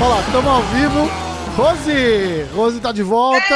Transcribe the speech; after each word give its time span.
Olá, 0.00 0.20
estamos 0.20 0.46
ao 0.46 0.62
vivo. 0.62 1.10
Rose! 1.56 2.42
Rose 2.54 2.80
tá 2.80 2.92
de 2.92 3.02
volta. 3.02 3.54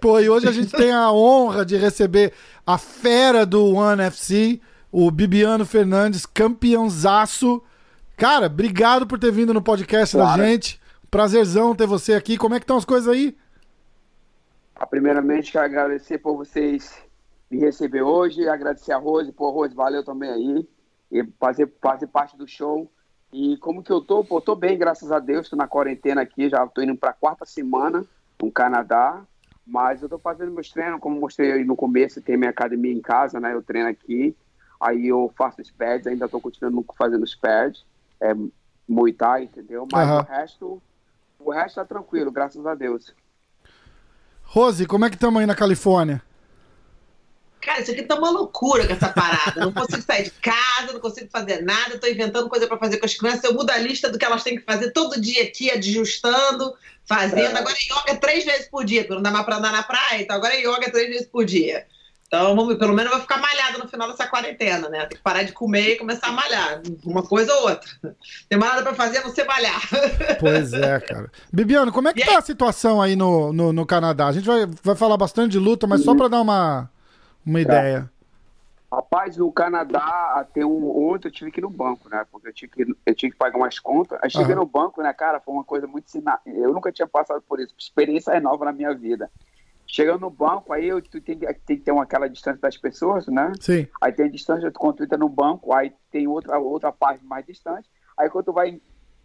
Pô, 0.00 0.18
e 0.20 0.28
hoje 0.28 0.48
a 0.48 0.52
gente 0.52 0.70
tem 0.72 0.90
a 0.92 1.10
honra 1.12 1.64
de 1.64 1.76
receber 1.76 2.32
a 2.66 2.76
fera 2.76 3.46
do 3.46 3.74
One 3.74 4.02
FC, 4.02 4.60
o 4.92 5.10
Bibiano 5.10 5.64
Fernandes, 5.64 6.26
campeãozaço. 6.26 7.62
Cara, 8.16 8.46
obrigado 8.46 9.06
por 9.06 9.18
ter 9.18 9.30
vindo 9.30 9.54
no 9.54 9.62
podcast 9.62 10.16
Claro. 10.16 10.42
da 10.42 10.46
gente. 10.48 10.80
Prazerzão 11.10 11.74
ter 11.74 11.86
você 11.86 12.14
aqui. 12.14 12.36
Como 12.36 12.54
é 12.54 12.58
que 12.58 12.64
estão 12.64 12.76
as 12.76 12.84
coisas 12.84 13.08
aí? 13.08 13.34
Primeiramente, 14.86 15.52
quero 15.52 15.64
agradecer 15.64 16.18
por 16.18 16.36
vocês 16.36 17.02
me 17.50 17.58
receber 17.58 18.02
hoje, 18.02 18.48
agradecer 18.48 18.92
a 18.92 18.98
Rose, 18.98 19.32
pô, 19.32 19.50
Rose, 19.50 19.74
valeu 19.74 20.04
também 20.04 20.30
aí, 20.30 20.68
e 21.10 21.24
fazer, 21.38 21.72
fazer 21.80 22.06
parte 22.06 22.36
do 22.36 22.46
show. 22.46 22.90
E 23.32 23.56
como 23.58 23.82
que 23.82 23.92
eu 23.92 24.00
tô? 24.00 24.24
Pô, 24.24 24.40
tô 24.40 24.54
bem, 24.54 24.78
graças 24.78 25.10
a 25.10 25.18
Deus, 25.18 25.48
tô 25.48 25.56
na 25.56 25.66
quarentena 25.66 26.22
aqui, 26.22 26.48
já 26.48 26.66
tô 26.66 26.82
indo 26.82 26.96
pra 26.96 27.12
quarta 27.12 27.44
semana 27.44 28.04
no 28.42 28.52
Canadá, 28.52 29.26
mas 29.66 30.02
eu 30.02 30.08
tô 30.08 30.18
fazendo 30.18 30.52
meus 30.52 30.70
treinos, 30.70 31.00
como 31.00 31.20
mostrei 31.20 31.52
aí 31.52 31.64
no 31.64 31.76
começo, 31.76 32.22
tem 32.22 32.36
minha 32.36 32.50
academia 32.50 32.92
em 32.92 33.00
casa, 33.00 33.40
né, 33.40 33.52
eu 33.52 33.62
treino 33.62 33.88
aqui, 33.88 34.36
aí 34.80 35.08
eu 35.08 35.32
faço 35.36 35.60
os 35.60 35.70
pads, 35.70 36.06
ainda 36.06 36.28
tô 36.28 36.40
continuando 36.40 36.84
fazendo 36.96 37.22
os 37.22 37.34
pads, 37.34 37.84
é, 38.22 38.32
Muay 38.88 39.12
Thai, 39.12 39.44
entendeu? 39.44 39.86
Mas 39.90 40.08
Aham. 40.08 40.20
o 40.20 40.22
resto, 40.22 40.82
o 41.38 41.50
resto 41.50 41.76
tá 41.76 41.84
tranquilo, 41.84 42.30
graças 42.30 42.64
a 42.66 42.74
Deus. 42.74 43.14
Rose, 44.50 44.86
como 44.86 45.04
é 45.04 45.10
que 45.10 45.16
estamos 45.16 45.38
aí 45.38 45.46
na 45.46 45.54
Califórnia? 45.54 46.22
Cara, 47.60 47.82
isso 47.82 47.90
aqui 47.90 48.02
tá 48.02 48.14
uma 48.14 48.30
loucura 48.30 48.86
com 48.86 48.94
essa 48.94 49.10
parada. 49.10 49.60
Não 49.60 49.72
consigo 49.72 50.00
sair 50.00 50.24
de 50.24 50.30
casa, 50.30 50.94
não 50.94 51.00
consigo 51.00 51.28
fazer 51.30 51.60
nada, 51.60 51.98
tô 51.98 52.06
inventando 52.06 52.48
coisa 52.48 52.66
pra 52.66 52.78
fazer 52.78 52.96
com 52.96 53.04
as 53.04 53.14
crianças. 53.14 53.44
Eu 53.44 53.52
mudo 53.52 53.70
a 53.70 53.76
lista 53.76 54.08
do 54.08 54.18
que 54.18 54.24
elas 54.24 54.42
têm 54.42 54.56
que 54.56 54.64
fazer 54.64 54.90
todo 54.92 55.20
dia 55.20 55.42
aqui, 55.42 55.70
adjustando, 55.70 56.74
fazendo. 57.04 57.56
É. 57.56 57.58
Agora 57.58 57.74
é 57.74 57.92
yoga 57.92 58.20
três 58.20 58.46
vezes 58.46 58.68
por 58.68 58.86
dia, 58.86 59.02
porque 59.02 59.16
não 59.16 59.22
dá 59.22 59.30
mais 59.30 59.44
pra 59.44 59.58
andar 59.58 59.72
na 59.72 59.82
praia, 59.82 60.22
então 60.22 60.34
agora 60.34 60.54
é 60.54 60.60
yoga 60.60 60.90
três 60.90 61.08
vezes 61.08 61.26
por 61.26 61.44
dia. 61.44 61.86
Então, 62.28 62.54
vamos, 62.54 62.76
pelo 62.76 62.92
menos 62.92 63.10
eu 63.10 63.16
vou 63.16 63.22
ficar 63.22 63.40
malhada 63.40 63.78
no 63.78 63.88
final 63.88 64.06
dessa 64.06 64.26
quarentena, 64.26 64.90
né? 64.90 65.06
Tem 65.06 65.16
que 65.16 65.24
parar 65.24 65.42
de 65.44 65.52
comer 65.52 65.92
e 65.92 65.96
começar 65.96 66.28
a 66.28 66.32
malhar. 66.32 66.82
Uma 67.02 67.22
coisa 67.22 67.50
ou 67.54 67.70
outra. 67.70 67.88
Tem 68.50 68.58
mais 68.58 68.72
nada 68.72 68.82
pra 68.82 68.94
fazer, 68.94 69.22
você 69.22 69.44
malhar. 69.44 69.80
Pois 70.38 70.74
é, 70.74 71.00
cara. 71.00 71.32
Bibiano, 71.50 71.90
como 71.90 72.08
é 72.08 72.12
que 72.12 72.20
E 72.20 72.26
tá 72.26 72.38
a 72.38 72.42
situação 72.42 73.00
aí 73.00 73.16
no, 73.16 73.50
no, 73.50 73.72
no 73.72 73.86
Canadá? 73.86 74.26
A 74.26 74.32
gente 74.32 74.46
vai, 74.46 74.66
vai 74.82 74.94
falar 74.94 75.16
bastante 75.16 75.52
de 75.52 75.58
luta, 75.58 75.86
mas 75.86 76.04
só 76.04 76.14
pra 76.14 76.28
dar 76.28 76.42
uma, 76.42 76.90
uma 77.46 77.60
ideia. 77.62 78.10
Rapaz, 78.92 79.36
no 79.38 79.50
Canadá, 79.50 80.46
tem 80.52 80.64
um 80.64 80.84
outro, 80.84 81.28
eu 81.28 81.32
tive 81.32 81.50
que 81.50 81.60
ir 81.60 81.62
no 81.62 81.70
banco, 81.70 82.10
né? 82.10 82.26
Porque 82.30 82.48
eu 82.48 82.52
tive 82.52 82.72
que, 82.72 82.96
eu 83.06 83.14
tive 83.14 83.32
que 83.32 83.38
pagar 83.38 83.56
umas 83.56 83.78
contas. 83.78 84.18
Aí 84.22 84.30
cheguei 84.30 84.54
Aham. 84.54 84.60
no 84.60 84.66
banco, 84.66 85.02
né, 85.02 85.12
cara? 85.14 85.40
Foi 85.40 85.54
uma 85.54 85.64
coisa 85.64 85.86
muito 85.86 86.10
sina... 86.10 86.38
Eu 86.44 86.74
nunca 86.74 86.92
tinha 86.92 87.08
passado 87.08 87.42
por 87.48 87.58
isso. 87.58 87.74
Experiência 87.78 88.32
é 88.32 88.40
nova 88.40 88.66
na 88.66 88.72
minha 88.72 88.94
vida. 88.94 89.30
Chegando 89.90 90.20
no 90.20 90.30
banco, 90.30 90.70
aí 90.72 90.86
eu, 90.86 91.00
tu 91.00 91.18
tem, 91.20 91.38
que- 91.38 91.46
tem 91.66 91.78
que 91.78 91.82
ter 91.82 91.90
uma, 91.92 92.02
aquela 92.02 92.28
distância 92.28 92.60
das 92.60 92.76
pessoas, 92.76 93.26
né? 93.26 93.52
Sim. 93.58 93.86
Aí 94.00 94.12
tem 94.12 94.26
a 94.26 94.30
distância, 94.30 94.70
quando 94.70 94.96
tu 94.98 95.04
entra 95.04 95.16
no 95.16 95.28
banco, 95.30 95.72
aí 95.72 95.92
tem 96.10 96.28
outra, 96.28 96.58
outra 96.58 96.92
parte 96.92 97.24
mais 97.24 97.46
distante. 97.46 97.88
Aí 98.16 98.28
quando 98.28 98.44
tu 98.46 98.52
vai 98.52 98.80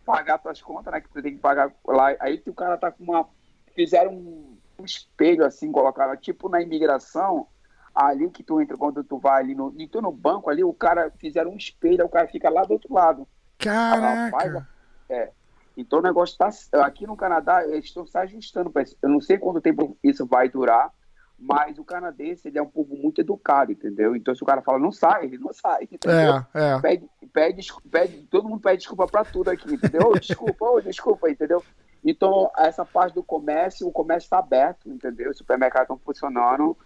pagar 0.06 0.38
tuas 0.38 0.61
contas, 0.61 0.94
né? 0.94 1.02
Que 1.02 1.09
tu 1.09 1.22
tem 1.22 1.34
que 1.34 1.39
pagar 1.39 1.69
lá, 1.86 2.16
aí 2.19 2.41
o 2.47 2.53
cara 2.53 2.78
tá 2.78 2.89
com 2.91 3.03
uma. 3.03 3.28
Fizeram 3.75 4.14
um, 4.14 4.58
um 4.80 4.86
espelho 4.86 5.45
assim, 5.45 5.69
colocaram, 5.72 6.16
tipo 6.16 6.47
na 6.47 6.61
imigração, 6.61 7.47
ali 7.94 8.30
que 8.30 8.41
tu 8.44 8.61
entra, 8.61 8.78
quando 8.78 9.03
tu 9.03 9.17
vai 9.17 9.41
ali 9.44 9.56
no. 9.56 9.73
E 9.78 9.86
tu 9.88 10.02
no 10.02 10.11
banco 10.14 10.50
ali, 10.50 10.64
o 10.64 10.73
cara 10.73 11.11
fizeram 11.19 11.52
um 11.52 11.58
espelho, 11.58 12.06
o 12.06 12.09
cara 12.09 12.28
fica 12.30 12.50
lá 12.50 12.63
do 12.63 12.72
outro 12.73 12.94
lado. 12.94 13.28
Rapaz, 13.59 14.31
Caraca. 14.53 14.68
é. 15.09 15.31
Então 15.75 16.00
o 16.00 16.03
negócio 16.03 16.38
tá. 16.38 16.50
Aqui 16.85 17.07
no 17.07 17.16
Canadá, 17.16 17.63
eles 17.66 17.85
estão 17.85 18.06
se 18.06 18.17
ajustando 18.17 18.69
para 18.69 18.84
isso. 18.84 18.95
Eu 19.01 19.09
não 19.09 19.19
sei 19.19 19.38
quanto 19.38 19.61
tempo 19.61 19.97
isso 20.03 20.25
vai 20.25 20.50
durar, 20.50 20.91
mas 21.38 21.78
o 21.78 21.84
canadense 21.84 22.47
ele 22.47 22.57
é 22.57 22.61
um 22.61 22.69
povo 22.69 22.95
muito 22.95 23.19
educado, 23.22 23.72
entendeu? 23.72 24.16
Então 24.16 24.34
se 24.35 24.44
o 24.44 24.45
cara 24.45 24.61
fala 24.61 24.79
não 24.79 24.91
sai, 24.91 25.25
ele 25.25 25.38
não 25.38 25.51
sai. 25.53 25.84
Entendeu? 25.84 26.35
É, 26.53 26.75
é. 26.75 26.79
Pede, 26.79 27.09
pede, 27.34 27.67
pede, 27.89 28.28
todo 28.29 28.47
mundo 28.47 28.61
pede 28.61 28.78
desculpa 28.78 29.07
para 29.07 29.25
tudo 29.25 29.50
aqui, 29.50 29.73
entendeu? 29.73 30.13
Desculpa, 30.19 30.66
ô, 30.66 30.79
desculpa, 30.79 31.29
entendeu? 31.29 31.63
Então, 32.05 32.51
essa 32.57 32.84
parte 32.84 33.13
do 33.13 33.23
comércio, 33.23 33.88
o 33.88 33.91
comércio 33.91 34.25
está 34.25 34.40
aberto, 34.40 34.90
entendeu? 34.90 35.31
Os 35.31 35.38
supermercados 35.38 35.85
estão 35.85 35.97
funcionando, 35.97 36.78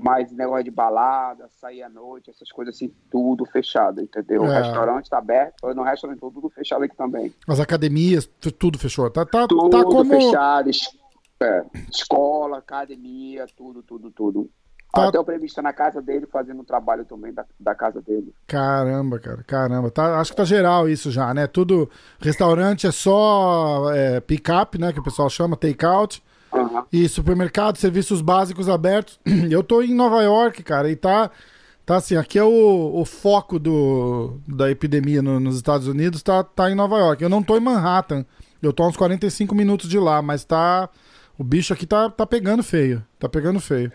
mas 0.00 0.30
negócio 0.32 0.64
de 0.64 0.70
balada, 0.70 1.48
sair 1.60 1.82
à 1.82 1.88
noite, 1.88 2.30
essas 2.30 2.50
coisas 2.50 2.74
assim, 2.74 2.92
tudo 3.10 3.44
fechado, 3.46 4.00
entendeu? 4.00 4.42
O 4.42 4.46
É. 4.52 4.62
restaurante 4.62 5.04
está 5.04 5.18
aberto, 5.18 5.54
no 5.74 5.82
restaurante 5.82 6.20
tudo 6.20 6.48
fechado 6.50 6.84
aqui 6.84 6.96
também. 6.96 7.32
As 7.48 7.60
academias, 7.60 8.28
tu- 8.40 8.52
tudo 8.52 8.78
fechou. 8.78 9.08
Tá, 9.10 9.24
tá, 9.24 9.46
Tudo 9.46 9.70
tá 9.70 9.82
como. 9.84 10.04
fechado, 10.04 10.70
é, 11.42 11.64
escola, 11.90 12.58
academia, 12.58 13.46
tudo, 13.56 13.82
tudo, 13.82 14.10
tudo. 14.10 14.50
Tá. 14.92 15.08
Até 15.08 15.18
o 15.18 15.24
previsto 15.24 15.60
na 15.60 15.72
casa 15.74 16.00
dele, 16.00 16.26
fazendo 16.26 16.60
o 16.60 16.64
trabalho 16.64 17.04
também 17.04 17.32
da, 17.32 17.44
da 17.60 17.74
casa 17.74 18.00
dele. 18.00 18.32
Caramba, 18.46 19.18
cara, 19.18 19.42
caramba. 19.42 19.90
Tá, 19.90 20.18
acho 20.20 20.30
que 20.30 20.36
tá 20.36 20.44
geral 20.44 20.88
isso 20.88 21.10
já, 21.10 21.34
né? 21.34 21.46
Tudo. 21.46 21.90
Restaurante 22.18 22.86
é 22.86 22.92
só 22.92 23.92
é, 23.92 24.20
pick-up, 24.20 24.78
né? 24.78 24.92
Que 24.92 25.00
o 25.00 25.02
pessoal 25.02 25.28
chama, 25.28 25.56
take-out. 25.56 26.22
E 26.92 27.08
supermercado, 27.08 27.76
serviços 27.76 28.20
básicos 28.20 28.68
abertos. 28.68 29.18
Eu 29.50 29.62
tô 29.62 29.82
em 29.82 29.94
Nova 29.94 30.22
York, 30.22 30.62
cara, 30.62 30.90
e 30.90 30.96
tá. 30.96 31.30
Tá 31.84 31.96
assim, 31.98 32.16
aqui 32.16 32.36
é 32.36 32.42
o, 32.42 32.90
o 33.00 33.04
foco 33.04 33.60
do, 33.60 34.40
da 34.48 34.68
epidemia 34.68 35.22
no- 35.22 35.38
nos 35.38 35.54
Estados 35.54 35.86
Unidos, 35.86 36.20
tá, 36.20 36.42
tá 36.42 36.68
em 36.68 36.74
Nova 36.74 36.98
York. 36.98 37.22
Eu 37.22 37.28
não 37.28 37.44
tô 37.44 37.56
em 37.56 37.60
Manhattan. 37.60 38.26
Eu 38.60 38.72
tô 38.72 38.82
a 38.82 38.88
uns 38.88 38.96
45 38.96 39.54
minutos 39.54 39.88
de 39.88 39.96
lá, 39.96 40.20
mas 40.20 40.44
tá. 40.44 40.88
O 41.38 41.44
bicho 41.44 41.72
aqui 41.72 41.86
tá, 41.86 42.10
tá 42.10 42.26
pegando 42.26 42.64
feio. 42.64 43.04
Tá 43.20 43.28
pegando 43.28 43.60
feio. 43.60 43.92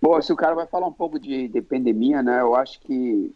Bom, 0.00 0.18
se 0.22 0.32
o 0.32 0.36
cara 0.36 0.54
vai 0.54 0.66
falar 0.66 0.86
um 0.86 0.92
pouco 0.92 1.18
de, 1.18 1.46
de 1.48 1.60
pandemia, 1.60 2.22
né? 2.22 2.40
Eu 2.40 2.54
acho 2.54 2.80
que 2.80 3.34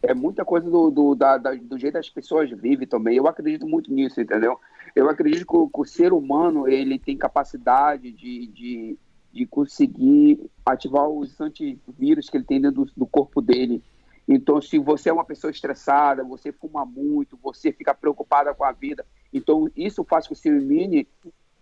é 0.00 0.14
muita 0.14 0.44
coisa 0.44 0.70
do, 0.70 0.88
do, 0.88 1.14
da- 1.16 1.38
da- 1.38 1.54
do 1.54 1.76
jeito 1.76 1.94
das 1.94 2.08
pessoas 2.08 2.48
vivem 2.50 2.86
também. 2.86 3.16
Eu 3.16 3.26
acredito 3.26 3.66
muito 3.66 3.92
nisso, 3.92 4.20
entendeu? 4.20 4.60
Eu 4.94 5.08
acredito 5.08 5.46
que 5.46 5.56
o, 5.56 5.68
que 5.68 5.80
o 5.80 5.84
ser 5.84 6.12
humano 6.12 6.68
ele 6.68 6.98
tem 6.98 7.16
capacidade 7.16 8.12
de, 8.12 8.46
de, 8.48 8.98
de 9.32 9.46
conseguir 9.46 10.50
ativar 10.64 11.08
os 11.08 11.40
antivírus 11.40 12.28
que 12.28 12.36
ele 12.36 12.44
tem 12.44 12.60
dentro 12.60 12.84
do, 12.84 12.92
do 12.96 13.06
corpo 13.06 13.40
dele. 13.40 13.82
Então, 14.26 14.60
se 14.60 14.78
você 14.78 15.08
é 15.08 15.12
uma 15.12 15.24
pessoa 15.24 15.50
estressada, 15.50 16.22
você 16.22 16.52
fuma 16.52 16.84
muito, 16.84 17.38
você 17.42 17.72
fica 17.72 17.94
preocupada 17.94 18.52
com 18.52 18.64
a 18.64 18.72
vida, 18.72 19.06
então 19.32 19.70
isso 19.74 20.04
faz 20.04 20.26
com 20.26 20.34
que 20.34 20.38
o 20.38 20.42
seu 20.42 20.58
imune 20.60 21.08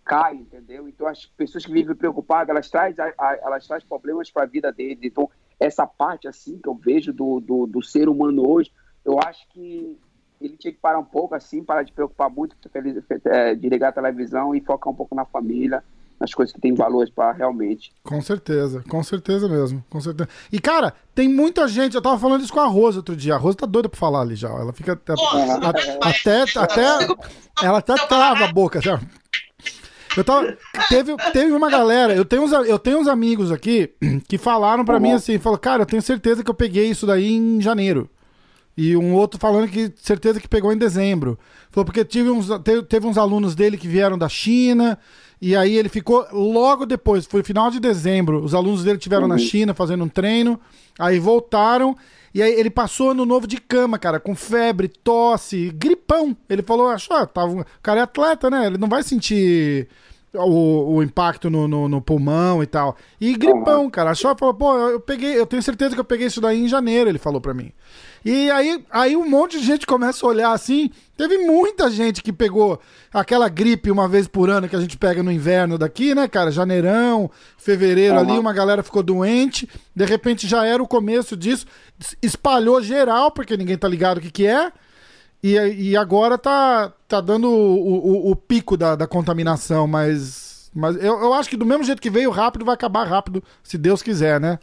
cai, 0.07 0.35
entendeu? 0.35 0.87
Então 0.87 1.05
as 1.05 1.25
pessoas 1.25 1.65
que 1.65 1.71
vivem 1.71 1.95
preocupadas, 1.95 2.49
elas 2.49 2.69
trazem, 2.69 2.95
elas 3.41 3.67
trazem 3.67 3.87
problemas 3.87 4.31
para 4.31 4.43
a 4.43 4.47
vida 4.47 4.71
deles. 4.71 4.99
Então 5.03 5.29
essa 5.59 5.85
parte 5.85 6.27
assim 6.27 6.57
que 6.59 6.69
eu 6.69 6.75
vejo 6.75 7.11
do, 7.11 7.41
do, 7.41 7.67
do 7.67 7.81
ser 7.83 8.07
humano 8.07 8.49
hoje, 8.49 8.71
eu 9.03 9.19
acho 9.19 9.47
que 9.49 9.97
ele 10.41 10.55
tinha 10.57 10.71
que 10.71 10.79
parar 10.79 10.99
um 10.99 11.03
pouco 11.05 11.35
assim, 11.35 11.63
parar 11.63 11.83
de 11.83 11.91
preocupar 11.91 12.29
muito, 12.29 12.55
é, 13.25 13.55
de 13.55 13.69
ligar 13.69 13.89
a 13.89 13.91
televisão 13.91 14.53
e 14.55 14.61
focar 14.61 14.91
um 14.91 14.95
pouco 14.95 15.15
na 15.15 15.25
família, 15.25 15.83
nas 16.19 16.33
coisas 16.33 16.53
que 16.53 16.59
têm 16.59 16.73
valores 16.73 17.09
para 17.11 17.31
realmente. 17.31 17.91
Com 18.03 18.19
certeza, 18.21 18.83
com 18.89 19.03
certeza 19.03 19.47
mesmo, 19.47 19.83
com 19.89 20.01
certeza. 20.01 20.27
E, 20.51 20.59
cara, 20.59 20.93
tem 21.13 21.27
muita 21.27 21.67
gente, 21.67 21.95
eu 21.95 22.01
tava 22.01 22.17
falando 22.19 22.41
isso 22.43 22.53
com 22.53 22.59
a 22.59 22.65
Rosa 22.67 22.97
outro 22.99 23.15
dia, 23.15 23.35
a 23.35 23.37
Rosa 23.37 23.57
tá 23.57 23.65
doida 23.67 23.87
pra 23.89 23.99
falar 23.99 24.21
ali 24.21 24.35
já, 24.35 24.49
ela 24.49 24.73
fica 24.73 24.93
até, 24.93 25.13
a- 25.13 26.09
até, 26.09 26.41
até, 26.59 27.15
ela 27.63 27.77
até 27.79 27.95
trava 28.07 28.45
a 28.45 28.51
boca, 28.51 28.81
sabe? 28.81 29.07
Eu 30.15 30.23
tava, 30.23 30.57
teve, 30.89 31.15
teve 31.31 31.51
uma 31.51 31.69
galera, 31.69 32.15
eu 32.15 32.25
tenho 32.25 32.41
uns, 32.41 32.51
eu 32.51 32.79
tenho 32.79 32.97
uns 32.99 33.07
amigos 33.07 33.51
aqui 33.51 33.93
que 34.27 34.39
falaram 34.39 34.83
pra 34.83 34.99
mim 34.99 35.11
assim, 35.11 35.37
falou, 35.37 35.59
cara, 35.59 35.83
eu 35.83 35.85
tenho 35.85 36.01
certeza 36.01 36.43
que 36.43 36.49
eu 36.49 36.55
peguei 36.55 36.89
isso 36.89 37.05
daí 37.05 37.31
em 37.35 37.61
janeiro. 37.61 38.09
E 38.77 38.95
um 38.95 39.13
outro 39.13 39.39
falando 39.39 39.67
que 39.67 39.91
certeza 39.95 40.39
que 40.39 40.47
pegou 40.47 40.71
em 40.71 40.77
dezembro. 40.77 41.39
Falou 41.71 41.83
porque 41.83 42.05
tive 42.05 42.29
uns, 42.29 42.47
teve, 42.63 42.83
teve 42.83 43.07
uns 43.07 43.17
alunos 43.17 43.55
dele 43.55 43.75
que 43.75 43.87
vieram 43.87 44.17
da 44.17 44.29
China, 44.29 44.99
e 45.41 45.55
aí 45.55 45.75
ele 45.75 45.89
ficou 45.89 46.27
logo 46.31 46.85
depois, 46.85 47.25
foi 47.25 47.41
final 47.41 47.71
de 47.71 47.79
dezembro. 47.79 48.43
Os 48.43 48.53
alunos 48.53 48.83
dele 48.83 48.99
tiveram 48.99 49.27
na 49.27 49.39
China 49.39 49.73
fazendo 49.73 50.03
um 50.03 50.09
treino, 50.09 50.59
aí 50.99 51.17
voltaram, 51.17 51.97
e 52.33 52.41
aí 52.41 52.53
ele 52.53 52.69
passou 52.69 53.11
ano 53.11 53.25
novo 53.25 53.47
de 53.47 53.57
cama, 53.57 53.97
cara, 53.97 54.19
com 54.19 54.35
febre, 54.35 54.87
tosse, 54.87 55.71
gripão. 55.75 56.37
Ele 56.47 56.61
falou, 56.61 56.87
achou, 56.87 57.17
ah, 57.17 57.25
tava, 57.25 57.61
o 57.61 57.65
cara 57.81 58.01
é 58.01 58.03
atleta, 58.03 58.47
né? 58.47 58.67
Ele 58.67 58.77
não 58.77 58.87
vai 58.87 59.01
sentir 59.01 59.87
o, 60.33 60.95
o 60.95 61.03
impacto 61.03 61.49
no, 61.49 61.67
no, 61.67 61.89
no, 61.89 62.01
pulmão 62.01 62.61
e 62.61 62.67
tal. 62.67 62.95
E 63.19 63.33
gripão, 63.35 63.85
uhum. 63.85 63.89
cara. 63.89 64.11
A 64.11 64.15
Shoa 64.15 64.35
falou, 64.37 64.53
pô, 64.53 64.77
eu 64.77 64.99
peguei, 64.99 65.37
eu 65.37 65.45
tenho 65.45 65.63
certeza 65.63 65.95
que 65.95 65.99
eu 65.99 66.05
peguei 66.05 66.27
isso 66.27 66.41
daí 66.41 66.61
em 66.61 66.67
janeiro, 66.67 67.09
ele 67.09 67.17
falou 67.17 67.41
pra 67.41 67.53
mim. 67.53 67.71
E 68.29 68.51
aí, 68.51 68.85
aí 68.91 69.15
um 69.15 69.25
monte 69.25 69.57
de 69.57 69.65
gente 69.65 69.87
começa 69.87 70.25
a 70.25 70.27
olhar 70.27 70.51
assim. 70.51 70.91
Teve 71.15 71.37
muita 71.37 71.89
gente 71.89 72.21
que 72.21 72.33
pegou 72.33 72.77
aquela 73.13 73.47
gripe 73.47 73.89
uma 73.89 74.05
vez 74.05 74.27
por 74.27 74.49
ano 74.49 74.67
que 74.67 74.75
a 74.75 74.81
gente 74.81 74.97
pega 74.97 75.23
no 75.23 75.31
inverno 75.31 75.77
daqui, 75.77 76.13
né, 76.13 76.27
cara? 76.27 76.51
Janeirão, 76.51 77.31
fevereiro 77.57 78.15
uhum. 78.15 78.19
ali, 78.19 78.37
uma 78.37 78.51
galera 78.51 78.83
ficou 78.83 79.01
doente. 79.01 79.69
De 79.95 80.03
repente 80.03 80.45
já 80.45 80.65
era 80.65 80.83
o 80.83 80.87
começo 80.87 81.37
disso. 81.37 81.65
Espalhou 82.21 82.81
geral, 82.81 83.31
porque 83.31 83.55
ninguém 83.55 83.77
tá 83.77 83.87
ligado 83.87 84.17
o 84.17 84.21
que, 84.21 84.29
que 84.29 84.45
é. 84.45 84.73
E, 85.41 85.53
e 85.91 85.95
agora 85.95 86.37
tá, 86.37 86.91
tá 87.07 87.21
dando 87.21 87.49
o, 87.49 88.27
o, 88.27 88.31
o 88.31 88.35
pico 88.35 88.75
da, 88.75 88.97
da 88.97 89.07
contaminação, 89.07 89.87
mas, 89.87 90.69
mas 90.75 90.97
eu, 90.97 91.17
eu 91.21 91.33
acho 91.33 91.49
que 91.49 91.55
do 91.55 91.65
mesmo 91.65 91.85
jeito 91.85 92.01
que 92.01 92.09
veio 92.09 92.29
rápido, 92.29 92.65
vai 92.65 92.73
acabar 92.73 93.07
rápido, 93.07 93.41
se 93.63 93.77
Deus 93.77 94.01
quiser, 94.01 94.37
né? 94.37 94.59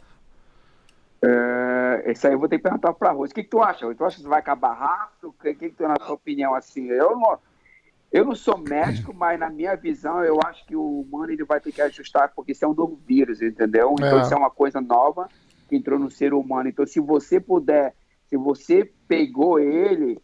É, 1.23 1.64
isso 2.11 2.27
aí 2.27 2.33
eu 2.33 2.39
vou 2.39 2.47
ter 2.47 2.57
que 2.57 2.63
perguntar 2.63 2.93
para 2.93 3.11
Rose. 3.11 3.31
O 3.31 3.35
que, 3.35 3.43
que, 3.43 3.49
tu 3.49 3.61
acha? 3.61 3.93
Tu 3.93 4.05
acha 4.05 4.17
que 4.17 4.27
vai 4.27 4.39
acabar 4.39 4.73
rápido? 4.73 5.29
O 5.29 5.33
que, 5.33 5.53
que, 5.53 5.69
que 5.69 5.75
tu, 5.75 5.87
na 5.87 5.95
tua 5.95 6.13
opinião, 6.13 6.53
assim? 6.53 6.87
Eu 6.87 7.15
não, 7.15 7.39
eu 8.11 8.25
não 8.25 8.35
sou 8.35 8.57
médico, 8.57 9.13
mas 9.13 9.39
na 9.39 9.49
minha 9.49 9.75
visão, 9.75 10.23
eu 10.23 10.39
acho 10.45 10.65
que 10.65 10.75
o 10.75 11.01
humano 11.01 11.31
ele 11.31 11.43
vai 11.43 11.59
ter 11.59 11.71
que 11.71 11.81
ajustar, 11.81 12.31
porque 12.35 12.53
isso 12.53 12.63
é 12.63 12.67
um 12.67 12.73
novo 12.73 12.99
vírus, 13.05 13.41
entendeu? 13.41 13.93
Então, 13.93 14.19
é. 14.19 14.21
isso 14.21 14.33
é 14.33 14.37
uma 14.37 14.49
coisa 14.49 14.79
nova 14.79 15.27
que 15.67 15.75
entrou 15.75 15.99
no 15.99 16.09
ser 16.09 16.33
humano. 16.33 16.69
Então, 16.69 16.85
se 16.85 16.99
você 16.99 17.39
puder, 17.39 17.93
se 18.29 18.37
você 18.37 18.89
pegou 19.07 19.59
ele, 19.59 20.21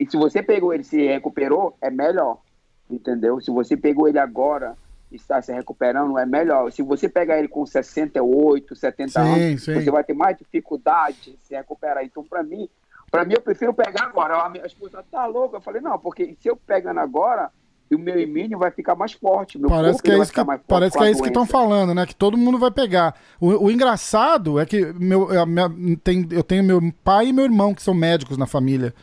e 0.00 0.10
se 0.10 0.16
você 0.16 0.42
pegou 0.42 0.72
ele 0.72 0.82
e 0.82 0.86
se 0.86 1.06
recuperou, 1.06 1.76
é 1.80 1.90
melhor, 1.90 2.40
entendeu? 2.88 3.40
Se 3.40 3.50
você 3.50 3.76
pegou 3.76 4.08
ele 4.08 4.18
agora 4.18 4.76
está 5.10 5.40
se 5.40 5.52
recuperando, 5.52 6.18
é 6.18 6.26
melhor. 6.26 6.70
Se 6.70 6.82
você 6.82 7.08
pegar 7.08 7.38
ele 7.38 7.48
com 7.48 7.64
68, 7.64 8.74
70 8.74 9.10
sim, 9.10 9.18
anos, 9.18 9.64
sim. 9.64 9.74
você 9.74 9.90
vai 9.90 10.04
ter 10.04 10.14
mais 10.14 10.36
dificuldade 10.36 11.16
de 11.22 11.38
se 11.42 11.54
recuperar. 11.54 12.04
Então, 12.04 12.24
para 12.24 12.42
mim, 12.42 12.68
para 13.10 13.24
mim, 13.24 13.34
eu 13.34 13.40
prefiro 13.40 13.72
pegar 13.72 14.04
agora. 14.04 14.42
A 14.42 14.48
minha 14.48 14.66
esposa 14.66 15.04
tá 15.10 15.26
louca. 15.26 15.56
Eu 15.56 15.60
falei, 15.60 15.80
não, 15.80 15.98
porque 15.98 16.36
se 16.40 16.48
eu 16.48 16.56
pegando 16.56 17.00
agora, 17.00 17.50
o 17.94 17.98
meu 17.98 18.20
imune 18.20 18.54
vai 18.54 18.70
ficar 18.70 18.94
mais 18.94 19.12
forte. 19.12 19.58
parece 19.58 20.02
que 20.02 20.10
é 20.10 20.18
isso 20.18 20.32
que, 20.32 20.44
parece 20.66 20.98
que, 20.98 21.04
é 21.04 21.10
isso 21.10 21.22
que 21.22 21.28
estão 21.28 21.46
falando, 21.46 21.94
né? 21.94 22.04
Que 22.04 22.14
todo 22.14 22.36
mundo 22.36 22.58
vai 22.58 22.70
pegar. 22.70 23.14
O, 23.40 23.64
o 23.64 23.70
engraçado 23.70 24.58
é 24.58 24.66
que 24.66 24.92
meu, 24.92 25.28
minha, 25.46 25.70
tem, 26.02 26.28
eu 26.30 26.42
tenho 26.42 26.62
meu 26.62 26.80
pai 27.02 27.28
e 27.28 27.32
meu 27.32 27.44
irmão 27.44 27.74
que 27.74 27.82
são 27.82 27.94
médicos 27.94 28.36
na 28.36 28.46
família. 28.46 28.94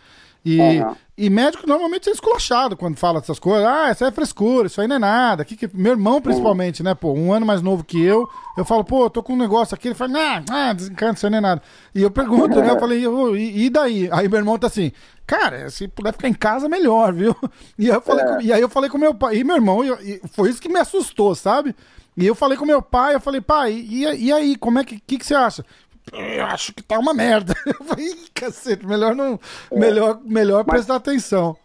E, 0.46 0.60
uhum. 0.60 0.96
e 1.18 1.28
médico 1.28 1.66
normalmente 1.66 2.08
é 2.08 2.12
esculachado 2.12 2.78
quando 2.78 2.98
fala 2.98 3.18
essas 3.18 3.40
coisas. 3.40 3.66
Ah, 3.66 3.90
isso 3.92 4.04
aí 4.04 4.12
é 4.12 4.14
frescura, 4.14 4.68
isso 4.68 4.80
aí 4.80 4.88
não 4.88 4.98
é 4.98 5.00
nada. 5.00 5.44
Que, 5.44 5.58
que... 5.58 5.68
Meu 5.74 5.94
irmão, 5.94 6.22
principalmente, 6.22 6.82
uhum. 6.82 6.86
né, 6.86 6.94
pô, 6.94 7.14
um 7.14 7.34
ano 7.34 7.48
mais 7.48 7.64
novo 7.64 7.84
que 7.84 8.00
eu, 8.00 8.30
eu 8.56 8.64
falo, 8.64 8.84
pô, 8.84 9.06
eu 9.06 9.10
tô 9.10 9.24
com 9.24 9.34
um 9.34 9.38
negócio 9.38 9.74
aqui. 9.74 9.88
Ele 9.88 9.96
fala, 9.96 10.12
não, 10.12 10.44
ah, 10.52 10.72
desencanta, 10.72 11.16
isso 11.16 11.26
aí 11.26 11.32
não 11.32 11.40
é 11.40 11.42
nada. 11.42 11.64
E 11.96 12.04
eu 12.04 12.12
pergunto, 12.12 12.62
né, 12.62 12.70
eu 12.70 12.80
falei, 12.80 13.08
oh, 13.08 13.36
e, 13.36 13.66
e, 13.66 13.70
daí? 13.72 14.08
Aí 14.12 14.30
meu 14.30 14.38
irmão 14.38 14.60
tá 14.60 14.68
assim, 14.68 14.92
cara, 15.26 15.68
se 15.72 15.88
puder 15.88 16.14
ficar 16.14 16.30
em 16.30 16.34
casa, 16.34 16.70
melhor, 16.70 17.12
viu? 17.12 17.36
E, 17.80 17.88
eu 17.88 18.02
falei 18.02 18.24
é. 18.24 18.28
com, 18.28 18.42
e 18.42 18.54
aí 18.54 18.62
eu 18.62 18.70
falei 18.70 18.90
com 18.90 18.98
meu 19.00 19.16
pai, 19.16 19.38
e 19.38 19.44
meu 19.44 19.56
irmão, 19.56 19.84
e, 19.84 20.22
foi 20.32 20.52
isso 20.52 20.62
que 20.62 20.70
me 20.70 20.80
assustou, 20.80 21.34
sabe? 21.34 21.76
E 22.16 22.26
eu 22.26 22.36
falei 22.36 22.58
com 22.58 22.66
meu 22.66 22.82
pai, 22.82 23.16
eu 23.16 23.20
falei, 23.20 23.42
pai, 23.42 23.74
e, 23.74 24.04
e 24.04 24.32
aí, 24.32 24.56
como 24.56 24.80
é 24.80 24.86
que, 24.86 25.00
que, 25.00 25.18
que 25.18 25.26
você 25.26 25.36
acha? 25.36 25.66
Eu 26.14 26.46
acho 26.46 26.74
que 26.74 26.84
tá 26.84 27.00
uma 27.00 27.14
merda. 27.14 27.54
Eu 27.66 27.86
falei, 27.86 28.14
cacete, 28.34 28.86
melhor 28.86 29.16
não. 29.16 29.40
É, 29.72 29.80
melhor 29.80 30.22
melhor 30.24 30.64
prestar 30.64 30.96
atenção. 30.96 31.58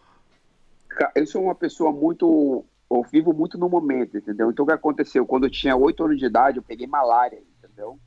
Eu 1.15 1.25
sou 1.25 1.43
uma 1.43 1.55
pessoa 1.55 1.91
muito. 1.91 2.65
Eu 2.89 3.03
vivo 3.03 3.33
muito 3.33 3.57
no 3.57 3.69
momento, 3.69 4.17
entendeu? 4.17 4.51
Então 4.51 4.63
o 4.63 4.67
que 4.67 4.73
aconteceu? 4.73 5.25
Quando 5.25 5.45
eu 5.45 5.49
tinha 5.49 5.75
8 5.75 6.03
anos 6.03 6.19
de 6.19 6.25
idade, 6.25 6.57
eu 6.57 6.63
peguei 6.63 6.85
malária, 6.87 7.41
entendeu? 7.57 7.97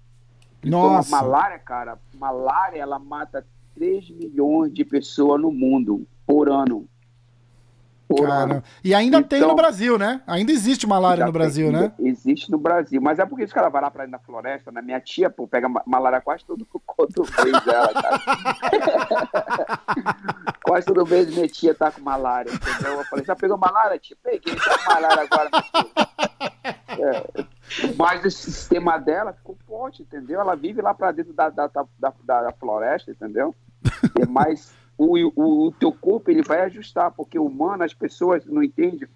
Então, 0.62 0.81
Nossa. 0.81 1.10
malária, 1.10 1.58
cara, 1.58 1.98
malária, 2.14 2.81
ela 2.81 2.98
mata 2.98 3.46
3 3.75 4.10
milhões 4.10 4.72
de 4.72 4.84
pessoas 4.84 5.40
no 5.40 5.50
mundo 5.50 6.06
por 6.26 6.50
ano. 6.50 6.86
Cara, 8.22 8.62
e 8.82 8.94
ainda 8.94 9.18
então, 9.18 9.28
tem 9.28 9.40
no 9.40 9.46
então, 9.46 9.56
Brasil, 9.56 9.98
né? 9.98 10.20
Ainda 10.26 10.52
existe 10.52 10.86
malária 10.86 11.24
no 11.24 11.32
Brasil, 11.32 11.70
tem, 11.70 11.80
né? 11.80 11.92
Existe 11.98 12.50
no 12.50 12.58
Brasil, 12.58 13.00
mas 13.00 13.18
é 13.18 13.24
porque 13.24 13.44
os 13.44 13.52
caras 13.52 13.72
vão 13.72 13.80
lá 13.80 13.90
pra 13.90 14.04
ir 14.04 14.10
na 14.10 14.18
floresta, 14.18 14.70
né? 14.70 14.82
Minha 14.82 15.00
tia, 15.00 15.30
pô, 15.30 15.48
pega 15.48 15.68
malária 15.86 16.20
quase 16.20 16.44
todo, 16.44 16.66
mês 17.42 17.64
dela, 17.64 17.92
cara. 17.94 18.20
quase 20.62 20.86
todo 20.86 21.06
mês 21.06 21.34
minha 21.34 21.48
tia 21.48 21.74
tá 21.74 21.90
com 21.90 22.02
malária, 22.02 22.50
entendeu? 22.52 22.98
Eu 22.98 23.04
falei, 23.04 23.24
já 23.24 23.34
pegou 23.34 23.56
malária, 23.56 23.98
tia? 23.98 24.16
Peguei, 24.22 24.54
tá 24.54 24.78
com 24.78 24.92
malária 24.92 25.22
agora, 25.22 25.50
é, 26.98 27.46
mas 27.96 28.24
o 28.24 28.30
sistema 28.30 28.98
dela 28.98 29.32
ficou 29.32 29.56
forte, 29.66 30.02
entendeu? 30.02 30.40
Ela 30.40 30.54
vive 30.54 30.82
lá 30.82 30.92
pra 30.94 31.10
dentro 31.10 31.32
da, 31.32 31.48
da, 31.48 31.66
da, 31.68 31.86
da, 31.98 32.42
da 32.42 32.52
floresta, 32.52 33.10
entendeu? 33.10 33.54
É 34.20 34.26
mais 34.26 34.72
o, 34.96 35.17
o, 35.35 35.67
o, 35.67 35.73
teu 35.73 35.93
corpo 35.93 36.31
ele 36.31 36.43
vai 36.43 36.61
ajustar, 36.62 37.11
porque 37.12 37.38
o 37.38 37.46
humano, 37.46 37.82
as 37.85 37.94
pessoas 37.94 38.44
não 38.46 38.62
entendem, 38.62 39.08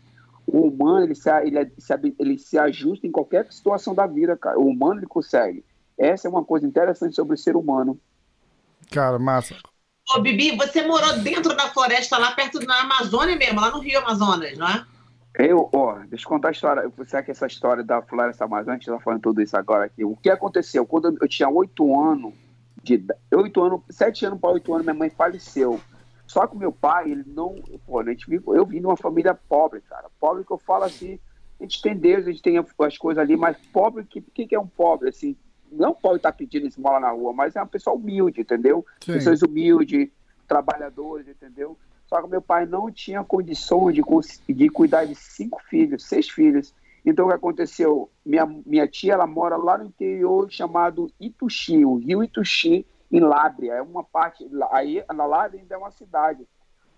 o 0.46 0.66
humano 0.66 1.04
ele 1.04 1.14
se, 1.14 1.30
ele, 1.30 1.70
se, 1.78 2.14
ele 2.18 2.38
se 2.38 2.58
ajusta 2.58 3.06
em 3.06 3.10
qualquer 3.10 3.46
situação 3.52 3.94
da 3.94 4.06
vida, 4.06 4.36
cara. 4.36 4.58
O 4.58 4.66
humano 4.66 5.00
ele 5.00 5.06
consegue. 5.06 5.64
Essa 5.96 6.28
é 6.28 6.30
uma 6.30 6.44
coisa 6.44 6.66
interessante 6.66 7.14
sobre 7.14 7.34
o 7.34 7.38
ser 7.38 7.56
humano. 7.56 7.98
Cara, 8.90 9.18
massa. 9.18 9.56
Ô, 10.14 10.20
Bibi, 10.20 10.56
você 10.56 10.86
morou 10.86 11.18
dentro 11.18 11.54
da 11.54 11.68
floresta 11.68 12.16
lá 12.16 12.32
perto 12.32 12.58
da 12.60 12.80
Amazônia 12.80 13.36
mesmo, 13.36 13.60
lá 13.60 13.70
no 13.70 13.80
Rio 13.80 13.98
Amazonas, 13.98 14.56
não 14.56 14.66
é? 14.66 14.84
Eu, 15.38 15.68
ó, 15.72 15.98
deixa 16.08 16.24
eu 16.24 16.28
contar 16.28 16.48
a 16.48 16.52
história. 16.52 16.88
Você 16.96 17.10
sabe 17.10 17.26
que 17.26 17.30
essa 17.30 17.46
história 17.46 17.84
da 17.84 18.00
floresta 18.00 18.44
amazônica, 18.44 18.72
a 18.72 18.76
gente 18.76 18.86
tá 18.86 18.98
falando 18.98 19.20
tudo 19.20 19.42
isso 19.42 19.56
agora 19.56 19.84
aqui. 19.84 20.04
O 20.04 20.16
que 20.16 20.30
aconteceu? 20.30 20.86
Quando 20.86 21.16
eu 21.20 21.28
tinha 21.28 21.48
oito 21.48 22.00
anos, 22.00 22.32
de 22.96 23.06
oito 23.34 23.62
anos, 23.62 23.80
sete 23.90 24.24
anos 24.24 24.40
para 24.40 24.50
oito 24.50 24.72
anos, 24.72 24.84
minha 24.84 24.94
mãe 24.94 25.10
faleceu. 25.10 25.80
Só 26.26 26.46
que 26.46 26.56
meu 26.56 26.70
pai, 26.70 27.10
ele 27.10 27.24
não. 27.26 27.56
Pô, 27.86 28.00
a 28.00 28.04
gente 28.04 28.26
eu 28.30 28.66
vim 28.66 28.80
de 28.80 28.86
uma 28.86 28.96
família 28.96 29.34
pobre, 29.34 29.80
cara. 29.80 30.06
Pobre 30.20 30.44
que 30.44 30.52
eu 30.52 30.58
falo 30.58 30.84
assim, 30.84 31.18
a 31.58 31.62
gente 31.62 31.80
tem 31.80 31.96
Deus, 31.96 32.26
a 32.26 32.30
gente 32.30 32.42
tem 32.42 32.58
as 32.58 32.98
coisas 32.98 33.20
ali, 33.20 33.36
mas 33.36 33.56
pobre, 33.72 34.04
que, 34.04 34.20
que, 34.20 34.46
que 34.46 34.54
é 34.54 34.60
um 34.60 34.66
pobre? 34.66 35.08
Assim, 35.08 35.36
não 35.72 35.94
pode 35.94 36.18
estar 36.18 36.32
tá 36.32 36.36
pedindo 36.36 36.66
esmola 36.66 37.00
na 37.00 37.10
rua, 37.10 37.32
mas 37.32 37.56
é 37.56 37.60
uma 37.60 37.66
pessoa 37.66 37.96
humilde, 37.96 38.40
entendeu? 38.40 38.84
Sim. 39.02 39.14
Pessoas 39.14 39.42
humildes, 39.42 40.10
trabalhadores, 40.46 41.28
entendeu? 41.28 41.76
Só 42.06 42.22
que 42.22 42.28
meu 42.28 42.40
pai 42.40 42.64
não 42.64 42.90
tinha 42.90 43.22
condições 43.22 43.94
de, 43.94 44.02
de 44.54 44.68
cuidar 44.70 45.04
de 45.04 45.14
cinco 45.14 45.60
filhos, 45.68 46.04
seis 46.04 46.28
filhos. 46.28 46.74
Então, 47.08 47.24
o 47.24 47.28
que 47.30 47.34
aconteceu? 47.34 48.10
Minha, 48.22 48.44
minha 48.44 48.86
tia, 48.86 49.14
ela 49.14 49.26
mora 49.26 49.56
lá 49.56 49.78
no 49.78 49.86
interior 49.86 50.50
chamado 50.50 51.10
Ituxi, 51.18 51.82
o 51.82 51.94
rio 51.94 52.22
Ituxi, 52.22 52.86
em 53.10 53.20
Lábria. 53.20 53.72
É 53.72 53.82
uma 53.82 54.04
parte, 54.04 54.46
aí 54.70 55.02
na 55.14 55.24
Lábria 55.24 55.58
ainda 55.58 55.74
é 55.74 55.78
uma 55.78 55.90
cidade. 55.90 56.46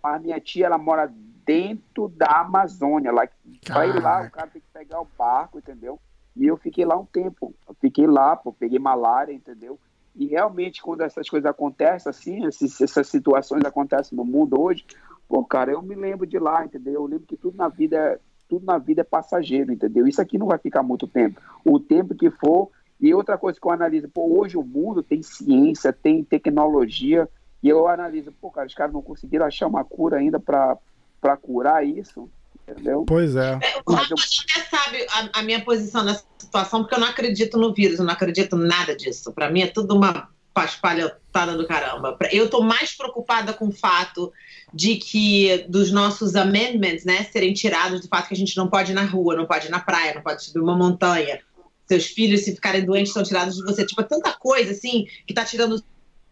Mas 0.02 0.20
minha 0.20 0.40
tia, 0.40 0.66
ela 0.66 0.78
mora 0.78 1.08
dentro 1.46 2.08
da 2.08 2.40
Amazônia. 2.40 3.12
Lá, 3.12 3.28
para 3.64 3.86
ir 3.86 4.02
lá, 4.02 4.22
o 4.22 4.30
cara 4.32 4.48
tem 4.48 4.60
que 4.60 4.66
pegar 4.72 5.00
o 5.00 5.06
barco, 5.16 5.58
entendeu? 5.58 5.96
E 6.34 6.44
eu 6.44 6.56
fiquei 6.56 6.84
lá 6.84 6.96
um 6.96 7.06
tempo. 7.06 7.54
Eu 7.68 7.74
fiquei 7.80 8.08
lá, 8.08 8.34
pô, 8.34 8.52
peguei 8.52 8.80
malária, 8.80 9.32
entendeu? 9.32 9.78
E 10.16 10.26
realmente, 10.26 10.82
quando 10.82 11.02
essas 11.02 11.28
coisas 11.28 11.48
acontecem, 11.48 12.10
assim, 12.10 12.44
essas, 12.46 12.80
essas 12.80 13.06
situações 13.06 13.64
acontecem 13.64 14.18
no 14.18 14.24
mundo 14.24 14.60
hoje, 14.60 14.84
pô, 15.28 15.44
cara, 15.44 15.70
eu 15.70 15.80
me 15.80 15.94
lembro 15.94 16.26
de 16.26 16.36
lá, 16.36 16.64
entendeu? 16.64 16.94
Eu 16.94 17.06
lembro 17.06 17.28
que 17.28 17.36
tudo 17.36 17.56
na 17.56 17.68
vida 17.68 17.96
é 17.96 18.18
tudo 18.50 18.66
na 18.66 18.76
vida 18.76 19.02
é 19.02 19.04
passageiro, 19.04 19.72
entendeu? 19.72 20.08
Isso 20.08 20.20
aqui 20.20 20.36
não 20.36 20.48
vai 20.48 20.58
ficar 20.58 20.82
muito 20.82 21.06
tempo. 21.06 21.40
O 21.64 21.78
tempo 21.78 22.14
que 22.14 22.28
for. 22.30 22.68
E 23.00 23.14
outra 23.14 23.38
coisa 23.38 23.58
que 23.58 23.66
eu 23.66 23.70
analiso, 23.70 24.08
pô, 24.08 24.38
hoje 24.38 24.58
o 24.58 24.62
mundo 24.62 25.02
tem 25.02 25.22
ciência, 25.22 25.90
tem 25.90 26.22
tecnologia, 26.22 27.26
e 27.62 27.68
eu 27.68 27.86
analiso, 27.88 28.32
pô, 28.40 28.50
cara, 28.50 28.66
os 28.66 28.74
caras 28.74 28.92
não 28.92 29.00
conseguiram 29.00 29.46
achar 29.46 29.66
uma 29.66 29.84
cura 29.84 30.18
ainda 30.18 30.38
para 30.38 31.36
curar 31.40 31.86
isso, 31.86 32.28
entendeu? 32.68 33.04
Pois 33.06 33.36
é. 33.36 33.52
é 33.52 33.82
o 33.86 33.92
Rafa 33.92 34.14
até 34.14 34.60
sabe 34.68 35.06
a, 35.08 35.40
a, 35.40 35.42
minha 35.42 35.64
posição 35.64 36.04
nessa 36.04 36.24
situação, 36.36 36.80
porque 36.80 36.94
eu 36.94 37.00
não 37.00 37.08
acredito 37.08 37.56
no 37.56 37.72
vírus, 37.72 37.98
eu 37.98 38.04
não 38.04 38.12
acredito 38.12 38.56
nada 38.56 38.94
disso. 38.94 39.32
Para 39.32 39.50
mim 39.50 39.62
é 39.62 39.66
tudo 39.66 39.96
uma 39.96 40.28
paspalhotada 40.60 41.56
do 41.56 41.66
caramba. 41.66 42.18
Eu 42.30 42.50
tô 42.50 42.60
mais 42.60 42.94
preocupada 42.94 43.54
com 43.54 43.68
o 43.68 43.72
fato 43.72 44.30
de 44.74 44.96
que 44.96 45.64
dos 45.68 45.90
nossos 45.90 46.36
amendments, 46.36 47.04
né, 47.04 47.24
serem 47.32 47.54
tirados 47.54 48.02
do 48.02 48.08
fato 48.08 48.28
que 48.28 48.34
a 48.34 48.36
gente 48.36 48.56
não 48.58 48.68
pode 48.68 48.92
ir 48.92 48.94
na 48.94 49.04
rua, 49.04 49.34
não 49.34 49.46
pode 49.46 49.68
ir 49.68 49.70
na 49.70 49.80
praia, 49.80 50.14
não 50.14 50.22
pode 50.22 50.44
subir 50.44 50.60
uma 50.60 50.76
montanha. 50.76 51.40
Seus 51.88 52.06
filhos, 52.06 52.42
se 52.42 52.54
ficarem 52.54 52.84
doentes, 52.84 53.12
são 53.12 53.22
tirados 53.22 53.56
de 53.56 53.62
você. 53.62 53.86
Tipo, 53.86 54.02
é 54.02 54.04
tanta 54.04 54.32
coisa, 54.32 54.72
assim, 54.72 55.06
que 55.26 55.32
tá 55.32 55.44
tirando 55.44 55.82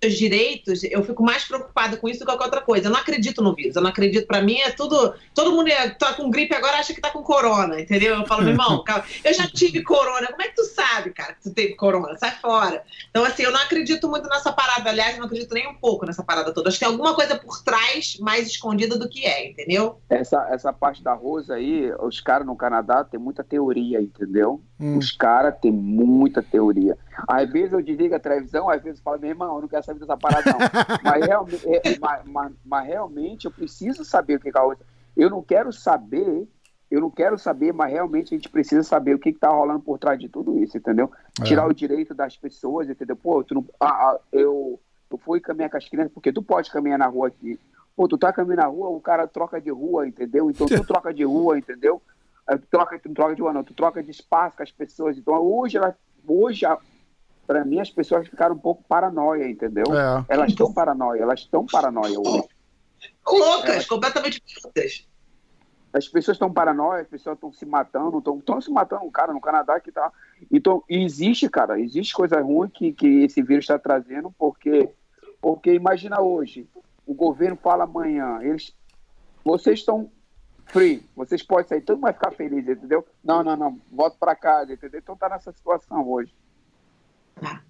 direitos, 0.01 0.85
eu 0.85 1.03
fico 1.03 1.23
mais 1.23 1.45
preocupada 1.45 1.97
com 1.97 2.09
isso 2.09 2.21
do 2.21 2.25
que 2.25 2.31
qualquer 2.31 2.45
outra 2.45 2.61
coisa. 2.61 2.87
Eu 2.87 2.93
não 2.93 3.01
acredito 3.01 3.43
no 3.43 3.55
vírus, 3.55 3.75
eu 3.75 3.83
não 3.83 3.91
acredito. 3.91 4.27
Para 4.27 4.41
mim 4.41 4.59
é 4.59 4.71
tudo. 4.71 5.15
Todo 5.35 5.53
mundo 5.53 5.69
é, 5.69 5.91
tá 5.91 6.13
com 6.15 6.31
gripe 6.31 6.55
agora 6.55 6.79
acha 6.79 6.95
que 6.95 7.01
tá 7.01 7.11
com 7.11 7.23
corona, 7.23 7.81
entendeu? 7.81 8.15
Eu 8.15 8.27
falo, 8.27 8.43
meu 8.43 8.53
irmão, 8.53 8.85
eu 9.25 9.35
já 9.35 9.47
tive 9.49 9.83
corona. 9.83 10.29
Como 10.29 10.43
é 10.43 10.49
que 10.49 10.55
tu 10.55 10.65
sabe, 10.65 11.11
cara, 11.11 11.35
que 11.35 11.43
tu 11.43 11.53
teve 11.53 11.75
corona? 11.75 12.17
Sai 12.17 12.31
fora. 12.41 12.83
Então, 13.11 13.25
assim, 13.25 13.43
eu 13.43 13.51
não 13.51 13.61
acredito 13.61 14.09
muito 14.09 14.29
nessa 14.29 14.53
parada. 14.53 14.89
Aliás, 14.89 15.15
eu 15.15 15.21
não 15.21 15.27
acredito 15.27 15.53
nem 15.53 15.69
um 15.69 15.75
pouco 15.75 16.07
nessa 16.07 16.23
parada 16.23 16.53
toda. 16.53 16.69
Acho 16.69 16.79
que 16.79 16.85
tem 16.85 16.93
alguma 16.93 17.15
coisa 17.15 17.37
por 17.37 17.63
trás 17.65 18.17
mais 18.21 18.47
escondida 18.47 18.97
do 18.97 19.09
que 19.09 19.27
é, 19.27 19.51
entendeu? 19.51 20.01
Essa, 20.09 20.49
essa 20.51 20.73
parte 20.73 21.03
da 21.03 21.15
Rosa 21.15 21.55
aí, 21.55 21.91
os 22.01 22.21
caras 22.21 22.47
no 22.47 22.57
Canadá 22.57 23.03
tem 23.03 23.19
muita 23.19 23.43
teoria, 23.43 24.01
entendeu? 24.01 24.63
Hum. 24.79 24.97
Os 24.97 25.11
caras 25.11 25.55
têm 25.61 25.73
muita 25.73 26.43
teoria. 26.43 26.97
Às 27.27 27.51
vezes 27.51 27.73
eu 27.73 27.83
desligo 27.83 28.15
a 28.15 28.21
televisão, 28.21 28.69
às 28.69 28.83
vezes 28.83 28.99
eu 28.99 29.05
falo, 29.05 29.19
meu 29.19 29.31
irmão, 29.31 29.57
eu 29.57 29.63
não 29.63 29.69
quero 29.69 29.85
saber 29.85 30.01
dessa 30.01 30.17
parada, 30.17 30.51
não. 30.53 30.59
mas, 31.03 31.27
realmente, 31.27 31.69
é, 31.69 31.99
mas, 31.99 32.25
mas, 32.25 32.53
mas, 32.65 32.87
realmente 32.87 33.45
eu 33.47 33.51
preciso 33.51 34.05
saber 34.05 34.37
o 34.37 34.41
que 34.41 34.49
é 34.49 34.53
a 34.55 34.63
outra. 34.63 34.87
Eu 35.17 35.29
não 35.29 35.43
quero 35.43 35.73
saber, 35.73 36.47
eu 36.91 37.01
não 37.01 37.11
quero 37.11 37.39
saber, 37.39 37.73
mas 37.73 37.91
realmente 37.91 38.35
a 38.35 38.37
gente 38.37 38.49
precisa 38.49 38.83
saber 38.83 39.15
o 39.15 39.19
que 39.19 39.31
está 39.31 39.49
rolando 39.49 39.81
por 39.81 39.99
trás 39.99 40.19
de 40.19 40.29
tudo 40.29 40.59
isso, 40.59 40.77
entendeu? 40.77 41.11
É. 41.41 41.45
Tirar 41.45 41.67
o 41.67 41.75
direito 41.75 42.15
das 42.15 42.37
pessoas, 42.37 42.89
entendeu? 42.89 43.17
Pô, 43.17 43.43
tu 43.43 43.55
não, 43.55 43.65
ah, 43.81 43.87
ah, 43.87 44.21
eu, 44.33 44.79
eu 45.11 45.19
fui 45.19 45.41
caminhar 45.41 45.71
com 45.71 45.77
as 45.77 45.89
crianças, 45.89 46.13
porque 46.13 46.33
tu 46.33 46.43
pode 46.43 46.71
caminhar 46.71 46.99
na 46.99 47.07
rua 47.07 47.29
aqui. 47.29 47.59
Pô, 47.97 48.07
tu 48.07 48.17
tá 48.17 48.33
caminhando 48.33 48.63
na 48.63 48.69
rua, 48.69 48.91
o 48.91 49.01
cara 49.01 49.27
troca 49.27 49.61
de 49.61 49.71
rua, 49.71 50.07
entendeu? 50.07 50.49
Então 50.51 50.67
tu 50.67 50.85
troca 50.87 51.13
de 51.13 51.25
rua, 51.25 51.59
entendeu? 51.59 52.01
Tu 52.49 52.67
troca, 52.71 52.99
tu 52.99 53.13
troca 53.13 53.35
de 53.35 53.43
rua, 53.43 53.53
não, 53.53 53.65
tu 53.65 53.75
troca 53.75 54.03
de 54.03 54.11
espaço 54.11 54.57
com 54.57 54.63
as 54.63 54.71
pessoas. 54.71 55.19
Então 55.19 55.35
hoje, 55.35 55.77
ela, 55.77 55.95
hoje 56.27 56.65
para 57.49 57.65
mim, 57.65 57.81
as 57.81 57.91
pessoas 57.91 58.29
ficaram 58.29 58.55
um 58.55 58.59
pouco 58.59 58.85
paranoia, 58.87 59.49
entendeu? 59.49 59.87
É. 59.87 60.23
Elas 60.29 60.51
estão 60.51 60.71
paranoia, 60.71 61.23
elas 61.23 61.41
estão 61.41 61.65
paranoia 61.65 62.21
hoje. 62.21 62.47
Loucas, 63.27 63.71
elas... 63.71 63.87
completamente 63.87 64.43
loucas. 64.63 65.09
As 65.91 66.07
pessoas 66.07 66.35
estão 66.35 66.53
paranoia, 66.53 67.01
as 67.01 67.09
pessoas 67.09 67.37
estão 67.37 67.51
se 67.51 67.65
matando, 67.65 68.19
estão 68.19 68.61
se 68.61 68.71
matando, 68.71 69.07
um 69.07 69.11
cara 69.11 69.33
no 69.33 69.41
Canadá 69.41 69.81
que 69.81 69.91
tá. 69.91 70.13
Então, 70.53 70.85
existe, 70.87 71.49
cara, 71.49 71.81
existe 71.81 72.13
coisa 72.13 72.39
ruim 72.43 72.69
que, 72.69 72.93
que 72.93 73.25
esse 73.25 73.43
vírus 73.43 73.65
está 73.65 73.79
trazendo, 73.79 74.31
porque, 74.39 74.91
porque 75.41 75.73
imagina 75.73 76.21
hoje, 76.21 76.69
o 77.07 77.15
governo 77.15 77.57
fala 77.57 77.85
amanhã, 77.85 78.41
eles, 78.43 78.75
vocês 79.43 79.79
estão 79.79 80.11
free, 80.67 81.03
vocês 81.17 81.43
podem 81.43 81.67
sair, 81.67 81.81
todo 81.81 81.97
mundo 81.97 82.03
vai 82.03 82.13
ficar 82.13 82.33
feliz, 82.33 82.69
entendeu? 82.69 83.07
Não, 83.25 83.43
não, 83.43 83.57
não, 83.57 83.81
volta 83.91 84.19
para 84.21 84.37
casa, 84.37 84.75
entendeu? 84.75 85.01
Então 85.01 85.17
tá 85.17 85.31
nessa 85.31 85.51
situação 85.51 86.07
hoje. 86.07 86.31
Tá. 87.41 87.68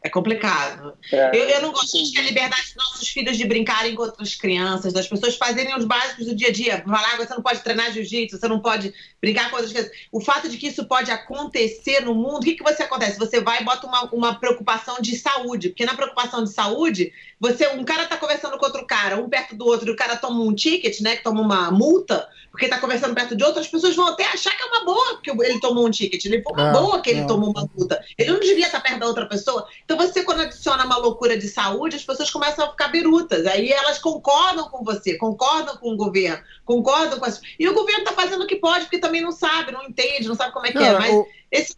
É 0.00 0.08
complicado. 0.08 0.96
É, 1.12 1.36
eu, 1.36 1.48
eu, 1.48 1.62
não 1.62 1.72
gosto 1.72 1.98
de 1.98 2.12
ter 2.12 2.20
a 2.20 2.22
liberdade 2.22 2.62
dos 2.66 2.76
nossos 2.76 3.08
filhos 3.08 3.36
de 3.36 3.44
brincarem 3.44 3.96
com 3.96 4.02
outras 4.02 4.36
crianças, 4.36 4.92
das 4.92 5.08
pessoas 5.08 5.36
fazerem 5.36 5.76
os 5.76 5.84
básicos 5.84 6.26
do 6.26 6.36
dia 6.36 6.48
a 6.48 6.52
dia. 6.52 6.84
Falar, 6.86 7.16
você 7.16 7.34
não 7.34 7.42
pode 7.42 7.60
treinar 7.60 7.90
jiu-jitsu, 7.90 8.38
você 8.38 8.46
não 8.46 8.60
pode 8.60 8.94
brincar 9.20 9.50
com 9.50 9.56
outras 9.56 9.72
coisas. 9.72 9.90
O 10.12 10.20
fato 10.20 10.48
de 10.48 10.56
que 10.56 10.68
isso 10.68 10.86
pode 10.86 11.10
acontecer 11.10 12.00
no 12.00 12.14
mundo, 12.14 12.42
o 12.42 12.44
que, 12.44 12.54
que 12.54 12.62
você 12.62 12.84
acontece? 12.84 13.18
Você 13.18 13.40
vai 13.40 13.60
e 13.60 13.64
bota 13.64 13.88
uma, 13.88 14.04
uma 14.12 14.34
preocupação 14.38 15.00
de 15.00 15.16
saúde, 15.16 15.70
porque 15.70 15.84
na 15.84 15.94
preocupação 15.94 16.44
de 16.44 16.52
saúde, 16.52 17.12
você 17.40 17.66
um 17.68 17.84
cara 17.84 18.06
tá 18.06 18.16
conversando 18.16 18.56
com 18.56 18.66
outro 18.66 18.86
cara, 18.86 19.16
um 19.16 19.28
perto 19.28 19.56
do 19.56 19.66
outro, 19.66 19.88
e 19.88 19.92
o 19.92 19.96
cara 19.96 20.16
toma 20.16 20.40
um 20.42 20.54
ticket, 20.54 21.00
né, 21.00 21.16
que 21.16 21.24
toma 21.24 21.40
uma 21.40 21.72
multa, 21.72 22.28
porque 22.50 22.68
tá 22.68 22.78
conversando 22.78 23.14
perto 23.14 23.36
de 23.36 23.44
outras 23.44 23.68
pessoas 23.68 23.94
vão 23.94 24.08
até 24.08 24.24
achar 24.24 24.50
que 24.56 24.62
é 24.62 24.66
uma 24.66 24.84
boa 24.84 25.20
que 25.22 25.30
ele 25.30 25.60
tomou 25.60 25.86
um 25.86 25.90
ticket. 25.90 26.24
Ele 26.24 26.42
foi 26.42 26.52
uma 26.52 26.70
é, 26.70 26.72
boa 26.72 27.00
que 27.00 27.10
ele 27.10 27.20
é. 27.20 27.26
tomou 27.26 27.50
uma 27.50 27.68
multa. 27.76 28.04
Ele 28.16 28.32
não 28.32 28.40
devia 28.40 28.66
estar 28.66 28.80
perto 28.80 28.98
da 28.98 29.06
outra 29.06 29.26
pessoa. 29.26 29.68
Então 29.88 29.96
você, 29.96 30.22
quando 30.22 30.42
adiciona 30.42 30.84
uma 30.84 30.98
loucura 30.98 31.38
de 31.38 31.48
saúde, 31.48 31.96
as 31.96 32.04
pessoas 32.04 32.30
começam 32.30 32.66
a 32.66 32.70
ficar 32.70 32.88
birutas. 32.88 33.46
Aí 33.46 33.72
elas 33.72 33.98
concordam 33.98 34.68
com 34.68 34.84
você, 34.84 35.16
concordam 35.16 35.78
com 35.78 35.94
o 35.94 35.96
governo, 35.96 36.44
concordam 36.62 37.18
com 37.18 37.24
as. 37.24 37.40
E 37.58 37.66
o 37.66 37.72
governo 37.72 38.00
está 38.00 38.12
fazendo 38.12 38.44
o 38.44 38.46
que 38.46 38.56
pode, 38.56 38.84
porque 38.84 38.98
também 38.98 39.22
não 39.22 39.32
sabe, 39.32 39.72
não 39.72 39.82
entende, 39.82 40.28
não 40.28 40.34
sabe 40.34 40.52
como 40.52 40.66
é 40.66 40.72
que 40.72 40.76
é. 40.76 40.92
Mas 40.92 41.10
o... 41.10 41.26
esse, 41.50 41.74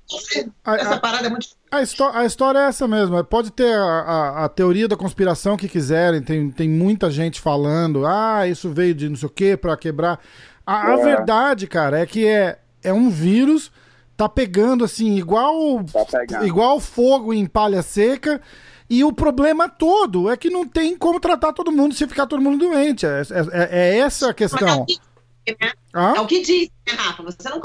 essa 0.67 0.95
a, 0.97 0.99
parada 0.99 1.29
é 1.29 1.31
muito. 1.31 1.51
A, 1.71 1.77
a 2.19 2.25
história 2.25 2.59
é 2.59 2.63
essa 2.63 2.89
mesmo. 2.89 3.23
Pode 3.23 3.53
ter 3.53 3.73
a, 3.77 3.85
a, 3.85 4.45
a, 4.47 4.49
teoria 4.49 4.89
da 4.89 4.97
conspiração 4.97 5.57
que 5.57 5.69
quiserem. 5.69 6.21
Tem, 6.21 6.51
tem 6.51 6.69
muita 6.69 7.13
gente 7.13 7.41
falando, 7.41 8.05
ah, 8.05 8.45
isso 8.45 8.71
veio 8.71 8.93
de 8.93 9.09
não 9.09 9.15
sei 9.15 9.29
o 9.29 9.31
quê 9.31 9.57
para 9.57 9.77
quebrar. 9.77 10.19
A, 10.67 10.95
a 10.95 10.99
é. 10.99 11.05
verdade, 11.05 11.69
cara, 11.69 12.01
é 12.01 12.07
que 12.07 12.27
é, 12.27 12.59
é 12.83 12.93
um 12.93 13.09
vírus, 13.09 13.71
tá 14.21 14.29
pegando 14.29 14.85
assim, 14.85 15.17
igual, 15.17 15.83
tá 15.85 16.45
igual 16.45 16.79
fogo 16.79 17.33
em 17.33 17.47
palha 17.47 17.81
seca. 17.81 18.41
E 18.89 19.03
o 19.03 19.13
problema 19.13 19.69
todo 19.69 20.29
é 20.31 20.37
que 20.37 20.51
não 20.51 20.67
tem 20.67 20.97
como 20.97 21.19
tratar 21.19 21.53
todo 21.53 21.73
mundo 21.73 21.95
se 21.95 22.07
ficar 22.07 22.27
todo 22.27 22.43
mundo 22.43 22.59
doente. 22.59 23.07
É, 23.07 23.23
é, 23.53 23.79
é 23.79 23.99
essa 23.99 24.31
a 24.31 24.35
questão. 24.35 24.69
É 24.69 24.75
o 24.75 24.85
que, 24.85 25.01
né? 25.65 25.73
é 25.95 26.21
o 26.21 26.27
que 26.27 26.43
diz, 26.43 26.69
né, 26.87 26.95
Rafa? 26.95 27.23
Você 27.23 27.49
não 27.49 27.61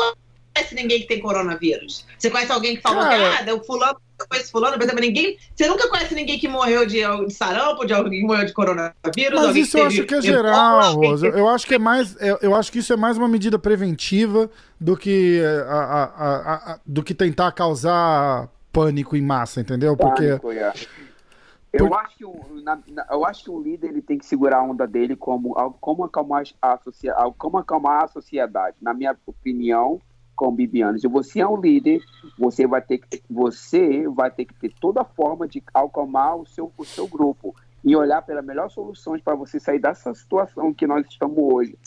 conhece 0.56 0.76
ninguém 0.76 1.02
que 1.02 1.08
tem 1.08 1.20
coronavírus. 1.20 2.06
Você 2.18 2.30
conhece 2.30 2.52
alguém 2.52 2.76
que 2.78 2.82
falou 2.82 3.04
Cara, 3.04 3.44
que 3.44 3.50
ah, 3.50 3.56
o 3.56 3.64
fulano 3.64 4.00
eu 4.18 4.28
conheço 4.30 4.52
fulano, 4.52 4.78
mas 4.80 4.94
ninguém. 4.96 5.38
Você 5.54 5.68
nunca 5.68 5.90
conhece 5.90 6.16
ninguém 6.16 6.40
que 6.40 6.48
morreu 6.48 6.86
de, 6.86 7.02
de 7.26 7.34
sarampo, 7.34 7.86
de 7.86 7.94
alguém 7.94 8.22
que 8.22 8.26
morreu 8.26 8.46
de 8.46 8.54
coronavírus? 8.54 9.42
Mas 9.42 9.56
isso 9.58 9.78
eu 9.78 9.88
acho 9.88 10.06
que 10.06 10.16
é 10.16 10.22
geral, 10.22 10.94
Rosa. 10.96 11.28
Eu 11.28 11.50
acho 11.50 11.68
que 11.68 11.76
é 11.76 11.80
mais. 11.80 12.16
Eu 12.42 12.56
acho 12.56 12.72
que 12.72 12.80
isso 12.80 12.94
é 12.94 12.96
mais 12.96 13.18
uma 13.18 13.28
medida 13.28 13.60
preventiva 13.60 14.50
do 14.80 14.96
que, 14.96 15.42
a, 15.68 15.74
a, 15.74 16.04
a, 16.04 16.74
a 16.74 16.80
do 16.86 17.04
que 17.04 17.14
tentar 17.14 17.52
causar 17.52 18.50
pânico 18.72 19.18
em 19.18 19.22
massa, 19.22 19.60
entendeu? 19.60 19.98
Porque. 19.98 20.28
Pânico, 20.28 20.52
é. 20.52 20.74
Eu, 21.74 21.94
acho 21.94 22.16
que 22.16 22.24
o, 22.24 22.62
na, 22.64 22.80
na, 22.88 23.06
eu 23.12 23.26
acho 23.26 23.44
que 23.44 23.52
o 23.52 23.62
líder 23.62 23.90
ele 23.90 24.02
tem 24.02 24.18
que 24.18 24.26
segurar 24.26 24.60
a 24.60 24.64
onda 24.64 24.88
dele 24.88 25.14
como, 25.14 25.54
como, 25.82 26.06
acalmar 26.06 26.44
a, 26.62 26.80
como 27.38 27.58
acalmar 27.58 28.06
a 28.06 28.08
sociedade. 28.08 28.78
Na 28.82 28.94
minha 28.94 29.14
opinião, 29.26 30.00
com 30.36 30.52
Bibiano. 30.52 31.00
Se 31.00 31.08
você 31.08 31.40
é 31.40 31.48
um 31.48 31.60
líder, 31.60 32.02
você 32.38 32.68
vai 32.68 32.82
ter 32.82 33.00
que, 33.00 33.22
você 33.30 34.08
vai 34.10 34.30
ter 34.30 34.46
que 34.46 34.54
ter 34.54 34.74
toda 34.80 35.04
forma 35.04 35.48
de 35.48 35.64
acalmar 35.74 36.36
o 36.36 36.46
seu, 36.46 36.72
o 36.78 36.86
seu 36.86 37.08
grupo 37.08 37.56
e 37.84 37.96
olhar 37.96 38.22
pelas 38.24 38.44
melhores 38.44 38.74
soluções 38.74 39.22
para 39.22 39.36
você 39.36 39.60
sair 39.60 39.80
dessa 39.80 40.14
situação 40.14 40.74
que 40.74 40.88
nós 40.88 41.06
estamos 41.08 41.38
hoje. 41.38 41.78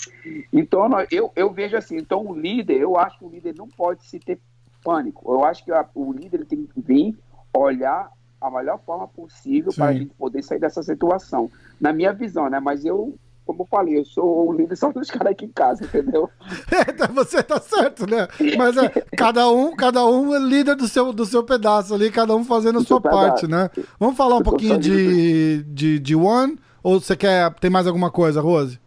Então, 0.52 0.88
eu, 1.10 1.32
eu 1.34 1.52
vejo 1.52 1.76
assim, 1.76 1.96
então 1.96 2.24
o 2.24 2.34
líder, 2.34 2.80
eu 2.80 2.96
acho 2.96 3.18
que 3.18 3.24
o 3.24 3.28
líder 3.28 3.54
não 3.56 3.66
pode 3.66 4.06
se 4.06 4.20
ter 4.20 4.38
pânico. 4.82 5.32
Eu 5.32 5.44
acho 5.44 5.64
que 5.64 5.72
a, 5.72 5.84
o 5.94 6.12
líder 6.12 6.46
tem 6.46 6.64
que 6.64 6.80
vir 6.80 7.18
olhar 7.52 8.10
a 8.40 8.50
melhor 8.50 8.78
forma 8.86 9.08
possível 9.08 9.72
para 9.74 9.86
a 9.86 9.92
gente 9.92 10.14
poder 10.14 10.42
sair 10.42 10.60
dessa 10.60 10.82
situação. 10.82 11.50
Na 11.80 11.92
minha 11.92 12.12
visão, 12.12 12.48
né? 12.48 12.60
Mas 12.60 12.84
eu 12.84 13.18
como 13.48 13.62
eu 13.62 13.66
falei, 13.66 13.96
eu 13.96 14.04
sou 14.04 14.50
o 14.50 14.52
líder 14.52 14.76
só 14.76 14.92
dos 14.92 15.10
caras 15.10 15.32
aqui 15.32 15.46
em 15.46 15.52
casa, 15.52 15.82
entendeu? 15.82 16.28
É, 17.00 17.06
você 17.12 17.42
tá 17.42 17.60
certo, 17.60 18.06
né? 18.06 18.28
Mas 18.56 18.76
é, 18.76 18.88
cada 19.16 19.48
um, 19.50 19.74
cada 19.74 20.04
um 20.06 20.34
é 20.34 20.38
líder 20.38 20.74
do 20.74 20.86
seu, 20.86 21.12
do 21.12 21.24
seu 21.24 21.42
pedaço 21.42 21.94
ali, 21.94 22.10
cada 22.10 22.34
um 22.34 22.44
fazendo 22.44 22.80
a 22.80 22.84
sua 22.84 23.00
parte, 23.00 23.46
né? 23.46 23.70
Vamos 23.98 24.16
falar 24.16 24.36
um 24.36 24.42
pouquinho 24.42 24.78
de, 24.78 25.62
de, 25.62 25.98
de 25.98 26.16
One? 26.16 26.58
Ou 26.82 27.00
você 27.00 27.16
quer. 27.16 27.52
Tem 27.54 27.70
mais 27.70 27.86
alguma 27.86 28.10
coisa, 28.10 28.40
Rose? 28.40 28.78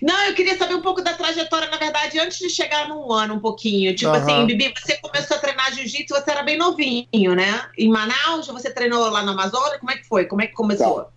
Não, 0.00 0.22
eu 0.24 0.34
queria 0.34 0.56
saber 0.56 0.74
um 0.74 0.82
pouco 0.82 1.02
da 1.02 1.14
trajetória, 1.14 1.68
na 1.68 1.76
verdade, 1.76 2.18
antes 2.18 2.38
de 2.38 2.48
chegar 2.48 2.88
no 2.88 3.12
ano, 3.12 3.34
um 3.34 3.40
pouquinho. 3.40 3.94
Tipo 3.94 4.12
uhum. 4.12 4.16
assim, 4.16 4.46
Bibi, 4.46 4.72
você 4.76 4.96
começou 4.98 5.36
a 5.36 5.40
treinar 5.40 5.74
jiu-jitsu, 5.74 6.14
você 6.14 6.30
era 6.30 6.42
bem 6.42 6.56
novinho, 6.56 7.34
né? 7.34 7.66
Em 7.76 7.88
Manaus, 7.88 8.46
você 8.46 8.70
treinou 8.70 9.08
lá 9.10 9.22
na 9.22 9.32
Amazônia, 9.32 9.78
como 9.78 9.90
é 9.90 9.96
que 9.96 10.06
foi? 10.06 10.26
Como 10.26 10.42
é 10.42 10.46
que 10.46 10.54
começou? 10.54 11.02
Tá. 11.02 11.14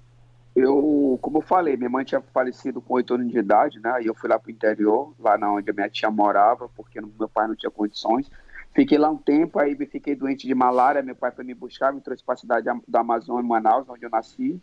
Eu, 0.59 1.19
como 1.21 1.37
eu 1.37 1.41
falei, 1.43 1.77
minha 1.77 1.87
mãe 1.87 2.03
tinha 2.03 2.19
falecido 2.19 2.81
com 2.81 2.95
oito 2.95 3.13
anos 3.13 3.31
de 3.31 3.37
idade, 3.37 3.79
né? 3.79 4.01
E 4.01 4.07
eu 4.07 4.15
fui 4.15 4.27
lá 4.27 4.39
pro 4.39 4.49
interior, 4.49 5.13
lá 5.19 5.37
na 5.37 5.53
onde 5.53 5.69
a 5.69 5.73
minha 5.73 5.87
tia 5.87 6.09
morava, 6.09 6.67
porque 6.75 6.99
meu 6.99 7.29
pai 7.29 7.47
não 7.47 7.55
tinha 7.55 7.69
condições. 7.69 8.27
Fiquei 8.73 8.97
lá 8.97 9.07
um 9.07 9.17
tempo, 9.17 9.59
aí 9.59 9.75
fiquei 9.85 10.15
doente 10.15 10.47
de 10.47 10.55
malária, 10.55 11.03
meu 11.03 11.15
pai 11.15 11.29
foi 11.29 11.43
me 11.43 11.53
buscar, 11.53 11.93
me 11.93 12.01
trouxe 12.01 12.23
para 12.23 12.35
cidade 12.37 12.65
da 12.87 13.01
Amazônia, 13.01 13.47
Manaus, 13.47 13.87
onde 13.87 14.03
eu 14.03 14.09
nasci. 14.09 14.59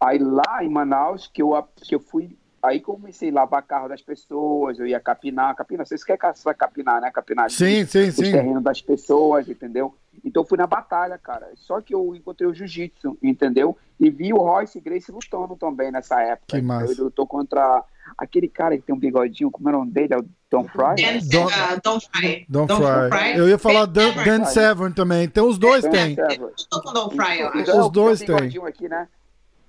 Aí 0.00 0.16
lá 0.16 0.62
em 0.62 0.68
Manaus, 0.68 1.26
que 1.26 1.42
eu, 1.42 1.60
que 1.74 1.96
eu 1.96 2.00
fui 2.00 2.38
Aí 2.62 2.80
comecei 2.80 3.30
a 3.30 3.34
lavar 3.34 3.62
carro 3.62 3.88
das 3.88 4.00
pessoas, 4.00 4.78
eu 4.78 4.86
ia 4.86 5.00
capinar, 5.00 5.52
capinar, 5.56 5.84
vocês 5.84 6.04
querem 6.04 6.20
capinar, 6.56 7.00
né? 7.00 7.10
Capinar 7.10 7.50
sim, 7.50 7.84
sim, 7.84 8.08
os 8.08 8.14
sim. 8.14 8.30
terrenos 8.30 8.62
das 8.62 8.80
pessoas, 8.80 9.48
entendeu? 9.48 9.92
Então 10.24 10.42
eu 10.42 10.46
fui 10.46 10.56
na 10.56 10.66
batalha, 10.66 11.18
cara. 11.18 11.50
Só 11.56 11.80
que 11.80 11.92
eu 11.92 12.14
encontrei 12.14 12.48
o 12.48 12.54
jiu-jitsu, 12.54 13.18
entendeu? 13.20 13.76
E 13.98 14.10
vi 14.10 14.32
o 14.32 14.38
Royce 14.38 14.80
Grace 14.80 15.10
lutando 15.10 15.56
também 15.56 15.90
nessa 15.90 16.20
época. 16.22 16.56
Que 16.56 16.62
massa. 16.62 16.92
Ele 16.92 17.00
lutou 17.00 17.26
contra 17.26 17.84
aquele 18.16 18.48
cara 18.48 18.76
que 18.76 18.84
tem 18.84 18.94
um 18.94 18.98
bigodinho, 18.98 19.50
como 19.50 19.68
é 19.68 19.72
o 19.72 19.78
nome 19.78 19.90
dele? 19.90 20.14
É 20.14 20.18
o 20.18 20.24
Don 20.48 20.64
Fry? 20.68 20.94
Dan, 21.02 21.18
Don, 21.30 21.46
uh, 21.46 21.80
Don 21.82 22.00
Fry. 22.00 22.46
Don, 22.48 22.66
Don 22.66 22.76
Fry. 22.76 23.18
Fry. 23.18 23.38
Eu 23.38 23.48
ia 23.48 23.58
falar 23.58 23.86
Dan, 23.86 24.12
Dan 24.24 24.44
Severn 24.44 24.94
também. 24.94 25.28
Tem 25.28 25.42
os 25.42 25.58
dois, 25.58 25.82
tem. 25.82 26.16
Eu 26.16 26.52
tô 26.70 26.80
com 26.80 26.92
Don 26.92 27.10
Fry, 27.10 27.40
eu 27.40 27.48
acho. 27.48 27.80
Os 27.80 27.90
dois 27.90 28.20
tem. 28.20 28.36
Aqui, 28.66 28.88
né? 28.88 29.08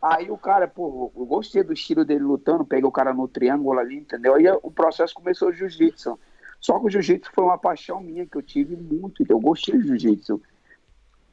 Aí 0.04 0.30
o 0.30 0.38
cara, 0.38 0.68
pô, 0.68 1.14
eu 1.16 1.26
gostei 1.26 1.64
do 1.64 1.72
estilo 1.72 2.04
dele 2.04 2.26
lutando, 2.26 2.66
peguei 2.66 2.86
o 2.86 2.92
cara 2.92 3.14
no 3.14 3.26
triângulo 3.26 3.80
ali, 3.80 3.96
entendeu? 3.96 4.36
Aí 4.36 4.46
o 4.62 4.70
processo 4.70 5.14
começou 5.14 5.48
o 5.48 5.54
jiu-jitsu. 5.54 6.20
Só 6.60 6.78
que 6.78 6.88
o 6.88 6.90
jiu-jitsu 6.90 7.32
foi 7.34 7.46
uma 7.46 7.58
paixão 7.58 8.02
minha 8.02 8.26
que 8.28 8.36
eu 8.36 8.42
tive 8.42 8.76
muito, 8.76 9.24
então 9.24 9.38
eu 9.38 9.42
gostei 9.42 9.78
do 9.78 9.88
jiu-jitsu. 9.88 10.42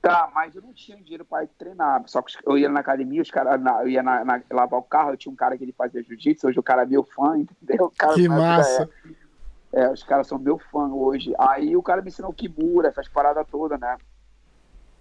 Tá, 0.01 0.31
mas 0.33 0.55
eu 0.55 0.63
não 0.63 0.73
tinha 0.73 0.97
dinheiro 0.99 1.25
para 1.25 1.49
treinar. 1.59 2.05
Só 2.07 2.23
que 2.23 2.33
eu 2.47 2.57
ia 2.57 2.69
na 2.69 2.79
academia, 2.79 3.21
os 3.21 3.31
caras, 3.31 3.61
eu 3.83 3.89
ia 3.89 4.05
na, 4.05 4.25
na, 4.25 4.41
lavar 4.49 4.79
o 4.79 4.85
carro, 4.85 5.11
eu 5.11 5.17
tinha 5.17 5.33
um 5.33 5.37
cara 5.37 5.59
que 5.59 5.65
ele 5.65 5.73
fazia 5.73 6.05
jiu-jitsu, 6.05 6.47
hoje 6.47 6.61
o 6.61 6.63
cara 6.63 6.85
é 6.85 6.87
meu 6.87 7.03
fã, 7.03 7.37
entendeu? 7.43 7.93
Cara, 7.99 8.15
que 8.15 8.29
massa! 8.29 8.89
É, 9.73 9.83
é, 9.83 9.91
os 9.91 10.05
caras 10.05 10.29
são 10.29 10.39
meu 10.39 10.59
fã 10.59 10.87
hoje. 10.95 11.35
Aí 11.37 11.77
o 11.77 11.83
cara 11.83 12.03
me 12.03 12.09
ensinou 12.09 12.33
Kimura, 12.33 12.87
essas 12.87 13.09
paradas 13.09 13.45
todas, 13.51 13.81
né? 13.81 13.99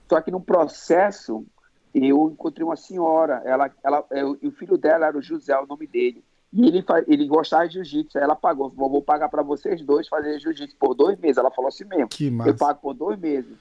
Só 0.10 0.20
que 0.22 0.32
no 0.32 0.42
processo, 0.42 1.46
eu 1.94 2.30
encontrei 2.32 2.66
uma 2.66 2.76
senhora, 2.76 3.42
ela, 3.46 3.72
ela, 3.84 4.06
eu, 4.12 4.38
o 4.44 4.52
filho 4.52 4.78
dela 4.78 5.08
era 5.08 5.18
o 5.18 5.22
José, 5.22 5.58
o 5.58 5.66
nome 5.66 5.88
dele. 5.88 6.24
E 6.52 6.68
ele, 6.68 6.84
ele 7.08 7.28
gostava 7.28 7.68
de 7.68 7.76
jiu-jitsu. 7.76 8.18
Aí 8.18 8.24
ela 8.24 8.36
pagou, 8.36 8.70
falou, 8.72 8.90
vou 8.90 9.02
pagar 9.02 9.30
para 9.30 9.44
vocês 9.44 9.82
dois 9.82 10.08
fazer 10.08 10.40
jiu-jitsu 10.40 10.76
por 10.78 10.96
dois 10.96 11.18
meses. 11.20 11.38
Ela 11.38 11.52
falou 11.52 11.68
assim 11.68 11.86
mesmo. 11.86 12.08
Que 12.08 12.32
massa. 12.32 12.50
Eu 12.50 12.58
pago 12.58 12.80
por 12.82 12.94
dois 12.94 13.20
meses. 13.20 13.56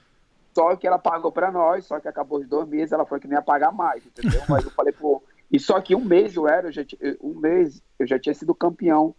Só 0.54 0.74
que 0.74 0.86
ela 0.86 0.98
pagou 0.98 1.30
para 1.30 1.52
nós, 1.52 1.86
só 1.86 2.00
que 2.00 2.08
acabou 2.08 2.40
os 2.40 2.48
dois 2.48 2.66
meses, 2.66 2.92
ela 2.92 3.06
foi 3.06 3.20
que 3.20 3.28
nem 3.28 3.36
ia 3.36 3.42
pagar 3.42 3.70
mais, 3.70 4.04
entendeu? 4.04 4.42
Mas 4.48 4.64
eu 4.64 4.70
falei, 4.72 4.92
pô, 4.92 5.22
e 5.52 5.58
só 5.60 5.80
que 5.80 5.94
um 5.94 6.04
mês 6.04 6.34
eu 6.34 6.48
era, 6.48 6.68
eu 6.68 6.72
já, 6.72 6.82
um 7.22 7.34
mês 7.38 7.82
eu 7.98 8.06
já 8.06 8.18
tinha 8.18 8.34
sido 8.34 8.54
campeão 8.54 9.14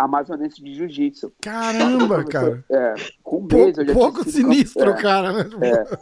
amazonense 0.00 0.62
de 0.62 0.74
jiu-jitsu. 0.74 1.30
Caramba, 1.42 2.24
cara. 2.24 2.64
É, 2.70 2.94
com 3.22 3.38
um 3.38 3.42
mês 3.42 3.76
eu 3.76 3.86
já 3.86 3.92
Pouco 3.92 4.24
sinistro, 4.24 4.94
cara. 4.96 5.32
Né? 5.32 5.50
É, 5.60 5.96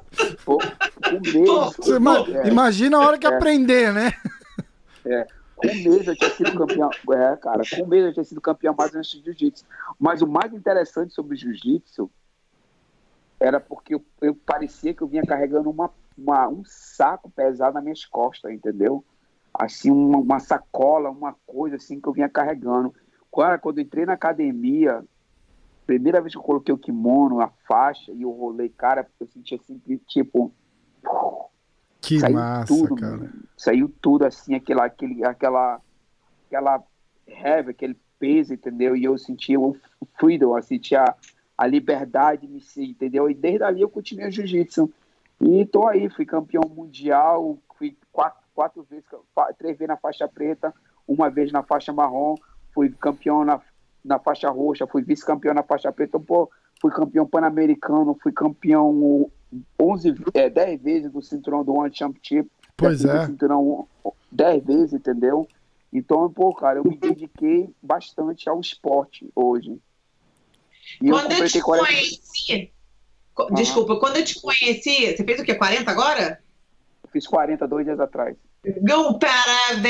pouco, 0.44 0.64
com 0.64 1.16
um 1.16 1.20
mês. 1.20 1.76
Você 1.76 1.94
é. 1.94 2.48
Imagina 2.48 2.96
a 2.96 3.00
hora 3.00 3.18
que 3.18 3.26
é, 3.26 3.34
aprender, 3.34 3.92
né? 3.92 4.12
É, 5.04 5.26
com 5.56 5.66
um 5.66 5.74
mês 5.74 6.06
eu 6.06 6.14
tinha 6.14 6.30
sido 6.30 6.56
campeão. 6.56 6.90
É, 7.12 7.36
cara, 7.36 7.62
com 7.68 7.82
um 7.82 7.88
mês 7.88 8.04
eu 8.04 8.12
tinha 8.12 8.24
sido 8.24 8.40
campeão 8.40 8.72
amazonense 8.72 9.18
de 9.18 9.24
jiu-jitsu. 9.24 9.64
Mas 9.98 10.22
o 10.22 10.28
mais 10.28 10.52
interessante 10.54 11.12
sobre 11.12 11.36
jiu-jitsu 11.36 12.08
era 13.40 13.58
porque 13.58 13.96
eu, 13.96 14.04
eu, 14.20 14.34
parecia 14.34 14.94
que 14.94 15.02
eu 15.02 15.08
vinha 15.08 15.24
carregando 15.24 15.70
uma, 15.70 15.90
uma, 16.16 16.48
um 16.48 16.62
saco 16.64 17.30
pesado 17.30 17.74
nas 17.74 17.82
minhas 17.82 18.04
costas, 18.04 18.52
entendeu? 18.52 19.04
Assim, 19.52 19.90
uma, 19.90 20.18
uma, 20.18 20.38
sacola, 20.38 21.10
uma 21.10 21.34
coisa 21.44 21.76
assim 21.76 22.00
que 22.00 22.08
eu 22.08 22.12
vinha 22.12 22.28
carregando. 22.28 22.94
Quando, 23.30 23.60
quando 23.60 23.80
entrei 23.80 24.06
na 24.06 24.14
academia, 24.14 25.04
primeira 25.86 26.20
vez 26.20 26.32
que 26.32 26.38
eu 26.38 26.42
coloquei 26.42 26.74
o 26.74 26.78
kimono, 26.78 27.40
a 27.40 27.48
faixa, 27.66 28.12
e 28.12 28.22
eu 28.22 28.30
rolei, 28.30 28.68
cara, 28.68 29.06
eu 29.18 29.26
senti 29.26 29.54
assim, 29.54 29.80
tipo. 30.06 30.52
Que 32.00 32.20
saiu 32.20 32.34
massa, 32.34 32.66
tudo, 32.66 32.96
cara. 32.96 33.32
Saiu 33.56 33.94
tudo 34.00 34.24
assim, 34.24 34.54
aquela, 34.54 34.84
aquele, 34.84 35.24
aquela, 35.24 35.80
aquela 36.46 36.82
heavy, 37.26 37.70
aquele 37.70 37.96
peso, 38.18 38.54
entendeu? 38.54 38.96
E 38.96 39.04
eu 39.04 39.16
senti 39.18 39.56
o 39.56 39.76
freedom, 40.18 40.56
eu 40.56 40.62
senti 40.62 40.94
a, 40.94 41.14
a 41.56 41.66
liberdade 41.66 42.46
me 42.46 42.62
entendeu? 42.76 43.30
E 43.30 43.34
desde 43.34 43.64
ali 43.64 43.80
eu 43.80 43.88
continuei 43.88 44.30
jiu-jitsu. 44.30 44.92
E 45.40 45.64
tô 45.66 45.86
aí, 45.86 46.08
fui 46.10 46.26
campeão 46.26 46.62
mundial, 46.68 47.58
fui 47.76 47.96
quatro, 48.12 48.42
quatro 48.54 48.82
vezes, 48.90 49.04
três 49.56 49.78
vezes 49.78 49.88
na 49.88 49.96
faixa 49.96 50.26
preta, 50.28 50.74
uma 51.06 51.30
vez 51.30 51.52
na 51.52 51.62
faixa 51.62 51.92
marrom, 51.92 52.34
fui 52.74 52.90
campeão 52.90 53.44
na, 53.44 53.60
na 54.04 54.18
faixa 54.18 54.50
roxa, 54.50 54.86
fui 54.86 55.02
vice-campeão 55.02 55.54
na 55.54 55.62
faixa 55.62 55.92
preta, 55.92 56.18
pô, 56.18 56.50
fui 56.80 56.90
campeão 56.90 57.26
pan-americano, 57.26 58.16
fui 58.22 58.32
campeão 58.32 59.30
11, 59.80 60.14
é, 60.34 60.50
10 60.50 60.82
vezes 60.82 61.12
do 61.12 61.22
cinturão 61.22 61.64
do 61.64 61.74
One 61.74 61.94
Championship. 61.94 62.50
Pois 62.76 63.04
é. 63.04 63.26
cinturão 63.26 63.88
10 64.30 64.64
vezes, 64.64 64.92
entendeu? 64.92 65.46
Então, 65.92 66.30
pô, 66.30 66.54
cara, 66.54 66.78
eu 66.78 66.84
me 66.84 66.96
dediquei 66.96 67.68
bastante 67.82 68.48
ao 68.48 68.60
esporte 68.60 69.28
hoje. 69.34 69.80
E 71.02 71.08
quando 71.08 71.32
eu, 71.32 71.38
eu 71.38 71.48
te 71.48 71.60
40... 71.60 71.86
conheci. 71.86 72.72
Uhum. 73.38 73.54
Desculpa, 73.54 73.98
quando 73.98 74.16
eu 74.16 74.24
te 74.24 74.40
conheci, 74.40 75.16
você 75.16 75.24
fez 75.24 75.40
o 75.40 75.44
quê? 75.44 75.54
40 75.54 75.90
agora? 75.90 76.42
Eu 77.02 77.08
fiz 77.10 77.26
40 77.26 77.66
dois 77.66 77.86
dias 77.86 78.00
atrás. 78.00 78.36
Um 78.64 79.18
parabéns! 79.18 79.88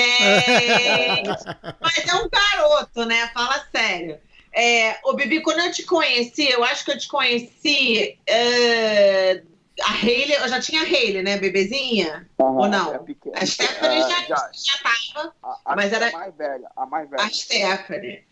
Mas 1.80 2.06
é 2.06 2.14
um 2.14 2.28
garoto, 2.28 3.04
né? 3.04 3.28
Fala 3.28 3.66
sério. 3.72 4.18
É, 4.52 4.98
ô, 5.04 5.14
Bibi, 5.14 5.40
quando 5.42 5.60
eu 5.60 5.72
te 5.72 5.84
conheci, 5.84 6.48
eu 6.50 6.64
acho 6.64 6.84
que 6.84 6.92
eu 6.92 6.98
te 6.98 7.08
conheci. 7.08 8.18
Uh, 8.28 9.46
a 9.82 9.92
Hayley, 9.92 10.32
eu 10.32 10.48
já 10.48 10.60
tinha 10.60 10.82
a 10.82 10.84
Hayley, 10.84 11.22
né, 11.22 11.38
bebezinha? 11.38 12.28
Uhum, 12.38 12.56
Ou 12.56 12.68
não? 12.68 12.94
É 12.94 13.00
a 13.34 13.46
Stephanie 13.46 14.00
já, 14.00 14.24
já, 14.24 14.50
já 14.52 14.72
tava. 14.82 15.32
A, 15.42 15.60
a, 15.64 15.76
mas 15.76 15.92
era. 15.92 16.08
A 16.08 16.12
mais 16.12 16.34
velha, 16.34 16.70
a 16.76 16.86
mais 16.86 17.10
velha. 17.10 17.22
A 17.22 17.30
Stephanie. 17.30 18.27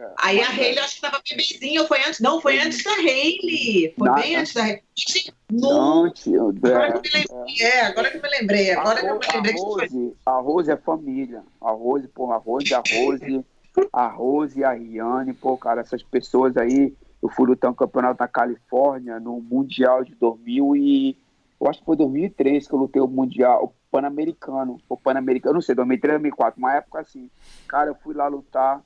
É, 0.00 0.14
Aí 0.16 0.40
a 0.40 0.48
Hayley, 0.48 0.78
acho 0.78 0.94
que 0.94 1.00
tava 1.02 1.20
bebezinha, 1.28 1.84
foi 1.84 1.98
antes? 1.98 2.20
Não, 2.20 2.40
foi 2.40 2.58
antes 2.58 2.82
da 2.82 2.92
Hayley. 2.92 3.94
Foi 3.98 4.08
não, 4.08 4.14
bem 4.14 4.36
antes 4.36 4.54
da 4.54 4.62
Hayley. 4.62 4.82
Não, 5.52 6.10
tio. 6.10 6.48
Agora 6.48 6.92
que 6.92 6.96
eu 6.96 7.02
me 7.02 7.18
lembrei. 7.18 7.60
É, 7.60 7.80
agora 7.84 8.10
que 8.10 8.16
eu 8.16 8.22
me 8.22 8.28
lembrei. 8.30 8.70
Agora 8.70 9.00
que 9.00 9.06
eu 9.06 9.18
me 9.18 9.26
lembrei. 9.26 9.54
A 9.54 9.62
Rose, 9.62 10.16
a 10.24 10.40
Rose 10.40 10.70
é 10.70 10.76
família. 10.78 11.42
A 11.60 11.70
Rose, 11.70 12.08
pô, 12.08 12.32
a 12.32 12.38
Rose, 12.38 12.74
a 12.74 12.78
Rose, 12.78 13.44
a 13.92 14.06
Rose 14.06 14.58
e 14.58 14.64
a 14.64 14.72
Riane, 14.72 15.34
pô, 15.34 15.58
cara, 15.58 15.82
essas 15.82 16.02
pessoas 16.02 16.56
aí. 16.56 16.94
Eu 17.22 17.28
fui 17.28 17.46
lutar 17.46 17.70
um 17.70 17.74
campeonato 17.74 18.16
na 18.18 18.28
Califórnia, 18.28 19.20
no 19.20 19.38
Mundial 19.42 20.02
de 20.02 20.14
2000 20.14 20.76
e... 20.76 21.16
Eu 21.60 21.68
acho 21.68 21.80
que 21.80 21.84
foi 21.84 21.94
2003 21.94 22.66
que 22.66 22.72
eu 22.72 22.78
lutei 22.78 23.02
o 23.02 23.06
Mundial, 23.06 23.64
o 23.64 23.74
Pan-Americano. 23.90 24.80
O 24.88 24.96
Pan-Americano, 24.96 25.56
não 25.56 25.60
sei, 25.60 25.74
2003, 25.74 26.14
2004, 26.14 26.58
uma 26.58 26.72
época 26.72 27.00
assim. 27.00 27.28
Cara, 27.68 27.90
eu 27.90 27.94
fui 28.02 28.14
lá 28.14 28.26
lutar 28.28 28.82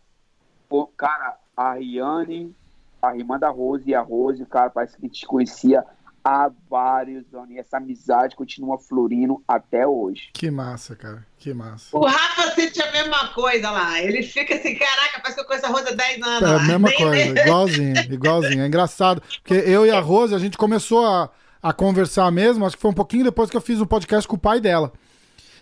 Pô, 0.75 0.89
cara, 0.97 1.37
a 1.57 1.75
Riane, 1.75 2.53
a 3.01 3.17
irmã 3.17 3.39
da 3.39 3.49
Rose 3.49 3.85
e 3.89 3.95
a 3.95 4.01
Rose, 4.01 4.45
cara, 4.45 4.69
parece 4.71 4.97
que 4.97 5.09
te 5.09 5.25
conhecia 5.25 5.85
há 6.25 6.51
vários 6.69 7.33
anos. 7.33 7.51
E 7.53 7.61
essa 7.61 7.77
amizade 7.77 8.35
continua 8.35 8.77
florindo 8.77 9.41
até 9.47 9.87
hoje. 9.87 10.31
Que 10.33 10.51
massa, 10.51 10.97
cara. 10.97 11.25
Que 11.39 11.55
massa. 11.55 11.97
O 11.97 12.05
Rafa 12.05 12.51
sente 12.57 12.83
a 12.83 12.91
mesma 12.91 13.29
coisa 13.29 13.71
lá. 13.71 14.03
Ele 14.03 14.21
fica 14.25 14.57
assim, 14.57 14.75
caraca, 14.75 15.21
parece 15.21 15.37
que 15.37 15.41
eu 15.43 15.45
conheço 15.45 15.67
a 15.67 15.69
Rose 15.69 15.89
há 15.91 15.95
10 15.95 16.23
anos. 16.23 16.51
É 16.51 16.55
a 16.57 16.59
mesma 16.65 16.93
coisa, 16.93 17.41
igualzinho, 17.41 17.97
igualzinho. 18.13 18.63
É 18.65 18.67
engraçado. 18.67 19.23
Porque 19.45 19.55
eu 19.55 19.87
e 19.87 19.93
a 19.93 20.01
Rose, 20.01 20.35
a 20.35 20.41
gente 20.41 20.59
começou 20.59 21.07
a, 21.07 21.31
a 21.63 21.73
conversar 21.73 22.33
mesmo, 22.33 22.67
acho 22.67 22.75
que 22.75 22.83
foi 22.83 22.91
um 22.91 22.95
pouquinho 22.95 23.23
depois 23.23 23.49
que 23.49 23.57
eu 23.57 23.61
fiz 23.61 23.81
um 23.81 23.87
podcast 23.87 24.27
com 24.27 24.35
o 24.35 24.41
pai 24.41 24.61
dela. 24.61 24.93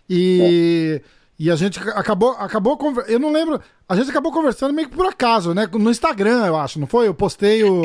E. 0.08 1.02
É 1.04 1.21
e 1.42 1.50
a 1.50 1.56
gente 1.56 1.80
acabou, 1.80 2.36
acabou 2.38 2.78
eu 3.08 3.18
não 3.18 3.32
lembro, 3.32 3.60
a 3.88 3.96
gente 3.96 4.08
acabou 4.08 4.30
conversando 4.30 4.72
meio 4.72 4.88
que 4.88 4.94
por 4.94 5.06
acaso, 5.06 5.52
né? 5.52 5.68
No 5.72 5.90
Instagram, 5.90 6.46
eu 6.46 6.56
acho, 6.56 6.78
não 6.78 6.86
foi? 6.86 7.08
Eu 7.08 7.14
postei 7.14 7.64
o 7.64 7.82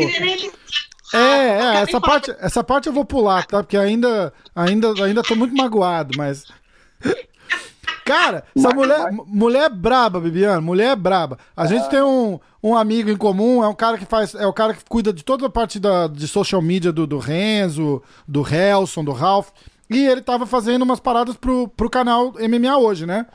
É, 1.12 1.18
é, 1.18 1.76
essa 1.82 2.00
parte, 2.00 2.36
essa 2.40 2.64
parte 2.64 2.86
eu 2.86 2.94
vou 2.94 3.04
pular, 3.04 3.48
tá? 3.48 3.64
Porque 3.64 3.76
ainda 3.76 4.32
ainda 4.56 4.94
ainda 5.04 5.24
tô 5.24 5.36
muito 5.36 5.56
magoado, 5.56 6.16
mas 6.16 6.46
Cara, 8.06 8.44
essa 8.56 8.70
mulher, 8.70 9.12
mulher 9.12 9.64
é 9.64 9.70
braba, 9.70 10.20
Bibiana, 10.20 10.62
mulher 10.62 10.92
é 10.92 10.96
braba. 10.96 11.40
A 11.56 11.66
é. 11.66 11.68
gente 11.68 11.90
tem 11.90 12.02
um, 12.04 12.40
um 12.62 12.78
amigo 12.78 13.10
em 13.10 13.18
comum, 13.18 13.64
é 13.64 13.68
um 13.68 13.74
cara 13.74 13.98
que 13.98 14.06
faz, 14.06 14.36
é 14.36 14.46
o 14.46 14.54
cara 14.54 14.76
que 14.76 14.86
cuida 14.88 15.12
de 15.12 15.24
toda 15.24 15.48
a 15.48 15.50
parte 15.50 15.80
da, 15.80 16.06
de 16.06 16.28
social 16.28 16.62
media 16.62 16.92
do, 16.92 17.08
do 17.08 17.18
Renzo, 17.18 18.04
do 18.28 18.48
Helson, 18.48 19.04
do 19.04 19.12
Ralph. 19.12 19.50
E 19.90 20.06
ele 20.06 20.22
tava 20.22 20.46
fazendo 20.46 20.82
umas 20.82 21.00
paradas 21.00 21.36
pro, 21.36 21.68
pro 21.70 21.90
canal 21.90 22.34
MMA 22.34 22.78
hoje, 22.78 23.06
né? 23.06 23.26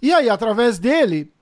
E 0.00 0.12
aí, 0.12 0.28
através 0.28 0.78
dele, 0.78 1.32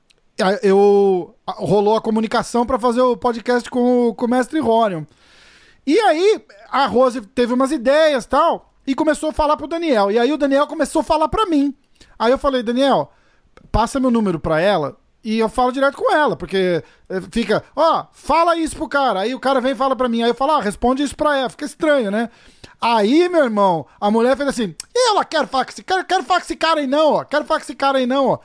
eu 0.63 1.35
rolou 1.47 1.97
a 1.97 2.01
comunicação 2.01 2.65
para 2.65 2.79
fazer 2.79 3.01
o 3.01 3.17
podcast 3.17 3.69
com 3.71 4.09
o, 4.09 4.15
com 4.15 4.27
o 4.27 4.29
mestre 4.29 4.59
Rorion. 4.61 5.05
E 5.87 5.99
aí, 5.99 6.45
a 6.71 6.87
Rose 6.87 7.21
teve 7.21 7.53
umas 7.53 7.73
ideias 7.73 8.27
tal, 8.27 8.71
e 8.87 8.95
começou 8.95 9.31
a 9.31 9.33
falar 9.33 9.57
pro 9.57 9.67
Daniel. 9.67 10.11
E 10.11 10.19
aí 10.19 10.33
o 10.33 10.39
Daniel 10.39 10.67
começou 10.67 11.01
a 11.01 11.05
falar 11.05 11.29
para 11.29 11.47
mim. 11.47 11.75
Aí 12.19 12.33
eu 12.33 12.39
falei, 12.39 12.63
Daniel, 12.63 13.13
passa 13.71 14.01
meu 14.01 14.11
número 14.11 14.39
pra 14.39 14.61
ela 14.61 14.97
e 15.23 15.39
eu 15.39 15.49
falo 15.49 15.73
direto 15.73 15.97
com 15.97 16.15
ela, 16.15 16.35
porque 16.35 16.83
eh, 17.09 17.21
fica, 17.31 17.63
ó, 17.77 18.01
oh, 18.01 18.07
fala 18.13 18.57
isso 18.57 18.75
pro 18.77 18.89
cara. 18.89 19.21
Aí 19.21 19.35
o 19.35 19.41
cara 19.41 19.61
vem 19.61 19.73
e 19.73 19.77
fala 19.77 19.95
pra 19.95 20.09
mim. 20.09 20.23
Aí 20.23 20.31
eu 20.31 20.35
falo, 20.35 20.53
ah, 20.53 20.63
responde 20.63 21.03
isso 21.03 21.15
pra 21.15 21.37
ela. 21.37 21.51
Fica 21.51 21.67
estranho, 21.67 22.11
né? 22.11 22.31
Aí, 22.81 23.29
meu 23.29 23.45
irmão, 23.45 23.87
a 24.01 24.11
mulher 24.11 24.37
fez 24.37 24.49
assim: 24.49 24.75
ela 24.95 25.25
quer 25.25 25.47
falar 25.47 25.67
com 25.67 25.71
esse 25.73 25.83
cara, 25.83 26.03
quero 26.03 26.23
falar 26.23 26.41
com 26.41 26.47
esse 26.47 26.57
cara 26.57 26.81
aí 26.81 26.87
não, 26.87 27.13
ó. 27.13 27.25
Quero 27.25 27.45
falar 27.45 27.61
com 27.61 27.65
esse 27.65 27.75
cara 27.75 27.99
aí 27.99 28.07
não, 28.07 28.29
ó. 28.29 28.39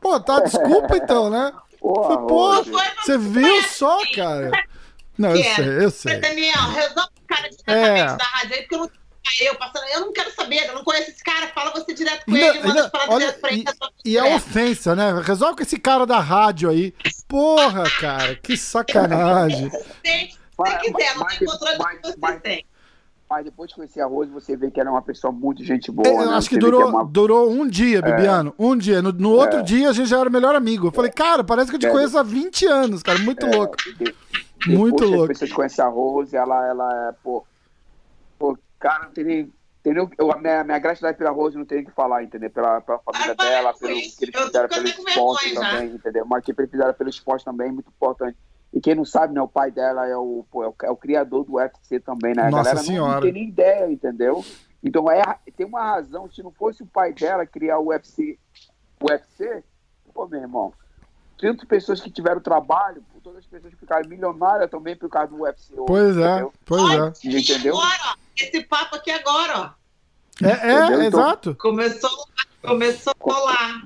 Pô, 0.00 0.18
tá, 0.18 0.40
desculpa 0.46 0.96
então, 0.96 1.30
né? 1.30 1.52
Pô, 1.80 2.26
pô 2.26 2.64
você 2.64 3.16
viu 3.16 3.62
só, 3.62 4.00
cara? 4.14 4.50
Não, 5.16 5.30
eu 5.30 5.44
sei, 5.54 5.84
eu 5.84 5.90
sei. 5.90 6.18
Daniel, 6.18 6.70
resolve 6.74 7.10
o 7.22 7.26
cara 7.26 7.48
diretamente 7.48 8.12
é. 8.12 8.16
da 8.16 8.24
rádio 8.24 8.54
aí, 8.54 8.60
porque 8.62 8.74
eu 8.74 8.78
não 8.80 8.90
eu 9.40 9.54
passando, 9.56 9.84
eu 9.92 10.00
não 10.00 10.12
quero 10.12 10.32
saber, 10.34 10.68
eu 10.68 10.74
não 10.74 10.84
conheço 10.84 11.10
esse 11.10 11.22
cara, 11.22 11.48
fala 11.48 11.70
você 11.72 11.92
direto 11.92 12.24
com 12.24 12.30
não, 12.30 12.38
ele, 12.38 12.62
manda 12.62 12.82
não, 12.82 12.90
falar 12.90 13.10
olha, 13.10 13.18
direto 13.26 13.40
pra 13.40 13.52
ele. 13.52 13.64
E, 14.04 14.10
e 14.12 14.16
é 14.16 14.36
ofensa, 14.36 14.94
né? 14.94 15.20
Resolve 15.22 15.56
com 15.56 15.62
esse 15.62 15.78
cara 15.78 16.06
da 16.06 16.18
rádio 16.20 16.70
aí. 16.70 16.94
Porra, 17.28 17.84
cara, 18.00 18.36
que 18.36 18.56
sacanagem. 18.56 19.70
Se, 19.70 19.78
se 19.78 20.78
quiser, 20.78 21.16
não 21.16 21.26
tem 21.26 21.46
controle 21.46 21.78
do 21.78 21.86
que 21.86 22.20
você 22.20 22.40
tem. 22.40 22.66
Mas 23.28 23.44
depois 23.44 23.68
de 23.68 23.74
conhecer 23.74 24.00
a 24.00 24.06
Rose, 24.06 24.30
você 24.30 24.56
vê 24.56 24.70
que 24.70 24.80
ela 24.80 24.88
é 24.88 24.92
uma 24.92 25.02
pessoa 25.02 25.32
muito 25.32 25.64
gente 25.64 25.90
boa. 25.90 26.06
Eu 26.06 26.30
né? 26.30 26.36
acho 26.36 26.48
que 26.48 26.56
durou, 26.56 26.80
que 26.80 26.86
é 26.86 26.90
uma... 26.90 27.04
durou 27.04 27.50
um 27.50 27.68
dia, 27.68 27.98
é. 27.98 28.02
Bibiano. 28.02 28.54
É. 28.56 28.62
Um 28.62 28.76
dia. 28.76 29.02
No, 29.02 29.10
no 29.10 29.30
outro 29.32 29.58
é. 29.58 29.62
dia 29.62 29.90
a 29.90 29.92
gente 29.92 30.08
já 30.08 30.20
era 30.20 30.30
melhor 30.30 30.54
amigo. 30.54 30.86
Eu 30.86 30.92
falei, 30.92 31.10
cara, 31.10 31.42
parece 31.42 31.68
que 31.68 31.74
eu 31.74 31.80
te 31.80 31.86
é. 31.86 31.90
conheço 31.90 32.16
há 32.16 32.22
20 32.22 32.66
anos, 32.66 33.02
cara. 33.02 33.18
Muito 33.18 33.44
é. 33.44 33.56
louco. 33.56 33.76
De, 33.76 34.14
muito 34.68 35.04
louco. 35.04 35.22
Depois 35.22 35.38
que 35.40 35.46
você 35.46 35.52
conhece 35.52 35.82
a 35.82 35.88
Rose, 35.88 36.36
ela, 36.36 36.66
ela 36.68 37.08
é, 37.08 37.12
pô. 37.22 37.44
Pô, 38.38 38.56
cara, 38.78 39.04
não 39.04 39.12
tem 39.12 39.24
nem, 39.24 39.52
Entendeu? 39.80 40.10
Eu, 40.18 40.32
a 40.32 40.36
minha, 40.38 40.64
minha 40.64 40.78
gratidão 40.80 41.14
pela 41.14 41.30
Rose 41.30 41.56
não 41.56 41.64
tem 41.64 41.80
o 41.82 41.84
que 41.84 41.92
falar, 41.92 42.24
entendeu? 42.24 42.50
Pela, 42.50 42.80
pela 42.80 42.98
família 42.98 43.36
Ah, 43.38 43.42
dela, 43.44 43.72
pelo 43.72 43.92
isso. 43.92 44.18
que 44.18 44.24
eles 44.24 44.34
fizeram 44.36 44.68
pelo 44.68 44.88
esporte 44.88 45.54
também, 45.54 45.86
entendeu? 45.94 46.26
Mas 46.26 46.44
que 46.44 46.50
eles 46.50 46.70
fizeram 46.72 46.92
pelo 46.92 47.08
esporte 47.08 47.44
também 47.44 47.68
é 47.68 47.72
muito 47.72 47.88
importante. 47.88 48.36
E 48.72 48.80
quem 48.80 48.96
não 48.96 49.04
sabe, 49.04 49.32
né, 49.32 49.40
o 49.40 49.46
pai 49.46 49.70
dela 49.70 50.04
é 50.08 50.16
o, 50.16 50.44
pô, 50.50 50.64
é 50.64 50.68
o, 50.68 50.74
é 50.82 50.90
o 50.90 50.96
criador 50.96 51.44
do 51.44 51.54
UFC 51.54 52.00
também, 52.00 52.34
né? 52.34 52.42
A 52.42 52.50
Nossa 52.50 52.56
galera 52.64 52.78
não- 52.80 52.84
Senhora. 52.84 53.14
Não, 53.14 53.20
tem 53.20 53.32
nem 53.32 53.48
ideia, 53.48 53.88
entendeu? 53.92 54.44
Então 54.82 55.08
é, 55.08 55.22
tem 55.56 55.64
uma 55.64 55.84
razão, 55.84 56.28
se 56.32 56.42
não 56.42 56.50
fosse 56.50 56.82
o 56.82 56.86
pai 56.86 57.12
dela 57.12 57.46
criar 57.46 57.78
o 57.78 57.86
UFC, 57.90 58.36
o 59.00 59.06
UFC, 59.08 59.62
pô, 60.12 60.26
meu 60.26 60.40
irmão, 60.40 60.72
tantas 61.38 61.64
pessoas 61.64 62.00
que 62.00 62.10
tiveram 62.10 62.40
trabalho, 62.40 63.04
pô, 63.12 63.20
todas 63.22 63.38
as 63.38 63.46
pessoas 63.46 63.72
que 63.72 63.78
ficaram 63.78 64.08
milionárias 64.08 64.68
também 64.68 64.96
por 64.96 65.08
causa 65.08 65.28
do 65.28 65.42
UFC. 65.42 65.74
hoje, 65.74 65.84
Pois 65.86 66.16
é, 66.16 66.26
entendeu? 66.32 66.52
pois 66.64 66.82
é. 67.24 67.38
Entendeu? 67.38 67.74
agora, 67.76 67.98
ó, 68.12 68.25
esse 68.44 68.62
papo 68.64 68.96
aqui 68.96 69.10
agora, 69.10 69.58
ó. 69.58 70.46
É, 70.46 70.70
é? 70.70 70.84
Então- 70.86 71.02
exato. 71.02 71.54
Começou, 71.54 72.10
começou 72.62 73.14
lá. 73.26 73.82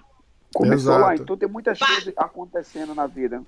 Começou 0.53 0.93
lá, 0.99 0.99
Exato. 1.15 1.23
então 1.23 1.37
tem 1.37 1.49
muitas 1.49 1.79
Vai. 1.79 1.89
coisas 1.95 2.15
acontecendo 2.17 2.95
na 2.95 3.07
vida. 3.07 3.41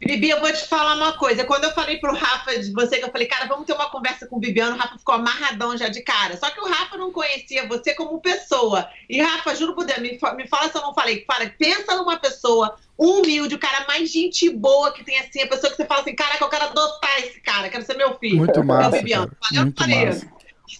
Bibi, 0.00 0.30
eu 0.30 0.40
vou 0.40 0.50
te 0.50 0.66
falar 0.66 0.94
uma 0.96 1.12
coisa. 1.12 1.44
Quando 1.44 1.64
eu 1.64 1.72
falei 1.72 1.98
pro 1.98 2.14
Rafa 2.14 2.58
de 2.58 2.72
você, 2.72 2.96
que 2.98 3.04
eu 3.04 3.12
falei, 3.12 3.26
cara, 3.28 3.46
vamos 3.46 3.66
ter 3.66 3.74
uma 3.74 3.90
conversa 3.90 4.26
com 4.26 4.36
o 4.36 4.40
Bibiano, 4.40 4.74
o 4.74 4.78
Rafa 4.78 4.96
ficou 4.98 5.14
amarradão 5.14 5.76
já 5.76 5.88
de 5.88 6.00
cara. 6.00 6.38
Só 6.38 6.48
que 6.50 6.58
o 6.58 6.66
Rafa 6.66 6.96
não 6.96 7.12
conhecia 7.12 7.68
você 7.68 7.94
como 7.94 8.18
pessoa. 8.18 8.88
E, 9.10 9.20
Rafa, 9.20 9.54
juro 9.54 9.74
por 9.74 9.84
Deus, 9.84 9.98
me, 9.98 10.18
me 10.36 10.48
fala 10.48 10.70
se 10.70 10.76
eu 10.78 10.80
não 10.82 10.94
falei. 10.94 11.22
Fala, 11.26 11.48
pensa 11.58 11.94
numa 11.96 12.18
pessoa 12.18 12.76
humilde, 12.96 13.54
o 13.54 13.58
cara 13.58 13.84
mais 13.86 14.10
gente 14.10 14.48
boa 14.48 14.90
que 14.90 15.04
tem 15.04 15.18
assim, 15.20 15.42
a 15.42 15.46
pessoa 15.46 15.70
que 15.70 15.76
você 15.76 15.84
fala 15.84 16.00
assim, 16.00 16.14
caraca, 16.14 16.42
eu 16.44 16.48
quero 16.48 16.64
adotar 16.64 17.18
esse 17.18 17.40
cara, 17.40 17.68
quero 17.68 17.84
ser 17.84 17.94
meu 17.94 18.18
filho. 18.18 18.38
Muito 18.38 18.58
É 18.58 18.62
o 18.62 18.90
Bibiano. 18.90 19.26
cara. 19.28 19.38
Eu 19.54 19.62
Muito 19.64 19.78
falei, 19.82 20.06
massa. 20.06 20.26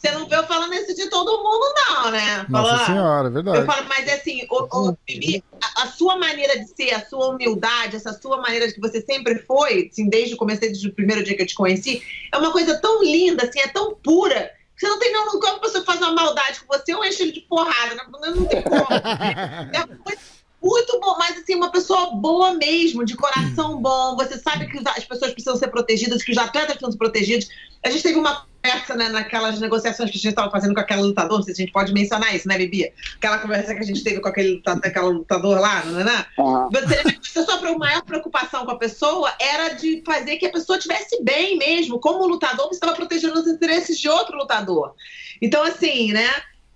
Você 0.00 0.12
não 0.12 0.26
veio 0.26 0.46
falando 0.46 0.72
isso 0.72 0.94
de 0.94 1.10
todo 1.10 1.42
mundo, 1.44 1.74
não, 1.76 2.10
né? 2.10 2.46
Nossa 2.48 2.70
Falando, 2.70 2.86
senhora, 2.86 3.26
é 3.26 3.28
eu 3.28 3.32
verdade. 3.32 3.66
falo, 3.66 3.86
mas 3.86 4.08
assim, 4.08 4.46
o, 4.50 4.88
o, 4.88 4.96
Bibi, 5.06 5.44
a, 5.62 5.82
a 5.82 5.86
sua 5.88 6.16
maneira 6.16 6.58
de 6.58 6.68
ser, 6.68 6.94
a 6.94 7.04
sua 7.04 7.28
humildade, 7.28 7.96
essa 7.96 8.18
sua 8.18 8.38
maneira 8.38 8.66
de 8.66 8.72
que 8.72 8.80
você 8.80 9.02
sempre 9.02 9.40
foi, 9.40 9.90
assim, 9.92 10.08
desde 10.08 10.34
o 10.34 10.38
começo, 10.38 10.62
desde 10.62 10.88
o 10.88 10.94
primeiro 10.94 11.22
dia 11.22 11.36
que 11.36 11.42
eu 11.42 11.46
te 11.46 11.54
conheci, 11.54 12.02
é 12.32 12.38
uma 12.38 12.50
coisa 12.50 12.80
tão 12.80 13.02
linda, 13.02 13.44
assim, 13.46 13.60
é 13.60 13.68
tão 13.68 13.94
pura. 13.94 14.50
que 14.74 14.86
Você 14.86 14.88
não 14.88 14.98
tem 14.98 15.12
não, 15.12 15.26
como 15.38 15.56
a 15.56 15.60
pessoa 15.60 15.84
faz 15.84 16.00
uma 16.00 16.14
maldade 16.14 16.60
com 16.60 16.78
você, 16.78 16.94
eu 16.94 17.04
encho 17.04 17.22
ele 17.22 17.32
de 17.32 17.42
porrada, 17.42 17.94
né? 17.94 18.02
não, 18.10 18.36
não 18.36 18.46
tem 18.46 18.62
como. 18.62 18.76
É 19.74 19.84
uma 19.84 19.96
coisa 19.98 20.20
muito 20.62 21.00
bom, 21.00 21.16
mas 21.18 21.38
assim, 21.38 21.54
uma 21.54 21.70
pessoa 21.70 22.14
boa 22.14 22.54
mesmo, 22.54 23.04
de 23.04 23.16
coração 23.16 23.80
bom. 23.80 24.16
Você 24.16 24.38
sabe 24.38 24.66
que 24.66 24.78
as 24.88 25.04
pessoas 25.04 25.32
precisam 25.32 25.56
ser 25.56 25.68
protegidas, 25.68 26.22
que 26.22 26.32
os 26.32 26.38
atletas 26.38 26.72
precisam 26.72 26.92
ser 26.92 26.98
protegidos. 26.98 27.48
A 27.82 27.90
gente 27.90 28.02
teve 28.02 28.18
uma 28.18 28.44
conversa 28.62 28.94
né, 28.94 29.08
naquelas 29.08 29.58
negociações 29.58 30.10
que 30.10 30.18
a 30.18 30.20
gente 30.20 30.28
estava 30.28 30.50
fazendo 30.50 30.74
com 30.74 30.80
aquela 30.80 31.00
lutador, 31.00 31.38
não 31.38 31.44
sei 31.44 31.54
se 31.54 31.62
a 31.62 31.64
gente 31.64 31.72
pode 31.72 31.92
mencionar 31.94 32.34
isso, 32.34 32.46
né, 32.46 32.58
Bibi? 32.58 32.92
Aquela 33.16 33.38
conversa 33.38 33.74
que 33.74 33.80
a 33.80 33.86
gente 33.86 34.04
teve 34.04 34.20
com 34.20 34.28
aquele 34.28 34.56
lutador, 34.56 34.82
aquela 34.84 35.08
lutador 35.08 35.60
lá, 35.60 35.82
né? 35.86 36.04
né? 36.04 36.26
Aham. 36.38 36.68
Você, 36.70 37.40
a 37.40 37.44
sua 37.44 37.78
maior 37.78 38.02
preocupação 38.02 38.66
com 38.66 38.72
a 38.72 38.78
pessoa 38.78 39.32
era 39.40 39.70
de 39.70 40.02
fazer 40.04 40.36
que 40.36 40.46
a 40.46 40.52
pessoa 40.52 40.76
estivesse 40.76 41.22
bem 41.22 41.56
mesmo. 41.56 41.98
Como 41.98 42.26
lutador, 42.26 42.68
você 42.68 42.74
estava 42.74 42.94
protegendo 42.94 43.40
os 43.40 43.46
interesses 43.46 43.98
de 43.98 44.08
outro 44.08 44.36
lutador. 44.36 44.94
Então, 45.40 45.62
assim, 45.62 46.12
né? 46.12 46.28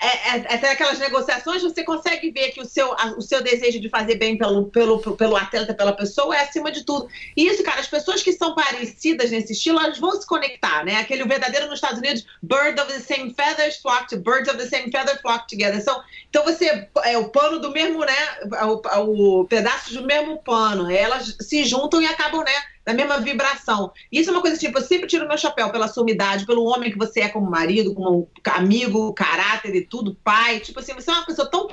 É, 0.05 0.37
é, 0.37 0.55
até 0.55 0.71
aquelas 0.71 0.99
negociações, 0.99 1.63
você 1.63 1.83
consegue 1.83 2.31
ver 2.31 2.51
que 2.51 2.61
o 2.61 2.65
seu, 2.67 2.93
a- 2.93 3.15
o 3.17 3.23
seu 3.23 3.43
desejo 3.43 3.81
de 3.81 3.89
fazer 3.89 4.17
bem 4.17 4.37
pelo, 4.37 4.67
pelo, 4.67 4.99
pelo 5.17 5.35
atleta, 5.35 5.73
pela 5.73 5.93
pessoa, 5.95 6.37
é 6.37 6.41
acima 6.43 6.71
de 6.71 6.85
tudo. 6.85 7.09
E 7.35 7.47
isso, 7.47 7.63
cara, 7.63 7.81
as 7.81 7.87
pessoas 7.87 8.23
que 8.23 8.33
são 8.35 8.55
parecidas 8.55 9.31
nesse 9.31 9.55
estilo, 9.55 9.81
elas 9.81 9.99
vão 9.99 10.13
se 10.13 10.27
conectar, 10.27 10.85
né? 10.85 10.97
Aquele 10.97 11.25
verdadeiro 11.25 11.67
nos 11.67 11.77
Estados 11.77 12.01
Unidos, 12.01 12.27
bird 12.43 12.79
of 12.79 12.93
the 12.93 13.01
same 13.01 13.33
feathers 13.33 13.77
flock 13.79 14.07
to 14.09 14.19
birds 14.19 14.49
of 14.49 14.59
the 14.59 14.67
same 14.67 14.91
feather 14.91 15.19
flock 15.23 15.49
together. 15.49 15.81
São, 15.83 16.03
então 16.29 16.45
você 16.45 16.87
é 17.05 17.17
o 17.17 17.31
pano 17.31 17.59
do 17.59 17.71
mesmo, 17.71 18.05
né? 18.05 18.17
O, 18.63 19.41
o 19.41 19.45
pedaço 19.47 19.95
do 19.95 20.03
mesmo 20.05 20.37
pano. 20.43 20.91
Elas 20.91 21.35
se 21.41 21.65
juntam 21.65 22.03
e 22.03 22.07
acabam, 22.07 22.45
né? 22.45 22.53
Na 22.87 22.93
mesma 22.93 23.19
vibração. 23.19 23.91
Isso 24.13 24.29
é 24.29 24.33
uma 24.33 24.43
coisa 24.43 24.59
tipo, 24.59 24.79
eu 24.79 24.83
sempre 24.83 25.07
tiro 25.07 25.27
meu 25.27 25.39
chapéu 25.39 25.71
pela 25.73 25.89
sua 25.89 26.03
umidade, 26.03 26.45
pelo 26.47 26.65
homem 26.65 26.91
que 26.93 26.99
você 26.99 27.21
é 27.21 27.29
como 27.29 27.51
marido, 27.51 27.95
como 27.95 28.31
amigo, 28.47 29.13
caráter 29.15 29.75
e 29.75 29.87
tudo, 29.87 30.15
pai. 30.23 30.61
Tipo 30.61 30.81
assim, 30.81 30.93
você 30.93 31.11
é 31.11 31.15
uma 31.15 31.27
pessoa 31.27 31.51
tão 31.51 31.69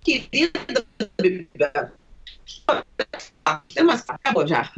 querida. 0.00 0.84
Acabou 3.44 4.46
já. 4.46 4.70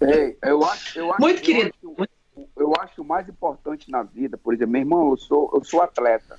É, 0.00 0.36
eu 0.50 0.62
acho, 0.64 0.98
eu 0.98 1.10
acho, 1.12 1.20
Muito 1.20 1.38
eu 1.38 1.42
querido. 1.44 1.70
acho- 1.98 2.48
eu 2.56 2.72
acho 2.80 3.02
o 3.02 3.04
mais 3.04 3.28
importante 3.28 3.90
na 3.90 4.02
vida, 4.02 4.36
por 4.36 4.52
exemplo, 4.52 4.72
meu 4.72 4.80
irmão, 4.82 5.10
eu 5.10 5.16
sou, 5.16 5.50
eu 5.54 5.64
sou 5.64 5.80
atleta. 5.80 6.38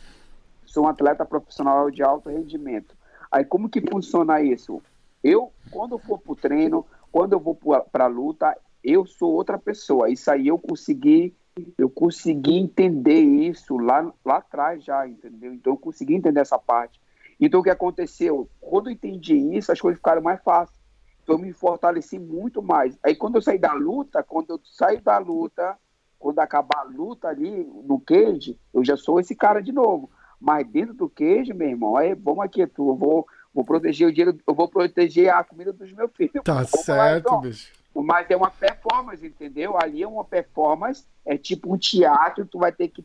Sou 0.65 0.84
um 0.86 0.88
atleta 0.88 1.26
profissional 1.26 1.89
de 1.89 2.04
alto 2.04 2.30
rendimento. 2.30 2.95
Aí 3.32 3.45
como 3.45 3.69
que 3.69 3.82
funciona 3.82 4.41
isso? 4.41 4.82
Eu, 5.24 5.54
quando 5.69 5.95
eu 5.95 6.00
for 6.00 6.19
pro 6.19 6.36
treino, 6.36 6.86
quando 7.12 7.34
eu 7.34 7.39
vou 7.39 7.56
para 7.56 8.06
a 8.06 8.08
luta, 8.08 8.56
eu 8.86 9.06
sou 9.06 9.34
outra 9.34 9.58
pessoa. 9.58 10.10
Isso 10.10 10.30
aí 10.30 10.48
eu 10.48 10.60
consegui, 10.60 11.36
eu 11.78 11.89
consegui 11.89 12.56
entender 12.56 13.19
isso 13.19 13.78
lá, 13.78 14.13
lá 14.24 14.38
atrás 14.38 14.84
já, 14.84 15.08
entendeu? 15.08 15.54
Então 15.54 15.74
eu 15.74 15.78
consegui 15.78 16.13
entender 16.13 16.39
essa 16.39 16.60
parte. 16.60 17.02
Então 17.39 17.60
o 17.60 17.63
que 17.63 17.71
aconteceu? 17.71 18.48
Quando 18.62 18.88
eu 18.89 18.93
entendi 18.93 19.36
isso, 19.36 19.71
as 19.71 19.82
coisas 19.82 19.98
ficaram 19.98 20.21
mais 20.21 20.41
fáceis. 20.43 20.80
Então 21.24 21.36
eu 21.36 21.39
me 21.39 21.52
fortaleci 21.52 22.19
muito 22.19 22.62
mais. 22.62 22.95
Aí 23.04 23.15
quando 23.15 23.36
eu 23.36 23.41
saí 23.41 23.58
da 23.58 23.74
luta, 23.74 24.21
quando 24.21 24.52
eu 24.52 24.60
saio 24.63 25.02
da 25.02 25.17
luta, 25.17 25.76
quando 26.19 26.38
acabar 26.39 26.82
a 26.82 26.84
luta 26.84 27.28
ali 27.28 27.63
no 27.84 28.00
cage, 28.00 28.58
eu 28.71 28.86
já 28.86 28.95
sou 28.95 29.19
esse 29.19 29.36
cara 29.36 29.62
de 29.62 29.71
novo. 29.71 30.12
Mas 30.39 30.67
dentro 30.67 30.93
do 30.93 31.10
cage, 31.10 31.54
meu 31.54 31.67
irmão, 31.67 31.98
aí 31.98 32.13
vamos 32.13 32.45
aqui, 32.45 32.65
tu, 32.67 32.89
eu 32.89 32.95
vou, 32.95 33.26
vou 33.52 33.65
proteger 33.65 34.08
o 34.08 34.13
dinheiro, 34.13 34.38
eu 34.48 34.54
vou 34.54 34.69
proteger 34.69 35.34
a 35.34 35.43
comida 35.43 35.74
dos 35.74 35.91
meus 35.91 36.12
filhos. 36.15 36.43
Tá 36.43 36.54
Vamos 36.54 36.71
lá, 36.71 36.84
certo, 36.84 37.28
então. 37.28 37.41
bicho. 37.41 37.85
Mas 38.03 38.29
é 38.29 38.36
uma 38.36 38.49
performance, 38.51 39.25
entendeu? 39.25 39.77
Ali 39.79 40.03
é 40.03 40.08
uma 40.08 40.23
performance, 40.25 41.05
é 41.25 41.38
tipo 41.38 41.73
um 41.73 41.77
teatro, 41.77 42.45
tu 42.45 42.60
vai 42.60 42.71
ter 42.71 42.89
que 42.89 43.03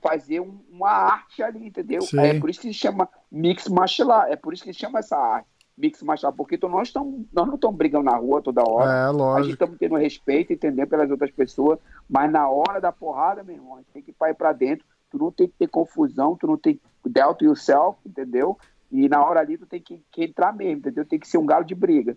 fazer 0.00 0.40
um- 0.40 0.58
uma 0.70 0.90
arte 0.90 1.42
ali, 1.42 1.66
entendeu? 1.68 2.02
Sim. 2.02 2.18
É 2.18 2.38
por 2.40 2.50
isso 2.50 2.60
que 2.60 2.68
se 2.68 2.74
chama 2.74 3.08
mix 3.30 3.68
martial 3.68 4.10
art, 4.10 4.32
é 4.32 4.36
por 4.36 4.52
isso 4.52 4.64
que 4.64 4.72
se 4.72 4.80
chama 4.80 4.98
essa 4.98 5.16
arte, 5.16 5.46
mix 5.78 6.02
martial 6.02 6.30
art, 6.30 6.36
porque 6.36 6.56
então 6.56 6.68
nós, 6.68 6.90
tamo, 6.92 7.24
nós 7.32 7.46
não 7.46 7.54
estamos 7.54 7.76
brigando 7.76 8.04
na 8.06 8.16
rua 8.16 8.42
toda 8.42 8.68
hora, 8.68 8.90
É, 8.90 9.02
a 9.04 9.06
gente 9.08 9.16
lógico. 9.16 9.52
estamos 9.52 9.78
tendo 9.78 9.94
respeito, 9.96 10.52
entendeu, 10.52 10.86
pelas 10.88 11.08
outras 11.10 11.30
pessoas, 11.30 11.78
mas 12.08 12.30
na 12.30 12.48
hora 12.48 12.80
da 12.80 12.90
porrada, 12.90 13.44
meu 13.44 13.54
irmão, 13.54 13.74
a 13.74 13.78
gente 13.78 13.90
tem 13.92 14.02
que 14.02 14.10
ir 14.10 14.34
para 14.34 14.52
dentro, 14.52 14.84
tu 15.08 15.18
não 15.18 15.30
tem 15.30 15.46
que 15.46 15.54
ter 15.56 15.68
confusão, 15.68 16.36
tu 16.36 16.46
não 16.48 16.56
tem 16.56 16.74
que 16.74 16.82
doubt 17.08 17.44
yourself, 17.44 17.96
entendeu? 18.04 18.58
E 18.92 19.08
na 19.08 19.24
hora 19.24 19.40
ali 19.40 19.56
tu 19.56 19.66
tem 19.66 19.80
que, 19.80 20.00
que 20.12 20.24
entrar 20.24 20.54
mesmo, 20.54 20.78
entendeu? 20.78 21.06
Tem 21.06 21.18
que 21.18 21.26
ser 21.26 21.38
um 21.38 21.46
galo 21.46 21.64
de 21.64 21.74
briga. 21.74 22.16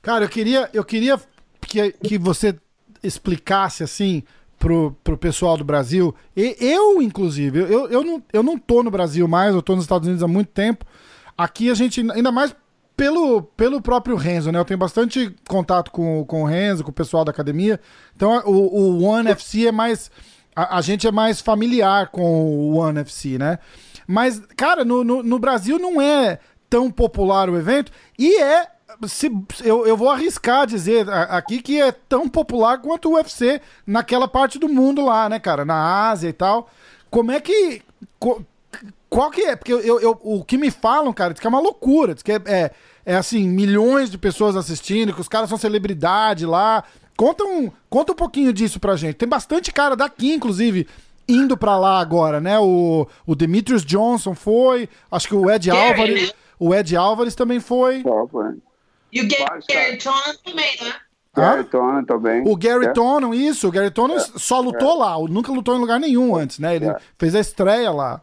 Cara, 0.00 0.24
eu 0.24 0.28
queria, 0.28 0.70
eu 0.72 0.84
queria 0.84 1.20
que, 1.60 1.90
que 1.92 2.16
você 2.16 2.56
explicasse 3.02 3.82
assim 3.82 4.22
pro, 4.58 4.96
pro 5.02 5.18
pessoal 5.18 5.56
do 5.56 5.64
Brasil. 5.64 6.14
E, 6.36 6.56
eu, 6.60 7.02
inclusive, 7.02 7.58
eu, 7.58 7.88
eu, 7.88 8.04
não, 8.04 8.22
eu 8.32 8.42
não 8.42 8.56
tô 8.56 8.82
no 8.82 8.90
Brasil 8.90 9.26
mais, 9.26 9.54
eu 9.54 9.60
tô 9.60 9.74
nos 9.74 9.84
Estados 9.84 10.06
Unidos 10.06 10.22
há 10.22 10.28
muito 10.28 10.52
tempo. 10.52 10.86
Aqui 11.36 11.68
a 11.68 11.74
gente, 11.74 12.00
ainda 12.12 12.30
mais 12.30 12.54
pelo, 12.96 13.42
pelo 13.42 13.82
próprio 13.82 14.16
Renzo, 14.16 14.52
né? 14.52 14.58
Eu 14.58 14.64
tenho 14.64 14.78
bastante 14.78 15.34
contato 15.48 15.90
com, 15.90 16.24
com 16.24 16.42
o 16.42 16.46
Renzo, 16.46 16.84
com 16.84 16.90
o 16.90 16.94
pessoal 16.94 17.24
da 17.24 17.30
academia. 17.30 17.80
Então 18.14 18.40
o, 18.46 18.52
o 18.52 19.02
One 19.02 19.30
FC 19.30 19.66
é 19.66 19.72
mais. 19.72 20.10
A, 20.54 20.78
a 20.78 20.80
gente 20.80 21.06
é 21.06 21.10
mais 21.10 21.40
familiar 21.40 22.08
com 22.08 22.22
o 22.22 22.76
One 22.76 23.00
FC, 23.00 23.36
né? 23.36 23.58
Mas, 24.06 24.40
cara, 24.56 24.84
no, 24.84 25.02
no, 25.04 25.22
no 25.22 25.38
Brasil 25.38 25.78
não 25.78 26.00
é 26.00 26.38
tão 26.68 26.90
popular 26.90 27.48
o 27.48 27.56
evento. 27.56 27.90
E 28.18 28.36
é. 28.40 28.68
Se, 29.08 29.28
eu, 29.64 29.84
eu 29.86 29.96
vou 29.96 30.08
arriscar 30.08 30.66
dizer 30.66 31.08
aqui 31.10 31.60
que 31.60 31.80
é 31.80 31.90
tão 31.90 32.28
popular 32.28 32.78
quanto 32.80 33.10
o 33.10 33.14
UFC 33.14 33.60
naquela 33.84 34.28
parte 34.28 34.56
do 34.58 34.68
mundo 34.68 35.04
lá, 35.04 35.28
né, 35.28 35.40
cara? 35.40 35.64
Na 35.64 36.08
Ásia 36.10 36.28
e 36.28 36.32
tal. 36.32 36.70
Como 37.10 37.32
é 37.32 37.40
que. 37.40 37.82
qual 39.08 39.30
que 39.30 39.42
é? 39.42 39.56
Porque 39.56 39.72
eu- 39.72 40.00
eu- 40.00 40.20
o 40.22 40.44
que 40.44 40.56
me 40.58 40.70
falam, 40.70 41.12
cara, 41.12 41.32
diz 41.32 41.40
que 41.40 41.46
é 41.46 41.50
uma 41.50 41.60
loucura. 41.60 42.14
Diz 42.14 42.22
que 42.22 42.32
é, 42.32 42.40
é, 42.46 42.70
é, 43.06 43.16
assim, 43.16 43.48
milhões 43.48 44.10
de 44.10 44.18
pessoas 44.18 44.56
assistindo, 44.56 45.12
que 45.14 45.20
os 45.20 45.28
caras 45.28 45.48
são 45.48 45.58
celebridade 45.58 46.46
lá. 46.46 46.84
Conta 47.16 47.44
um, 47.44 47.70
conta 47.88 48.12
um 48.12 48.16
pouquinho 48.16 48.52
disso 48.52 48.80
pra 48.80 48.96
gente. 48.96 49.14
Tem 49.14 49.28
bastante 49.28 49.72
cara 49.72 49.94
daqui, 49.94 50.32
inclusive, 50.32 50.88
indo 51.28 51.56
pra 51.56 51.78
lá 51.78 51.98
agora, 52.00 52.40
né? 52.40 52.58
O, 52.58 53.06
o 53.26 53.34
Demetrius 53.34 53.84
Johnson 53.84 54.34
foi, 54.34 54.88
acho 55.10 55.28
que 55.28 55.34
o 55.34 55.50
Ed 55.50 55.68
Gary, 55.68 55.88
Álvares. 56.00 56.28
né? 56.28 56.34
O 56.58 56.74
Ed 56.74 56.96
Álvares 56.96 57.34
também 57.34 57.60
foi. 57.60 58.02
E 59.12 59.20
o 59.20 59.28
Gary 59.28 59.62
caras. 59.66 60.02
Tonan 60.04 60.34
também, 60.44 60.76
né? 60.82 60.94
Gary 61.36 61.64
Tonan 61.64 62.04
também. 62.04 62.42
O 62.46 62.56
Gary 62.56 62.86
É. 62.86 62.92
Tonon, 62.92 63.34
isso, 63.34 63.66
o 63.68 63.70
Gary 63.72 63.90
Tonon 63.90 64.18
só 64.20 64.60
lutou 64.60 64.96
lá, 64.96 65.18
nunca 65.28 65.50
lutou 65.52 65.74
em 65.76 65.80
lugar 65.80 65.98
nenhum 65.98 66.36
antes, 66.36 66.58
né? 66.60 66.76
Ele 66.76 66.86
É. 66.86 66.96
fez 67.18 67.34
a 67.34 67.40
estreia 67.40 67.90
lá. 67.90 68.22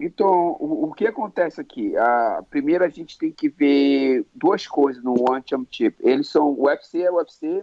Então, 0.00 0.56
o, 0.60 0.86
o 0.88 0.92
que 0.94 1.06
acontece 1.06 1.60
aqui? 1.60 1.96
A, 1.96 2.42
primeiro, 2.48 2.84
a 2.84 2.88
gente 2.88 3.18
tem 3.18 3.32
que 3.32 3.48
ver 3.48 4.24
duas 4.34 4.66
coisas 4.66 5.02
no 5.02 5.12
One 5.28 5.42
Championship. 5.44 5.96
Eles 6.00 6.28
são, 6.28 6.48
o 6.50 6.66
UFC 6.66 7.02
é 7.02 7.10
o 7.10 7.16
UFC, 7.16 7.62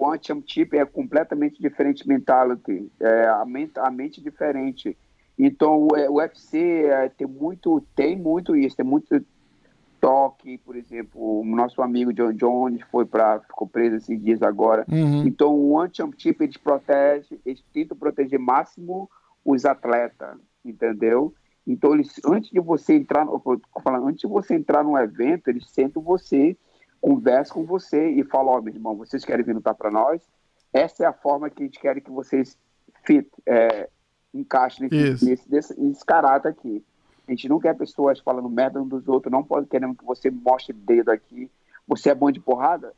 o 0.00 0.06
One 0.06 0.18
Championship 0.22 0.76
é 0.76 0.84
completamente 0.86 1.60
diferente 1.60 2.08
mentality, 2.08 2.90
é 2.98 3.28
a 3.28 3.44
mente, 3.44 3.78
a 3.78 3.90
mente 3.90 4.22
diferente. 4.22 4.96
Então, 5.38 5.86
o 5.86 6.16
UFC 6.16 6.84
é, 6.86 7.10
tem 7.10 7.26
muito, 7.26 7.82
tem 7.94 8.16
muito 8.16 8.56
isso, 8.56 8.76
tem 8.76 8.84
muito 8.84 9.22
toque, 10.00 10.56
por 10.58 10.74
exemplo, 10.74 11.40
o 11.40 11.44
nosso 11.44 11.82
amigo 11.82 12.14
John 12.14 12.32
Jones 12.32 12.80
foi 12.90 13.04
para 13.04 13.40
ficou 13.40 13.68
preso 13.68 13.96
esses 13.96 14.22
dias 14.22 14.42
agora. 14.42 14.86
Uhum. 14.90 15.26
Então, 15.26 15.54
o 15.54 15.78
anti-championship 15.78 16.42
eles 16.42 16.56
protege, 16.56 17.38
eles 17.44 17.62
tentam 17.70 17.94
proteger 17.94 18.38
máximo 18.38 19.10
os 19.44 19.66
atletas, 19.66 20.38
entendeu? 20.64 21.34
Então, 21.66 21.92
eles, 21.92 22.18
antes 22.24 22.50
de 22.50 22.58
você 22.58 22.94
entrar, 22.94 23.26
falando, 23.84 24.08
antes 24.08 24.22
de 24.22 24.26
você 24.26 24.54
entrar 24.54 24.82
no 24.82 24.96
evento, 24.96 25.48
eles 25.48 25.68
sentam 25.68 26.00
você, 26.00 26.56
conversam 27.00 27.54
com 27.56 27.64
você 27.64 28.10
e 28.10 28.22
falam, 28.24 28.54
ó, 28.54 28.58
oh, 28.58 28.62
meu 28.62 28.74
irmão, 28.74 28.96
vocês 28.96 29.24
querem 29.24 29.44
vir 29.44 29.54
lutar 29.54 29.74
para 29.74 29.90
nós? 29.90 30.22
Essa 30.72 31.04
é 31.04 31.06
a 31.06 31.12
forma 31.12 31.50
que 31.50 31.62
a 31.62 31.66
gente 31.66 31.80
quer 31.80 32.00
que 32.00 32.10
vocês 32.10 32.56
fit, 33.04 33.28
é, 33.46 33.88
encaixem 34.32 34.88
nesse, 34.88 35.24
nesse, 35.24 35.50
nesse, 35.50 35.80
nesse 35.80 36.04
caráter 36.04 36.48
aqui. 36.48 36.84
A 37.26 37.30
gente 37.30 37.48
não 37.48 37.60
quer 37.60 37.76
pessoas 37.76 38.20
falando 38.20 38.48
merda 38.48 38.82
um 38.82 38.86
dos 38.86 39.06
outros, 39.08 39.30
não 39.32 39.42
pode 39.42 39.66
querendo 39.66 39.94
que 39.94 40.04
você 40.04 40.30
mostre 40.30 40.72
dedo 40.72 41.10
aqui. 41.10 41.50
Você 41.86 42.10
é 42.10 42.14
bom 42.14 42.30
de 42.30 42.40
porrada? 42.40 42.92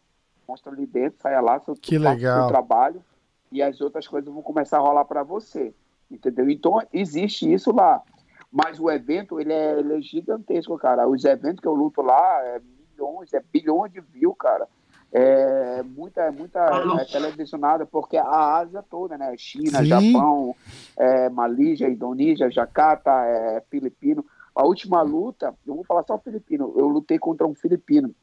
Mostra 0.49 0.73
ali 0.73 0.87
dentro, 0.87 1.21
saia 1.21 1.41
lá, 1.41 1.61
seu, 1.61 1.75
que 1.75 1.99
legal. 1.99 2.41
seu 2.41 2.49
trabalho 2.49 3.03
e 3.51 3.63
as 3.63 3.81
outras 3.81 4.09
coisas 4.09 4.33
vão 4.33 4.43
começar 4.43 4.79
a 4.79 4.81
rolar 4.81 5.05
para 5.05 5.23
você. 5.23 5.75
Entendeu? 6.11 6.49
Então 6.51 6.81
existe 6.93 7.51
isso 7.51 7.73
lá. 7.73 8.03
Mas 8.51 8.79
o 8.79 8.91
evento, 8.91 9.41
ele 9.41 9.53
é, 9.53 9.79
ele 9.79 9.97
é 9.97 10.01
gigantesco, 10.01 10.77
cara. 10.79 11.09
Os 11.09 11.25
eventos 11.25 11.61
que 11.61 11.69
eu 11.69 11.75
luto 11.75 12.03
lá 12.03 12.43
é 12.45 12.61
milhões, 12.93 13.33
é 13.35 13.43
bilhões 13.53 13.93
de 13.93 14.01
views, 14.01 14.37
cara 14.39 14.69
é 15.13 15.83
muita, 15.83 16.33
muita 16.33 16.59
é, 17.01 17.05
televisionada, 17.05 17.85
porque 17.85 18.17
a 18.17 18.57
Ásia 18.57 18.83
toda, 18.83 19.19
né? 19.19 19.35
China, 19.37 19.81
Sim. 19.81 19.85
Japão, 19.85 20.57
é, 20.97 21.29
Malísia, 21.29 21.89
Indonésia, 21.89 22.51
Jacarta, 22.51 23.11
é, 23.11 23.63
Filipino. 23.71 24.25
A 24.55 24.65
última 24.65 25.03
luta, 25.03 25.55
eu 25.67 25.75
vou 25.75 25.85
falar 25.85 26.03
só 26.05 26.19
filipino, 26.19 26.73
eu 26.77 26.89
lutei 26.89 27.19
contra 27.19 27.47
um 27.47 27.55
filipino. 27.55 28.15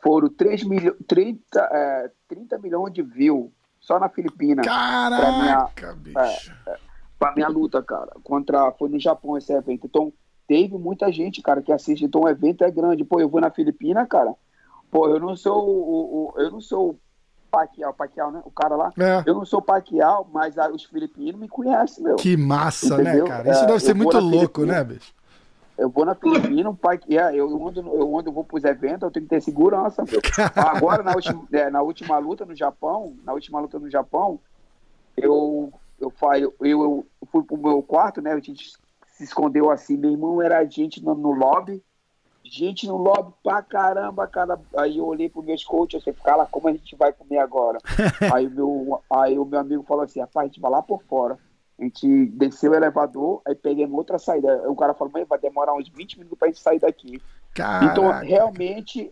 Foram 0.00 0.28
3 0.28 0.64
milho, 0.64 0.96
30, 1.08 1.58
é, 1.72 2.10
30 2.28 2.58
milhões 2.58 2.92
de 2.92 3.02
views 3.02 3.50
só 3.80 3.98
na 3.98 4.08
Filipina. 4.08 4.62
Caraca, 4.62 5.22
pra 5.22 5.32
minha, 5.32 5.94
bicho. 5.94 6.52
É, 6.66 6.70
é, 6.70 6.78
pra 7.18 7.34
minha 7.34 7.48
luta, 7.48 7.82
cara. 7.82 8.12
Contra, 8.22 8.70
foi 8.72 8.88
no 8.88 9.00
Japão 9.00 9.36
esse 9.36 9.52
evento. 9.52 9.86
Então, 9.86 10.12
teve 10.46 10.76
muita 10.76 11.10
gente, 11.12 11.42
cara, 11.42 11.62
que 11.62 11.72
assiste. 11.72 12.04
Então, 12.04 12.22
o 12.22 12.28
evento 12.28 12.64
é 12.64 12.70
grande. 12.70 13.04
Pô, 13.04 13.20
eu 13.20 13.28
vou 13.28 13.40
na 13.40 13.50
Filipina, 13.50 14.06
cara 14.06 14.34
Pô, 14.94 15.08
eu 15.08 15.18
não 15.18 15.34
sou 15.34 15.68
o, 15.68 16.32
o 16.36 16.40
eu 16.40 16.52
não 16.52 16.60
sou 16.60 16.90
o 16.90 16.98
Paquial, 17.50 17.92
Paquial, 17.92 18.30
né? 18.30 18.40
O 18.44 18.50
cara 18.52 18.76
lá. 18.76 18.92
É. 18.96 19.24
Eu 19.26 19.34
não 19.34 19.44
sou 19.44 19.60
Paquial, 19.60 20.28
mas 20.32 20.56
ah, 20.56 20.70
os 20.70 20.84
filipinos 20.84 21.40
me 21.40 21.48
conhecem, 21.48 22.04
meu. 22.04 22.14
Que 22.14 22.36
massa, 22.36 22.96
né, 22.98 23.02
Entendeu? 23.02 23.24
né, 23.24 23.30
cara? 23.30 23.50
Isso 23.50 23.64
é, 23.64 23.66
deve 23.66 23.80
ser 23.80 23.94
muito 23.94 24.16
louco, 24.20 24.64
né, 24.64 24.84
bicho? 24.84 25.12
Eu 25.76 25.90
vou 25.90 26.04
na 26.04 26.14
Filipina, 26.14 26.70
um 26.70 26.76
pai, 26.76 27.00
é, 27.08 27.34
eu, 27.34 27.66
ando, 27.66 27.80
eu 27.80 28.16
ando, 28.16 28.28
eu 28.28 28.32
vou 28.32 28.44
pros 28.44 28.62
eventos, 28.62 29.02
eu 29.02 29.10
tenho 29.10 29.26
que 29.26 29.30
ter 29.30 29.40
segurança. 29.40 30.04
Meu. 30.04 30.20
Agora, 30.54 31.02
na 31.02 31.12
última, 31.12 31.44
é, 31.50 31.68
na 31.68 31.82
última 31.82 32.16
luta 32.18 32.44
no 32.44 32.54
Japão, 32.54 33.16
na 33.24 33.32
última 33.32 33.58
luta 33.58 33.80
no 33.80 33.90
Japão, 33.90 34.38
eu, 35.16 35.72
eu, 36.00 36.12
eu, 36.36 36.54
eu, 36.60 36.60
eu 36.60 37.06
fui 37.32 37.42
pro 37.42 37.56
meu 37.56 37.82
quarto, 37.82 38.22
né? 38.22 38.32
A 38.32 38.38
gente 38.38 38.74
se 39.16 39.24
escondeu 39.24 39.70
assim. 39.70 39.96
Meu 39.96 40.12
irmão 40.12 40.42
era 40.42 40.58
a 40.58 40.64
gente 40.64 41.02
no, 41.02 41.14
no 41.14 41.32
lobby 41.32 41.82
gente 42.44 42.86
no 42.86 42.96
lobby 42.96 43.32
pra 43.42 43.62
caramba, 43.62 44.26
cara. 44.26 44.60
Aí 44.76 44.98
eu 44.98 45.06
olhei 45.06 45.28
pro 45.28 45.42
meus 45.42 45.64
coaches, 45.64 46.06
eu 46.06 46.14
falei, 46.14 46.36
cara, 46.38 46.46
como 46.46 46.68
a 46.68 46.72
gente 46.72 46.94
vai 46.94 47.12
comer 47.12 47.38
agora? 47.38 47.78
aí, 48.32 48.48
meu, 48.48 49.02
aí 49.10 49.38
o 49.38 49.44
meu 49.44 49.58
amigo 49.58 49.82
falou 49.82 50.04
assim, 50.04 50.20
rapaz, 50.20 50.44
a 50.44 50.46
gente 50.48 50.60
vai 50.60 50.70
lá 50.70 50.82
por 50.82 51.02
fora. 51.04 51.38
A 51.78 51.82
gente 51.82 52.26
desceu 52.26 52.70
o 52.70 52.74
elevador, 52.74 53.42
aí 53.46 53.54
pegamos 53.54 53.96
outra 53.96 54.18
saída. 54.18 54.52
Aí 54.62 54.68
o 54.68 54.76
cara 54.76 54.94
falou, 54.94 55.12
mãe, 55.12 55.24
vai 55.24 55.38
demorar 55.38 55.74
uns 55.74 55.88
20 55.88 56.18
minutos 56.18 56.38
pra 56.38 56.48
gente 56.48 56.60
sair 56.60 56.78
daqui. 56.78 57.20
Caraca. 57.52 57.86
Então, 57.86 58.10
realmente, 58.20 59.10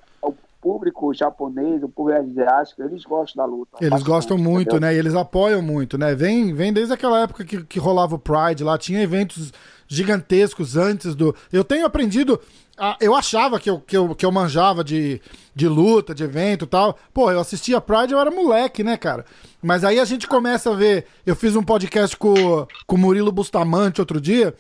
público 0.63 1.13
japonês, 1.13 1.83
o 1.83 1.89
público 1.89 2.21
asiático, 2.21 2.85
eles 2.85 3.03
gostam 3.03 3.45
da 3.45 3.53
luta. 3.53 3.79
Eles 3.81 3.91
bastante, 3.91 4.09
gostam 4.09 4.39
muito, 4.39 4.77
entendeu? 4.77 4.81
né? 4.81 4.95
E 4.95 4.99
eles 4.99 5.15
apoiam 5.15 5.61
muito, 5.61 5.99
né? 5.99 6.15
Vem, 6.15 6.55
vem 6.55 6.73
desde 6.73 6.95
aquela 6.95 7.21
época 7.21 7.45
que, 7.45 7.65
que 7.65 7.81
rolava 7.81 8.15
o 8.15 8.19
Pride 8.19 8.63
lá, 8.63 8.79
tinha 8.79 9.03
eventos 9.03 9.53
gigantescos 9.89 10.77
antes 10.77 11.17
do. 11.17 11.35
Eu 11.53 11.65
tenho 11.65 11.85
aprendido. 11.85 12.41
A... 12.79 12.97
Eu 13.01 13.15
achava 13.17 13.59
que 13.59 13.69
eu, 13.69 13.81
que 13.81 13.97
eu, 13.97 14.15
que 14.15 14.25
eu 14.25 14.31
manjava 14.31 14.85
de, 14.85 15.21
de 15.53 15.67
luta, 15.67 16.15
de 16.15 16.23
evento 16.23 16.65
e 16.65 16.69
tal. 16.69 16.97
Pô, 17.13 17.31
eu 17.31 17.41
assistia 17.41 17.81
Pride, 17.81 18.13
eu 18.13 18.21
era 18.21 18.31
moleque, 18.31 18.85
né, 18.85 18.97
cara? 18.97 19.25
Mas 19.61 19.83
aí 19.83 19.99
a 19.99 20.05
gente 20.05 20.29
começa 20.29 20.71
a 20.71 20.75
ver. 20.75 21.07
Eu 21.27 21.35
fiz 21.35 21.57
um 21.57 21.63
podcast 21.63 22.17
com, 22.17 22.35
com 22.87 22.97
o 22.97 22.99
Murilo 22.99 23.33
Bustamante 23.33 24.01
outro 24.01 24.21
dia. 24.21 24.55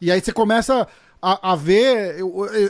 E 0.00 0.12
aí 0.12 0.20
você 0.20 0.32
começa 0.32 0.86
a, 1.20 1.52
a 1.52 1.56
ver 1.56 2.16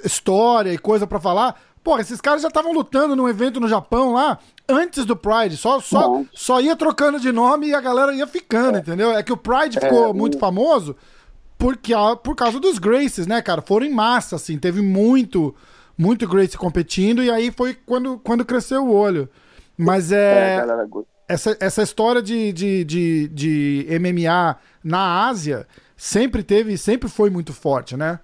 história 0.04 0.72
e 0.72 0.78
coisa 0.78 1.06
para 1.06 1.20
falar. 1.20 1.60
Pô, 1.88 1.98
esses 1.98 2.20
caras 2.20 2.42
já 2.42 2.48
estavam 2.48 2.70
lutando 2.70 3.16
num 3.16 3.26
evento 3.26 3.58
no 3.58 3.66
Japão 3.66 4.12
lá 4.12 4.38
antes 4.68 5.06
do 5.06 5.16
Pride. 5.16 5.56
Só, 5.56 5.80
só, 5.80 6.22
só 6.34 6.60
ia 6.60 6.76
trocando 6.76 7.18
de 7.18 7.32
nome 7.32 7.68
e 7.68 7.74
a 7.74 7.80
galera 7.80 8.12
ia 8.12 8.26
ficando, 8.26 8.76
é. 8.76 8.80
entendeu? 8.80 9.12
É 9.12 9.22
que 9.22 9.32
o 9.32 9.38
Pride 9.38 9.80
ficou 9.80 10.10
é, 10.10 10.12
muito 10.12 10.38
famoso 10.38 10.94
porque, 11.56 11.94
por 12.22 12.36
causa 12.36 12.60
dos 12.60 12.78
Graces, 12.78 13.26
né, 13.26 13.40
cara? 13.40 13.62
Foram 13.62 13.86
em 13.86 13.90
massa, 13.90 14.36
assim, 14.36 14.58
teve 14.58 14.82
muito, 14.82 15.54
muito 15.96 16.28
Grace 16.28 16.58
competindo, 16.58 17.24
e 17.24 17.30
aí 17.30 17.50
foi 17.50 17.72
quando, 17.72 18.18
quando 18.18 18.44
cresceu 18.44 18.84
o 18.84 18.92
olho. 18.92 19.26
Mas 19.74 20.12
é. 20.12 20.58
é 20.58 20.66
essa, 21.26 21.56
essa 21.58 21.82
história 21.82 22.20
de, 22.20 22.52
de, 22.52 22.84
de, 22.84 23.28
de 23.28 23.86
MMA 23.98 24.58
na 24.84 25.26
Ásia 25.26 25.66
sempre 25.96 26.42
teve, 26.42 26.76
sempre 26.76 27.08
foi 27.08 27.30
muito 27.30 27.54
forte, 27.54 27.96
né? 27.96 28.20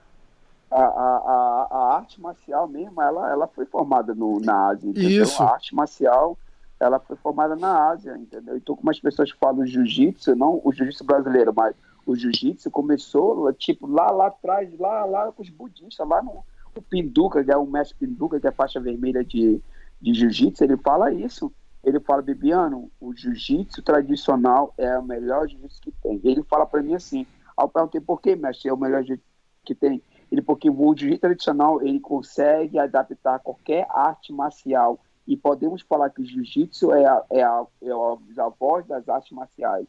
A, 0.76 0.82
a, 0.82 1.68
a, 1.70 1.96
arte 1.96 2.20
marcial 2.20 2.66
mesmo, 2.66 3.00
ela, 3.00 3.30
ela 3.30 3.46
foi 3.46 3.64
formada 3.64 4.12
no, 4.12 4.40
na 4.40 4.70
Ásia, 4.70 4.88
entendeu? 4.88 5.22
Isso. 5.22 5.40
A 5.40 5.52
arte 5.52 5.74
marcial, 5.74 6.36
ela 6.80 6.98
foi 6.98 7.16
formada 7.16 7.54
na 7.54 7.90
Ásia, 7.90 8.16
entendeu? 8.16 8.56
Então, 8.56 8.74
como 8.74 8.90
as 8.90 8.98
pessoas 8.98 9.30
falam 9.30 9.64
jiu-jitsu, 9.64 10.34
não 10.34 10.60
o 10.64 10.72
jiu-jitsu 10.72 11.04
brasileiro, 11.04 11.54
mas 11.54 11.76
o 12.04 12.16
jiu-jitsu 12.16 12.70
começou, 12.72 13.52
tipo, 13.52 13.86
lá, 13.86 14.10
lá 14.10 14.26
atrás, 14.26 14.76
lá, 14.78 15.04
lá 15.04 15.30
com 15.30 15.42
os 15.42 15.50
budistas, 15.50 16.06
lá 16.08 16.20
no 16.22 16.44
o 16.76 16.82
Pinduca, 16.82 17.44
que 17.44 17.52
é 17.52 17.56
o 17.56 17.66
mestre 17.66 17.96
Pinduca, 17.96 18.40
que 18.40 18.46
é 18.46 18.52
faixa 18.52 18.80
vermelha 18.80 19.24
de, 19.24 19.60
de 20.00 20.12
jiu-jitsu, 20.12 20.64
ele 20.64 20.76
fala 20.76 21.12
isso. 21.12 21.52
Ele 21.82 22.00
fala, 22.00 22.22
Bibiano, 22.22 22.90
o 23.00 23.14
jiu-jitsu 23.14 23.82
tradicional 23.82 24.72
é 24.78 24.98
o 24.98 25.04
melhor 25.04 25.46
jiu-jitsu 25.46 25.80
que 25.82 25.92
tem. 26.02 26.20
Ele 26.24 26.42
fala 26.42 26.66
para 26.66 26.82
mim 26.82 26.94
assim, 26.94 27.26
ao 27.56 27.68
perguntei, 27.68 28.00
por 28.00 28.20
que, 28.20 28.34
mestre, 28.34 28.70
é 28.70 28.72
o 28.72 28.76
melhor 28.76 29.04
jiu-jitsu 29.04 29.28
que 29.64 29.74
tem? 29.74 30.02
Ele, 30.34 30.42
porque 30.42 30.68
o 30.68 30.96
jiu-jitsu 30.96 31.20
tradicional, 31.20 31.80
ele 31.80 32.00
consegue 32.00 32.76
adaptar 32.76 33.38
qualquer 33.38 33.86
arte 33.88 34.32
marcial. 34.32 34.98
E 35.28 35.36
podemos 35.36 35.80
falar 35.82 36.10
que 36.10 36.20
o 36.20 36.24
jiu-jitsu 36.24 36.92
é 36.92 37.06
a, 37.06 37.22
é, 37.30 37.42
a, 37.42 37.64
é 37.80 37.90
a 37.90 38.48
voz 38.58 38.84
das 38.86 39.08
artes 39.08 39.30
marciais 39.30 39.86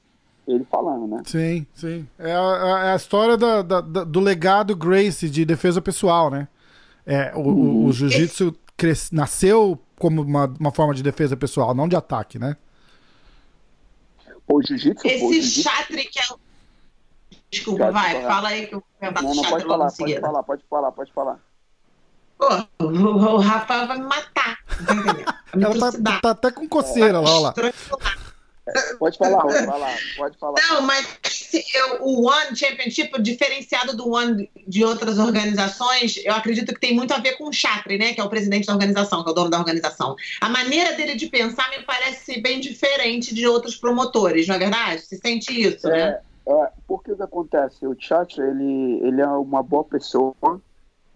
ele 0.47 0.63
falando, 0.69 1.07
né? 1.07 1.23
Sim, 1.25 1.65
sim. 1.73 2.07
É 2.19 2.31
a, 2.31 2.83
é 2.85 2.91
a 2.91 2.95
história 2.95 3.35
da, 3.35 3.63
da, 3.63 3.81
da, 3.81 4.03
do 4.03 4.19
legado 4.19 4.75
Grace 4.75 5.27
de 5.27 5.43
defesa 5.43 5.81
pessoal, 5.81 6.29
né? 6.29 6.47
É, 7.03 7.33
o, 7.35 7.39
uhum. 7.39 7.85
o, 7.85 7.85
o 7.85 7.91
jiu-jitsu 7.91 8.55
nasceu 9.11 9.79
como 9.97 10.21
uma, 10.21 10.45
uma 10.59 10.71
forma 10.71 10.93
de 10.93 11.01
defesa 11.01 11.35
pessoal, 11.35 11.73
não 11.73 11.87
de 11.87 11.95
ataque, 11.95 12.37
né? 12.37 12.55
O 14.47 14.61
jiu-jitsu. 14.61 15.07
Esse 15.07 15.41
jiu 15.41 15.63
chatre 15.63 16.03
que 16.05 16.19
é 16.19 16.23
o. 16.31 16.44
Desculpa, 17.51 17.91
vai, 17.91 18.21
fala 18.23 18.49
aí 18.49 18.67
que 18.67 18.75
eu 18.75 18.83
vou 19.01 19.11
não, 19.21 19.35
não, 19.35 19.43
pode 19.43 19.65
falar, 19.65 19.91
pode 19.91 20.19
falar, 20.19 20.43
pode 20.43 20.63
falar, 20.69 20.91
pode 20.91 21.13
falar. 21.13 21.39
Pô, 22.37 22.85
o, 22.85 23.35
o 23.35 23.37
Rafa 23.37 23.85
vai 23.85 23.97
me 23.97 24.05
matar. 24.05 24.57
Ela 25.53 25.91
tá, 25.91 26.19
tá, 26.21 26.29
até 26.31 26.51
com 26.51 26.67
coceira 26.67 27.17
é, 27.17 27.21
lá, 27.21 27.39
lá. 27.39 27.53
Pode 28.97 29.17
falar, 29.17 29.41
pode 29.41 29.65
falar, 29.65 29.97
pode 30.17 30.37
falar. 30.39 30.61
Não, 30.67 30.81
mas 30.81 31.05
o 32.01 32.27
One 32.27 32.55
Championship, 32.55 33.21
diferenciado 33.21 33.95
do 33.95 34.09
One 34.11 34.49
de 34.67 34.83
outras 34.83 35.19
organizações, 35.19 36.17
eu 36.25 36.33
acredito 36.33 36.73
que 36.73 36.79
tem 36.79 36.95
muito 36.95 37.13
a 37.13 37.19
ver 37.19 37.37
com 37.37 37.47
o 37.47 37.53
Chatri, 37.53 37.97
né? 37.97 38.13
Que 38.13 38.21
é 38.21 38.23
o 38.23 38.29
presidente 38.29 38.65
da 38.65 38.73
organização, 38.73 39.23
que 39.23 39.29
é 39.29 39.31
o 39.31 39.35
dono 39.35 39.51
da 39.51 39.59
organização. 39.59 40.15
A 40.41 40.49
maneira 40.49 40.93
dele 40.93 41.13
de 41.13 41.27
pensar 41.27 41.69
me 41.69 41.83
parece 41.83 42.41
bem 42.41 42.59
diferente 42.59 43.35
de 43.35 43.47
outros 43.47 43.75
promotores, 43.75 44.47
não 44.47 44.55
é 44.55 44.59
verdade? 44.59 45.01
Se 45.01 45.17
sente 45.17 45.53
isso, 45.53 45.87
é, 45.87 45.91
né? 45.91 46.19
É, 46.47 46.71
porque 46.87 47.11
o 47.11 47.15
que 47.15 47.23
acontece? 47.23 47.87
O 47.87 47.95
Chatri, 47.97 48.41
ele, 48.41 48.99
ele 49.01 49.21
é 49.21 49.27
uma 49.27 49.63
boa 49.63 49.83
pessoa, 49.83 50.61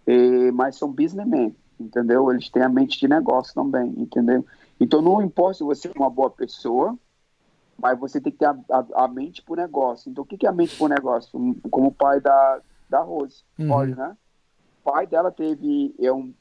e, 0.07 0.51
mas 0.51 0.75
são 0.75 0.91
businessmen, 0.91 1.55
entendeu? 1.79 2.31
Eles 2.31 2.49
têm 2.49 2.63
a 2.63 2.69
mente 2.69 2.99
de 2.99 3.07
negócio 3.07 3.53
também, 3.53 3.93
entendeu? 3.97 4.45
Então 4.79 5.01
não 5.01 5.21
importa 5.21 5.59
se 5.59 5.63
você 5.63 5.87
é 5.87 5.91
uma 5.95 6.09
boa 6.09 6.29
pessoa, 6.29 6.97
mas 7.81 7.97
você 7.97 8.19
tem 8.19 8.31
que 8.31 8.39
ter 8.39 8.45
a, 8.45 8.57
a, 8.69 9.05
a 9.05 9.07
mente 9.07 9.41
para 9.41 9.53
o 9.53 9.55
negócio. 9.55 10.09
Então, 10.09 10.23
o 10.23 10.27
que, 10.27 10.37
que 10.37 10.45
é 10.45 10.49
a 10.49 10.53
mente 10.53 10.75
para 10.75 10.85
o 10.85 10.89
negócio? 10.89 11.31
Como 11.69 11.87
o 11.87 11.93
pai 11.93 12.19
da, 12.19 12.61
da 12.89 12.99
Rose, 13.01 13.43
uhum. 13.57 13.67
pode, 13.67 13.95
né? 13.95 14.17
O 14.81 14.91
pai 14.91 15.07
dela 15.07 15.31
teve, 15.31 15.95
é 15.99 16.11
um, 16.11 16.33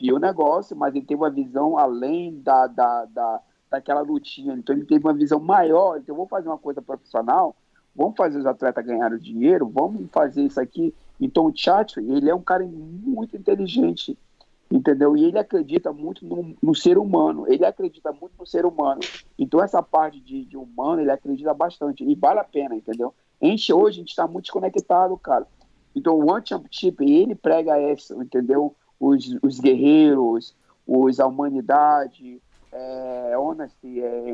viu 0.00 0.16
o 0.16 0.20
negócio, 0.20 0.76
mas 0.76 0.94
ele 0.94 1.04
teve 1.04 1.20
uma 1.20 1.30
visão 1.30 1.76
além 1.76 2.40
da, 2.40 2.66
da, 2.66 3.04
da, 3.06 3.40
daquela 3.70 4.00
lutinha. 4.00 4.54
Então, 4.54 4.74
ele 4.74 4.84
teve 4.84 5.04
uma 5.04 5.14
visão 5.14 5.40
maior. 5.40 5.98
Então, 5.98 6.14
eu 6.14 6.16
vou 6.16 6.28
fazer 6.28 6.48
uma 6.48 6.58
coisa 6.58 6.80
profissional, 6.80 7.56
vamos 7.94 8.16
fazer 8.16 8.38
os 8.38 8.46
atletas 8.46 8.84
ganharem 8.84 9.18
dinheiro, 9.18 9.68
vamos 9.68 10.08
fazer 10.10 10.42
isso 10.42 10.60
aqui. 10.60 10.94
Então 11.20 11.46
o 11.46 11.52
Chatri, 11.54 12.04
ele 12.10 12.30
é 12.30 12.34
um 12.34 12.42
cara 12.42 12.64
muito 12.66 13.36
inteligente, 13.36 14.16
entendeu? 14.70 15.16
E 15.16 15.24
ele 15.24 15.38
acredita 15.38 15.92
muito 15.92 16.24
no, 16.24 16.56
no, 16.62 16.74
ser 16.74 16.96
humano, 16.96 17.44
ele 17.48 17.64
acredita 17.64 18.12
muito 18.12 18.32
no 18.38 18.46
ser 18.46 18.64
humano. 18.64 19.00
Então 19.38 19.62
essa 19.62 19.82
parte 19.82 20.20
de, 20.20 20.44
de 20.44 20.56
humano, 20.56 21.00
ele 21.00 21.10
acredita 21.10 21.52
bastante, 21.52 22.04
e 22.04 22.14
vale 22.14 22.40
a 22.40 22.44
pena, 22.44 22.74
entendeu? 22.74 23.14
Gente 23.42 23.72
hoje, 23.72 23.98
a 23.98 24.00
gente 24.00 24.10
está 24.10 24.26
muito 24.26 24.44
desconectado, 24.44 25.16
cara. 25.18 25.46
Então 25.94 26.14
o 26.14 26.30
One 26.30 26.42
Championship, 26.46 27.04
ele 27.04 27.34
prega 27.34 27.76
essa, 27.78 28.14
entendeu? 28.14 28.74
Os, 28.98 29.36
os 29.42 29.58
guerreiros, 29.58 30.54
os, 30.86 31.20
a 31.20 31.26
humanidade, 31.26 32.40
é, 32.72 33.36
honesty, 33.38 34.00
é, 34.00 34.24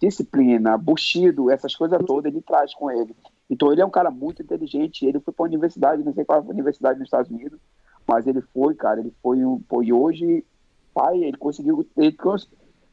disciplina, 0.00 0.76
bushido, 0.78 1.50
essas 1.50 1.74
coisas 1.74 1.98
todas 2.06 2.32
ele 2.32 2.42
traz 2.42 2.74
com 2.74 2.90
ele. 2.90 3.14
Então 3.48 3.72
ele 3.72 3.80
é 3.80 3.86
um 3.86 3.90
cara 3.90 4.10
muito 4.10 4.42
inteligente, 4.42 5.04
ele 5.04 5.20
foi 5.20 5.32
para 5.32 5.44
a 5.44 5.48
universidade, 5.48 6.02
não 6.02 6.14
sei 6.14 6.24
qual 6.24 6.40
é 6.40 6.42
a 6.42 6.50
universidade 6.50 6.98
nos 6.98 7.06
Estados 7.06 7.30
Unidos, 7.30 7.60
mas 8.06 8.26
ele 8.26 8.40
foi, 8.52 8.74
cara, 8.74 9.00
ele 9.00 9.12
foi, 9.22 9.44
um, 9.44 9.60
foi 9.68 9.92
hoje, 9.92 10.44
pai, 10.94 11.22
ele 11.22 11.36
conseguiu, 11.36 11.86
ele, 11.96 12.16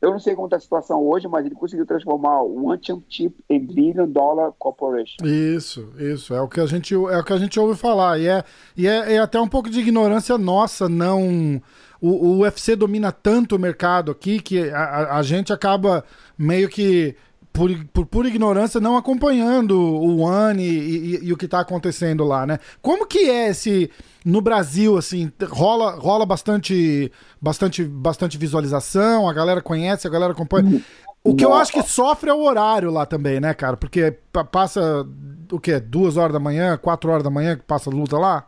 eu 0.02 0.12
não 0.12 0.20
sei 0.20 0.36
como 0.36 0.48
está 0.48 0.58
a 0.58 0.60
situação 0.60 1.02
hoje, 1.02 1.28
mas 1.30 1.46
ele 1.46 1.56
conseguiu 1.56 1.86
transformar 1.86 2.42
o 2.42 2.68
One 2.68 2.80
Chip 3.08 3.34
em 3.50 3.60
Billion 3.60 4.08
Dollar 4.08 4.52
Corporation. 4.60 5.24
Isso, 5.24 5.94
isso, 5.98 6.34
é 6.34 6.42
o 6.42 6.48
que 6.48 6.60
a 6.60 6.66
gente, 6.66 6.94
é 6.94 6.98
o 7.18 7.24
que 7.24 7.32
a 7.34 7.38
gente 7.38 7.58
ouve 7.60 7.80
falar, 7.80 8.20
e 8.20 8.28
é, 8.28 8.44
e 8.76 8.86
é, 8.86 9.14
é 9.14 9.20
até 9.20 9.40
um 9.40 9.48
pouco 9.48 9.70
de 9.70 9.80
ignorância 9.80 10.38
nossa, 10.38 10.90
não 10.90 11.62
o, 12.04 12.10
o 12.10 12.40
UFC 12.40 12.76
domina 12.76 13.14
tanto 13.14 13.56
o 13.56 13.60
mercado 13.60 14.12
aqui 14.12 14.42
que 14.42 14.70
a, 14.70 15.16
a 15.18 15.24
gente 15.24 15.54
acaba 15.54 16.04
meio 16.38 16.68
que 16.68 17.16
por, 17.54 17.70
por 17.94 18.06
pura 18.06 18.28
ignorância, 18.28 18.82
não 18.82 18.98
acompanhando 18.98 19.80
o 19.80 20.20
One 20.20 20.62
e, 20.62 21.16
e, 21.16 21.26
e 21.28 21.32
o 21.32 21.38
que 21.38 21.46
está 21.46 21.62
acontecendo 21.62 22.26
lá, 22.26 22.46
né? 22.46 22.60
Como 22.82 23.08
que 23.08 23.30
é 23.30 23.48
esse 23.48 23.90
no 24.26 24.42
Brasil, 24.42 24.98
assim, 24.98 25.32
rola, 25.50 25.92
rola 25.92 26.26
bastante, 26.26 27.10
bastante, 27.40 27.86
bastante 27.86 28.38
visualização, 28.38 29.30
a 29.30 29.34
galera 29.34 29.62
conhece, 29.62 30.06
a 30.06 30.10
galera 30.10 30.34
acompanha. 30.34 30.84
O 31.24 31.34
que 31.34 31.46
eu 31.46 31.54
acho 31.54 31.72
que 31.72 31.82
sofre 31.84 32.30
é 32.30 32.34
o 32.34 32.44
horário 32.44 32.92
lá 32.92 33.06
também, 33.06 33.40
né, 33.40 33.54
cara? 33.54 33.78
Porque 33.78 34.18
passa 34.52 35.08
o 35.50 35.58
quê? 35.58 35.80
Duas 35.80 36.18
horas 36.18 36.34
da 36.34 36.40
manhã, 36.40 36.76
quatro 36.76 37.10
horas 37.10 37.24
da 37.24 37.30
manhã 37.30 37.56
que 37.56 37.64
passa 37.64 37.90
luta 37.90 38.18
lá? 38.18 38.46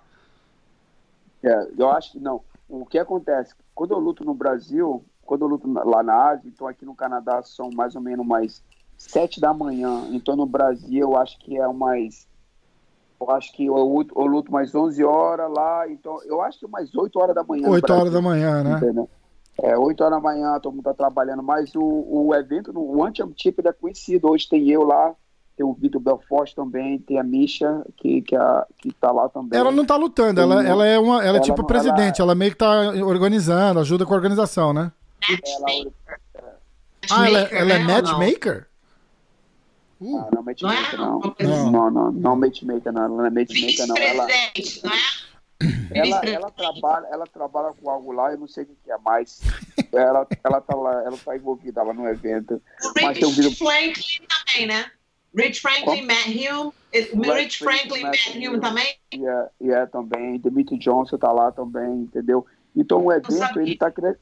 É, 1.41 1.67
eu 1.77 1.89
acho 1.89 2.11
que 2.11 2.19
não 2.19 2.41
o 2.81 2.85
que 2.85 2.97
acontece? 2.97 3.53
Quando 3.73 3.91
eu 3.91 3.99
luto 3.99 4.23
no 4.23 4.33
Brasil, 4.33 5.03
quando 5.23 5.43
eu 5.43 5.47
luto 5.47 5.71
lá 5.71 6.03
na 6.03 6.29
Ásia, 6.29 6.47
então 6.47 6.67
aqui 6.67 6.85
no 6.85 6.95
Canadá 6.95 7.41
são 7.43 7.69
mais 7.71 7.95
ou 7.95 8.01
menos 8.01 8.25
mais 8.25 8.63
sete 8.97 9.39
da 9.39 9.53
manhã. 9.53 10.07
Então 10.11 10.35
no 10.35 10.45
Brasil 10.45 10.99
eu 10.99 11.17
acho 11.17 11.37
que 11.39 11.57
é 11.57 11.67
mais. 11.67 12.27
Eu 13.19 13.31
acho 13.31 13.53
que 13.53 13.65
eu, 13.65 13.75
eu 13.75 14.25
luto 14.25 14.51
mais 14.51 14.75
11 14.75 15.03
horas 15.03 15.49
lá, 15.51 15.89
então 15.89 16.21
eu 16.25 16.41
acho 16.41 16.59
que 16.59 16.67
mais 16.67 16.93
8 16.93 17.17
horas 17.17 17.35
da 17.35 17.43
manhã. 17.43 17.69
8 17.69 17.93
horas 17.93 18.13
da 18.13 18.21
manhã, 18.21 18.63
né? 18.63 18.77
Entendeu? 18.77 19.09
É, 19.57 19.77
8 19.77 20.03
horas 20.03 20.17
da 20.17 20.21
manhã, 20.21 20.59
todo 20.59 20.73
mundo 20.73 20.83
tá 20.83 20.93
trabalhando, 20.93 21.41
mas 21.41 21.73
o, 21.75 21.81
o 21.81 22.35
evento 22.35 22.77
One 22.77 23.15
Championship 23.15 23.65
é 23.65 23.71
conhecido. 23.71 24.29
Hoje 24.29 24.49
tem 24.49 24.69
eu 24.69 24.83
lá, 24.83 25.15
tem 25.55 25.65
o 25.65 25.73
Vitor 25.73 26.01
Belfort 26.01 26.53
também, 26.53 26.99
tem 26.99 27.17
a 27.17 27.23
Misha, 27.23 27.83
que, 27.97 28.21
que, 28.21 28.35
a, 28.35 28.65
que 28.77 28.91
tá 28.93 29.11
lá 29.11 29.29
também. 29.29 29.57
Ela 29.57 29.71
não 29.71 29.85
tá 29.85 29.95
lutando, 29.95 30.41
ela, 30.41 30.65
ela 30.65 30.85
é 30.85 30.99
uma. 30.99 31.15
Ela, 31.15 31.23
é 31.23 31.27
ela 31.29 31.37
é 31.37 31.41
tipo 31.41 31.59
não, 31.59 31.65
presidente, 31.65 32.19
ela... 32.19 32.31
ela... 32.31 32.35
meio 32.35 32.51
que 32.51 32.57
tá 32.57 32.91
organizando, 33.05 33.79
ajuda 33.79 34.05
com 34.05 34.13
a 34.13 34.17
organização, 34.17 34.73
né? 34.73 34.91
Ela, 35.29 35.91
ah, 37.11 37.27
ela, 37.27 37.39
ela 37.39 37.73
é 37.73 37.79
matchmaker? 37.79 38.67
Uh. 40.01 40.17
Ah, 40.17 40.29
não, 40.33 40.43
matchmaker 40.43 40.99
não. 40.99 41.19
Não, 41.39 41.71
não, 41.71 41.91
não, 41.91 42.11
não 42.11 42.35
matchmaker 42.35 42.91
não, 42.91 43.03
ela 43.03 43.15
não 43.17 43.25
é 43.25 43.29
matchmaker 43.29 43.87
não. 43.87 43.97
Ela, 43.97 44.27
ela, 45.91 46.21
ela, 46.25 46.51
trabalha, 46.51 47.07
ela 47.11 47.25
trabalha 47.25 47.73
com 47.73 47.89
algo 47.89 48.11
lá, 48.11 48.31
eu 48.31 48.37
não 48.37 48.47
sei 48.47 48.65
o 48.65 48.67
que 48.67 48.91
é, 48.91 48.97
mas 49.03 49.39
ela, 49.93 50.27
ela 50.43 50.59
tá 50.59 50.75
lá, 50.75 51.01
ela 51.03 51.17
tá 51.17 51.35
envolvida 51.35 51.81
lá 51.81 51.93
no 51.93 52.07
evento. 52.09 52.61
O 52.83 53.01
mas 53.01 53.17
tem 53.17 53.27
um 53.27 53.31
vídeo... 53.31 53.55
Franklin 53.55 54.27
também, 54.27 54.67
né? 54.67 54.91
Rich 55.35 55.61
Franklin, 55.61 56.05
Matt 56.05 56.27
Hume. 56.27 56.71
Rich 56.93 57.57
Franklin, 57.59 58.03
Matt, 58.03 58.27
Matt 58.27 58.35
Hume 58.35 58.59
também? 58.59 58.95
Yeah, 59.13 59.49
yeah, 59.61 59.87
também. 59.87 60.39
Dimitri 60.39 60.77
Johnson 60.77 61.17
tá 61.17 61.31
lá 61.31 61.51
também, 61.51 62.01
entendeu? 62.01 62.45
Então 62.75 63.05
o 63.05 63.11
evento, 63.11 63.59
ele 63.59 63.77
tá, 63.77 63.91
cre... 63.91 64.15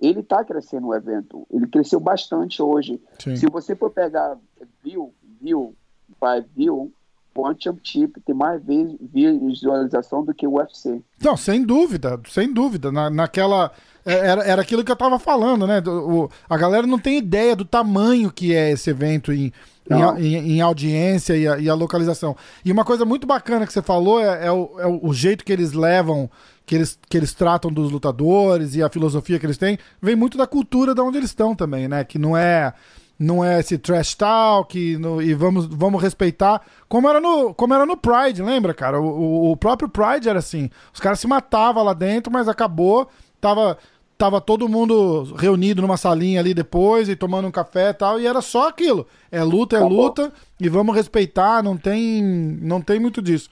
ele 0.00 0.22
tá 0.22 0.44
crescendo 0.44 0.88
o 0.88 0.94
evento. 0.94 1.46
Ele 1.50 1.66
cresceu 1.66 2.00
bastante 2.00 2.60
hoje. 2.60 3.00
Sim. 3.18 3.36
Se 3.36 3.46
você 3.46 3.76
for 3.76 3.90
pegar 3.90 4.36
view, 4.82 5.14
view, 5.40 5.74
vai 6.20 6.40
view, 6.40 6.92
o 7.34 7.54
Championship 7.58 8.20
tem 8.20 8.34
mais 8.34 8.60
visualização 8.62 10.24
do 10.24 10.34
que 10.34 10.46
o 10.46 10.58
UFC. 10.58 11.00
Não, 11.22 11.36
sem 11.36 11.64
dúvida, 11.64 12.20
sem 12.28 12.52
dúvida. 12.52 12.92
Na, 12.92 13.08
naquela. 13.08 13.72
É, 14.04 14.12
era, 14.12 14.42
era 14.42 14.62
aquilo 14.62 14.84
que 14.84 14.92
eu 14.92 14.96
tava 14.96 15.18
falando, 15.18 15.66
né? 15.66 15.80
O, 15.86 16.28
a 16.48 16.56
galera 16.56 16.86
não 16.86 16.98
tem 16.98 17.18
ideia 17.18 17.56
do 17.56 17.64
tamanho 17.64 18.30
que 18.30 18.54
é 18.54 18.72
esse 18.72 18.90
evento 18.90 19.32
em 19.32 19.52
em, 19.90 20.26
em, 20.26 20.52
em, 20.52 20.60
audiência 20.60 21.36
e 21.36 21.46
a, 21.46 21.58
e 21.58 21.68
a, 21.68 21.74
localização. 21.74 22.36
E 22.64 22.70
uma 22.70 22.84
coisa 22.84 23.04
muito 23.04 23.26
bacana 23.26 23.66
que 23.66 23.72
você 23.72 23.82
falou 23.82 24.20
é, 24.20 24.46
é, 24.46 24.52
o, 24.52 24.70
é, 24.78 24.86
o, 24.86 25.12
jeito 25.12 25.44
que 25.44 25.52
eles 25.52 25.72
levam, 25.72 26.30
que 26.64 26.74
eles, 26.74 26.98
que 27.08 27.16
eles 27.16 27.34
tratam 27.34 27.70
dos 27.70 27.90
lutadores 27.90 28.74
e 28.74 28.82
a 28.82 28.88
filosofia 28.88 29.38
que 29.38 29.46
eles 29.46 29.58
têm, 29.58 29.78
vem 30.00 30.14
muito 30.14 30.38
da 30.38 30.46
cultura 30.46 30.94
de 30.94 31.00
onde 31.00 31.18
eles 31.18 31.30
estão 31.30 31.54
também, 31.54 31.88
né? 31.88 32.04
Que 32.04 32.18
não 32.18 32.36
é 32.36 32.72
não 33.18 33.44
é 33.44 33.60
esse 33.60 33.78
trash 33.78 34.16
talk 34.16 34.96
no, 34.96 35.22
e 35.22 35.32
vamos, 35.32 35.66
vamos 35.66 36.02
respeitar 36.02 36.60
como 36.88 37.08
era 37.08 37.20
no 37.20 37.54
como 37.54 37.72
era 37.72 37.86
no 37.86 37.96
Pride, 37.96 38.42
lembra, 38.42 38.74
cara? 38.74 39.00
O, 39.00 39.52
o 39.52 39.56
próprio 39.56 39.88
Pride 39.88 40.28
era 40.28 40.38
assim, 40.38 40.70
os 40.92 41.00
caras 41.00 41.20
se 41.20 41.26
matavam 41.26 41.84
lá 41.84 41.92
dentro, 41.92 42.32
mas 42.32 42.48
acabou, 42.48 43.08
tava 43.40 43.78
tava 44.16 44.40
todo 44.40 44.68
mundo 44.68 45.34
reunido 45.36 45.82
numa 45.82 45.96
salinha 45.96 46.40
ali 46.40 46.54
depois 46.54 47.08
e 47.08 47.16
tomando 47.16 47.48
um 47.48 47.50
café 47.50 47.90
e 47.90 47.94
tal, 47.94 48.20
e 48.20 48.26
era 48.26 48.40
só 48.40 48.68
aquilo. 48.68 49.06
É 49.30 49.42
luta, 49.42 49.76
é 49.76 49.78
Acabou. 49.80 50.04
luta, 50.04 50.32
e 50.60 50.68
vamos 50.68 50.94
respeitar, 50.94 51.62
não 51.62 51.76
tem, 51.76 52.22
não 52.22 52.80
tem 52.80 53.00
muito 53.00 53.20
disso. 53.20 53.50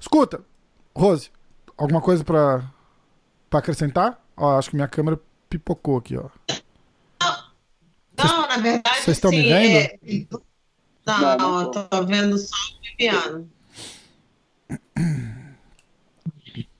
Escuta, 0.00 0.40
Rose, 0.94 1.30
alguma 1.76 2.00
coisa 2.00 2.24
para 2.24 2.64
acrescentar? 3.52 4.20
Ó, 4.36 4.58
acho 4.58 4.70
que 4.70 4.76
minha 4.76 4.88
câmera 4.88 5.20
pipocou 5.48 5.98
aqui, 5.98 6.16
ó. 6.16 6.28
Não, 8.16 8.48
na 8.48 8.56
verdade. 8.56 9.02
Vocês 9.02 9.16
estão 9.16 9.30
me 9.30 9.42
vendo? 9.42 9.76
É... 9.76 9.98
Não, 11.06 11.36
não, 11.36 11.60
eu 11.60 11.70
tô 11.70 12.04
vendo 12.04 12.36
só 12.38 12.54
o 12.56 12.98
Viviano. 12.98 13.50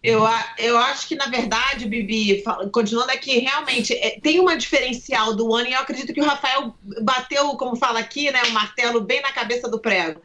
Eu, 0.03 0.23
eu 0.57 0.79
acho 0.79 1.07
que, 1.07 1.15
na 1.15 1.27
verdade, 1.27 1.87
Bibi, 1.87 2.43
continuando 2.73 3.11
aqui, 3.11 3.39
realmente 3.39 3.93
é, 3.93 4.19
tem 4.19 4.41
uma 4.41 4.57
diferencial 4.57 5.35
do 5.35 5.55
ano, 5.55 5.69
e 5.69 5.75
eu 5.75 5.81
acredito 5.81 6.15
que 6.15 6.21
o 6.21 6.25
Rafael 6.25 6.75
bateu, 7.03 7.49
como 7.57 7.77
fala 7.77 7.99
aqui, 7.99 8.31
né, 8.31 8.43
o 8.45 8.53
martelo 8.53 9.03
bem 9.03 9.21
na 9.21 9.31
cabeça 9.31 9.69
do 9.69 9.79
prego 9.79 10.23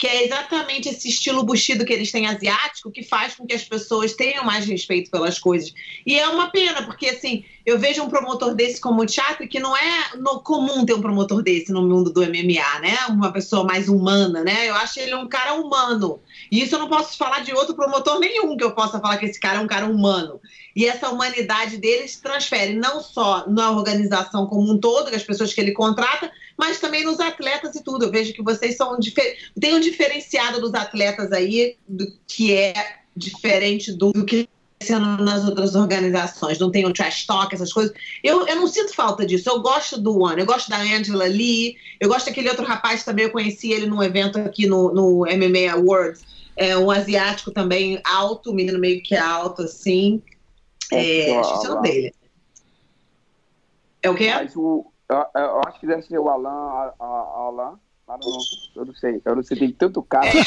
que 0.00 0.06
é 0.06 0.24
exatamente 0.24 0.88
esse 0.88 1.08
estilo 1.08 1.42
buchido 1.42 1.84
que 1.84 1.92
eles 1.92 2.10
têm 2.10 2.26
asiático 2.26 2.90
que 2.90 3.02
faz 3.02 3.34
com 3.34 3.46
que 3.46 3.54
as 3.54 3.62
pessoas 3.62 4.14
tenham 4.14 4.42
mais 4.42 4.64
respeito 4.64 5.10
pelas 5.10 5.38
coisas. 5.38 5.74
E 6.06 6.18
é 6.18 6.26
uma 6.26 6.50
pena, 6.50 6.82
porque 6.84 7.10
assim, 7.10 7.44
eu 7.66 7.78
vejo 7.78 8.02
um 8.02 8.08
promotor 8.08 8.54
desse 8.54 8.80
como 8.80 9.02
o 9.02 9.06
teatro 9.06 9.46
que 9.46 9.60
não 9.60 9.76
é 9.76 10.16
no 10.16 10.40
comum 10.40 10.86
ter 10.86 10.94
um 10.94 11.02
promotor 11.02 11.42
desse 11.42 11.70
no 11.70 11.82
mundo 11.82 12.10
do 12.10 12.22
MMA, 12.22 12.80
né? 12.80 12.96
Uma 13.10 13.30
pessoa 13.30 13.62
mais 13.62 13.90
humana, 13.90 14.42
né? 14.42 14.70
Eu 14.70 14.74
acho 14.76 14.98
ele 14.98 15.14
um 15.14 15.28
cara 15.28 15.52
humano. 15.52 16.18
E 16.50 16.62
isso 16.62 16.74
eu 16.74 16.80
não 16.80 16.88
posso 16.88 17.16
falar 17.16 17.44
de 17.44 17.52
outro 17.54 17.74
promotor 17.74 18.18
nenhum 18.18 18.56
que 18.56 18.64
eu 18.64 18.72
possa 18.72 18.98
falar 18.98 19.18
que 19.18 19.26
esse 19.26 19.38
cara 19.38 19.58
é 19.58 19.62
um 19.62 19.66
cara 19.66 19.86
humano. 19.86 20.40
E 20.74 20.86
essa 20.86 21.08
humanidade 21.08 21.76
deles 21.76 22.16
transfere 22.16 22.74
não 22.74 23.00
só 23.00 23.48
na 23.48 23.70
organização 23.70 24.46
como 24.46 24.72
um 24.72 24.78
todo, 24.78 25.14
as 25.14 25.22
pessoas 25.22 25.52
que 25.54 25.60
ele 25.60 25.72
contrata, 25.72 26.30
mas 26.56 26.80
também 26.80 27.04
nos 27.04 27.20
atletas 27.20 27.74
e 27.76 27.84
tudo. 27.84 28.06
Eu 28.06 28.10
vejo 28.10 28.32
que 28.32 28.42
vocês 28.42 28.76
são 28.76 28.98
tem 29.60 29.74
um 29.74 29.80
diferenciado 29.80 30.60
dos 30.60 30.74
atletas 30.74 31.32
aí, 31.32 31.76
do, 31.88 32.06
que 32.26 32.52
é 32.52 32.98
diferente 33.16 33.92
do, 33.92 34.12
do 34.12 34.24
que 34.24 34.48
nas 34.88 35.44
outras 35.44 35.74
organizações, 35.74 36.58
não 36.58 36.70
tem 36.70 36.86
o 36.86 36.92
trash 36.92 37.26
talk, 37.26 37.54
essas 37.54 37.72
coisas. 37.72 37.92
Eu, 38.24 38.46
eu 38.46 38.56
não 38.56 38.66
sinto 38.66 38.94
falta 38.94 39.26
disso. 39.26 39.48
Eu 39.48 39.60
gosto 39.60 40.00
do 40.00 40.22
One, 40.22 40.40
eu 40.40 40.46
gosto 40.46 40.70
da 40.70 40.78
Angela 40.78 41.26
Lee, 41.26 41.76
eu 42.00 42.08
gosto 42.08 42.26
daquele 42.26 42.48
outro 42.48 42.64
rapaz 42.64 43.04
também, 43.04 43.26
eu 43.26 43.30
conheci 43.30 43.72
ele 43.72 43.86
num 43.86 44.02
evento 44.02 44.38
aqui 44.38 44.66
no, 44.66 44.92
no 44.92 45.26
MMA 45.26 45.70
Awards, 45.72 46.24
é 46.56 46.76
um 46.76 46.90
asiático 46.90 47.50
também 47.50 48.00
alto, 48.04 48.52
menino 48.52 48.78
meio 48.78 49.02
que 49.02 49.16
alto, 49.16 49.62
assim. 49.62 50.22
É, 50.92 51.30
é 51.30 51.40
esqueci 51.40 51.66
o 51.66 51.74
nome 51.74 51.88
dele. 51.88 52.14
É 54.02 54.10
o 54.10 54.14
quê? 54.14 54.30
Mas 54.32 54.56
o, 54.56 54.90
eu, 55.08 55.26
eu, 55.34 55.60
acho 55.66 55.80
que 55.80 55.86
deve 55.86 56.02
ser 56.02 56.18
o 56.18 56.28
Alan. 56.28 56.48
A, 56.48 56.94
a, 56.98 57.04
Alan. 57.04 57.78
Ah, 58.08 58.18
não, 58.20 58.38
eu 58.76 58.84
não 58.84 58.94
sei. 58.94 59.20
Eu 59.24 59.36
não 59.36 59.42
sei, 59.42 59.58
tem 59.58 59.72
tanto 59.72 60.02
cara. 60.02 60.30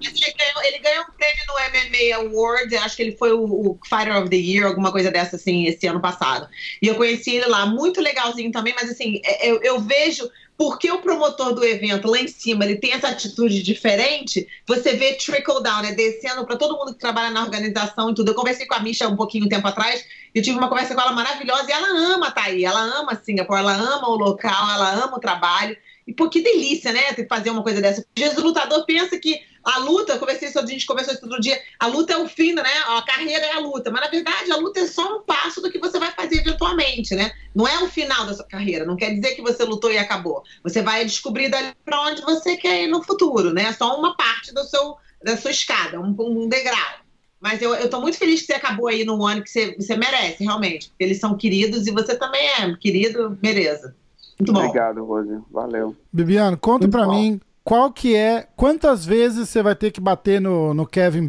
Ele 0.00 0.34
ganhou, 0.34 0.62
ele 0.62 0.78
ganhou 0.78 1.04
um 1.04 1.12
prêmio 1.12 1.44
no 1.48 1.54
MMA 1.54 2.30
Awards, 2.30 2.72
acho 2.74 2.96
que 2.96 3.02
ele 3.02 3.16
foi 3.16 3.32
o, 3.32 3.44
o, 3.44 3.78
Fighter 3.84 4.16
of 4.16 4.28
the 4.30 4.36
Year, 4.36 4.66
alguma 4.66 4.92
coisa 4.92 5.10
dessa, 5.10 5.36
assim, 5.36 5.66
esse 5.66 5.86
ano 5.86 6.00
passado. 6.00 6.48
E 6.80 6.86
eu 6.86 6.94
conheci 6.94 7.34
ele 7.34 7.46
lá, 7.46 7.66
muito 7.66 8.00
legalzinho 8.00 8.52
também, 8.52 8.74
mas 8.74 8.90
assim, 8.90 9.20
é, 9.24 9.50
eu, 9.50 9.60
eu 9.62 9.80
vejo 9.80 10.30
porque 10.56 10.90
o 10.90 11.00
promotor 11.00 11.54
do 11.54 11.64
evento 11.64 12.08
lá 12.08 12.18
em 12.18 12.28
cima 12.28 12.64
ele 12.64 12.76
tem 12.76 12.92
essa 12.92 13.08
atitude 13.08 13.62
diferente, 13.62 14.48
você 14.66 14.94
vê 14.94 15.14
trickle 15.14 15.62
down, 15.62 15.82
né? 15.82 15.92
Descendo 15.92 16.46
para 16.46 16.56
todo 16.56 16.76
mundo 16.76 16.94
que 16.94 17.00
trabalha 17.00 17.30
na 17.30 17.42
organização 17.42 18.10
e 18.10 18.14
tudo. 18.14 18.30
Eu 18.30 18.34
conversei 18.34 18.66
com 18.66 18.74
a 18.74 18.80
Misha 18.80 19.08
um 19.08 19.16
pouquinho 19.16 19.48
tempo 19.48 19.68
atrás, 19.68 20.04
eu 20.34 20.42
tive 20.42 20.56
uma 20.56 20.68
conversa 20.68 20.94
com 20.94 21.00
ela 21.00 21.12
maravilhosa 21.12 21.68
e 21.68 21.72
ela 21.72 21.88
ama 22.14 22.30
tá 22.30 22.44
aí, 22.44 22.64
ela 22.64 22.80
ama 22.80 23.20
Singapura, 23.22 23.60
ela 23.60 23.74
ama 23.74 24.08
o 24.08 24.16
local, 24.16 24.70
ela 24.70 25.04
ama 25.04 25.16
o 25.16 25.20
trabalho. 25.20 25.76
E 26.06 26.12
pô, 26.12 26.30
que 26.30 26.40
delícia, 26.40 26.92
né? 26.92 27.00
Fazer 27.28 27.50
uma 27.50 27.62
coisa 27.62 27.80
dessa. 27.80 28.00
Às 28.16 28.22
vezes 28.22 28.38
o 28.38 28.42
lutador 28.42 28.84
pensa 28.86 29.18
que 29.18 29.40
a 29.66 29.80
luta, 29.80 30.12
eu 30.12 30.20
conversei 30.20 30.48
isso, 30.48 30.60
a 30.60 30.64
gente 30.64 30.86
conversou 30.86 31.12
isso 31.12 31.24
outro 31.24 31.40
dia, 31.40 31.60
a 31.80 31.88
luta 31.88 32.12
é 32.12 32.16
o 32.16 32.28
fim, 32.28 32.52
né? 32.52 32.62
A 32.86 33.02
carreira 33.02 33.44
é 33.44 33.52
a 33.54 33.58
luta. 33.58 33.90
Mas 33.90 34.00
na 34.00 34.08
verdade, 34.08 34.52
a 34.52 34.56
luta 34.56 34.78
é 34.78 34.86
só 34.86 35.16
um 35.16 35.22
passo 35.22 35.60
do 35.60 35.68
que 35.72 35.80
você 35.80 35.98
vai 35.98 36.12
fazer 36.12 36.36
eventualmente, 36.36 37.16
né? 37.16 37.32
Não 37.52 37.66
é 37.66 37.82
o 37.82 37.88
final 37.88 38.24
da 38.24 38.32
sua 38.32 38.44
carreira. 38.44 38.84
Não 38.84 38.94
quer 38.94 39.12
dizer 39.12 39.34
que 39.34 39.42
você 39.42 39.64
lutou 39.64 39.90
e 39.90 39.98
acabou. 39.98 40.44
Você 40.62 40.82
vai 40.82 41.04
descobrir 41.04 41.48
dali 41.48 41.74
para 41.84 42.00
onde 42.02 42.22
você 42.22 42.56
quer 42.56 42.84
ir 42.84 42.86
no 42.86 43.02
futuro, 43.02 43.52
né? 43.52 43.64
É 43.64 43.72
só 43.72 43.98
uma 43.98 44.16
parte 44.16 44.54
do 44.54 44.62
seu, 44.62 44.96
da 45.20 45.36
sua 45.36 45.50
escada, 45.50 46.00
um, 46.00 46.14
um 46.16 46.48
degrau. 46.48 47.00
Mas 47.40 47.60
eu, 47.60 47.74
eu 47.74 47.90
tô 47.90 48.00
muito 48.00 48.18
feliz 48.18 48.42
que 48.42 48.46
você 48.46 48.54
acabou 48.54 48.86
aí 48.86 49.04
no 49.04 49.26
ano 49.26 49.42
que 49.42 49.50
você, 49.50 49.74
você 49.74 49.96
merece, 49.96 50.44
realmente. 50.44 50.90
Porque 50.90 51.02
eles 51.02 51.18
são 51.18 51.36
queridos 51.36 51.88
e 51.88 51.90
você 51.90 52.14
também 52.14 52.48
é 52.60 52.76
querido, 52.76 53.30
beleza. 53.30 53.96
Muito 54.38 54.52
bom. 54.52 54.60
Obrigado, 54.60 55.04
Rose. 55.04 55.40
Valeu. 55.50 55.96
Bibiano, 56.12 56.56
conta 56.56 56.86
para 56.88 57.08
mim 57.08 57.40
qual 57.66 57.92
que 57.92 58.14
é. 58.14 58.46
Quantas 58.54 59.04
vezes 59.04 59.48
você 59.48 59.60
vai 59.60 59.74
ter 59.74 59.90
que 59.90 60.00
bater 60.00 60.40
no, 60.40 60.72
no 60.72 60.86
Kevin? 60.86 61.28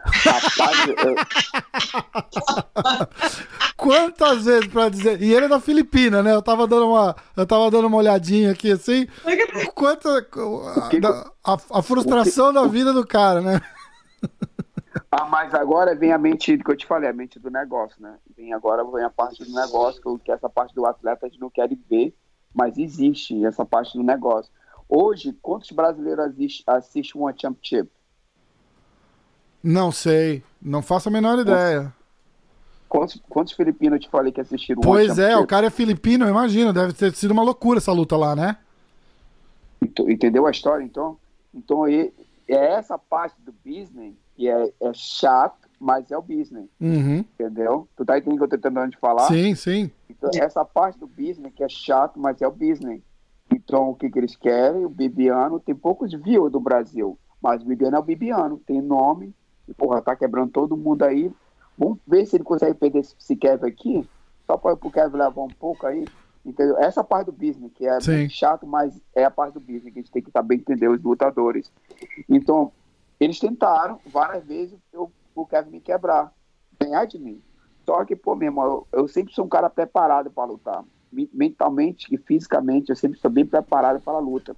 Rapaz, 0.00 0.88
eu... 0.88 1.14
Quantas 3.78 4.46
vezes 4.46 4.66
para 4.66 4.88
dizer? 4.88 5.22
E 5.22 5.32
ele 5.32 5.46
é 5.46 5.48
da 5.48 5.60
Filipina, 5.60 6.24
né? 6.24 6.34
Eu 6.34 6.42
tava 6.42 6.66
dando 6.66 6.88
uma, 6.88 7.14
eu 7.36 7.46
tava 7.46 7.70
dando 7.70 7.86
uma 7.86 7.98
olhadinha 7.98 8.50
aqui 8.50 8.72
assim. 8.72 9.06
Quanta 9.76 10.26
a, 11.44 11.52
a, 11.52 11.58
a 11.78 11.82
frustração 11.82 12.52
da 12.52 12.66
vida 12.66 12.92
do 12.92 13.06
cara, 13.06 13.40
né? 13.40 13.60
Ah, 15.08 15.26
mas 15.26 15.54
agora 15.54 15.94
vem 15.94 16.12
a 16.12 16.18
mente 16.18 16.58
que 16.58 16.68
eu 16.68 16.76
te 16.76 16.84
falei, 16.84 17.08
a 17.08 17.12
mente 17.12 17.38
do 17.38 17.48
negócio, 17.48 18.02
né? 18.02 18.16
Vem 18.36 18.52
agora 18.52 18.82
vem 18.82 19.04
a 19.04 19.10
parte 19.10 19.44
do 19.44 19.52
negócio, 19.52 20.02
que, 20.02 20.18
que 20.24 20.32
essa 20.32 20.48
parte 20.48 20.74
do 20.74 20.84
atleta 20.84 21.26
a 21.26 21.28
gente 21.28 21.40
não 21.40 21.48
quer 21.48 21.68
ver, 21.88 22.12
mas 22.54 22.78
existe 22.78 23.44
essa 23.44 23.64
parte 23.64 23.96
do 23.96 24.02
negócio. 24.02 24.50
Hoje, 24.88 25.36
quantos 25.42 25.70
brasileiros 25.70 26.24
assistem 26.24 26.64
assiste 26.66 27.18
One 27.18 27.34
Championship? 27.38 27.90
Não 29.62 29.92
sei, 29.92 30.42
não 30.62 30.80
faço 30.80 31.08
a 31.08 31.12
menor 31.12 31.38
ideia. 31.38 31.92
Quantos, 32.88 33.20
quantos 33.28 33.52
filipinos 33.52 33.96
eu 33.96 34.00
te 34.00 34.08
falei 34.08 34.32
que 34.32 34.40
assistiram 34.40 34.80
Pois 34.80 35.18
é, 35.18 35.36
o 35.36 35.46
cara 35.46 35.66
é 35.66 35.70
filipino, 35.70 36.24
eu 36.24 36.30
imagino, 36.30 36.72
deve 36.72 36.94
ter 36.94 37.14
sido 37.14 37.32
uma 37.32 37.42
loucura 37.42 37.78
essa 37.78 37.92
luta 37.92 38.16
lá, 38.16 38.34
né? 38.34 38.56
Entendeu 39.82 40.46
a 40.46 40.50
história, 40.50 40.82
então? 40.82 41.18
Então, 41.54 41.86
é 41.86 42.10
essa 42.48 42.98
parte 42.98 43.36
do 43.42 43.52
business 43.64 44.14
que 44.34 44.48
é, 44.48 44.72
é 44.80 44.92
chato, 44.94 45.67
mas 45.80 46.10
é 46.10 46.16
o 46.16 46.22
business. 46.22 46.68
Uhum. 46.80 47.18
Entendeu? 47.18 47.88
Tu 47.96 48.04
tá 48.04 48.18
entendendo 48.18 48.36
o 48.36 48.38
que 48.38 48.54
eu 48.54 48.58
tô 48.58 48.68
tentando 48.68 48.90
te 48.90 48.98
falar? 48.98 49.28
Sim, 49.28 49.54
sim. 49.54 49.90
Então, 50.08 50.30
essa 50.34 50.64
parte 50.64 50.98
do 50.98 51.06
business 51.06 51.52
que 51.54 51.62
é 51.62 51.68
chato, 51.68 52.18
mas 52.18 52.40
é 52.42 52.48
o 52.48 52.52
business. 52.52 53.02
Então, 53.52 53.90
o 53.90 53.94
que, 53.94 54.10
que 54.10 54.18
eles 54.18 54.36
querem? 54.36 54.84
O 54.84 54.88
Bibiano 54.88 55.60
tem 55.60 55.74
poucos 55.74 56.12
views 56.12 56.52
do 56.52 56.60
Brasil, 56.60 57.18
mas 57.42 57.62
o 57.62 57.66
Bibiano 57.66 57.96
é 57.96 57.98
o 57.98 58.02
Bibiano, 58.02 58.58
tem 58.58 58.80
nome, 58.80 59.34
e 59.66 59.74
porra, 59.74 60.02
tá 60.02 60.14
quebrando 60.14 60.50
todo 60.50 60.76
mundo 60.76 61.02
aí. 61.02 61.32
Vamos 61.76 61.98
ver 62.06 62.26
se 62.26 62.36
ele 62.36 62.44
consegue 62.44 62.74
perder 62.74 63.00
esse 63.00 63.36
Kevin 63.36 63.66
aqui, 63.66 64.08
só 64.46 64.56
para 64.56 64.72
o 64.74 64.90
Kevin 64.90 65.16
levar 65.16 65.42
um 65.42 65.48
pouco 65.48 65.86
aí. 65.86 66.04
Entendeu? 66.44 66.78
Essa 66.78 67.04
parte 67.04 67.26
do 67.26 67.32
business, 67.32 67.70
que 67.74 67.86
é 67.86 67.98
chato, 68.28 68.66
mas 68.66 68.98
é 69.14 69.24
a 69.24 69.30
parte 69.30 69.54
do 69.54 69.60
business 69.60 69.92
que 69.92 69.98
a 69.98 70.02
gente 70.02 70.10
tem 70.10 70.22
que 70.22 70.30
saber 70.30 70.54
entender 70.54 70.88
os 70.88 71.02
lutadores. 71.02 71.70
Então, 72.28 72.72
eles 73.20 73.38
tentaram 73.38 74.00
várias 74.06 74.44
vezes 74.44 74.78
eu, 74.92 75.10
Kevin 75.46 75.70
me 75.70 75.80
quebrar, 75.80 76.32
ganhar 76.80 77.04
de 77.06 77.18
mim. 77.18 77.42
Só 77.84 78.04
que, 78.04 78.14
pô, 78.14 78.34
meu 78.34 78.48
irmão, 78.48 78.86
eu, 78.92 79.00
eu 79.00 79.08
sempre 79.08 79.34
sou 79.34 79.44
um 79.44 79.48
cara 79.48 79.70
preparado 79.70 80.30
para 80.30 80.44
lutar. 80.44 80.84
Mentalmente 81.32 82.06
e 82.14 82.18
fisicamente, 82.18 82.90
eu 82.90 82.96
sempre 82.96 83.18
sou 83.18 83.30
bem 83.30 83.46
preparado 83.46 84.00
para 84.00 84.14
a 84.14 84.20
luta. 84.20 84.54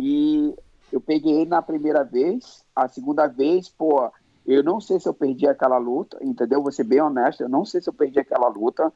E 0.00 0.54
eu 0.92 1.00
peguei 1.00 1.40
ele 1.40 1.50
na 1.50 1.62
primeira 1.62 2.04
vez, 2.04 2.64
a 2.76 2.86
segunda 2.86 3.26
vez, 3.26 3.68
pô, 3.68 4.10
eu 4.46 4.62
não 4.62 4.80
sei 4.80 5.00
se 5.00 5.08
eu 5.08 5.14
perdi 5.14 5.46
aquela 5.46 5.78
luta, 5.78 6.18
entendeu? 6.20 6.62
Vou 6.62 6.72
ser 6.72 6.84
bem 6.84 7.00
honesto, 7.00 7.42
eu 7.42 7.48
não 7.48 7.64
sei 7.64 7.80
se 7.80 7.88
eu 7.88 7.92
perdi 7.92 8.18
aquela 8.18 8.48
luta. 8.48 8.92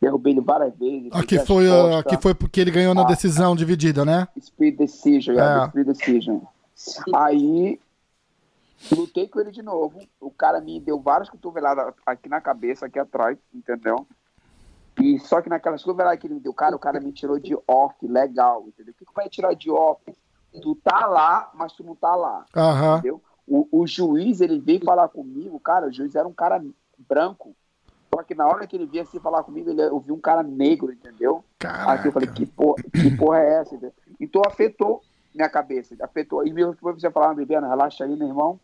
Derrubei 0.00 0.32
ele 0.32 0.40
várias 0.40 0.76
vezes. 0.76 1.08
Aqui 1.12 1.38
foi, 1.40 1.66
aqui 1.98 2.16
foi 2.20 2.32
porque 2.32 2.60
ele 2.60 2.70
ganhou 2.70 2.94
na 2.94 3.02
ah, 3.02 3.06
decisão 3.06 3.56
dividida, 3.56 4.04
né? 4.04 4.28
Speed 4.40 4.76
decision, 4.76 5.36
é. 5.36 5.68
speed 5.68 5.86
decision. 5.86 6.40
Aí 7.12 7.80
Lutei 8.92 9.28
com 9.28 9.40
ele 9.40 9.50
de 9.50 9.62
novo. 9.62 9.98
O 10.20 10.30
cara 10.30 10.60
me 10.60 10.80
deu 10.80 11.00
várias 11.00 11.28
cotoveladas 11.28 11.92
aqui 12.06 12.28
na 12.28 12.40
cabeça, 12.40 12.86
aqui 12.86 12.98
atrás, 12.98 13.36
entendeu? 13.52 14.06
E 15.00 15.18
só 15.18 15.40
que 15.40 15.48
naquelas 15.48 15.82
cotoveladas 15.82 16.20
que 16.20 16.26
ele 16.26 16.34
me 16.34 16.40
deu, 16.40 16.54
cara, 16.54 16.76
o 16.76 16.78
cara 16.78 17.00
me 17.00 17.12
tirou 17.12 17.38
de 17.38 17.56
off, 17.66 17.94
legal, 18.06 18.64
entendeu? 18.66 18.92
O 18.92 18.96
que, 18.96 19.04
que 19.04 19.14
vai 19.14 19.28
tirar 19.28 19.54
de 19.54 19.70
off? 19.70 20.02
Tu 20.62 20.74
tá 20.76 21.06
lá, 21.06 21.50
mas 21.54 21.72
tu 21.72 21.84
não 21.84 21.94
tá 21.94 22.14
lá, 22.14 22.44
uhum. 22.56 22.92
entendeu? 22.94 23.22
O, 23.46 23.68
o, 23.70 23.86
juiz, 23.86 24.40
ele 24.40 24.58
veio 24.58 24.84
falar 24.84 25.08
comigo, 25.08 25.58
cara, 25.60 25.86
o 25.86 25.92
juiz 25.92 26.14
era 26.14 26.26
um 26.26 26.32
cara 26.32 26.62
branco. 27.08 27.54
Só 28.12 28.22
que 28.22 28.34
na 28.34 28.46
hora 28.46 28.66
que 28.66 28.76
ele 28.76 28.86
veio 28.86 29.02
assim 29.02 29.20
falar 29.20 29.42
comigo, 29.42 29.70
ele, 29.70 29.82
eu 29.82 30.00
vi 30.00 30.12
um 30.12 30.20
cara 30.20 30.42
negro, 30.42 30.92
entendeu? 30.92 31.44
Caraca. 31.58 31.92
Aí 31.92 32.06
eu 32.06 32.12
falei, 32.12 32.28
que 32.28 32.46
porra, 32.46 32.82
que 32.82 33.16
porra 33.16 33.38
é 33.40 33.60
essa? 33.60 33.78
Então 34.18 34.42
afetou 34.46 35.02
minha 35.34 35.48
cabeça, 35.48 35.94
afetou. 36.00 36.46
E 36.46 36.52
mesmo 36.52 36.72
depois 36.72 37.00
você 37.00 37.10
falar, 37.10 37.34
Bibiana, 37.34 37.68
relaxa 37.68 38.04
aí, 38.04 38.16
meu 38.16 38.28
irmão 38.28 38.58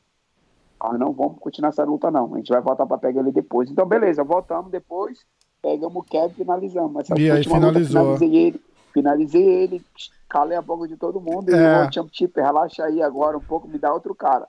ah, 0.85 0.99
não 0.99 1.12
vamos 1.12 1.39
continuar 1.39 1.70
essa 1.70 1.85
luta, 1.85 2.11
não. 2.11 2.35
A 2.35 2.37
gente 2.37 2.53
vai 2.53 2.61
voltar 2.61 2.87
para 2.87 2.99
pegar 2.99 3.20
ele 3.20 3.32
depois. 3.32 3.70
Então, 3.70 3.87
beleza, 3.87 4.22
voltamos 4.22 4.70
depois, 4.70 5.24
pegamos 5.62 5.97
o 5.97 6.03
Kevin 6.03 6.32
e 6.32 6.35
finalizamos. 6.35 7.01
Essa 7.01 7.18
e 7.18 7.30
aí 7.30 7.43
finalizou. 7.43 8.03
Luta, 8.03 8.18
finalizei 8.18 8.37
ele, 8.37 8.64
finalizei 8.93 9.43
ele, 9.47 9.87
calei 10.28 10.57
a 10.59 10.62
boca 10.62 10.87
de 10.87 10.97
todo 10.97 11.20
mundo 11.20 11.51
e 11.51 11.55
é. 11.55 11.87
o 11.87 11.93
Championship, 11.93 12.39
relaxa 12.39 12.85
aí 12.85 13.03
agora 13.03 13.39
um 13.39 13.41
pouco, 13.41 13.66
me 13.66 13.78
dá 13.78 13.93
outro 13.93 14.14
cara. 14.14 14.47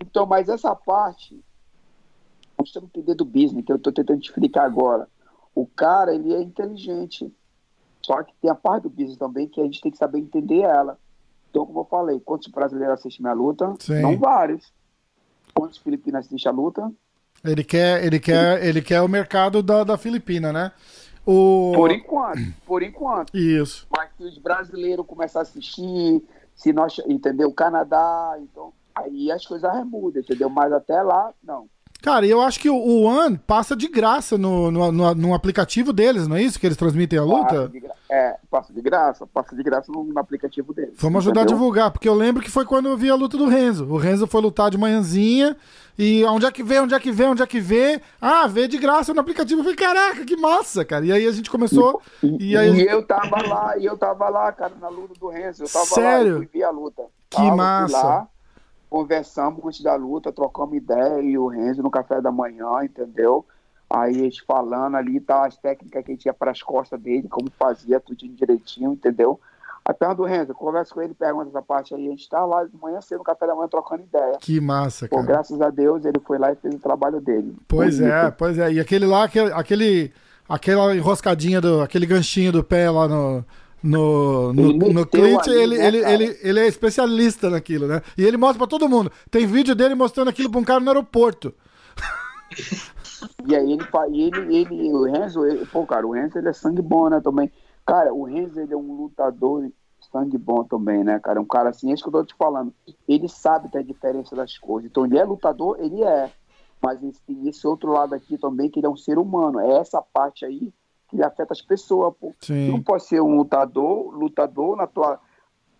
Então, 0.00 0.24
mas 0.24 0.48
essa 0.48 0.74
parte, 0.74 1.38
nós 2.58 2.72
temos 2.72 2.90
que 2.90 2.98
entender 2.98 3.14
do 3.14 3.24
business, 3.24 3.64
que 3.64 3.72
eu 3.72 3.76
estou 3.76 3.92
tentando 3.92 4.20
te 4.20 4.30
explicar 4.30 4.64
agora. 4.64 5.06
O 5.54 5.66
cara, 5.66 6.14
ele 6.14 6.32
é 6.32 6.40
inteligente. 6.40 7.32
Só 8.02 8.22
que 8.22 8.34
tem 8.40 8.50
a 8.50 8.54
parte 8.54 8.84
do 8.84 8.90
business 8.90 9.16
também 9.16 9.48
que 9.48 9.60
a 9.60 9.64
gente 9.64 9.80
tem 9.80 9.92
que 9.92 9.98
saber 9.98 10.18
entender 10.18 10.60
ela. 10.60 10.98
Então, 11.50 11.64
como 11.64 11.80
eu 11.80 11.84
falei, 11.84 12.18
quantos 12.20 12.48
brasileiros 12.48 12.98
assistem 12.98 13.22
minha 13.22 13.34
luta? 13.34 13.72
Sim. 13.78 14.00
Não 14.00 14.18
vários 14.18 14.72
quantos 15.64 15.78
filipinos 15.78 16.26
assistem 16.26 16.50
a 16.50 16.54
luta. 16.54 16.92
Ele 17.42 17.64
quer, 17.64 18.04
ele 18.04 18.20
quer, 18.20 18.64
ele 18.64 18.80
quer 18.80 19.00
o 19.02 19.08
mercado 19.08 19.62
da, 19.62 19.84
da 19.84 19.98
Filipina, 19.98 20.52
né? 20.52 20.72
O... 21.26 21.72
Por 21.74 21.90
enquanto, 21.90 22.54
por 22.66 22.82
enquanto. 22.82 23.34
Isso. 23.34 23.86
Mas 23.94 24.10
se 24.16 24.24
os 24.24 24.38
brasileiros 24.38 25.06
começarem 25.06 25.46
a 25.46 25.50
assistir, 25.50 26.22
se 26.54 26.72
nós, 26.72 26.98
entendeu? 27.06 27.48
O 27.48 27.54
Canadá, 27.54 28.36
então, 28.38 28.72
aí 28.94 29.30
as 29.30 29.46
coisas 29.46 29.72
remudam, 29.72 30.22
entendeu? 30.22 30.50
Mas 30.50 30.72
até 30.72 31.02
lá, 31.02 31.32
não. 31.42 31.68
Cara, 32.04 32.26
eu 32.26 32.42
acho 32.42 32.60
que 32.60 32.68
o, 32.68 33.00
One 33.04 33.38
passa 33.46 33.74
de 33.74 33.88
graça 33.88 34.36
no, 34.36 34.70
no, 34.70 34.92
no, 34.92 35.14
no, 35.14 35.34
aplicativo 35.34 35.90
deles, 35.90 36.28
não 36.28 36.36
é 36.36 36.42
isso 36.42 36.60
que 36.60 36.66
eles 36.66 36.76
transmitem 36.76 37.18
a 37.18 37.24
luta? 37.24 37.70
Passa 37.70 37.94
é, 38.10 38.36
passa 38.50 38.74
de 38.74 38.82
graça, 38.82 39.26
passa 39.26 39.56
de 39.56 39.62
graça 39.62 39.90
no, 39.90 40.04
no 40.04 40.18
aplicativo 40.18 40.74
deles. 40.74 40.96
Vamos 40.98 41.20
ajudar 41.20 41.40
entendeu? 41.40 41.56
a 41.56 41.58
divulgar, 41.58 41.90
porque 41.90 42.06
eu 42.06 42.12
lembro 42.12 42.42
que 42.42 42.50
foi 42.50 42.66
quando 42.66 42.90
eu 42.90 42.96
vi 42.98 43.08
a 43.08 43.14
luta 43.14 43.38
do 43.38 43.48
Renzo. 43.48 43.86
O 43.90 43.96
Renzo 43.96 44.26
foi 44.26 44.42
lutar 44.42 44.70
de 44.70 44.76
manhãzinha 44.76 45.56
e 45.98 46.22
onde 46.26 46.44
é 46.44 46.52
que 46.52 46.62
vê, 46.62 46.78
onde 46.78 46.94
é 46.94 47.00
que 47.00 47.10
vê, 47.10 47.24
onde 47.24 47.42
é 47.42 47.46
que 47.46 47.58
vê? 47.58 48.02
Ah, 48.20 48.46
vê 48.46 48.68
de 48.68 48.76
graça 48.76 49.14
no 49.14 49.20
aplicativo. 49.20 49.60
Eu 49.60 49.64
falei, 49.64 49.76
caraca, 49.78 50.26
que 50.26 50.36
massa, 50.36 50.84
cara. 50.84 51.06
E 51.06 51.10
aí 51.10 51.26
a 51.26 51.32
gente 51.32 51.50
começou. 51.50 52.02
E, 52.22 52.50
e, 52.50 52.56
aí... 52.56 52.82
e 52.82 52.86
eu 52.86 53.02
tava 53.02 53.48
lá, 53.48 53.78
e 53.78 53.86
eu 53.86 53.96
tava 53.96 54.28
lá, 54.28 54.52
cara, 54.52 54.74
na 54.78 54.90
luta 54.90 55.14
do 55.18 55.28
Renzo. 55.30 55.64
Eu 55.64 55.68
tava 55.68 55.86
Sério? 55.86 56.34
lá, 56.34 56.44
eu 56.44 56.48
vi 56.52 56.62
a 56.62 56.70
luta. 56.70 57.02
Que 57.30 57.36
tava, 57.38 57.56
massa 57.56 58.28
conversamos 58.94 59.60
antes 59.64 59.82
da 59.82 59.96
luta, 59.96 60.30
trocamos 60.30 60.76
ideia 60.76 61.20
e 61.20 61.36
o 61.36 61.48
Renzo 61.48 61.82
no 61.82 61.90
café 61.90 62.20
da 62.20 62.30
manhã, 62.30 62.84
entendeu? 62.84 63.44
Aí 63.90 64.20
a 64.20 64.22
gente 64.22 64.44
falando 64.46 64.94
ali, 64.96 65.18
tá, 65.18 65.46
as 65.46 65.56
técnicas 65.56 66.04
que 66.04 66.12
a 66.12 66.14
gente 66.14 66.26
ia 66.26 66.32
para 66.32 66.52
as 66.52 66.62
costas 66.62 67.00
dele, 67.00 67.26
como 67.28 67.50
fazia, 67.58 67.98
tudo 67.98 68.16
direitinho, 68.28 68.92
entendeu? 68.92 69.40
A 69.84 69.92
perna 69.92 70.14
do 70.14 70.22
Renzo, 70.22 70.54
conversa 70.54 70.94
com 70.94 71.02
ele, 71.02 71.12
pergunta 71.12 71.48
essa 71.48 71.60
parte 71.60 71.92
aí, 71.92 72.06
a 72.06 72.10
gente 72.10 72.28
tá 72.28 72.44
lá 72.44 72.64
de 72.64 72.76
manhã 72.80 73.00
cedo 73.00 73.18
no 73.18 73.24
café 73.24 73.48
da 73.48 73.56
manhã 73.56 73.66
trocando 73.66 74.04
ideia. 74.04 74.38
Que 74.40 74.60
massa, 74.60 75.08
cara. 75.08 75.20
Pô, 75.20 75.26
graças 75.26 75.60
a 75.60 75.70
Deus 75.70 76.04
ele 76.04 76.20
foi 76.24 76.38
lá 76.38 76.52
e 76.52 76.54
fez 76.54 76.76
o 76.76 76.78
trabalho 76.78 77.20
dele. 77.20 77.52
Pois 77.66 77.98
Bonito. 77.98 78.14
é, 78.14 78.30
pois 78.30 78.58
é. 78.60 78.74
E 78.74 78.78
aquele 78.78 79.06
lá, 79.06 79.24
aquele, 79.24 79.52
aquele 79.52 80.12
aquela 80.48 80.94
enroscadinha 80.94 81.60
do, 81.60 81.80
aquele 81.80 82.06
ganchinho 82.06 82.52
do 82.52 82.62
pé 82.62 82.88
lá 82.88 83.08
no 83.08 83.44
no, 83.84 84.50
no, 84.54 84.72
no 84.72 85.06
Clint, 85.06 85.46
ele, 85.46 85.76
né, 85.76 85.86
ele, 85.86 85.98
ele, 85.98 86.38
ele 86.42 86.60
é 86.60 86.66
especialista 86.66 87.50
naquilo, 87.50 87.86
né? 87.86 88.00
E 88.16 88.24
ele 88.24 88.38
mostra 88.38 88.56
pra 88.56 88.66
todo 88.66 88.88
mundo. 88.88 89.12
Tem 89.30 89.46
vídeo 89.46 89.74
dele 89.74 89.94
mostrando 89.94 90.28
aquilo 90.28 90.50
pra 90.50 90.58
um 90.58 90.64
cara 90.64 90.80
no 90.80 90.88
aeroporto. 90.88 91.54
E 93.46 93.56
aí 93.56 93.72
ele, 93.72 94.54
ele, 94.54 94.76
ele 94.76 94.92
o 94.92 95.04
Renzo, 95.04 95.46
ele, 95.46 95.64
pô, 95.66 95.86
cara, 95.86 96.06
o 96.06 96.12
Renzo 96.12 96.36
ele 96.36 96.48
é 96.48 96.52
sangue 96.52 96.82
bom, 96.82 97.08
né? 97.08 97.22
Também. 97.22 97.50
Cara, 97.86 98.12
o 98.12 98.24
Renzo, 98.24 98.60
ele 98.60 98.74
é 98.74 98.76
um 98.76 98.92
lutador 98.92 99.70
sangue 100.12 100.36
bom 100.36 100.62
também, 100.64 101.02
né, 101.02 101.18
cara? 101.18 101.40
Um 101.40 101.46
cara 101.46 101.70
assim, 101.70 101.90
é 101.90 101.94
isso 101.94 102.02
que 102.02 102.08
eu 102.08 102.12
tô 102.12 102.24
te 102.24 102.34
falando. 102.34 102.74
Ele 103.08 103.26
sabe 103.28 103.70
ter 103.70 103.78
a 103.78 103.82
diferença 103.82 104.36
das 104.36 104.58
coisas. 104.58 104.90
Então, 104.90 105.06
ele 105.06 105.16
é 105.16 105.24
lutador, 105.24 105.76
ele 105.78 106.02
é. 106.02 106.30
Mas 106.82 107.00
tem 107.26 107.48
esse 107.48 107.66
outro 107.66 107.92
lado 107.92 108.14
aqui 108.14 108.36
também, 108.36 108.68
que 108.68 108.80
ele 108.80 108.86
é 108.86 108.90
um 108.90 108.96
ser 108.96 109.16
humano. 109.16 109.58
É 109.58 109.78
essa 109.78 110.02
parte 110.02 110.44
aí 110.44 110.70
que 111.08 111.22
afeta 111.22 111.52
as 111.52 111.62
pessoas, 111.62 112.14
pô. 112.20 112.32
Sim. 112.40 112.66
Tu 112.66 112.72
não 112.72 112.82
pode 112.82 113.04
ser 113.04 113.20
um 113.20 113.36
lutador, 113.36 114.14
lutador 114.14 114.76
na 114.76 114.86
tua. 114.86 115.20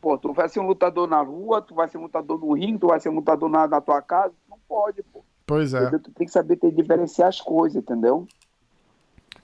Pô, 0.01 0.19
tu 0.19 0.33
vai 0.33 0.49
ser 0.49 0.61
um 0.61 0.67
lutador 0.67 1.09
na 1.09 1.23
rua, 1.23 1.63
tu 1.63 1.75
vai 1.75 1.89
ser 1.89 1.99
um 1.99 2.03
lutador 2.03 2.39
no 2.39 2.53
ringue, 2.53 2.79
tu 2.79 2.89
vai 2.89 3.01
ser 3.01 3.09
um 3.09 3.15
lutador 3.15 3.49
na, 3.49 3.67
na 3.67 3.81
tua 3.81 4.03
casa. 4.03 4.35
Não 4.49 4.59
pode, 4.69 5.03
pô. 5.03 5.25
Pois 5.47 5.75
é. 5.75 5.81
Entendeu? 5.81 6.01
Tu 6.01 6.11
tem 6.13 6.27
que 6.27 6.33
saber 6.33 6.57
ter, 6.57 6.71
diferenciar 6.73 7.29
as 7.29 7.41
coisas, 7.41 7.83
entendeu? 7.83 8.27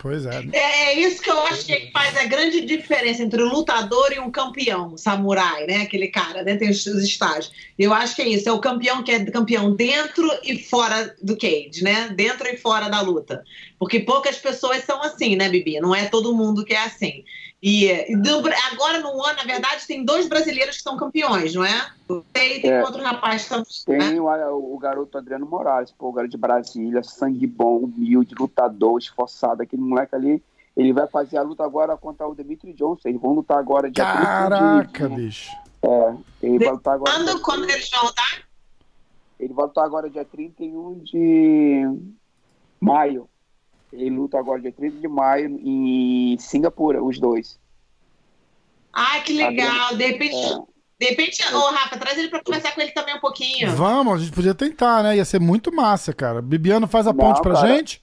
Pois 0.01 0.25
é. 0.25 0.43
É 0.55 0.99
isso 0.99 1.21
que 1.21 1.31
eu 1.31 1.39
acho 1.41 1.67
que 1.67 1.91
faz 1.93 2.17
a 2.17 2.25
grande 2.25 2.63
diferença 2.63 3.23
entre 3.23 3.43
um 3.43 3.53
lutador 3.53 4.11
e 4.13 4.19
um 4.19 4.31
campeão, 4.31 4.97
samurai, 4.97 5.67
né? 5.67 5.83
Aquele 5.83 6.09
cara, 6.09 6.43
né? 6.43 6.57
Tem 6.57 6.71
os, 6.71 6.87
os 6.87 7.03
estágios. 7.03 7.53
Eu 7.79 7.93
acho 7.93 8.17
que 8.17 8.23
é 8.23 8.29
isso, 8.29 8.49
é 8.49 8.53
o 8.53 8.61
campeão 8.61 9.03
que 9.03 9.13
é 9.13 9.23
campeão 9.27 9.77
dentro 9.77 10.27
e 10.43 10.59
fora 10.59 11.15
do 11.23 11.37
cage, 11.37 11.85
né? 11.85 12.09
Dentro 12.17 12.49
e 12.49 12.57
fora 12.57 12.89
da 12.89 13.03
luta. 13.03 13.45
Porque 13.79 14.01
poucas 14.01 14.39
pessoas 14.39 14.85
são 14.85 15.03
assim, 15.03 15.37
né, 15.37 15.51
Bibi? 15.51 15.79
Não 15.81 15.95
é 15.95 16.07
todo 16.07 16.35
mundo 16.35 16.65
que 16.65 16.73
é 16.73 16.83
assim. 16.83 17.23
E, 17.63 17.89
e 18.11 18.17
do, 18.17 18.39
agora 18.73 19.01
no 19.01 19.23
ano, 19.23 19.37
na 19.37 19.45
verdade, 19.45 19.87
tem 19.87 20.03
dois 20.03 20.27
brasileiros 20.27 20.79
que 20.79 20.83
são 20.83 20.97
campeões, 20.97 21.55
não 21.55 21.63
é? 21.65 21.91
Tem, 22.33 22.61
tem 22.63 22.71
É. 22.71 22.83
outro 22.83 23.03
rapaz 23.03 23.47
também. 23.49 23.67
Tem 23.85 23.99
Né? 23.99 24.21
o, 24.21 24.75
o 24.75 24.79
garoto 24.79 25.19
Adriano 25.19 25.45
Moraes, 25.47 25.93
pô, 25.93 26.09
o 26.09 26.13
garoto 26.13 26.31
de 26.31 26.39
Brasília, 26.39 27.03
sangue 27.03 27.47
bom, 27.47 27.81
humilde, 27.81 28.35
lutador, 28.39 28.99
esforçado. 28.99 29.63
Aquele 29.63 29.83
moleque 29.83 30.15
ali, 30.15 30.43
ele 30.75 30.93
vai 30.95 31.07
fazer 31.07 31.37
a 31.37 31.43
luta 31.43 31.63
agora 31.63 31.97
contra 31.99 32.27
o 32.27 32.35
Dimitri 32.35 32.73
Johnson. 32.73 33.09
Eles 33.11 33.21
vão 33.21 33.33
lutar 33.35 33.59
agora 33.59 33.91
dia 33.91 34.05
31 34.07 34.25
Caraca, 34.25 35.09
de, 35.11 35.15
bicho. 35.17 35.51
É, 35.83 36.15
ele 36.43 36.59
vai 36.65 36.73
lutar 36.73 36.95
agora. 36.95 37.13
Quando, 37.13 37.41
quando 37.43 37.71
eles 37.71 37.91
vão 37.91 38.05
lutar? 38.05 38.43
Ele 39.39 39.53
vai 39.53 39.67
lutar 39.67 39.85
agora 39.85 40.09
dia 40.09 40.25
31 40.25 40.99
de 41.01 41.83
maio. 42.81 43.29
Ele 43.93 44.11
luta 44.11 44.39
agora 44.39 44.61
dia 44.61 44.73
30 44.73 44.99
de 44.99 45.09
maio 45.09 45.47
em 45.63 46.37
Singapura, 46.39 47.03
os 47.03 47.19
dois. 47.19 47.59
Ai, 48.93 49.23
que 49.23 49.33
legal. 49.33 49.95
De 49.97 50.05
repente, 50.07 50.35
É. 50.37 50.59
de 51.01 51.07
repente, 51.11 51.55
ô 51.55 51.71
Rafa, 51.71 51.99
traz 51.99 52.19
ele 52.19 52.29
pra 52.29 52.43
conversar 52.43 52.75
com 52.75 52.81
ele 52.81 52.93
também 52.93 53.17
um 53.17 53.21
pouquinho. 53.21 53.71
Vamos, 53.75 54.15
a 54.15 54.19
gente 54.19 54.33
podia 54.33 54.55
tentar, 54.55 55.03
né? 55.03 55.17
Ia 55.17 55.25
ser 55.25 55.41
muito 55.41 55.75
massa, 55.75 56.13
cara. 56.13 56.41
Bibiano 56.43 56.87
faz 56.87 57.07
a 57.07 57.13
Não, 57.13 57.19
ponte 57.19 57.41
pra 57.43 57.55
cara. 57.55 57.69
gente. 57.69 58.03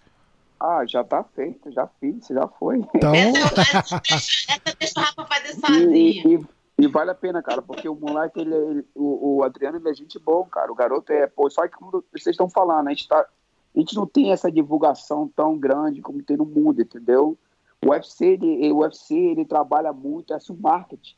Ah, 0.60 0.84
já 0.88 1.04
tá 1.04 1.24
feito, 1.36 1.72
já 1.72 1.88
fiz, 2.00 2.28
já 2.30 2.48
foi. 2.48 2.84
Então, 2.96 3.14
Essa, 3.14 3.62
essa, 3.78 4.02
deixa, 4.02 4.52
essa 4.52 4.76
deixa 4.80 4.94
o 5.00 5.04
Rafa 5.04 5.26
fazer 5.26 5.50
E, 5.50 5.60
sozinho. 5.60 5.94
e- 5.96 6.36
e- 6.36 6.46
e 6.80 6.88
vale 6.88 7.12
a 7.12 7.16
pena, 7.16 7.42
cara, 7.44 7.62
porque 7.62 7.88
o 7.88 7.94
moleque, 7.96 8.40
ele, 8.40 8.56
ele- 8.56 8.86
o, 8.96 9.38
o 9.38 9.44
Adriano, 9.44 9.78
ele 9.78 9.90
é 9.90 9.94
gente 9.94 10.18
boa, 10.20 10.46
cara. 10.48 10.72
O 10.72 10.76
garoto 10.76 11.12
é, 11.14 11.28
pô, 11.28 11.48
só 11.50 11.62
que 11.68 11.76
como 11.76 12.04
vocês 12.12 12.34
estão 12.34 12.50
falando, 12.50 12.88
a 12.88 12.90
gente, 12.90 13.08
tá, 13.08 13.24
a 13.78 13.80
gente 13.80 13.96
não 13.96 14.08
tem 14.08 14.32
essa 14.32 14.52
divulgação 14.52 15.32
tão 15.36 15.58
grande 15.58 16.02
como 16.02 16.24
tem 16.24 16.36
no 16.36 16.46
mundo, 16.46 16.82
entendeu? 16.82 17.38
O 17.86 17.92
UFC, 17.92 18.26
ele, 18.26 18.72
o 18.72 18.78
UFC, 18.78 19.14
ele 19.16 19.46
trabalha 19.46 19.94
muito, 19.94 20.34
é 20.34 20.38
marketing. 20.60 21.16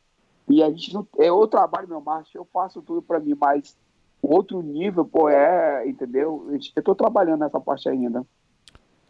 E 0.49 0.62
a 0.62 0.70
gente 0.70 0.93
não. 0.93 1.07
é, 1.18 1.30
Eu 1.30 1.47
trabalho 1.47 1.88
meu 1.88 2.01
marketing, 2.01 2.38
eu 2.38 2.47
faço 2.51 2.82
tudo 2.82 3.01
pra 3.01 3.20
mim, 3.20 3.34
mas 3.39 3.78
o 4.22 4.36
outro 4.36 4.62
nível, 4.62 5.05
pô, 5.05 5.30
é, 5.30 5.88
entendeu? 5.88 6.51
Eu 6.76 6.84
tô 6.84 6.93
trabalhando 6.93 7.39
nessa 7.39 7.62
parte 7.62 7.88
ainda. 7.88 8.26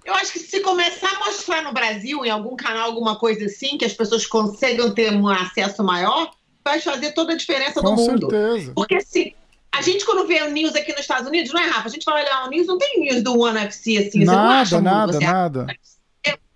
Eu 0.06 0.14
acho 0.14 0.32
que 0.32 0.40
se 0.40 0.62
começar 0.62 1.10
a 1.10 1.26
mostrar 1.26 1.64
no 1.64 1.74
Brasil, 1.74 2.24
em 2.24 2.30
algum 2.30 2.56
canal, 2.56 2.90
alguma 2.90 3.18
coisa 3.18 3.46
assim, 3.46 3.78
que 3.78 3.86
as 3.86 3.94
pessoas 3.94 4.28
consigam 4.28 4.94
ter 4.94 5.12
um 5.14 5.28
acesso 5.28 5.84
maior, 5.84 6.32
vai 6.64 6.80
fazer 6.80 7.14
toda 7.14 7.34
a 7.34 7.38
diferença 7.38 7.82
com 7.82 7.96
do 7.96 7.96
mundo. 7.96 8.30
certeza. 8.30 8.74
Porque 8.76 8.96
assim, 8.96 9.34
a 9.72 9.82
gente 9.82 10.06
quando 10.06 10.28
vê 10.28 10.42
o 10.44 10.50
news 10.52 10.76
aqui 10.76 10.92
nos 10.92 11.02
Estados 11.02 11.28
Unidos, 11.28 11.54
não 11.54 11.62
é, 11.62 11.68
Rafa? 11.68 11.88
A 11.88 11.92
gente 11.92 12.04
vai 12.06 12.24
olhar 12.24 12.46
o 12.46 12.50
news, 12.50 12.68
não 12.68 12.78
tem 12.78 13.00
news 13.02 13.22
do 13.24 13.40
One 13.40 13.58
UFC 13.60 13.98
assim, 13.98 14.20
você 14.20 14.26
não 14.26 14.50
acha 14.50 14.82
Nada, 14.82 14.96
nada, 15.08 15.14
você 15.14 15.26
nada. 15.26 15.68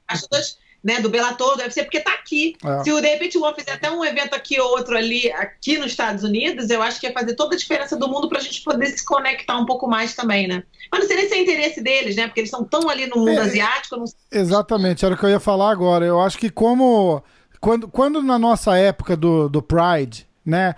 acha 0.07 0.28
dos, 0.30 0.57
né, 0.84 0.99
do 0.99 1.09
Bellator, 1.09 1.55
do 1.55 1.61
UFC, 1.61 1.84
porque 1.84 2.01
tá 2.01 2.14
aqui. 2.14 2.55
É. 2.64 2.84
Se 2.84 2.91
o 2.91 2.99
de 2.99 3.07
repente 3.07 3.38
o 3.38 3.43
One 3.43 3.55
fizer 3.55 3.72
até 3.72 3.89
um 3.89 4.03
evento 4.03 4.34
aqui 4.36 4.59
ou 4.59 4.72
outro 4.72 4.97
ali, 4.97 5.32
aqui 5.32 5.78
nos 5.78 5.88
Estados 5.91 6.24
Unidos, 6.24 6.70
eu 6.70 6.82
acho 6.82 6.99
que 6.99 7.07
ia 7.07 7.14
fazer 7.14 7.36
toda 7.36 7.55
a 7.55 7.57
diferença 7.57 7.95
do 7.95 8.07
mundo 8.09 8.28
pra 8.28 8.39
gente 8.41 8.61
poder 8.64 8.88
se 8.88 9.05
conectar 9.05 9.57
um 9.57 9.66
pouco 9.66 9.88
mais 9.88 10.14
também, 10.14 10.47
né? 10.47 10.64
Mas 10.91 11.01
não 11.01 11.07
sei 11.07 11.16
nem 11.18 11.28
se 11.30 11.36
é 11.36 11.41
interesse 11.41 11.82
deles, 11.82 12.16
né? 12.18 12.28
Porque 12.28 12.41
eles 12.41 12.49
estão 12.49 12.66
tão 12.66 12.89
ali 12.89 13.07
no 13.07 13.18
mundo 13.18 13.30
É. 13.39 13.39
asiático, 13.39 13.95
não 13.95 14.05
sei. 14.07 14.18
Exatamente, 14.32 15.05
era 15.05 15.16
o 15.16 15.18
que 15.18 15.24
eu 15.26 15.30
ia 15.30 15.39
falar 15.39 15.72
agora. 15.72 16.05
Eu 16.05 16.20
acho 16.20 16.38
que 16.38 16.49
como. 16.49 17.24
Quando, 17.61 17.88
quando 17.88 18.22
na 18.22 18.38
nossa 18.38 18.78
época 18.78 19.16
do, 19.16 19.47
do 19.47 19.61
Pride, 19.61 20.28
né, 20.45 20.76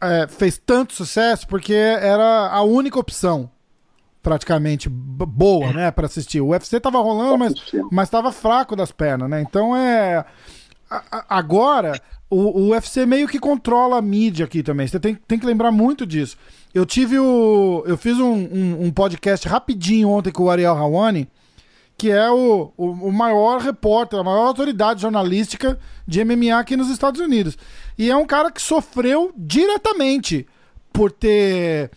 é, 0.00 0.26
fez 0.28 0.60
tanto 0.64 0.94
sucesso 0.94 1.46
porque 1.46 1.74
era 1.74 2.48
a 2.48 2.62
única 2.62 2.98
opção, 2.98 3.50
praticamente, 4.22 4.88
boa, 4.88 5.72
né, 5.72 5.90
pra 5.90 6.06
assistir. 6.06 6.40
O 6.40 6.48
UFC 6.48 6.80
tava 6.80 7.00
rolando, 7.00 7.38
mas, 7.38 7.54
mas 7.90 8.10
tava 8.10 8.32
fraco 8.32 8.76
das 8.76 8.92
pernas, 8.92 9.28
né? 9.28 9.40
Então 9.42 9.76
é. 9.76 10.24
Agora, 11.28 12.00
o, 12.28 12.60
o 12.60 12.68
UFC 12.70 13.06
meio 13.06 13.28
que 13.28 13.38
controla 13.38 13.98
a 13.98 14.02
mídia 14.02 14.44
aqui 14.44 14.62
também. 14.62 14.86
Você 14.86 14.98
tem, 14.98 15.14
tem 15.14 15.38
que 15.38 15.46
lembrar 15.46 15.70
muito 15.70 16.06
disso. 16.06 16.36
Eu 16.74 16.86
tive 16.86 17.18
o. 17.18 17.82
Eu 17.86 17.96
fiz 17.96 18.18
um, 18.18 18.32
um, 18.32 18.84
um 18.86 18.90
podcast 18.90 19.46
rapidinho 19.48 20.08
ontem 20.08 20.32
com 20.32 20.44
o 20.44 20.50
Ariel 20.50 20.76
Hawani 20.76 21.28
que 22.00 22.10
é 22.10 22.30
o, 22.30 22.72
o, 22.78 22.86
o 22.86 23.12
maior 23.12 23.60
repórter, 23.60 24.18
a 24.18 24.24
maior 24.24 24.46
autoridade 24.46 25.02
jornalística 25.02 25.78
de 26.08 26.24
MMA 26.24 26.58
aqui 26.58 26.74
nos 26.74 26.88
Estados 26.88 27.20
Unidos. 27.20 27.58
E 27.98 28.10
é 28.10 28.16
um 28.16 28.24
cara 28.24 28.50
que 28.50 28.62
sofreu 28.62 29.34
diretamente 29.36 30.46
por 30.90 31.12
ter 31.12 31.90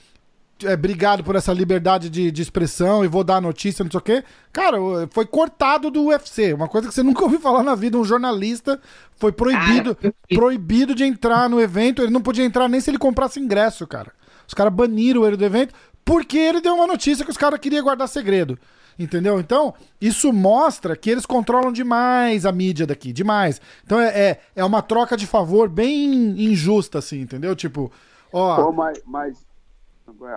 é, 0.62 0.76
brigado 0.76 1.24
por 1.24 1.38
essa 1.38 1.54
liberdade 1.54 2.10
de, 2.10 2.32
de 2.32 2.42
expressão 2.42 3.06
e 3.06 3.08
vou 3.08 3.24
dar 3.24 3.42
notícia, 3.42 3.82
não 3.82 3.90
sei 3.90 3.98
o 3.98 4.04
quê. 4.04 4.26
Cara, 4.52 4.78
foi 5.10 5.26
cortado 5.26 5.90
do 5.90 6.08
UFC. 6.08 6.52
Uma 6.52 6.68
coisa 6.68 6.90
que 6.90 6.94
você 6.94 7.02
nunca 7.02 7.24
ouviu 7.24 7.40
falar 7.40 7.64
na 7.64 7.74
vida. 7.74 7.98
Um 7.98 8.04
jornalista 8.04 8.82
foi 9.16 9.32
proibido, 9.32 9.98
proibido 10.36 10.94
de 10.94 11.06
entrar 11.06 11.50
no 11.50 11.62
evento. 11.62 12.02
Ele 12.02 12.12
não 12.12 12.22
podia 12.22 12.44
entrar 12.44 12.68
nem 12.68 12.82
se 12.82 12.92
ele 12.92 12.98
comprasse 12.98 13.40
ingresso, 13.40 13.88
cara. 13.88 14.12
Os 14.46 14.54
caras 14.54 14.74
baniram 14.74 15.26
ele 15.26 15.38
do 15.38 15.46
evento 15.46 15.74
porque 16.04 16.38
ele 16.38 16.60
deu 16.60 16.76
uma 16.76 16.88
notícia 16.88 17.24
que 17.24 17.32
os 17.32 17.38
caras 17.38 17.58
queriam 17.58 17.86
guardar 17.86 18.10
segredo. 18.10 18.60
Entendeu? 18.98 19.40
Então, 19.40 19.74
isso 20.00 20.32
mostra 20.32 20.96
que 20.96 21.10
eles 21.10 21.26
controlam 21.26 21.72
demais 21.72 22.46
a 22.46 22.52
mídia 22.52 22.86
daqui, 22.86 23.12
demais. 23.12 23.60
Então 23.84 24.00
é, 24.00 24.08
é, 24.30 24.40
é 24.56 24.64
uma 24.64 24.82
troca 24.82 25.18
de 25.18 25.26
favor 25.26 25.68
bem 25.70 26.14
injusta, 26.44 27.00
assim, 27.00 27.22
entendeu? 27.22 27.56
Tipo, 27.56 27.92
ó. 28.32 28.56
Pô, 28.66 28.72
mas, 28.72 29.02
mas, 29.06 29.38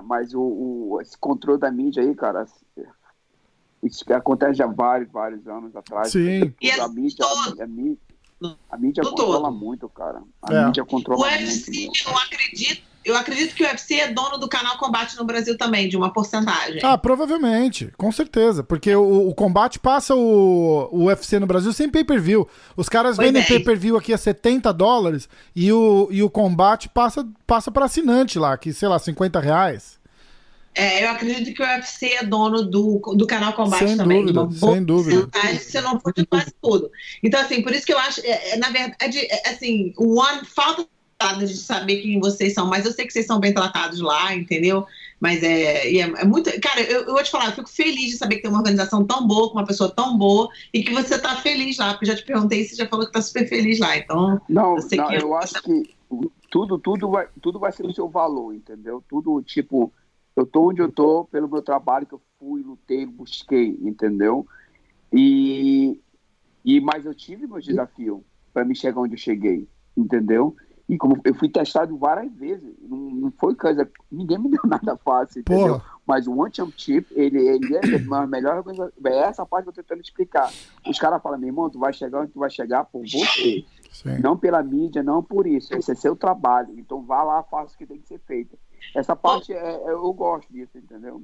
mas 0.05 0.35
o, 0.35 0.41
o- 0.41 0.99
esse 1.03 1.17
controle 1.19 1.61
da 1.61 1.71
mídia 1.71 2.03
aí, 2.03 2.15
cara, 2.15 2.47
isso 3.83 4.05
que 4.05 4.13
acontece 4.13 4.55
já 4.55 4.65
há 4.65 4.69
vários, 4.69 5.11
vários 5.11 5.47
anos 5.47 5.75
atrás. 5.77 6.11
Sim. 6.13 6.53
E 6.61 6.71
A 6.73 6.89
mídia, 6.89 7.25
a, 7.25 7.63
a 7.63 7.67
mídia, 7.67 7.99
a 8.71 8.77
mídia 8.79 9.03
controla 9.05 9.49
todo. 9.49 9.53
muito, 9.53 9.89
cara. 9.89 10.23
A 10.43 10.53
É. 10.55 10.67
mídia 10.67 10.83
O 10.83 10.87
controla 10.87 11.29
muito. 11.31 11.43
UFC, 11.43 11.71
meu. 11.73 12.13
eu 12.15 12.19
acredito, 12.19 12.83
eu 13.07 13.17
acredito 13.17 13.55
que 13.55 13.63
o 13.63 13.67
UFC 13.67 13.95
é 13.95 14.13
dono 14.13 14.37
do 14.37 14.49
canal 14.49 14.77
Combate 14.79 15.17
no 15.17 15.25
Brasil 15.25 15.57
também, 15.57 15.89
de 15.89 15.97
uma 15.97 16.13
porcentagem. 16.13 16.81
Ah, 16.83 16.99
provavelmente, 16.99 17.93
com 17.97 18.11
certeza. 18.11 18.65
Porque 18.65 18.95
o, 18.95 19.29
o 19.29 19.35
combate 19.35 19.79
passa 19.79 20.15
o, 20.15 20.89
o 20.91 21.05
UFC 21.05 21.39
no 21.39 21.47
Brasil 21.47 21.73
sem 21.73 21.89
pay-per-view. 21.89 22.49
Os 22.77 22.89
caras 22.89 23.15
Pois 23.17 23.29
vendem 23.29 23.43
é. 23.43 23.47
pay-per-view 23.47 23.97
aqui 23.97 24.13
a 24.13 24.19
70 24.19 24.73
dólares 24.73 25.29
e 25.55 25.73
o, 25.73 26.09
e 26.11 26.21
o 26.21 26.29
combate 26.29 26.89
passa, 26.89 27.25
passa 27.47 27.71
para 27.71 27.85
assinante 27.85 28.41
lá, 28.41 28.59
que 28.59 28.73
sei 28.73 28.89
lá, 28.89 28.99
50 28.99 29.39
reais. 29.39 29.97
É, 30.75 31.05
eu 31.05 31.11
acredito 31.11 31.55
que 31.55 31.63
o 31.63 31.67
UFC 31.67 32.07
é 32.13 32.25
dono 32.25 32.63
do, 32.63 32.99
do 33.17 33.27
canal 33.27 33.55
Combate 33.55 33.89
Sem 33.89 33.97
também. 33.97 34.27
dúvida, 34.27 34.47
de 34.47 34.59
sem 34.59 34.85
dúvida. 34.85 35.29
se 35.59 35.81
não 35.81 35.99
for 35.99 36.13
de 36.13 36.27
quase 36.27 36.53
tudo. 36.61 36.91
Então, 37.23 37.41
assim, 37.41 37.63
por 37.63 37.73
isso 37.73 37.87
que 37.87 37.95
eu 37.95 37.99
acho, 37.99 38.21
é, 38.21 38.51
é, 38.51 38.57
na 38.59 38.69
verdade, 38.69 39.21
é, 39.21 39.49
assim, 39.49 39.95
o 39.97 40.21
One 40.21 40.45
falta 40.45 40.87
de 41.39 41.57
saber 41.57 42.03
quem 42.03 42.21
vocês 42.21 42.53
são, 42.53 42.67
mas 42.67 42.85
eu 42.85 42.93
sei 42.93 43.07
que 43.07 43.13
vocês 43.13 43.27
são 43.27 43.41
bem 43.41 43.53
tratados 43.53 44.01
lá, 44.01 44.35
entendeu? 44.35 44.87
Mas 45.19 45.43
é, 45.43 45.91
é, 45.91 46.01
é 46.01 46.25
muito. 46.25 46.51
Cara, 46.61 46.83
eu, 46.83 47.03
eu 47.05 47.13
vou 47.15 47.23
te 47.23 47.31
falar, 47.31 47.47
eu 47.47 47.53
fico 47.53 47.71
feliz 47.71 48.11
de 48.11 48.19
saber 48.19 48.37
que 48.37 48.43
tem 48.43 48.51
uma 48.51 48.59
organização 48.61 49.05
tão 49.05 49.27
boa, 49.27 49.49
com 49.49 49.55
uma 49.59 49.67
pessoa 49.67 49.91
tão 49.91 50.17
boa, 50.19 50.49
e 50.75 50.83
que 50.83 50.93
você 50.93 51.19
tá 51.19 51.37
feliz 51.37 51.79
lá, 51.79 51.93
porque 51.95 52.05
eu 52.05 52.11
já 52.11 52.17
te 52.17 52.25
perguntei 52.25 52.61
e 52.61 52.65
você 52.69 52.77
já 52.77 52.87
falou 52.87 53.07
que 53.07 53.13
tá 53.13 53.23
super 53.23 53.49
feliz 53.49 53.79
lá. 53.79 53.97
Então, 53.97 54.41
Não, 54.49 54.77
Eu 54.77 54.83
não, 54.83 55.09
que- 55.09 55.17
eu 55.17 55.35
acho 55.37 55.63
que 55.63 55.97
tudo, 56.51 56.79
tudo, 56.79 57.11
vai, 57.11 57.27
tudo 57.41 57.59
vai 57.59 57.73
ser 57.73 57.87
o 57.87 57.95
seu 57.95 58.09
valor, 58.09 58.55
entendeu? 58.55 59.03
Tudo, 59.09 59.43
tipo, 59.43 59.91
eu 60.37 60.45
tô 60.45 60.69
onde 60.69 60.83
eu 60.83 60.93
tô 60.93 61.25
pelo 61.25 61.49
meu 61.49 61.63
trabalho 61.63 62.07
que 62.07 62.13
eu 62.15 62.21
fui, 62.39 62.63
lutei, 62.63 63.07
busquei, 63.07 63.69
entendeu? 63.81 64.47
E, 65.11 65.99
e 66.63 66.79
mas 66.81 67.07
eu 67.07 67.15
tive 67.15 67.47
meus 67.47 67.65
desafios 67.65 68.21
para 68.53 68.65
me 68.67 68.77
chegar 68.77 69.01
onde 69.01 69.15
eu 69.15 69.19
cheguei, 69.19 69.67
entendeu? 69.97 70.55
E 70.89 70.97
como 70.97 71.21
eu 71.25 71.35
fui 71.35 71.49
testado 71.49 71.97
várias 71.99 72.33
vezes, 72.35 72.73
não, 72.81 72.97
não 72.97 73.33
foi 73.33 73.57
coisa, 73.57 73.91
ninguém 74.11 74.39
me 74.39 74.51
deu 74.51 74.61
nada 74.67 74.97
fácil, 74.97 75.41
entendeu? 75.41 75.81
Porra. 75.81 75.97
Mas 76.07 76.29
o 76.29 76.39
One 76.39 76.55
Championship, 76.55 77.09
ele, 77.17 77.39
ele 77.39 77.77
é 77.77 77.81
a 78.15 78.27
melhor 78.27 78.63
coisa. 78.63 78.93
É 79.05 79.19
essa 79.19 79.45
parte 79.45 79.65
que 79.65 79.71
eu 79.71 79.75
tô 79.75 79.83
tentando 79.83 80.01
explicar. 80.01 80.49
Os 80.87 80.99
caras 80.99 81.21
falam, 81.21 81.39
meu 81.39 81.49
irmão, 81.49 81.69
tu 81.69 81.81
vai 81.81 81.93
chegar 81.93 82.21
onde 82.21 82.31
tu 82.31 82.39
vai 82.39 82.51
chegar 82.51 82.85
por 82.85 83.03
você. 83.03 83.65
Sim. 83.91 84.19
Não 84.23 84.37
pela 84.37 84.63
mídia, 84.63 85.03
não 85.03 85.23
por 85.23 85.47
isso. 85.47 85.75
Esse 85.75 85.91
é 85.91 85.95
seu 85.97 86.15
trabalho. 86.15 86.79
Então 86.79 87.03
vá 87.03 87.25
lá, 87.25 87.43
faça 87.43 87.75
o 87.75 87.79
que 87.79 87.87
tem 87.87 87.99
que 87.99 88.07
ser 88.07 88.21
feito. 88.21 88.57
Essa 88.95 89.17
parte 89.17 89.53
é, 89.53 89.57
é, 89.57 89.91
eu 89.91 90.13
gosto 90.13 90.53
disso, 90.53 90.79
entendeu? 90.79 91.23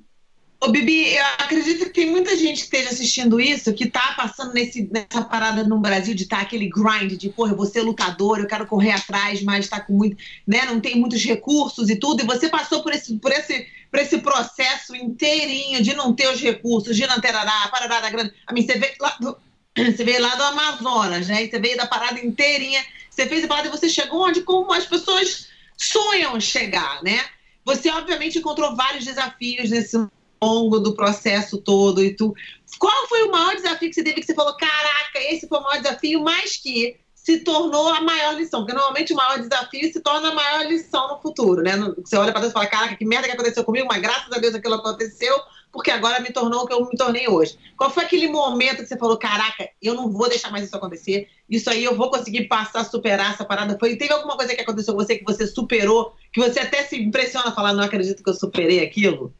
Ô, 0.62 0.68
Bibi, 0.68 1.16
eu 1.16 1.24
acredito 1.38 1.86
que 1.86 1.90
tem 1.90 2.08
muita 2.08 2.36
gente 2.36 2.58
que 2.58 2.62
esteja 2.62 2.90
assistindo 2.90 3.40
isso, 3.40 3.74
que 3.74 3.90
tá 3.90 4.14
passando 4.16 4.54
nesse, 4.54 4.88
nessa 4.92 5.24
parada 5.24 5.64
no 5.64 5.80
Brasil 5.80 6.14
de 6.14 6.22
estar 6.22 6.36
tá 6.36 6.42
aquele 6.42 6.68
grind 6.68 7.18
de, 7.18 7.30
porra, 7.30 7.50
eu 7.50 7.56
vou 7.56 7.66
ser 7.66 7.82
lutador, 7.82 8.38
eu 8.38 8.46
quero 8.46 8.64
correr 8.68 8.92
atrás, 8.92 9.42
mas 9.42 9.68
tá 9.68 9.80
com 9.80 9.92
muito, 9.92 10.16
né, 10.46 10.64
não 10.66 10.80
tem 10.80 10.94
muitos 10.94 11.20
recursos 11.24 11.90
e 11.90 11.96
tudo, 11.96 12.22
e 12.22 12.26
você 12.26 12.48
passou 12.48 12.80
por 12.80 12.92
esse, 12.92 13.18
por 13.18 13.32
esse, 13.32 13.66
por 13.90 13.98
esse 13.98 14.18
processo 14.18 14.94
inteirinho 14.94 15.82
de 15.82 15.96
não 15.96 16.14
ter 16.14 16.28
os 16.28 16.40
recursos, 16.40 16.96
de 16.96 17.08
não 17.08 17.20
ter 17.20 17.34
a 17.34 17.68
parada 17.68 18.00
da 18.00 18.08
grande. 18.08 18.32
A 18.46 18.52
mim, 18.52 18.64
você 18.64 18.78
veio 18.78 18.94
lá 19.00 19.16
do, 19.20 19.36
você 19.74 20.04
veio 20.04 20.22
lá 20.22 20.36
do 20.36 20.44
Amazonas, 20.44 21.26
né, 21.26 21.44
você 21.44 21.58
veio 21.58 21.76
da 21.76 21.88
parada 21.88 22.24
inteirinha, 22.24 22.84
você 23.10 23.26
fez 23.26 23.42
a 23.42 23.48
parada 23.48 23.66
e 23.66 23.70
você 23.72 23.88
chegou 23.88 24.28
onde 24.28 24.42
como 24.42 24.72
as 24.72 24.86
pessoas 24.86 25.48
sonham 25.76 26.38
chegar, 26.40 27.02
né? 27.02 27.20
Você, 27.64 27.90
obviamente, 27.90 28.38
encontrou 28.38 28.76
vários 28.76 29.04
desafios 29.04 29.68
nesse 29.68 29.96
longo 30.42 30.80
do 30.80 30.94
processo 30.94 31.58
todo 31.58 32.02
e 32.02 32.14
tu. 32.14 32.34
Qual 32.78 33.06
foi 33.06 33.22
o 33.22 33.30
maior 33.30 33.54
desafio 33.54 33.88
que 33.88 33.94
você 33.94 34.02
teve 34.02 34.20
que 34.20 34.26
você 34.26 34.34
falou, 34.34 34.56
caraca, 34.56 35.18
esse 35.30 35.46
foi 35.46 35.58
o 35.58 35.62
maior 35.62 35.80
desafio, 35.80 36.22
mas 36.22 36.56
que 36.56 36.96
se 37.14 37.38
tornou 37.38 37.88
a 37.88 38.00
maior 38.00 38.34
lição? 38.34 38.60
Porque 38.60 38.74
normalmente 38.74 39.12
o 39.12 39.16
maior 39.16 39.38
desafio 39.38 39.92
se 39.92 40.00
torna 40.00 40.30
a 40.30 40.34
maior 40.34 40.66
lição 40.66 41.08
no 41.08 41.20
futuro, 41.20 41.62
né? 41.62 41.72
Você 42.04 42.16
olha 42.16 42.32
para 42.32 42.40
Deus 42.40 42.50
e 42.50 42.54
fala, 42.54 42.66
caraca, 42.66 42.96
que 42.96 43.04
merda 43.04 43.28
que 43.28 43.34
aconteceu 43.34 43.62
comigo, 43.62 43.86
mas 43.88 44.02
graças 44.02 44.32
a 44.32 44.38
Deus 44.38 44.54
aquilo 44.54 44.74
aconteceu, 44.74 45.38
porque 45.70 45.90
agora 45.90 46.20
me 46.20 46.32
tornou 46.32 46.62
o 46.62 46.66
que 46.66 46.74
eu 46.74 46.84
me 46.84 46.96
tornei 46.96 47.28
hoje. 47.28 47.56
Qual 47.76 47.90
foi 47.90 48.04
aquele 48.04 48.28
momento 48.28 48.78
que 48.78 48.86
você 48.86 48.98
falou, 48.98 49.16
caraca, 49.16 49.68
eu 49.80 49.94
não 49.94 50.10
vou 50.10 50.28
deixar 50.28 50.50
mais 50.50 50.64
isso 50.64 50.76
acontecer, 50.76 51.28
isso 51.48 51.70
aí 51.70 51.84
eu 51.84 51.96
vou 51.96 52.10
conseguir 52.10 52.48
passar, 52.48 52.84
superar 52.84 53.32
essa 53.32 53.44
parada? 53.44 53.78
Foi, 53.78 53.94
teve 53.96 54.12
alguma 54.12 54.36
coisa 54.36 54.54
que 54.54 54.60
aconteceu 54.60 54.92
com 54.94 55.00
você 55.04 55.16
que 55.16 55.24
você 55.24 55.46
superou, 55.46 56.14
que 56.32 56.40
você 56.40 56.58
até 56.58 56.82
se 56.82 57.00
impressiona 57.00 57.52
falar, 57.52 57.72
não 57.72 57.84
acredito 57.84 58.24
que 58.24 58.30
eu 58.30 58.34
superei 58.34 58.80
aquilo? 58.80 59.32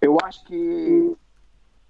Eu 0.00 0.16
acho 0.24 0.44
que 0.44 1.16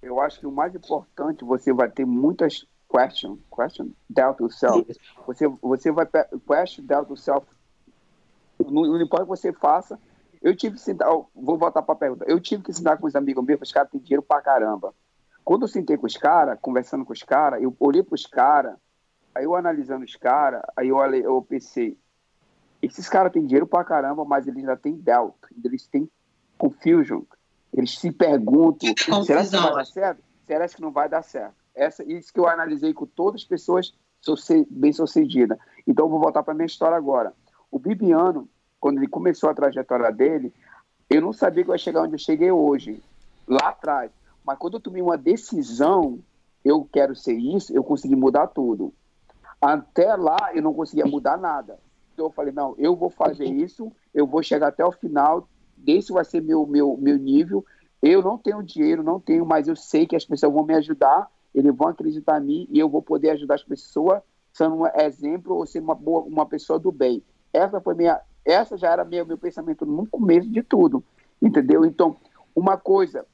eu 0.01 0.19
acho 0.19 0.39
que 0.39 0.47
o 0.47 0.51
mais 0.51 0.73
importante 0.75 1.45
você 1.45 1.71
vai 1.71 1.89
ter 1.89 2.05
muitas 2.05 2.65
questions, 2.89 3.39
question 3.49 3.91
doubt 4.09 4.41
yourself. 4.41 4.85
Você 5.25 5.47
você 5.61 5.91
vai 5.91 6.05
question 6.05 6.85
doubt 6.85 7.09
yourself. 7.09 7.47
Não, 8.59 8.83
não 8.83 9.01
importa 9.01 9.23
o 9.23 9.27
que 9.27 9.41
você 9.41 9.53
faça. 9.53 9.99
Eu 10.41 10.55
tive 10.55 10.75
que 10.75 10.81
sentar, 10.81 11.07
vou 11.35 11.57
voltar 11.57 11.83
para 11.83 11.93
a 11.93 11.97
pergunta. 11.97 12.25
Eu 12.27 12.39
tive 12.39 12.63
que 12.63 12.73
sentar 12.73 12.97
com 12.97 13.05
os 13.05 13.15
amigos 13.15 13.45
meus, 13.45 13.61
os 13.61 13.71
caras 13.71 13.91
têm 13.91 14.01
dinheiro 14.01 14.23
pra 14.23 14.41
caramba. 14.41 14.93
Quando 15.43 15.63
eu 15.63 15.67
sentei 15.67 15.97
com 15.97 16.07
os 16.07 16.17
caras, 16.17 16.57
conversando 16.59 17.05
com 17.05 17.13
os 17.13 17.23
caras, 17.23 17.61
eu 17.61 17.75
olhei 17.79 18.03
para 18.03 18.15
os 18.15 18.25
caras, 18.25 18.75
aí 19.35 19.43
eu 19.43 19.55
analisando 19.55 20.03
os 20.03 20.15
caras, 20.15 20.61
aí 20.75 20.89
eu, 20.89 20.97
eu 21.13 21.41
pensei, 21.41 21.97
esses 22.81 23.07
caras 23.07 23.31
têm 23.31 23.45
dinheiro 23.45 23.67
pra 23.67 23.83
caramba, 23.83 24.25
mas 24.25 24.47
eles 24.47 24.59
ainda 24.59 24.77
têm 24.77 24.95
doubt, 24.95 25.37
eles 25.63 25.85
têm 25.87 26.09
confusion, 26.57 27.21
eles 27.73 27.97
se 27.97 28.11
perguntam: 28.11 28.93
será 29.23 29.43
que 29.43 29.49
vai 29.49 29.73
dar 29.73 29.85
certo? 29.85 30.23
Será 30.45 30.67
que 30.67 30.81
não 30.81 30.91
vai 30.91 31.09
dar 31.09 31.23
certo? 31.23 31.55
Essa, 31.73 32.03
isso 32.03 32.33
que 32.33 32.39
eu 32.39 32.47
analisei 32.47 32.93
com 32.93 33.05
todas 33.05 33.41
as 33.41 33.47
pessoas 33.47 33.93
bem 34.69 34.91
sucedidas. 34.91 35.57
Então, 35.87 36.05
eu 36.05 36.09
vou 36.09 36.19
voltar 36.19 36.43
para 36.43 36.53
a 36.53 36.55
minha 36.55 36.65
história 36.65 36.97
agora. 36.97 37.33
O 37.71 37.79
Bibiano, 37.79 38.47
quando 38.79 38.97
ele 38.97 39.07
começou 39.07 39.49
a 39.49 39.53
trajetória 39.53 40.11
dele, 40.11 40.53
eu 41.09 41.21
não 41.21 41.33
sabia 41.33 41.63
que 41.63 41.69
eu 41.69 41.75
ia 41.75 41.79
chegar 41.79 42.01
onde 42.01 42.15
eu 42.15 42.19
cheguei 42.19 42.51
hoje, 42.51 43.01
lá 43.47 43.69
atrás. 43.69 44.11
Mas 44.45 44.57
quando 44.57 44.75
eu 44.75 44.79
tomei 44.79 45.01
uma 45.01 45.17
decisão, 45.17 46.19
eu 46.63 46.87
quero 46.91 47.15
ser 47.15 47.33
isso, 47.33 47.73
eu 47.73 47.83
consegui 47.83 48.15
mudar 48.15 48.47
tudo. 48.47 48.93
Até 49.61 50.15
lá, 50.15 50.51
eu 50.53 50.61
não 50.61 50.73
conseguia 50.73 51.05
mudar 51.05 51.37
nada. 51.37 51.79
Então, 52.13 52.25
eu 52.25 52.31
falei: 52.31 52.51
não, 52.51 52.75
eu 52.77 52.95
vou 52.95 53.09
fazer 53.09 53.45
isso, 53.45 53.91
eu 54.13 54.27
vou 54.27 54.43
chegar 54.43 54.67
até 54.67 54.83
o 54.83 54.91
final, 54.91 55.47
desse 55.83 56.11
vai 56.11 56.23
ser 56.23 56.41
meu, 56.41 56.65
meu, 56.65 56.97
meu 56.97 57.17
nível. 57.17 57.65
Eu 58.01 58.21
não 58.21 58.37
tenho 58.37 58.63
dinheiro, 58.63 59.03
não 59.03 59.19
tenho, 59.19 59.45
mas 59.45 59.67
eu 59.67 59.75
sei 59.75 60.07
que 60.07 60.15
as 60.15 60.25
pessoas 60.25 60.53
vão 60.53 60.63
me 60.63 60.73
ajudar, 60.75 61.29
eles 61.53 61.75
vão 61.75 61.89
acreditar 61.89 62.41
em 62.41 62.45
mim 62.45 62.67
e 62.71 62.79
eu 62.79 62.89
vou 62.89 63.01
poder 63.01 63.31
ajudar 63.31 63.55
as 63.55 63.63
pessoas 63.63 64.21
sendo 64.51 64.75
um 64.75 64.87
exemplo 64.87 65.55
ou 65.55 65.65
ser 65.65 65.79
uma 65.79 65.95
boa 65.95 66.21
uma 66.21 66.45
pessoa 66.45 66.79
do 66.79 66.91
bem. 66.91 67.23
Essa 67.53 67.79
foi 67.79 67.93
minha, 67.93 68.19
essa 68.43 68.77
já 68.77 68.91
era 68.91 69.05
meu 69.05 69.25
meu 69.25 69.37
pensamento 69.37 69.85
no 69.85 70.07
começo 70.07 70.49
de 70.49 70.63
tudo, 70.63 71.03
entendeu? 71.41 71.85
Então, 71.85 72.15
uma 72.55 72.77
coisa 72.77 73.25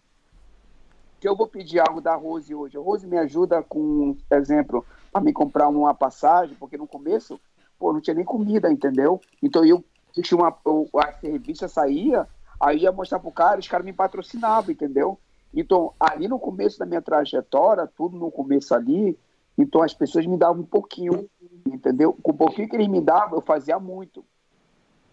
que 1.19 1.27
eu 1.27 1.35
vou 1.35 1.47
pedir 1.47 1.79
algo 1.79 1.99
da 1.99 2.15
Rose 2.15 2.53
hoje. 2.53 2.77
A 2.77 2.81
Rose 2.81 3.07
me 3.07 3.17
ajuda 3.17 3.63
com, 3.63 4.15
exemplo, 4.31 4.85
para 5.11 5.21
me 5.21 5.33
comprar 5.33 5.67
uma 5.67 5.93
passagem, 5.93 6.55
porque 6.59 6.77
no 6.77 6.87
começo, 6.87 7.39
pô, 7.79 7.91
não 7.91 8.01
tinha 8.01 8.13
nem 8.13 8.25
comida, 8.25 8.71
entendeu? 8.71 9.19
Então 9.41 9.65
eu 9.65 9.83
tinha 10.13 10.37
uma 10.37 10.55
a 10.95 11.09
revista 11.21 11.67
saía, 11.67 12.27
Aí 12.59 12.79
ia 12.79 12.91
mostrar 12.91 13.19
pro 13.19 13.31
cara, 13.31 13.59
os 13.59 13.67
caras 13.67 13.85
me 13.85 13.93
patrocinavam, 13.93 14.71
entendeu? 14.71 15.19
Então, 15.53 15.93
ali 15.99 16.27
no 16.27 16.39
começo 16.39 16.77
da 16.79 16.85
minha 16.85 17.01
trajetória, 17.01 17.87
tudo 17.87 18.17
no 18.17 18.31
começo 18.31 18.73
ali, 18.73 19.17
então 19.57 19.81
as 19.81 19.93
pessoas 19.93 20.25
me 20.25 20.37
davam 20.37 20.61
um 20.61 20.65
pouquinho, 20.65 21.29
entendeu? 21.65 22.13
Com 22.21 22.31
o 22.31 22.37
pouquinho 22.37 22.67
que 22.67 22.75
eles 22.75 22.87
me 22.87 23.01
davam, 23.01 23.37
eu 23.37 23.41
fazia 23.41 23.79
muito. 23.79 24.25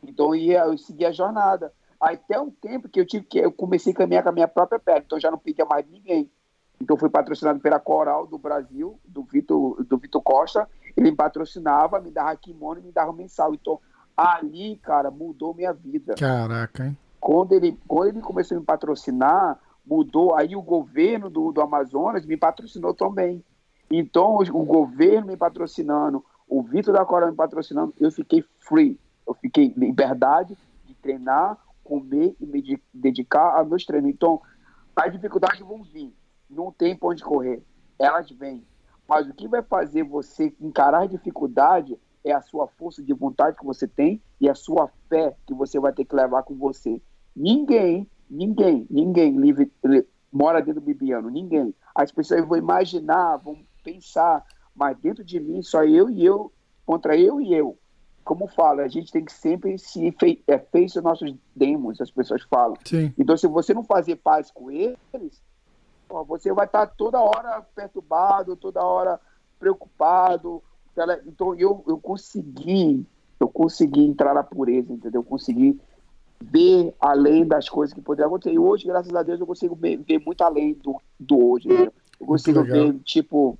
Então, 0.02 0.26
eu, 0.26 0.34
ia, 0.34 0.64
eu 0.64 0.76
seguia 0.76 1.08
a 1.08 1.12
jornada. 1.12 1.72
Até 2.00 2.38
um 2.38 2.50
tempo 2.50 2.88
que 2.88 3.00
eu 3.00 3.06
tive 3.06 3.24
que 3.24 3.38
eu 3.38 3.52
comecei 3.52 3.92
a 3.92 3.96
caminhar 3.96 4.22
com 4.22 4.28
a 4.28 4.32
minha 4.32 4.48
própria 4.48 4.78
perna, 4.78 5.04
então 5.06 5.20
já 5.20 5.30
não 5.30 5.38
pedia 5.38 5.64
mais 5.64 5.86
ninguém. 5.88 6.30
Então, 6.80 6.96
fui 6.96 7.08
patrocinado 7.08 7.60
pela 7.60 7.78
Coral 7.78 8.26
do 8.26 8.36
Brasil, 8.36 8.98
do 9.04 9.22
Vitor, 9.22 9.82
do 9.84 9.96
Vitor 9.96 10.20
Costa. 10.20 10.68
Ele 10.96 11.10
me 11.10 11.16
patrocinava, 11.16 12.00
me 12.00 12.10
dava 12.10 12.36
kimono 12.36 12.82
me 12.82 12.92
dava 12.92 13.12
mensal. 13.12 13.54
Então, 13.54 13.80
ali, 14.16 14.76
cara, 14.82 15.10
mudou 15.10 15.54
minha 15.54 15.72
vida. 15.72 16.14
Caraca, 16.16 16.86
hein? 16.86 16.98
Quando 17.24 17.54
ele, 17.54 17.74
quando 17.88 18.08
ele 18.08 18.20
começou 18.20 18.54
a 18.54 18.60
me 18.60 18.66
patrocinar, 18.66 19.58
mudou, 19.82 20.34
aí 20.34 20.54
o 20.54 20.60
governo 20.60 21.30
do, 21.30 21.52
do 21.52 21.62
Amazonas 21.62 22.26
me 22.26 22.36
patrocinou 22.36 22.92
também. 22.92 23.42
Então, 23.90 24.36
o, 24.36 24.64
governo 24.66 25.28
me 25.28 25.36
patrocinando, 25.38 26.22
o 26.46 26.62
Vitor 26.62 26.92
da 26.92 27.02
Coreia 27.02 27.30
me 27.30 27.36
patrocinando, 27.36 27.94
eu 27.98 28.12
fiquei 28.12 28.44
free. 28.58 29.00
Eu 29.26 29.32
fiquei 29.32 29.72
liberdade 29.74 30.54
de 30.84 30.92
treinar, 30.96 31.56
comer 31.82 32.36
e 32.38 32.44
me 32.44 32.78
dedicar 32.92 33.58
a 33.58 33.64
meus 33.64 33.86
treinos. 33.86 34.10
Então, 34.10 34.38
as 34.94 35.10
dificuldades 35.10 35.60
vão 35.60 35.82
vir. 35.82 36.14
Não 36.50 36.70
tem 36.70 36.94
pra 36.94 37.08
onde 37.08 37.24
correr. 37.24 37.62
Elas 37.98 38.30
vêm. 38.32 38.62
Mas 39.08 39.26
o 39.26 39.32
que 39.32 39.48
vai 39.48 39.62
fazer 39.62 40.02
você 40.02 40.54
encarar 40.60 41.04
a 41.04 41.06
dificuldade 41.06 41.98
é 42.22 42.32
a 42.32 42.42
sua 42.42 42.68
força 42.68 43.02
de 43.02 43.14
vontade 43.14 43.56
que 43.56 43.64
você 43.64 43.88
tem 43.88 44.20
e 44.38 44.46
a 44.46 44.54
sua 44.54 44.90
fé 45.08 45.34
que 45.46 45.54
você 45.54 45.80
vai 45.80 45.94
ter 45.94 46.04
que 46.04 46.14
levar 46.14 46.42
com 46.42 46.54
você. 46.54 47.00
Ninguém, 47.34 48.08
ninguém, 48.30 48.86
ninguém 48.90 49.36
livre, 49.36 49.70
mora 50.32 50.60
dentro 50.60 50.80
do 50.80 50.84
Bibiano, 50.84 51.30
ninguém. 51.30 51.74
As 51.94 52.10
pessoas 52.12 52.46
vão 52.46 52.58
imaginar, 52.58 53.36
vão 53.36 53.58
pensar, 53.82 54.44
mas 54.74 54.96
dentro 54.98 55.24
de 55.24 55.38
mim 55.38 55.62
só 55.62 55.84
eu 55.84 56.10
e 56.10 56.24
eu, 56.24 56.52
contra 56.84 57.16
eu 57.16 57.40
e 57.40 57.54
eu. 57.54 57.78
Como 58.24 58.48
fala, 58.48 58.82
a 58.82 58.88
gente 58.88 59.12
tem 59.12 59.24
que 59.24 59.32
sempre 59.32 59.76
se 59.78 60.10
fe 60.12 60.42
é, 60.46 60.58
face 60.58 60.98
os 60.98 61.04
nossos 61.04 61.34
demos, 61.54 62.00
as 62.00 62.10
pessoas 62.10 62.42
falam. 62.42 62.76
Sim. 62.84 63.12
Então, 63.18 63.36
se 63.36 63.46
você 63.46 63.74
não 63.74 63.84
fazer 63.84 64.16
paz 64.16 64.50
com 64.50 64.70
eles, 64.70 65.42
você 66.26 66.52
vai 66.52 66.66
estar 66.66 66.86
toda 66.86 67.20
hora 67.20 67.60
perturbado, 67.74 68.56
toda 68.56 68.82
hora 68.82 69.20
preocupado. 69.58 70.62
Então, 71.26 71.54
eu, 71.54 71.84
eu 71.86 71.98
consegui, 71.98 73.06
eu 73.38 73.48
consegui 73.48 74.04
entrar 74.04 74.32
na 74.32 74.42
pureza, 74.42 74.92
entendeu? 74.92 75.20
Eu 75.20 75.24
consegui 75.24 75.78
ver 76.50 76.94
além 77.00 77.46
das 77.46 77.68
coisas 77.68 77.94
que 77.94 78.00
poderiam 78.00 78.28
acontecer. 78.28 78.54
E 78.54 78.58
hoje, 78.58 78.86
graças 78.86 79.14
a 79.14 79.22
Deus, 79.22 79.40
eu 79.40 79.46
consigo 79.46 79.74
ver, 79.74 79.98
muito 80.24 80.42
além 80.42 80.74
do, 80.74 81.00
do 81.18 81.50
hoje. 81.50 81.68
Entendeu? 81.68 81.92
Eu 82.20 82.26
consigo 82.26 82.62
ver, 82.62 82.94
tipo, 83.00 83.58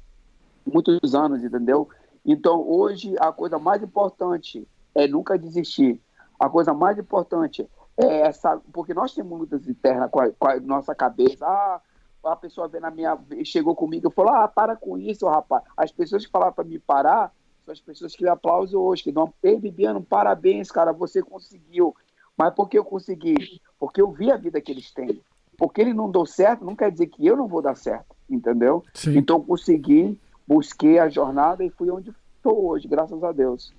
muitos 0.67 1.15
anos, 1.15 1.43
entendeu? 1.43 1.89
Então, 2.25 2.67
hoje, 2.67 3.15
a 3.19 3.33
coisa 3.33 3.59
mais 3.59 3.83
importante 3.83 4.67
é 4.95 5.07
nunca 5.07 5.39
desistir. 5.39 6.01
A 6.39 6.49
coisa 6.49 6.73
mais 6.73 6.99
importante 6.99 7.69
é 7.97 8.21
essa, 8.21 8.61
porque 8.73 8.95
nós 8.95 9.15
temos 9.15 9.37
muitas 9.39 9.67
internas 9.69 10.11
com 10.11 10.21
a, 10.21 10.31
com 10.31 10.49
a 10.49 10.61
nossa 10.61 10.95
cabeça. 10.95 11.47
Ah, 11.47 11.81
a 12.25 12.37
pessoa 12.37 12.69
vem 12.69 12.81
na 12.81 12.91
minha, 12.91 13.19
chegou 13.45 13.75
comigo 13.75 14.09
e 14.09 14.13
falou: 14.13 14.33
Ah, 14.33 14.49
para 14.49 14.77
com 14.77 14.99
isso, 14.99 15.27
rapaz. 15.29 15.63
As 15.77 15.93
pessoas 15.93 16.25
que 16.25 16.33
falaram 16.33 16.53
para 16.53 16.65
me 16.65 16.79
parar 16.79 17.33
são 17.65 17.73
as 17.73 17.81
pessoas 17.81 18.15
que 18.15 18.23
me 18.23 18.29
aplausam 18.29 18.81
hoje, 18.81 19.05
que 19.05 19.13
dão, 19.13 19.33
ei, 19.43 19.59
Bibiano, 19.59 20.03
parabéns, 20.03 20.71
cara, 20.71 20.93
você 20.93 21.23
conseguiu. 21.23 21.95
Mas 22.37 22.55
por 22.55 22.69
que 22.69 22.79
eu 22.79 22.85
consegui? 22.85 23.61
Porque 23.79 24.01
eu 24.01 24.11
vi 24.11 24.31
a 24.31 24.37
vida 24.37 24.61
que 24.61 24.73
eles 24.73 24.91
têm. 24.93 25.21
Porque 25.57 25.81
ele 25.81 25.95
não 25.95 26.11
deu 26.11 26.27
certo, 26.27 26.65
não 26.65 26.75
quer 26.75 26.91
dizer 26.91 27.07
que 27.07 27.25
eu 27.25 27.37
não 27.37 27.47
vou 27.47 27.63
dar 27.63 27.77
certo, 27.77 28.15
entendeu? 28.29 28.83
Sim. 28.93 29.17
Então 29.17 29.41
consegui, 29.41 30.19
busquei 30.47 30.99
a 30.99 31.09
jornada 31.09 31.63
e 31.63 31.71
fui 31.71 31.91
onde 31.91 32.13
estou 32.37 32.67
hoje, 32.67 32.89
graças 32.89 33.23
a 33.23 33.31
Deus. 33.31 33.73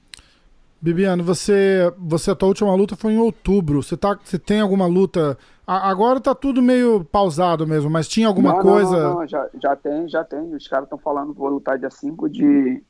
Bibiano, 0.81 1.23
você, 1.23 1.91
você 1.97 2.31
a 2.31 2.35
tua 2.35 2.47
última 2.49 2.73
luta 2.75 2.95
foi 2.95 3.13
em 3.13 3.17
outubro. 3.17 3.81
Você, 3.81 3.97
tá, 3.97 4.17
você 4.23 4.37
tem 4.37 4.59
alguma 4.61 4.85
luta 4.85 5.37
A- 5.65 5.89
agora 5.89 6.19
tá 6.21 6.35
tudo 6.35 6.61
meio 6.61 7.03
pausado 7.03 7.65
mesmo, 7.65 7.89
mas 7.89 8.07
tinha 8.07 8.27
alguma 8.27 8.49
Não, 8.49 8.57
não, 8.57 8.63
coisa. 8.63 9.03
Não, 9.03 9.15
não, 9.19 9.27
já, 9.27 9.49
já 9.61 9.75
tem, 9.75 10.07
já 10.07 10.23
tem. 10.23 10.53
Os 10.53 10.67
caras 10.67 10.85
estão 10.85 10.97
falando 10.99 11.33
que 11.33 11.39
vou 11.39 11.49
lutar 11.49 11.79
dia 11.79 11.89
5 11.89 12.29
de. 12.29 12.83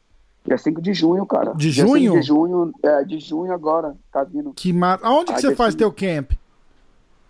Dia 0.45 0.57
5 0.57 0.81
de 0.81 0.93
junho, 0.93 1.25
cara. 1.25 1.53
De 1.53 1.71
Dia 1.71 1.85
5 1.85 1.97
junho? 1.97 2.13
De 2.13 2.21
junho, 2.21 2.73
é, 2.83 3.03
de 3.03 3.19
junho 3.19 3.51
agora, 3.51 3.95
tá 4.11 4.23
vindo. 4.23 4.53
Que 4.53 4.71
mata. 4.71 5.05
Aonde 5.07 5.33
que 5.33 5.41
você 5.41 5.55
faz 5.55 5.73
cinco. 5.73 5.79
teu 5.79 5.91
camp? 5.91 6.33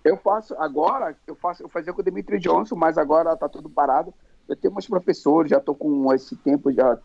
Eu 0.03 0.17
faço 0.17 0.53
agora, 0.59 1.15
eu 1.25 1.35
faço, 1.35 1.63
eu 1.63 1.69
fazia 1.69 1.93
com 1.93 2.01
o 2.01 2.03
Dimitri 2.03 2.37
Johnson, 2.39 2.75
mas 2.75 2.97
agora 2.97 3.35
tá 3.35 3.47
tudo 3.47 3.69
parado. 3.69 4.13
Eu 4.47 4.55
tenho 4.55 4.73
meus 4.73 4.85
professores, 4.85 5.49
já 5.49 5.59
tô 5.59 5.73
com 5.73 6.13
esse 6.13 6.35
tempo, 6.35 6.71
já. 6.71 6.99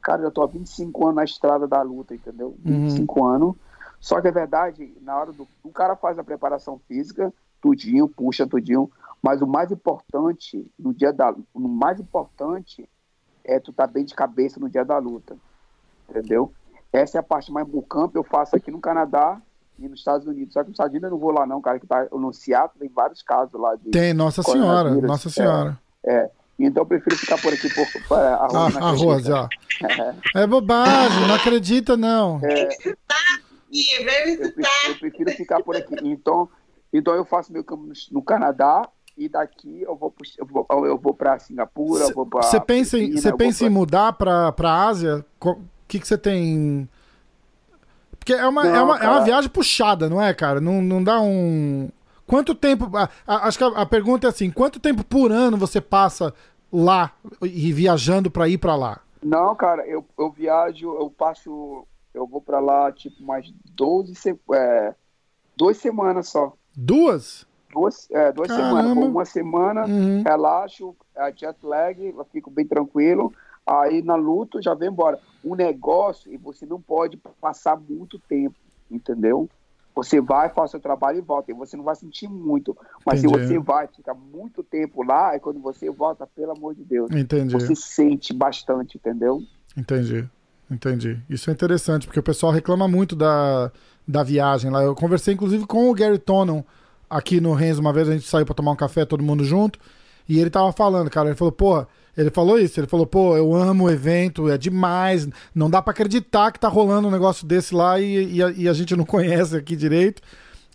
Cara, 0.00 0.22
já 0.22 0.30
tô 0.30 0.42
há 0.42 0.46
25 0.46 1.04
anos 1.04 1.16
na 1.16 1.24
estrada 1.24 1.66
da 1.66 1.82
luta, 1.82 2.14
entendeu? 2.14 2.56
Uhum. 2.64 2.88
25 2.88 3.24
anos. 3.26 3.56
Só 4.00 4.20
que 4.20 4.28
é 4.28 4.32
verdade, 4.32 4.94
na 5.02 5.18
hora 5.18 5.32
do. 5.32 5.46
O 5.62 5.70
cara 5.70 5.96
faz 5.96 6.18
a 6.18 6.24
preparação 6.24 6.80
física, 6.86 7.34
tudinho, 7.60 8.08
puxa 8.08 8.46
tudinho. 8.46 8.90
Mas 9.20 9.42
o 9.42 9.46
mais 9.46 9.72
importante, 9.72 10.64
no 10.78 10.94
dia 10.94 11.12
da. 11.12 11.34
O 11.52 11.60
mais 11.60 11.98
importante 11.98 12.88
é 13.44 13.58
tu 13.58 13.72
tá 13.72 13.86
bem 13.86 14.04
de 14.04 14.14
cabeça 14.14 14.60
no 14.60 14.70
dia 14.70 14.84
da 14.84 14.98
luta. 14.98 15.36
Entendeu? 16.08 16.52
Essa 16.92 17.18
é 17.18 17.20
a 17.20 17.22
parte 17.22 17.52
mais. 17.52 17.66
O 17.72 17.82
campo 17.82 18.18
eu 18.18 18.24
faço 18.24 18.56
aqui 18.56 18.70
no 18.70 18.80
Canadá 18.80 19.40
e 19.78 19.88
nos 19.88 20.00
Estados 20.00 20.26
Unidos. 20.26 20.54
Só 20.54 20.62
que 20.62 20.68
nos 20.68 20.74
Estados 20.74 20.92
Unidos 20.92 21.08
eu 21.08 21.12
não 21.12 21.18
vou 21.18 21.30
lá, 21.30 21.46
não, 21.46 21.60
cara, 21.60 21.78
que 21.78 21.86
tá 21.86 22.06
no 22.12 22.32
Seattle, 22.32 22.78
tem 22.78 22.88
vários 22.88 23.22
casos 23.22 23.60
lá 23.60 23.74
de. 23.76 23.90
Tem, 23.90 24.14
Nossa 24.14 24.42
Senhora. 24.42 24.90
Nossa 24.94 25.28
é. 25.28 25.30
Senhora. 25.30 25.78
Então 26.58 26.82
eu 26.82 26.86
prefiro 26.86 27.16
ficar 27.16 27.40
por 27.40 27.52
aqui 27.52 27.72
por, 27.72 27.86
por 28.08 28.18
é, 28.18 28.26
a 28.26 28.34
Ah, 28.34 28.46
Rose 28.46 28.80
não 28.80 28.86
a 28.86 28.90
Rose, 28.90 29.32
acredita. 29.32 29.48
ó. 30.34 30.38
É 30.40 30.46
bobagem, 30.46 31.28
não 31.28 31.34
acredita, 31.36 31.96
não. 31.96 32.40
Vem 32.40 32.62
Eu, 32.62 32.68
visitar. 32.68 33.40
prefiro, 33.70 34.66
eu 34.88 34.98
prefiro 34.98 35.30
ficar 35.32 35.62
por 35.62 35.76
aqui. 35.76 35.94
Então, 36.02 36.48
então 36.92 37.14
eu 37.14 37.24
faço 37.24 37.52
meu 37.52 37.62
campo 37.62 37.88
no, 38.10 38.22
Canadá 38.22 38.88
e 39.16 39.28
daqui 39.28 39.82
eu 39.82 39.94
vou, 39.94 40.12
eu 40.36 40.46
vou, 40.46 40.66
eu 40.86 40.98
vou 40.98 41.14
para 41.14 41.38
Singapura, 41.38 42.04
eu 42.04 42.14
vou 42.14 42.26
para. 42.26 42.42
Você 42.42 42.60
pensa, 42.60 42.98
em, 42.98 43.12
você 43.12 43.32
pensa 43.36 43.64
em 43.64 43.70
mudar 43.70 44.14
pra, 44.14 44.50
pra 44.50 44.88
Ásia? 44.88 45.24
O 45.88 45.90
que, 45.90 45.98
que 45.98 46.06
você 46.06 46.18
tem. 46.18 46.86
Porque 48.18 48.34
é 48.34 48.46
uma, 48.46 48.62
Não, 48.62 48.74
é, 48.74 48.82
uma, 48.82 48.98
é 48.98 49.08
uma 49.08 49.24
viagem 49.24 49.48
puxada, 49.48 50.06
não 50.08 50.20
é, 50.20 50.34
cara? 50.34 50.60
Não, 50.60 50.82
não 50.82 51.02
dá 51.02 51.18
um. 51.18 51.88
Quanto 52.26 52.54
tempo. 52.54 52.94
a- 52.94 53.08
a- 53.26 53.48
acho 53.48 53.56
que 53.56 53.64
a, 53.64 53.68
a 53.68 53.86
pergunta 53.86 54.26
é 54.26 54.30
assim: 54.30 54.50
quanto 54.50 54.78
tempo 54.78 55.02
por 55.02 55.32
ano 55.32 55.56
você 55.56 55.80
passa 55.80 56.34
lá 56.70 57.10
e 57.42 57.72
viajando 57.72 58.30
pra 58.30 58.46
ir 58.46 58.58
pra 58.58 58.76
lá? 58.76 59.00
Não, 59.22 59.54
cara, 59.56 59.86
eu, 59.86 60.04
eu 60.18 60.30
viajo, 60.30 60.92
eu 60.94 61.08
passo, 61.10 61.86
eu 62.12 62.26
vou 62.26 62.42
para 62.42 62.60
lá 62.60 62.92
tipo 62.92 63.22
mais 63.24 63.50
12, 63.74 64.14
se- 64.14 64.38
é, 64.52 64.94
duas 65.56 65.78
semanas 65.78 66.28
só. 66.28 66.52
Duas? 66.76 67.46
Duas, 67.72 68.10
é, 68.10 68.30
duas 68.30 68.48
Caramba. 68.48 68.82
semanas. 68.82 69.04
Uma 69.10 69.24
semana, 69.24 69.86
Uhum. 69.86 70.22
relaxo, 70.22 70.94
é, 71.16 71.32
jet 71.34 71.56
lag, 71.62 71.98
eu 72.16 72.26
fico 72.30 72.50
bem 72.50 72.66
tranquilo. 72.66 73.32
Aí 73.68 74.02
na 74.02 74.14
luta 74.14 74.62
já 74.62 74.72
vem 74.72 74.88
embora. 74.88 75.18
O 75.44 75.54
negócio, 75.54 76.32
e 76.32 76.38
você 76.38 76.64
não 76.64 76.80
pode 76.80 77.18
passar 77.40 77.76
muito 77.76 78.18
tempo, 78.18 78.56
entendeu? 78.90 79.48
Você 79.94 80.20
vai, 80.20 80.48
faz 80.48 80.70
o 80.70 80.72
seu 80.72 80.80
trabalho 80.80 81.18
e 81.18 81.20
volta. 81.20 81.50
E 81.50 81.54
você 81.54 81.76
não 81.76 81.84
vai 81.84 81.96
sentir 81.96 82.28
muito. 82.28 82.76
Mas 83.04 83.22
Entendi. 83.22 83.42
se 83.42 83.48
você 83.48 83.58
vai 83.58 83.86
ficar 83.88 84.14
muito 84.14 84.62
tempo 84.62 85.02
lá, 85.02 85.34
é 85.34 85.38
quando 85.38 85.60
você 85.60 85.90
volta, 85.90 86.26
pelo 86.26 86.52
amor 86.52 86.74
de 86.74 86.84
Deus. 86.84 87.10
Entendi. 87.10 87.52
Você 87.52 87.74
sente 87.74 88.32
bastante, 88.32 88.96
entendeu? 88.96 89.42
Entendi, 89.76 90.26
entendi. 90.70 91.20
Isso 91.28 91.50
é 91.50 91.52
interessante, 91.52 92.06
porque 92.06 92.20
o 92.20 92.22
pessoal 92.22 92.52
reclama 92.52 92.88
muito 92.88 93.14
da, 93.14 93.70
da 94.06 94.22
viagem 94.22 94.70
lá. 94.70 94.82
Eu 94.82 94.94
conversei, 94.94 95.34
inclusive, 95.34 95.66
com 95.66 95.90
o 95.90 95.94
Gary 95.94 96.18
Tonon 96.18 96.62
aqui 97.10 97.40
no 97.40 97.52
Renzo 97.52 97.80
uma 97.80 97.92
vez, 97.92 98.08
a 98.08 98.12
gente 98.12 98.28
saiu 98.28 98.46
pra 98.46 98.54
tomar 98.54 98.72
um 98.72 98.76
café, 98.76 99.04
todo 99.04 99.22
mundo 99.22 99.42
junto, 99.44 99.78
e 100.28 100.38
ele 100.38 100.50
tava 100.50 100.72
falando, 100.72 101.10
cara, 101.10 101.28
ele 101.28 101.36
falou, 101.36 101.52
pô, 101.52 101.86
ele 102.18 102.30
falou 102.30 102.58
isso, 102.58 102.78
ele 102.80 102.86
falou, 102.88 103.06
pô, 103.06 103.36
eu 103.36 103.54
amo 103.54 103.84
o 103.84 103.90
evento, 103.90 104.50
é 104.50 104.58
demais, 104.58 105.26
não 105.54 105.70
dá 105.70 105.80
pra 105.80 105.92
acreditar 105.92 106.50
que 106.52 106.58
tá 106.60 106.68
rolando 106.68 107.08
um 107.08 107.10
negócio 107.12 107.46
desse 107.46 107.74
lá 107.74 107.98
e, 108.00 108.34
e, 108.34 108.42
a, 108.42 108.50
e 108.50 108.68
a 108.68 108.72
gente 108.72 108.94
não 108.96 109.04
conhece 109.06 109.56
aqui 109.56 109.74
direito. 109.76 110.20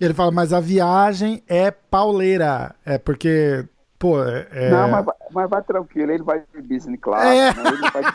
Ele 0.01 0.13
fala, 0.13 0.31
mas 0.31 0.51
a 0.53 0.59
viagem 0.59 1.43
é 1.47 1.69
pauleira, 1.69 2.73
é 2.85 2.97
porque, 2.97 3.63
pô, 3.99 4.23
é... 4.23 4.47
é- 4.51 4.69
Não, 4.71 4.89
mas, 4.89 5.05
vai- 5.05 5.15
mas 5.31 5.49
vai 5.49 5.61
tranquilo, 5.61 6.11
ele 6.11 6.23
vai 6.23 6.41
de 6.53 6.61
business 6.61 6.99
class. 6.99 7.23
É. 7.25 7.53
né? 7.53 7.69
Ele 7.69 7.89
vai 7.91 8.03
de, 8.03 8.09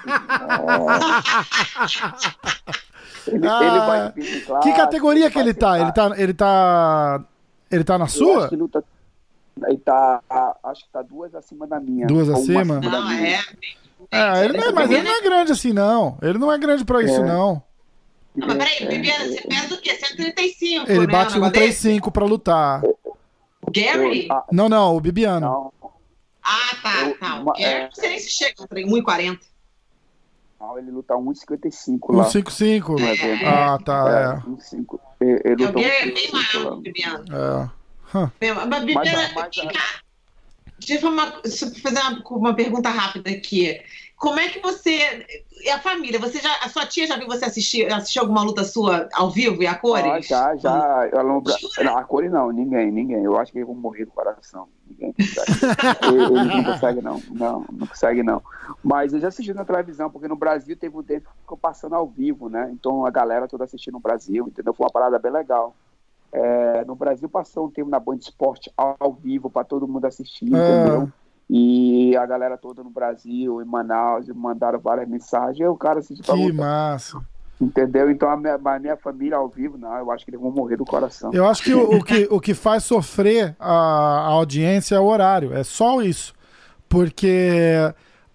ele, 3.29 3.47
Ah, 3.47 3.61
ele 3.63 3.79
vai 3.81 4.09
de 4.13 4.21
business 4.21 4.45
class. 4.47 4.65
Que 4.65 4.73
categoria 4.73 5.31
que 5.31 5.39
ele 5.39 5.53
vai 5.53 5.61
tá? 5.61 5.81
Ele 5.81 5.93
tá, 5.93 6.13
ele 6.17 6.35
tá, 6.35 7.25
ele 7.71 7.85
tá 7.85 7.99
na 7.99 8.05
Eu 8.05 8.09
sua? 8.09 8.39
acho 8.41 8.49
que. 8.49 8.55
Ele 8.57 8.69
tá. 8.69 8.83
Acho 10.65 10.85
que 10.85 10.91
tá 10.93 11.03
duas 11.03 11.35
acima 11.35 11.67
da 11.67 11.79
minha. 11.81 12.07
Duas 12.07 12.29
uma 12.29 12.39
acima? 12.39 12.81
da 12.81 12.89
Não, 12.91 13.09
minha. 13.09 13.37
é. 13.37 13.41
É, 14.11 14.45
ele 14.45 14.57
não 14.59 14.69
é, 14.69 14.73
mas 14.73 14.91
ele 14.91 15.03
não 15.03 15.11
é 15.17 15.23
grande 15.23 15.53
assim, 15.53 15.73
não. 15.73 16.17
Ele 16.23 16.39
não 16.39 16.53
é 16.53 16.59
grande 16.59 16.85
pra 16.85 17.03
isso, 17.03 17.21
É. 17.21 17.27
não. 17.27 17.63
Não, 18.37 18.47
mas 18.47 18.57
peraí, 18.57 18.89
Bibiana, 18.89 19.25
você 19.27 19.41
pesa 19.43 19.75
o 19.75 19.79
quê? 19.81 19.95
135, 19.97 20.91
Ele 20.91 21.01
né? 21.01 21.07
bate 21.13 21.33
um 21.35 21.39
um 21.39 21.45
negócio 21.45 21.53
desse? 21.67 21.89
3-5 22.01 22.11
pra 22.13 22.25
lutar. 22.25 22.83
Gary? 23.73 24.29
Ah, 24.31 24.45
Não, 24.53 24.69
não, 24.69 24.97
o 24.97 25.01
Bibiano. 25.01 25.41
não, 25.41 25.73
Ah, 26.43 26.77
tá, 26.83 27.03
Eu- 27.09 27.19
tá. 27.19 27.35
uma- 27.41 27.53
Gary, 27.55 27.65
é. 27.65 27.85
não 27.87 27.93
sei 27.93 28.09
nem 28.11 28.19
se 28.21 28.31
chega, 28.31 28.55
1,40. 28.71 29.41
não, 30.61 30.79
ele 30.79 30.91
luta 30.93 31.15
1,55 31.17 32.13
lá. 32.13 32.25
1-5-5. 32.25 32.93
no 32.99 33.07
evento. 33.07 33.45
Ah, 33.47 33.79
tá, 33.85 34.43
1,5. 34.47 35.01
Ele, 35.21 35.43
ele 35.45 35.65
É, 35.65 35.67
luta 35.67 35.79
o 35.79 35.83
Gary 35.83 35.97
é 35.97 36.05
bem 36.05 36.15
1,55 36.15 36.33
maior 36.33 36.49
que 36.51 36.59
lá. 36.59 36.73
o 36.73 36.81
Bibiano. 36.81 37.25
é. 37.35 37.71
Mesmo. 38.41 38.67
Mas, 38.67 38.85
Bibiana, 38.85 39.29
mas- 39.35 39.57
cá. 39.57 40.01
Deixa 40.87 41.05
eu 41.07 41.11
uma- 41.11 41.41
deixa 41.43 41.65
eu 41.67 41.75
fazer 41.77 41.99
uma, 42.01 42.23
uma 42.31 42.55
pergunta 42.55 42.89
rápida 42.89 43.31
aqui. 43.31 43.81
Como 44.17 44.39
é 44.39 44.49
que 44.49 44.61
você. 44.61 45.27
E 45.65 45.69
a 45.71 45.79
família? 45.81 46.19
Você 46.21 46.39
já, 46.41 46.53
a 46.63 46.69
sua 46.69 46.87
tia 46.87 47.07
já 47.07 47.17
viu 47.17 47.27
você 47.27 47.45
assistir, 47.45 47.93
assistir 47.93 48.19
alguma 48.21 48.43
luta 48.43 48.65
sua 48.65 49.09
ao 49.13 49.31
vivo 49.31 49.63
e 49.63 49.67
a 49.67 49.73
Ah, 49.73 49.75
cores? 49.77 50.27
já, 50.27 50.57
já. 50.57 51.09
Ela 51.13 51.23
não, 51.25 51.43
Jura? 51.45 51.85
não, 51.85 51.99
a 51.99 52.05
cores 52.05 52.31
não, 52.31 52.51
ninguém, 52.53 52.91
ninguém. 52.93 53.23
Eu 53.25 53.37
acho 53.39 53.51
que 53.53 53.59
eles 53.59 53.67
vão 53.67 53.77
morrer 53.77 54.05
do 54.05 54.11
coração. 54.13 54.69
Ninguém 54.89 55.13
consegue. 55.13 55.51
Eles 56.33 56.47
não 56.47 56.65
conseguem, 56.65 57.03
não. 57.03 57.23
Não, 57.31 57.65
não 57.73 57.87
consegue, 57.87 58.23
não. 58.23 58.43
Mas 58.83 59.13
eu 59.13 59.21
já 59.21 59.29
assisti 59.29 59.53
na 59.53 59.65
televisão, 59.65 60.11
porque 60.11 60.27
no 60.29 60.37
Brasil 60.37 60.77
teve 60.77 60.97
um 60.97 61.03
tempo 61.03 61.29
que 61.29 61.41
ficou 61.43 61.59
passando 61.59 61.95
ao 61.95 62.07
vivo, 62.07 62.49
né? 62.49 62.71
Então 62.73 63.05
a 63.05 63.11
galera 63.11 63.47
toda 63.49 63.65
assistindo 63.65 63.95
no 63.95 64.01
Brasil, 64.01 64.47
entendeu? 64.49 64.73
Foi 64.75 64.85
uma 64.87 64.93
parada 64.93 65.19
bem 65.19 65.31
legal. 65.33 65.77
É, 66.33 66.85
no 66.85 66.95
Brasil 66.95 67.29
passou 67.29 67.67
um 67.67 67.71
tempo 67.71 67.89
na 67.91 67.99
Band 67.99 68.17
Esporte 68.17 68.71
ao, 68.77 69.13
vivo 69.13 69.49
para 69.49 69.65
todo 69.65 69.89
mundo 69.89 70.05
assistir, 70.05 70.45
É. 70.45 70.49
entendeu? 70.59 71.09
E 71.51 72.15
a 72.17 72.27
galera 72.27 72.59
toda 72.59 72.83
no 72.85 72.91
Brasil, 72.91 73.63
em 73.63 73.65
Manaus, 73.65 74.29
mandaram 74.29 74.79
várias 74.79 75.09
mensagens. 75.09 75.59
E 75.61 75.65
o 75.65 75.77
cara 75.77 76.01
assistiu 76.01 76.23
pra 76.25 76.35
Que 76.35 76.43
luta. 76.43 76.55
massa. 76.55 77.21
Entendeu? 77.61 78.11
Então 78.11 78.29
a 78.31 78.37
minha, 78.37 78.55
a 78.63 78.79
minha 78.79 78.97
família 78.97 79.37
ao 79.39 79.49
vivo, 79.49 79.79
não, 79.79 79.97
eu 79.97 80.11
acho 80.13 80.25
que 80.25 80.31
eles 80.31 80.41
vão 80.41 80.51
morrer 80.51 80.77
do 80.77 80.85
coração. 80.85 81.31
Eu 81.33 81.47
acho 81.47 81.63
que 81.63 81.75
o, 81.75 81.97
o 81.97 82.05
que 82.05 82.29
o 82.31 82.39
que 82.39 82.53
faz 82.55 82.85
sofrer 82.85 83.57
a, 83.59 83.73
a 83.73 84.27
audiência 84.29 84.95
é 84.95 85.01
o 85.01 85.07
horário. 85.07 85.53
É 85.55 85.65
só 85.65 86.01
isso. 86.03 86.35
Porque 86.89 87.75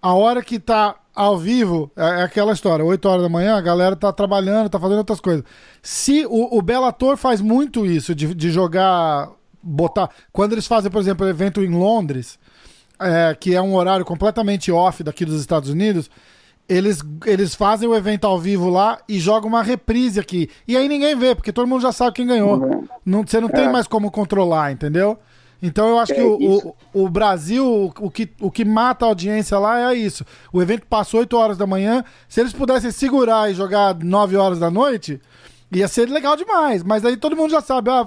a 0.02 0.14
hora 0.14 0.42
que 0.42 0.58
tá 0.58 0.96
ao 1.14 1.38
vivo 1.38 1.90
é 1.96 2.20
é 2.20 2.22
aquela 2.22 2.52
história. 2.52 2.84
8 2.84 3.08
horas 3.08 3.22
da 3.22 3.28
manhã, 3.28 3.56
a 3.56 3.60
galera 3.60 3.94
tá 3.96 4.12
trabalhando, 4.12 4.68
tá 4.68 4.78
fazendo 4.80 4.98
outras 4.98 5.20
coisas. 5.20 5.44
Se 5.82 6.26
o, 6.26 6.56
o 6.58 6.62
Bellator 6.62 7.16
faz 7.16 7.40
muito 7.40 7.86
isso, 7.86 8.14
de, 8.14 8.34
de 8.34 8.50
jogar, 8.50 9.30
botar. 9.62 10.10
Quando 10.32 10.52
eles 10.52 10.66
fazem, 10.66 10.90
por 10.90 11.00
exemplo, 11.00 11.26
evento 11.28 11.62
em 11.62 11.70
Londres, 11.70 12.38
é, 13.00 13.36
que 13.38 13.54
é 13.54 13.60
um 13.62 13.74
horário 13.74 14.04
completamente 14.04 14.70
off 14.72 15.02
daqui 15.02 15.24
dos 15.24 15.40
Estados 15.40 15.68
Unidos, 15.68 16.10
eles, 16.68 17.02
eles 17.26 17.54
fazem 17.54 17.88
o 17.88 17.94
evento 17.94 18.26
ao 18.26 18.38
vivo 18.38 18.70
lá 18.70 18.98
e 19.08 19.18
jogam 19.18 19.48
uma 19.48 19.62
reprise 19.62 20.18
aqui. 20.18 20.48
E 20.66 20.76
aí 20.76 20.88
ninguém 20.88 21.14
vê, 21.14 21.34
porque 21.34 21.52
todo 21.52 21.66
mundo 21.68 21.82
já 21.82 21.92
sabe 21.92 22.16
quem 22.16 22.26
ganhou. 22.26 22.58
Uhum. 22.58 22.88
Não, 23.04 23.22
você 23.26 23.40
não 23.40 23.48
tem 23.50 23.64
É. 23.64 23.68
mais 23.68 23.86
como 23.86 24.10
controlar, 24.10 24.72
entendeu? 24.72 25.18
Então 25.66 25.88
eu 25.88 25.98
acho 25.98 26.12
É 26.12 26.16
que 26.16 26.20
o, 26.20 26.74
o, 26.92 27.04
o 27.04 27.08
Brasil, 27.08 27.90
o, 27.98 28.10
que, 28.10 28.30
o 28.38 28.50
que 28.50 28.66
mata 28.66 29.06
a 29.06 29.08
audiência 29.08 29.58
lá 29.58 29.90
é 29.90 29.94
isso. 29.94 30.22
O 30.52 30.60
evento 30.60 30.86
passou 30.86 31.20
8 31.20 31.34
horas 31.38 31.56
da 31.56 31.66
manhã. 31.66 32.04
Se 32.28 32.38
eles 32.38 32.52
pudessem 32.52 32.90
segurar 32.90 33.50
e 33.50 33.54
jogar 33.54 33.94
9 33.94 34.36
horas 34.36 34.58
da 34.58 34.70
noite, 34.70 35.18
ia 35.72 35.88
ser 35.88 36.06
legal 36.10 36.36
demais. 36.36 36.82
Mas 36.82 37.02
aí 37.02 37.16
todo 37.16 37.34
mundo 37.34 37.50
já 37.50 37.62
sabe, 37.62 37.88
ah, 37.90 38.06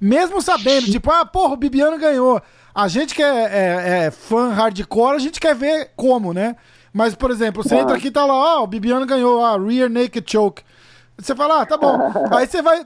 mesmo 0.00 0.40
sabendo, 0.40 0.88
tipo, 0.88 1.10
ah, 1.10 1.26
porra, 1.26 1.54
o 1.54 1.56
Bibiano 1.56 1.98
ganhou. 1.98 2.40
A 2.72 2.86
gente 2.86 3.12
que 3.12 3.22
é, 3.22 3.26
é- 3.26 4.04
é 4.06 4.10
fã 4.12 4.50
hardcore, 4.52 5.16
a 5.16 5.18
gente 5.18 5.40
quer 5.40 5.54
ver 5.56 5.90
como, 5.96 6.32
né? 6.32 6.54
Mas, 6.92 7.16
por 7.16 7.32
exemplo, 7.32 7.60
você 7.64 7.74
entra 7.74 7.96
aqui 7.96 8.06
e 8.06 8.10
tá 8.12 8.24
lá, 8.24 8.60
ó, 8.60 8.62
o 8.62 8.68
Bibiano 8.68 9.04
ganhou, 9.04 9.44
ah, 9.44 9.58
Rear 9.58 9.90
Naked 9.90 10.30
Choke. 10.30 10.62
Você 11.18 11.34
fala, 11.34 11.62
ah, 11.62 11.66
tá 11.66 11.76
bom. 11.76 11.98
Aí 12.30 12.46
você 12.46 12.62
vai. 12.62 12.84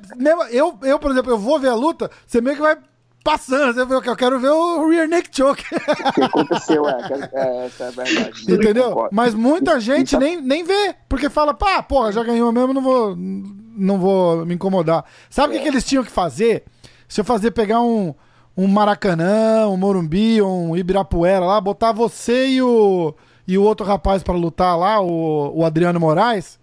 Eu, 0.51 0.79
eu, 0.83 0.99
por 0.99 1.11
exemplo, 1.11 1.31
eu 1.31 1.37
vou 1.39 1.59
ver 1.59 1.69
a 1.69 1.75
luta, 1.75 2.11
você 2.27 2.41
meio 2.41 2.57
que 2.57 2.63
vai 2.63 2.77
passando. 3.23 3.79
Eu 3.81 4.17
quero 4.17 4.39
ver 4.41 4.49
o 4.51 4.89
Rear 4.89 5.09
Naked 5.09 5.37
Choke. 5.37 5.65
O 6.09 6.13
que 6.13 6.23
aconteceu 6.23 6.89
é, 6.89 7.03
que- 7.09 7.37
é, 7.37 7.67
essa 7.67 7.85
é 7.85 7.89
a 7.89 7.91
verdade. 7.91 8.45
Eu 8.49 8.55
Entendeu? 8.57 9.09
Mas 9.13 9.35
muita 9.35 9.79
gente 9.81 10.17
Então- 10.17 10.21
nem, 10.21 10.41
nem 10.41 10.65
vê, 10.65 10.95
porque 11.09 11.29
fala, 11.29 11.53
pá, 11.55 11.83
porra, 11.83 12.13
já 12.13 12.23
ganhou 12.23 12.51
mesmo, 12.53 12.73
não 12.73 12.83
vou, 12.83 13.15
não 13.17 13.99
vou 13.99 14.47
me 14.47 14.55
incomodar. 14.55 15.05
Sabe 15.29 15.55
o 15.55 15.57
que, 15.57 15.63
que 15.63 15.69
eles 15.69 15.85
tinham 15.85 16.05
que 16.05 16.11
fazer? 16.11 16.65
Se 17.09 17.21
eu 17.21 17.25
fazer 17.25 17.51
pegar 17.53 17.81
um, 17.81 18.15
um 18.57 18.67
Maracanã, 18.67 19.67
um 19.69 19.77
Morumbi, 19.77 20.43
um 20.43 20.77
Ibirapuera 20.77 21.45
lá, 21.45 21.61
botar 21.61 21.93
você 21.93 22.49
e 22.49 22.63
o, 22.63 23.15
e 23.47 23.57
o 23.57 23.63
outro 23.63 23.87
rapaz 23.87 24.23
pra 24.23 24.35
lutar 24.35 24.77
lá, 24.79 25.01
o, 25.01 25.59
o 25.61 25.65
Adriano 25.65 25.99
Moraes, 26.01 26.59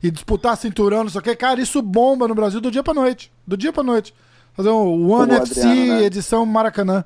e 0.00 0.10
disputar 0.10 0.56
cinturão, 0.56 1.02
não 1.02 1.10
sei 1.10 1.20
o 1.20 1.24
que, 1.24 1.34
cara, 1.34 1.60
isso 1.60 1.82
bomba 1.82 2.28
no 2.28 2.34
Brasil 2.34 2.60
do 2.60 2.70
dia 2.70 2.82
pra 2.84 2.94
noite. 2.94 3.32
Do 3.44 3.56
dia 3.56 3.72
pra 3.72 3.82
noite. 3.82 4.14
Fazer 4.58 4.70
um 4.70 5.08
One 5.08 5.32
FC 5.34 5.60
Adriano, 5.60 5.94
né? 6.00 6.02
edição 6.02 6.44
Maracanã. 6.44 7.04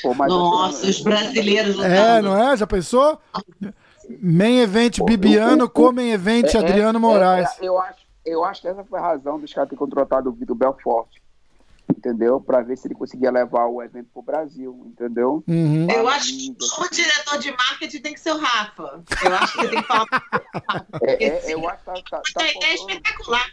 Pô, 0.00 0.14
mas 0.14 0.28
Nossa, 0.28 0.86
eu- 0.86 0.90
os 0.90 1.00
brasileiros 1.00 1.74
lutando. 1.74 1.92
É, 1.92 2.22
não 2.22 2.36
é? 2.50 2.56
Já 2.56 2.68
pensou? 2.68 3.20
Main 4.22 4.60
event 4.60 5.00
Bibiano, 5.04 5.64
o- 5.64 5.66
o- 5.66 5.70
com 5.70 5.90
main 5.90 6.10
event 6.12 6.54
É, 6.54 6.58
Adriano 6.58 6.98
é, 6.98 7.02
Moraes. 7.02 7.48
é, 7.60 7.66
eu, 7.66 7.76
acho, 7.80 7.98
eu 8.24 8.44
acho 8.44 8.60
que 8.62 8.68
essa 8.68 8.84
foi 8.84 8.96
a 9.00 9.02
razão 9.02 9.40
dos 9.40 9.52
caras 9.52 9.68
terem 9.70 9.78
contratado 9.78 10.28
o 10.30 10.32
Vitor 10.32 10.54
Belfort. 10.54 11.08
Entendeu? 11.90 12.40
Pra 12.40 12.60
ver 12.60 12.76
se 12.76 12.86
ele 12.86 12.94
conseguia 12.94 13.30
levar 13.32 13.66
o 13.66 13.82
evento 13.82 14.08
pro 14.12 14.22
Brasil, 14.22 14.82
entendeu? 14.86 15.42
Uhum. 15.48 15.90
Eu 15.90 16.06
acho 16.06 16.28
que 16.36 16.54
o 16.80 16.90
diretor 16.92 17.38
de 17.38 17.50
marketing 17.50 18.00
tem 18.02 18.14
que 18.14 18.20
ser 18.20 18.30
o 18.34 18.38
Rafa. 18.38 19.02
Eu 19.24 19.34
acho 19.34 19.52
que 19.58 19.68
tem 19.68 19.80
que 19.82 19.88
falar. 19.88 20.06
É, 21.02 21.24
é, 21.24 21.54
eu 21.54 21.68
acho 21.68 21.78
que 21.78 21.84
tá, 21.86 21.94
tá, 22.10 22.22
tá 22.34 22.44
É, 22.44 22.64
é 22.66 22.74
espetacular. 22.74 23.50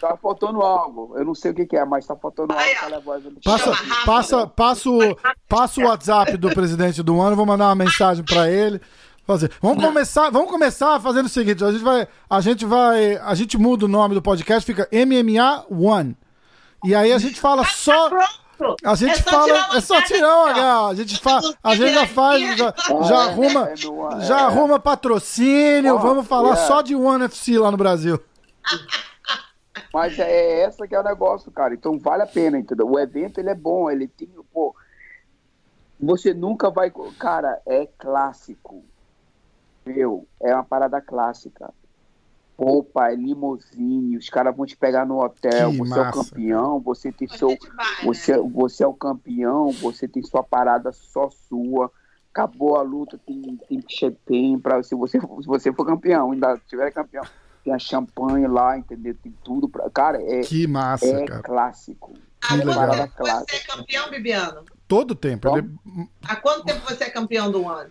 Tá 0.00 0.16
faltando 0.16 0.62
algo. 0.62 1.12
Eu 1.16 1.24
não 1.24 1.34
sei 1.34 1.50
o 1.50 1.54
que, 1.54 1.66
que 1.66 1.76
é, 1.76 1.84
mas 1.84 2.06
tá 2.06 2.16
faltando 2.16 2.52
Aí, 2.54 2.74
algo 2.76 3.12
Passa, 3.44 3.72
passa, 4.06 4.46
passa, 4.46 4.90
o, 4.90 5.18
passa 5.46 5.80
o 5.80 5.84
WhatsApp 5.84 6.36
do 6.36 6.50
presidente 6.50 7.02
do 7.02 7.20
ano, 7.20 7.36
vou 7.36 7.46
mandar 7.46 7.66
uma 7.66 7.74
mensagem 7.74 8.24
pra 8.24 8.50
ele. 8.50 8.80
Fazer. 9.26 9.52
Vamos 9.60 9.84
começar, 9.84 10.30
vamos 10.30 10.50
começar 10.50 10.98
fazendo 10.98 11.26
o 11.26 11.28
seguinte, 11.28 11.62
a 11.62 11.70
gente 11.70 11.84
vai, 11.84 12.08
a 12.28 12.40
gente 12.40 12.64
vai, 12.64 13.16
a 13.16 13.32
gente 13.34 13.56
muda 13.56 13.84
o 13.84 13.88
nome 13.88 14.14
do 14.14 14.22
podcast, 14.22 14.66
fica 14.66 14.88
MMA 14.90 15.66
One. 15.70 16.16
E 16.82 16.94
aí 16.94 17.12
a 17.12 17.18
gente 17.18 17.38
fala 17.38 17.64
só, 17.64 18.08
Pronto. 18.58 18.76
a 18.82 18.94
gente 18.96 19.12
É 19.12 19.22
só 19.22 19.30
fala, 19.30 19.76
é 19.76 19.80
só 19.80 20.02
tirar 20.02 20.36
o. 20.36 20.46
H, 20.46 20.86
a 20.88 20.94
gente 20.94 21.20
fa, 21.20 21.40
a 21.62 21.76
gente 21.76 21.94
já 21.94 22.06
faz, 22.08 22.58
já, 22.58 22.74
já 23.02 23.14
é, 23.14 23.28
arruma, 23.28 23.68
é, 23.68 23.76
já 24.22 24.40
é. 24.40 24.42
arruma 24.42 24.80
patrocínio, 24.80 25.98
vamos 25.98 26.26
falar 26.26 26.56
só 26.56 26.82
de 26.82 26.96
One 26.96 27.26
FC 27.26 27.56
lá 27.56 27.70
no 27.70 27.76
Brasil. 27.76 28.18
Mas 29.92 30.18
é 30.18 30.60
essa 30.60 30.86
que 30.86 30.94
é 30.94 31.00
o 31.00 31.04
negócio, 31.04 31.50
cara. 31.50 31.74
Então 31.74 31.98
vale 31.98 32.22
a 32.22 32.26
pena, 32.26 32.58
entendeu? 32.58 32.88
O 32.88 32.98
evento 32.98 33.38
ele 33.38 33.50
é 33.50 33.54
bom, 33.54 33.90
ele 33.90 34.08
tem, 34.08 34.28
pô, 34.52 34.74
você 35.98 36.32
nunca 36.32 36.70
vai, 36.70 36.92
cara, 37.18 37.60
é 37.66 37.86
clássico. 37.86 38.82
Meu, 39.84 40.26
é 40.40 40.54
uma 40.54 40.64
parada 40.64 41.00
clássica. 41.00 41.72
Pô, 42.56 42.82
pai, 42.82 43.16
limousine, 43.16 44.18
os 44.18 44.28
caras 44.28 44.54
vão 44.54 44.66
te 44.66 44.76
pegar 44.76 45.06
no 45.06 45.22
hotel, 45.22 45.70
Que 45.70 45.78
você 45.78 45.98
é 45.98 46.02
o 46.02 46.04
massa, 46.04 46.24
campeão, 46.24 46.80
você 46.80 47.10
tem 47.10 47.26
seu 47.28 47.50
gente 47.50 47.70
vai, 47.70 47.86
né? 47.86 48.04
você, 48.04 48.38
você 48.38 48.84
é 48.84 48.86
o 48.86 48.92
campeão, 48.92 49.70
você 49.70 50.06
tem 50.06 50.22
sua 50.22 50.42
parada 50.42 50.92
só 50.92 51.30
sua. 51.30 51.90
Acabou 52.30 52.76
a 52.76 52.82
luta, 52.82 53.18
tem, 53.26 53.58
tem, 53.66 53.82
tem 54.24 54.58
pra, 54.58 54.82
se, 54.82 54.94
você, 54.94 55.18
se 55.18 55.46
você 55.46 55.72
for 55.72 55.86
campeão, 55.86 56.32
ainda 56.32 56.60
tiver 56.68 56.92
campeão, 56.92 57.24
tem 57.64 57.72
a 57.72 57.78
champanhe 57.78 58.46
lá, 58.46 58.76
entendeu? 58.78 59.14
Tem 59.22 59.34
tudo 59.44 59.68
pra. 59.68 59.88
Cara, 59.90 60.20
é, 60.22 60.40
Que 60.40 60.66
massa, 60.66 61.06
é 61.06 61.24
cara. 61.26 61.42
clássico. 61.42 62.12
Há 62.42 62.48
quanto 62.56 62.66
legal. 62.66 62.90
tempo 62.90 63.12
você 63.48 63.56
é 63.56 63.58
campeão, 63.60 64.10
Bibiano? 64.10 64.64
Todo 64.88 65.14
tempo. 65.14 65.56
Ele- 65.56 65.70
Há 66.26 66.36
quanto 66.36 66.64
tempo 66.64 66.80
você 66.88 67.04
é 67.04 67.10
campeão 67.10 67.50
do 67.50 67.68
ano? 67.68 67.90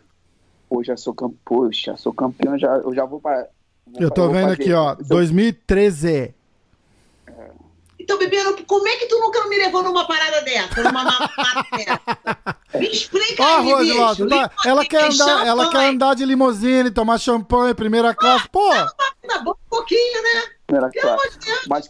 Pô, 0.67 0.83
já 0.83 0.97
sou 0.97 1.13
campeão, 1.13 1.39
poxa, 1.45 1.95
sou 1.97 2.13
campeão, 2.13 2.57
já, 2.57 2.67
eu 2.77 2.93
já 2.93 3.05
vou 3.05 3.19
para. 3.21 3.47
Eu 3.95 4.11
tô 4.11 4.29
vendo 4.29 4.51
aqui, 4.51 4.71
ó, 4.73 4.95
2013. 4.95 6.33
Então, 8.09 8.17
Bibiano, 8.17 8.57
como 8.65 8.87
é 8.87 8.97
que 8.97 9.05
tu 9.05 9.19
nunca 9.19 9.47
me 9.47 9.55
levou 9.55 9.83
numa 9.83 10.07
parada 10.07 10.41
dessa? 10.41 10.81
Numa 10.81 11.03
mamata 11.03 11.29
dessa? 11.77 11.99
Me 12.79 12.87
explica 12.87 13.43
Ó, 13.43 13.57
aí, 13.59 13.71
Rose, 13.71 14.23
bicho. 14.23 14.27
Tá- 14.29 14.51
ela 14.65 14.83
quer 14.83 15.03
andar, 15.11 15.45
ela 15.45 15.69
quer 15.69 15.89
andar 15.91 16.15
de 16.15 16.25
limusine, 16.25 16.89
tomar 16.89 17.19
champanhe, 17.19 17.75
primeira 17.75 18.15
classe. 18.15 18.49
Pô, 18.49 18.67
Tá 18.71 19.43
bom 19.43 19.51
um 19.51 19.69
pouquinho, 19.69 20.23
né? 20.23 20.41
Primeira 20.65 20.89
Pelo 20.89 21.01
classe. 21.03 21.21
amor 21.27 21.29
de 21.39 21.45
Deus. 21.45 21.67
Mas, 21.67 21.89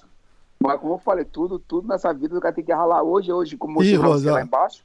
mas 0.62 0.82
como 0.82 0.96
eu 0.96 1.00
falei, 1.00 1.24
tudo, 1.24 1.58
tudo 1.58 1.88
nessa 1.88 2.14
vida 2.14 2.38
o 2.38 2.42
cara 2.42 2.54
tem 2.54 2.66
que 2.66 2.74
ralar. 2.74 3.02
Hoje, 3.02 3.32
hoje, 3.32 3.56
como 3.56 3.82
Ih, 3.82 3.94
eu 3.94 4.02
você 4.02 4.30
lá 4.30 4.42
embaixo, 4.42 4.84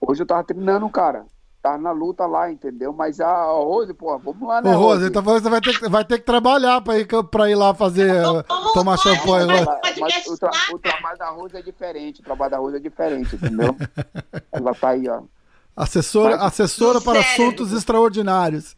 hoje 0.00 0.22
eu 0.22 0.26
tava 0.26 0.44
treinando, 0.44 0.88
cara. 0.88 1.26
Tava 1.60 1.76
na 1.78 1.90
luta 1.90 2.24
lá, 2.24 2.50
entendeu? 2.52 2.92
Mas 2.92 3.20
a 3.20 3.44
Rose, 3.46 3.92
pô, 3.92 4.16
vamos 4.18 4.46
lá, 4.48 4.62
né? 4.62 4.74
ô 4.74 4.78
Rose, 4.78 5.10
tá 5.10 5.20
que 5.20 5.26
você 5.28 5.48
vai 5.50 5.60
ter, 5.60 5.78
que- 5.78 5.88
vai 5.88 6.04
ter 6.04 6.18
que 6.18 6.24
trabalhar 6.24 6.80
pra 6.80 6.98
ir, 6.98 7.06
pra 7.30 7.50
ir 7.50 7.56
lá 7.56 7.74
fazer, 7.74 8.22
Vamos 8.22 8.72
tomar 8.72 8.92
lá, 8.92 8.96
champanhe. 8.98 9.46
vai- 9.64 9.80
Mas, 9.82 9.98
mas 9.98 10.26
o, 10.28 10.38
tra- 10.38 10.50
o 10.72 10.78
trabalho 10.78 11.18
da 11.18 11.30
Rose 11.30 11.56
é 11.56 11.62
diferente, 11.62 12.20
o 12.20 12.24
trabalho 12.24 12.50
da 12.52 12.58
Rose 12.58 12.76
é 12.76 12.80
diferente, 12.80 13.34
entendeu? 13.34 13.74
Ela 14.52 14.72
tá 14.74 14.90
aí, 14.90 15.08
ó. 15.08 15.22
Assessora, 15.76 16.36
assessora 16.36 17.00
para 17.00 17.22
cérebro. 17.22 17.42
assuntos 17.44 17.72
extraordinários. 17.72 18.76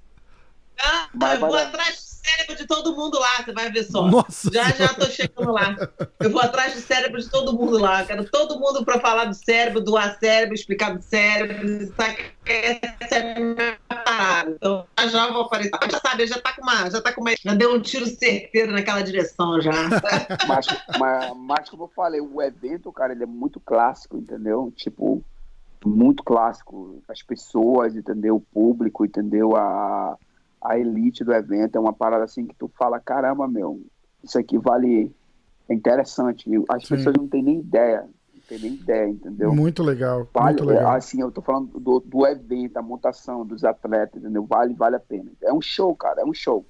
Ah, 0.82 1.08
eu 1.34 1.40
vou 1.40 1.50
lá. 1.50 1.62
atrás 1.64 2.09
cérebro 2.50 2.56
de 2.56 2.66
todo 2.66 2.96
mundo 2.96 3.18
lá, 3.18 3.42
você 3.44 3.52
vai 3.52 3.70
ver 3.70 3.84
só. 3.84 4.06
Nossa 4.06 4.50
Já 4.52 4.70
já 4.70 4.88
tô 4.94 5.06
chegando 5.06 5.52
lá. 5.52 5.76
Eu 6.18 6.30
vou 6.30 6.40
atrás 6.40 6.74
do 6.74 6.80
cérebro 6.80 7.20
de 7.20 7.28
todo 7.28 7.56
mundo 7.56 7.78
lá. 7.78 8.04
Quero 8.04 8.24
todo 8.24 8.58
mundo 8.58 8.84
para 8.84 9.00
falar 9.00 9.26
do 9.26 9.34
cérebro, 9.34 9.80
doar 9.80 10.18
cérebro, 10.18 10.54
explicar 10.54 10.96
do 10.96 11.02
cérebro. 11.02 11.92
Sabe? 11.96 12.18
Essa 12.46 13.14
é 13.16 13.36
a 13.36 13.40
minha 13.40 13.78
parada. 13.88 14.50
Então 14.50 14.86
já 14.98 15.08
já 15.08 15.32
vou 15.32 15.42
aparecer. 15.42 15.70
Já 15.90 16.00
sabe, 16.00 16.26
já 16.26 16.40
tá 16.40 16.54
com 16.54 16.62
uma. 16.62 16.90
Já 16.90 17.00
tá 17.00 17.12
com 17.12 17.20
uma. 17.20 17.30
Já 17.42 17.54
deu 17.54 17.74
um 17.74 17.80
tiro 17.80 18.06
certeiro 18.06 18.72
naquela 18.72 19.02
direção 19.02 19.60
já. 19.60 19.70
Mas, 20.46 20.66
mas, 20.98 21.32
mas 21.36 21.70
como 21.70 21.84
eu 21.84 21.88
falei, 21.94 22.20
o 22.20 22.42
evento, 22.42 22.92
cara, 22.92 23.12
ele 23.12 23.22
é 23.22 23.26
muito 23.26 23.60
clássico, 23.60 24.16
entendeu? 24.16 24.72
Tipo, 24.76 25.22
muito 25.84 26.22
clássico. 26.24 27.02
As 27.08 27.22
pessoas, 27.22 27.94
entendeu? 27.94 28.36
O 28.36 28.40
público, 28.40 29.04
entendeu? 29.04 29.56
A, 29.56 30.16
a 30.62 30.78
elite 30.78 31.24
do 31.24 31.32
evento 31.32 31.76
é 31.76 31.80
uma 31.80 31.92
parada 31.92 32.24
assim 32.24 32.46
que 32.46 32.54
tu 32.54 32.70
fala, 32.78 33.00
caramba, 33.00 33.48
meu, 33.48 33.80
isso 34.22 34.38
aqui 34.38 34.58
vale. 34.58 35.10
É 35.68 35.74
interessante. 35.74 36.50
As 36.68 36.82
Sim. 36.82 36.96
pessoas 36.96 37.16
não 37.16 37.28
têm 37.28 37.42
nem 37.42 37.60
ideia. 37.60 38.04
Não 38.34 38.42
têm 38.48 38.58
nem 38.58 38.74
ideia, 38.74 39.08
entendeu? 39.08 39.54
Muito 39.54 39.82
legal, 39.82 40.26
Vale, 40.34 40.46
muito 40.48 40.64
legal. 40.64 40.96
assim, 40.96 41.20
eu 41.20 41.30
tô 41.30 41.40
falando 41.40 41.78
do, 41.78 42.00
do 42.00 42.26
evento, 42.26 42.76
a 42.76 42.82
montação 42.82 43.46
dos 43.46 43.64
atletas, 43.64 44.20
entendeu? 44.20 44.44
Vale, 44.44 44.74
vale 44.74 44.96
a 44.96 45.00
pena. 45.00 45.30
É 45.42 45.52
um 45.52 45.60
show, 45.60 45.94
cara, 45.94 46.22
é 46.22 46.24
um 46.24 46.34
show. 46.34 46.64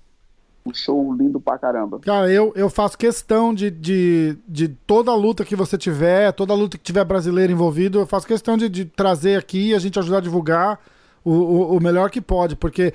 Um 0.67 0.75
show 0.75 1.15
lindo 1.15 1.41
pra 1.41 1.57
caramba. 1.57 1.99
Cara, 2.01 2.31
eu, 2.31 2.53
eu 2.55 2.69
faço 2.69 2.99
questão 2.99 3.55
de, 3.55 3.71
de, 3.71 4.37
de 4.47 4.69
toda 4.69 5.15
luta 5.15 5.43
que 5.43 5.57
você 5.57 5.79
tiver, 5.79 6.31
toda 6.33 6.53
luta 6.53 6.77
que 6.77 6.85
tiver 6.85 7.03
brasileiro 7.03 7.51
envolvido, 7.51 7.99
eu 7.99 8.07
faço 8.07 8.27
questão 8.27 8.59
de, 8.59 8.69
de 8.69 8.85
trazer 8.85 9.39
aqui 9.39 9.71
e 9.71 9.75
a 9.75 9.79
gente 9.79 9.99
ajudar 9.99 10.19
a 10.19 10.21
divulgar 10.21 10.79
o, 11.25 11.33
o, 11.33 11.77
o 11.77 11.81
melhor 11.83 12.11
que 12.11 12.21
pode, 12.21 12.57
porque 12.57 12.93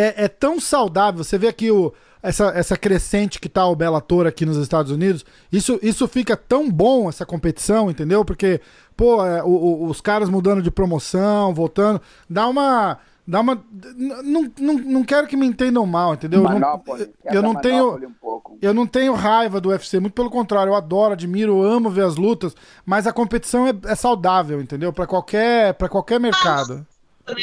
é, 0.00 0.24
é 0.24 0.28
tão 0.28 0.60
saudável. 0.60 1.24
Você 1.24 1.36
vê 1.38 1.48
aqui 1.48 1.70
o, 1.70 1.92
essa, 2.22 2.46
essa 2.54 2.76
crescente 2.76 3.40
que 3.40 3.48
tá 3.48 3.66
o 3.66 3.74
Bellator 3.76 4.26
aqui 4.26 4.44
nos 4.44 4.56
Estados 4.56 4.90
Unidos, 4.92 5.24
isso, 5.50 5.78
isso 5.82 6.06
fica 6.08 6.36
tão 6.36 6.70
bom, 6.70 7.08
essa 7.08 7.24
competição, 7.24 7.90
entendeu? 7.90 8.24
Porque, 8.24 8.60
pô, 8.96 9.24
é, 9.24 9.42
o- 9.42 9.48
o- 9.48 9.86
os 9.88 10.00
caras 10.00 10.28
mudando 10.28 10.60
de 10.62 10.70
promoção, 10.70 11.54
voltando, 11.54 12.00
dá 12.28 12.46
uma. 12.48 12.98
Dá 13.28 13.40
uma. 13.40 13.60
Não, 13.96 14.52
não, 14.56 14.74
não 14.74 15.04
quero 15.04 15.26
que 15.26 15.36
me 15.36 15.44
entendam 15.46 15.84
mal, 15.84 16.14
entendeu? 16.14 16.42
Eu 16.44 16.60
não- 16.60 16.82
eu 17.24 17.42
não 17.42 17.54
tenho. 17.56 17.96
Um 18.06 18.12
pouco. 18.20 18.58
Eu 18.62 18.72
não 18.72 18.86
tenho 18.86 19.14
raiva 19.14 19.60
do 19.60 19.70
UFC, 19.70 19.98
muito 19.98 20.12
pelo 20.14 20.30
contrário, 20.30 20.70
eu 20.70 20.76
adoro, 20.76 21.12
admiro, 21.12 21.60
amo 21.60 21.90
ver 21.90 22.04
as 22.04 22.14
lutas, 22.16 22.54
mas 22.84 23.04
a 23.04 23.12
competição 23.12 23.66
é, 23.66 23.72
é 23.86 23.94
saudável, 23.96 24.60
entendeu? 24.60 24.92
Pra 24.92 25.06
qualquer, 25.08 25.74
para 25.74 25.88
qualquer 25.88 26.20
mercado. 26.20 26.76
né? 26.76 27.34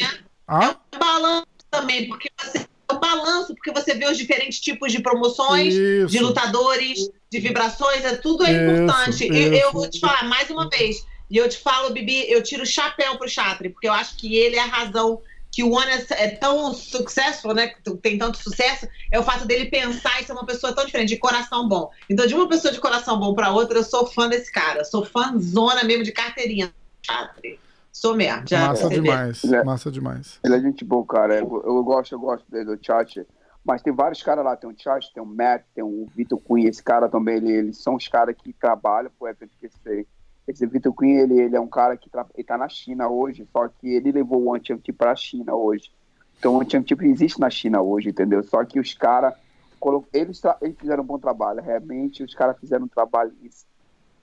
Ah? 0.47 0.75
É 0.91 0.95
um 0.95 0.99
balanço 0.99 1.45
também, 1.73 2.07
porque 2.07 2.29
você. 2.41 2.65
É 2.89 2.93
um 2.93 2.99
balanço, 2.99 3.55
porque 3.55 3.71
você 3.71 3.93
vê 3.95 4.05
os 4.05 4.17
diferentes 4.17 4.59
tipos 4.59 4.91
de 4.91 5.01
promoções, 5.01 5.73
Isso. 5.73 6.07
de 6.07 6.19
lutadores, 6.19 7.09
de 7.31 7.39
vibrações, 7.39 8.03
é 8.03 8.17
tudo 8.17 8.45
é 8.45 8.51
Isso, 8.51 8.61
importante. 8.61 9.27
Eu, 9.27 9.35
eu 9.35 9.53
isso. 9.53 9.71
vou 9.71 9.89
te 9.89 9.99
falar 10.01 10.25
mais 10.25 10.49
uma 10.49 10.69
vez, 10.69 11.05
e 11.31 11.37
eu 11.37 11.47
te 11.47 11.57
falo, 11.57 11.91
Bibi, 11.91 12.29
eu 12.29 12.43
tiro 12.43 12.63
o 12.63 12.65
chapéu 12.65 13.17
pro 13.17 13.29
Chatri, 13.29 13.69
porque 13.69 13.87
eu 13.87 13.93
acho 13.93 14.17
que 14.17 14.35
ele 14.35 14.57
é 14.57 14.59
a 14.59 14.65
razão 14.65 15.21
que 15.53 15.63
o 15.63 15.71
One 15.71 15.91
é, 15.91 16.05
é 16.25 16.27
tão 16.29 16.73
successful, 16.73 17.53
né? 17.53 17.67
que 17.67 17.91
Tem 17.97 18.17
tanto 18.17 18.37
sucesso, 18.37 18.87
é 19.11 19.19
o 19.19 19.23
fato 19.23 19.45
dele 19.45 19.65
pensar 19.65 20.19
e 20.19 20.25
ser 20.25 20.33
uma 20.33 20.45
pessoa 20.45 20.73
tão 20.73 20.83
diferente, 20.83 21.09
de 21.09 21.17
coração 21.17 21.67
bom. 21.67 21.91
Então, 22.09 22.25
de 22.25 22.33
uma 22.33 22.49
pessoa 22.49 22.73
de 22.73 22.79
coração 22.79 23.19
bom 23.19 23.35
para 23.35 23.51
outra, 23.51 23.77
eu 23.77 23.83
sou 23.83 24.07
fã 24.07 24.27
desse 24.27 24.51
cara. 24.51 24.83
Sou 24.83 25.05
fãzona 25.05 25.83
mesmo 25.83 26.03
de 26.03 26.11
carteirinha. 26.11 26.73
Chatri. 27.03 27.59
Sou 27.93 28.15
mesmo. 28.15 28.43
Já 28.47 28.67
Massa 28.67 28.89
demais, 28.89 29.43
É. 29.45 29.63
massa 29.63 29.91
demais. 29.91 30.39
Ele 30.43 30.55
é 30.55 30.59
gente 30.59 30.83
boa, 30.83 31.05
cara. 31.05 31.35
Eu, 31.39 31.63
eu 31.65 31.83
gosto, 31.83 32.11
eu 32.13 32.19
gosto 32.19 32.49
dele, 32.49 32.75
do 32.75 32.85
chat. 32.85 33.25
Mas 33.63 33.81
tem 33.81 33.93
vários 33.93 34.21
caras 34.21 34.43
lá, 34.43 34.57
tem 34.57 34.69
o 34.69 34.75
Chat, 34.77 35.13
tem 35.13 35.23
o 35.23 35.25
Matt, 35.25 35.63
tem 35.73 35.81
o 35.81 36.05
Vitor 36.13 36.37
Cunha, 36.37 36.67
esse 36.67 36.83
cara 36.83 37.07
também, 37.07 37.37
ele, 37.37 37.49
eles 37.49 37.77
são 37.77 37.95
os 37.95 38.05
caras 38.09 38.35
que 38.35 38.51
trabalham 38.51 39.09
pro 39.17 39.25
evento 39.29 39.51
que 39.57 39.67
esse, 39.67 40.05
esse 40.45 40.65
Vitor 40.65 40.93
Cunha, 40.93 41.21
ele, 41.21 41.39
ele 41.39 41.55
é 41.55 41.59
um 41.61 41.67
cara 41.69 41.95
que 41.95 42.09
tra- 42.09 42.25
ele 42.35 42.43
tá 42.45 42.57
na 42.57 42.67
China 42.67 43.07
hoje, 43.07 43.47
só 43.53 43.69
que 43.69 43.87
ele 43.87 44.11
levou 44.11 44.41
o 44.41 44.49
One 44.49 44.59
Championship 44.59 44.91
pra 44.97 45.15
China 45.15 45.55
hoje. 45.55 45.89
Então 46.37 46.51
o 46.55 46.57
One 46.57 46.69
Championship 46.69 47.05
existe 47.07 47.39
na 47.39 47.49
China 47.49 47.81
hoje, 47.81 48.09
entendeu? 48.09 48.43
Só 48.43 48.65
que 48.65 48.81
os 48.81 48.93
caras, 48.95 49.33
colo- 49.79 50.05
eles, 50.11 50.41
tra- 50.41 50.57
eles 50.61 50.75
fizeram 50.77 51.01
um 51.01 51.07
bom 51.07 51.17
trabalho, 51.17 51.61
realmente 51.61 52.21
os 52.21 52.35
caras 52.35 52.59
fizeram 52.59 52.83
um 52.83 52.89
trabalho 52.89 53.31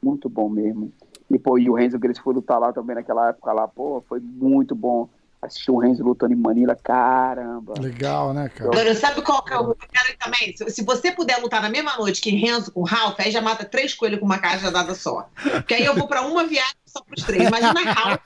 muito 0.02 0.28
bom 0.28 0.50
mesmo. 0.50 0.92
E, 1.30 1.38
pô, 1.38 1.58
e 1.58 1.70
o 1.70 1.74
Renzo 1.74 1.98
Grace 1.98 2.20
foi 2.20 2.34
lutar 2.34 2.58
lá 2.58 2.72
também 2.72 2.96
naquela 2.96 3.28
época 3.28 3.52
lá, 3.52 3.68
pô, 3.68 4.02
foi 4.08 4.18
muito 4.20 4.74
bom 4.74 5.08
assistir 5.40 5.70
o 5.70 5.78
Renzo 5.78 6.04
lutando 6.04 6.34
em 6.34 6.36
Manila, 6.36 6.76
caramba. 6.76 7.72
Legal, 7.80 8.34
né, 8.34 8.50
cara? 8.50 8.70
Agora, 8.70 8.94
sabe 8.94 9.22
qual 9.22 9.42
que 9.42 9.54
é 9.54 9.58
o 9.58 9.74
quero 9.74 10.18
também? 10.18 10.54
Se, 10.54 10.68
se 10.68 10.84
você 10.84 11.10
puder 11.12 11.38
lutar 11.40 11.62
na 11.62 11.70
mesma 11.70 11.96
noite 11.96 12.20
que 12.20 12.30
Renzo 12.30 12.70
com 12.72 12.82
Ralph, 12.82 13.18
aí 13.18 13.30
já 13.30 13.40
mata 13.40 13.64
três 13.64 13.94
coelhos 13.94 14.20
com 14.20 14.26
uma 14.26 14.38
caixa 14.38 14.70
dada 14.70 14.94
só. 14.94 15.30
Porque 15.40 15.72
aí 15.74 15.84
eu 15.84 15.94
vou 15.94 16.06
pra 16.06 16.20
uma 16.22 16.44
viagem 16.46 16.74
só 16.84 17.00
pros 17.02 17.24
três. 17.24 17.48
Imagina 17.48 17.80
Ralph 17.90 18.20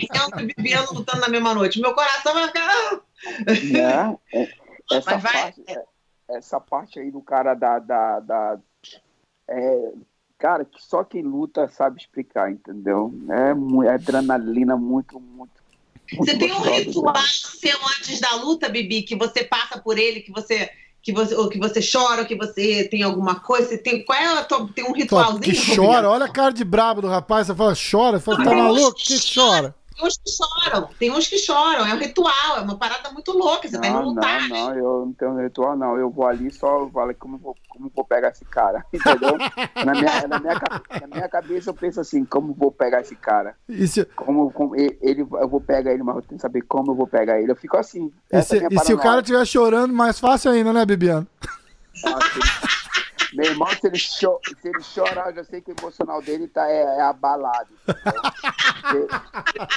e 0.00 0.08
Renzo 0.12 0.40
e 0.40 0.46
Bibiano 0.54 0.88
lutando 0.92 1.20
na 1.20 1.28
mesma 1.28 1.54
noite. 1.54 1.80
Meu 1.80 1.94
coração 1.94 2.34
vai 2.34 2.48
ficar. 2.48 2.66
Né? 3.46 4.16
É, 4.32 4.48
essa, 4.92 5.10
Mas 5.12 5.22
vai- 5.22 5.32
parte, 5.42 5.64
é, 5.68 5.84
essa 6.30 6.60
parte 6.60 6.98
aí 6.98 7.12
do 7.12 7.20
cara 7.20 7.54
da. 7.54 7.78
da, 7.78 8.18
da- 8.20 8.58
é, 9.48 9.92
cara, 10.38 10.64
que 10.64 10.82
só 10.82 11.02
quem 11.04 11.22
luta 11.22 11.68
sabe 11.68 12.00
explicar, 12.00 12.50
entendeu? 12.50 13.12
É, 13.30 13.86
é 13.86 13.94
adrenalina 13.94 14.76
muito, 14.76 15.18
muito. 15.20 15.52
muito 16.12 16.24
Você 16.24 16.38
tem 16.38 16.52
um 16.52 16.60
ritual 16.60 17.14
né? 17.14 17.20
seu 17.22 17.78
antes 17.98 18.20
da 18.20 18.34
luta, 18.36 18.68
Bibi, 18.68 19.02
que 19.02 19.16
você 19.16 19.44
passa 19.44 19.78
por 19.80 19.98
ele, 19.98 20.20
que 20.20 20.32
você. 20.32 20.70
Que 21.02 21.12
você, 21.12 21.36
ou 21.36 21.48
que 21.48 21.56
você 21.56 21.78
chora, 21.80 22.22
ou 22.22 22.26
que 22.26 22.34
você 22.34 22.82
tem 22.88 23.04
alguma 23.04 23.36
coisa, 23.36 23.68
você 23.68 23.78
tem, 23.78 24.04
qual 24.04 24.18
é 24.18 24.26
a 24.26 24.42
tua, 24.42 24.68
tem 24.74 24.84
um 24.84 24.92
ritualzinho? 24.92 25.40
que 25.40 25.76
chora, 25.76 26.10
olha 26.10 26.24
a 26.24 26.28
cara 26.28 26.52
de 26.52 26.64
brabo 26.64 27.00
do 27.00 27.06
rapaz. 27.06 27.46
Você 27.46 27.54
fala, 27.54 27.74
chora? 27.74 28.18
Você 28.18 28.24
fala, 28.24 28.42
tá 28.42 28.52
maluco? 28.52 28.96
Que 28.96 29.16
chora? 29.32 29.72
Tem 29.96 30.06
uns 30.06 30.18
que 30.18 30.30
choram, 30.30 30.88
tem 30.98 31.10
uns 31.10 31.26
que 31.26 31.38
choram, 31.38 31.86
é 31.86 31.94
um 31.94 31.98
ritual, 31.98 32.58
é 32.58 32.60
uma 32.60 32.76
parada 32.76 33.10
muito 33.10 33.32
louca, 33.32 33.66
você 33.66 33.78
tá 33.80 33.88
indo 33.88 33.98
Não, 33.98 34.08
lutar. 34.10 34.46
não, 34.46 34.48
não, 34.48 34.74
eu 34.74 35.06
não 35.06 35.12
tenho 35.14 35.42
ritual, 35.42 35.74
não. 35.74 35.96
Eu 35.96 36.10
vou 36.10 36.26
ali 36.26 36.52
só, 36.52 36.80
eu 36.80 36.90
falo 36.90 37.14
como 37.14 37.38
vou, 37.38 37.56
como 37.70 37.90
vou 37.94 38.04
pegar 38.04 38.28
esse 38.28 38.44
cara, 38.44 38.84
entendeu? 38.92 39.38
na, 39.84 39.92
minha, 39.92 40.28
na, 40.28 40.38
minha, 40.38 40.60
na 41.00 41.06
minha 41.06 41.28
cabeça 41.30 41.70
eu 41.70 41.74
penso 41.74 41.98
assim, 42.00 42.26
como 42.26 42.52
vou 42.52 42.70
pegar 42.70 43.00
esse 43.00 43.16
cara? 43.16 43.56
Se, 43.86 44.04
Como, 44.04 44.50
como 44.52 44.76
ele, 44.76 45.22
eu 45.22 45.48
vou 45.48 45.60
pegar 45.62 45.92
ele, 45.92 46.02
mas 46.02 46.16
eu 46.16 46.22
tenho 46.22 46.36
que 46.36 46.42
saber 46.42 46.60
como 46.62 46.92
eu 46.92 46.94
vou 46.94 47.06
pegar 47.06 47.40
ele. 47.40 47.50
Eu 47.50 47.56
fico 47.56 47.78
assim. 47.78 48.12
e 48.30 48.42
se, 48.42 48.58
é 48.58 48.68
e 48.70 48.78
se 48.80 48.92
o 48.92 48.98
cara 48.98 49.20
estiver 49.20 49.46
chorando, 49.46 49.94
mais 49.94 50.18
fácil 50.20 50.50
ainda, 50.50 50.74
né, 50.74 50.84
Bibiano? 50.84 51.26
Nossa, 52.04 52.85
Meu 53.34 53.46
irmão, 53.46 53.68
se 53.68 53.86
ele, 53.86 53.98
cho- 53.98 54.38
se 54.60 54.68
ele 54.68 54.82
chorar, 54.82 55.30
eu 55.30 55.36
já 55.36 55.44
sei 55.44 55.60
que 55.60 55.70
o 55.72 55.74
emocional 55.80 56.20
dele 56.22 56.46
tá, 56.48 56.68
é, 56.70 56.82
é 56.82 57.00
abalado. 57.02 57.68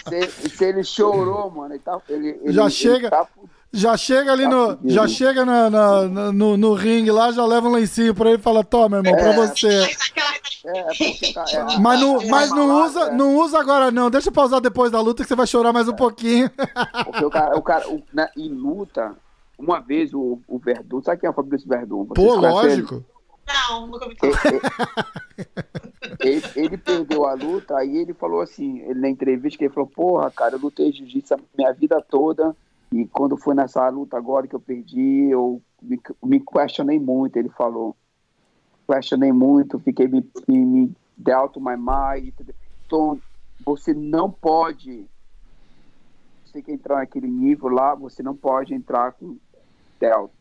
Se, 0.07 0.29
se- 0.31 0.49
se 0.49 0.65
ele 0.65 0.83
chorou, 0.83 1.49
mano, 1.51 1.73
ele 1.73 1.79
tá, 1.83 1.99
ele, 2.09 2.39
ele, 2.43 2.53
Já 2.53 2.61
ele 2.63 2.71
chega- 2.71 3.09
tá 3.09 3.25
fu- 3.25 3.49
Já 3.71 3.95
chega 3.95 4.31
ali 4.31 4.43
Tá 4.45 4.49
no. 4.49 4.67
fudido. 4.69 4.89
Já 4.93 5.07
chega 5.07 5.45
na- 5.45 5.69
na- 5.69 6.01
na- 6.07 6.31
no, 6.31 6.57
no 6.57 6.73
ringue 6.73 7.11
lá, 7.11 7.31
já 7.31 7.45
leva 7.45 7.67
um 7.67 7.71
lencinho 7.71 8.15
pra 8.15 8.29
ele 8.31 8.39
e 8.39 8.41
fala: 8.41 8.63
Toma, 8.63 8.97
irmão, 8.97 9.13
pra 9.13 9.29
É. 9.29 9.35
você. 9.35 9.89
É, 10.65 10.83
porque 10.85 11.33
tá- 11.33 11.45
é, 11.53 11.77
Mas 11.79 11.99
não, 11.99 12.27
mas 12.27 12.49
não 12.49 12.83
usa, 12.83 12.99
é. 13.01 13.11
não 13.11 13.35
usa 13.37 13.59
agora, 13.59 13.91
não. 13.91 14.09
Deixa 14.09 14.31
pra 14.31 14.43
usar 14.43 14.59
depois 14.59 14.91
da 14.91 14.99
luta 14.99 15.21
que 15.21 15.29
você 15.29 15.35
vai 15.35 15.45
chorar 15.45 15.71
mais 15.71 15.87
um 15.87 15.93
pouquinho. 15.95 16.49
Porque 17.05 17.23
o 17.25 17.29
cara, 17.29 17.57
o 17.57 17.61
cara 17.61 17.87
o, 17.89 18.01
na, 18.11 18.27
em 18.35 18.49
luta, 18.49 19.15
uma 19.57 19.79
vez 19.79 20.15
o, 20.15 20.39
o 20.47 20.57
Verdun, 20.57 21.03
sabe 21.03 21.19
quem 21.21 21.27
é 21.27 21.31
o 21.31 21.33
Fabrício 21.35 21.69
Verdun? 21.69 22.05
Pô, 22.07 22.35
lógico. 22.35 23.05
Não, 23.51 23.87
nunca 23.87 24.05
ouvi 24.05 24.17
Ele, 26.19 26.43
ele- 26.55 26.77
perdeu 26.77 27.25
a 27.25 27.33
luta, 27.33 27.77
aí 27.77 27.97
ele 27.97 28.13
falou 28.13 28.41
assim, 28.41 28.79
ele 28.81 28.99
na 28.99 29.09
entrevista, 29.09 29.57
que 29.57 29.65
ele 29.65 29.73
falou, 29.73 29.89
porra, 29.89 30.29
cara, 30.31 30.55
eu 30.55 30.59
lutei 30.59 30.91
jiu-jitsu 30.91 31.33
a 31.33 31.39
minha 31.57 31.71
vida 31.73 32.01
toda, 32.01 32.55
e 32.91 33.05
quando 33.07 33.37
foi 33.37 33.55
nessa 33.55 33.87
luta 33.89 34.17
agora 34.17 34.47
que 34.47 34.55
eu 34.55 34.59
perdi, 34.59 35.29
eu 35.29 35.61
me, 35.81 35.99
me 36.23 36.39
questionei 36.39 36.99
muito, 36.99 37.37
ele 37.37 37.49
falou. 37.49 37.95
Questionei 38.87 39.31
muito, 39.31 39.79
fiquei 39.79 40.07
me, 40.07 40.23
me, 40.47 40.57
me 40.65 40.95
doubt 41.15 41.59
my 41.59 41.75
mind. 41.77 42.33
Então, 42.85 43.19
você 43.63 43.93
não 43.93 44.31
pode 44.31 45.07
você 46.45 46.63
quer 46.63 46.71
entrar 46.71 46.95
naquele 46.97 47.27
nível 47.27 47.69
lá, 47.69 47.93
você 47.93 48.23
não 48.23 48.35
pode 48.35 48.73
entrar 48.73 49.11
com 49.13 49.37
delta. 49.99 50.38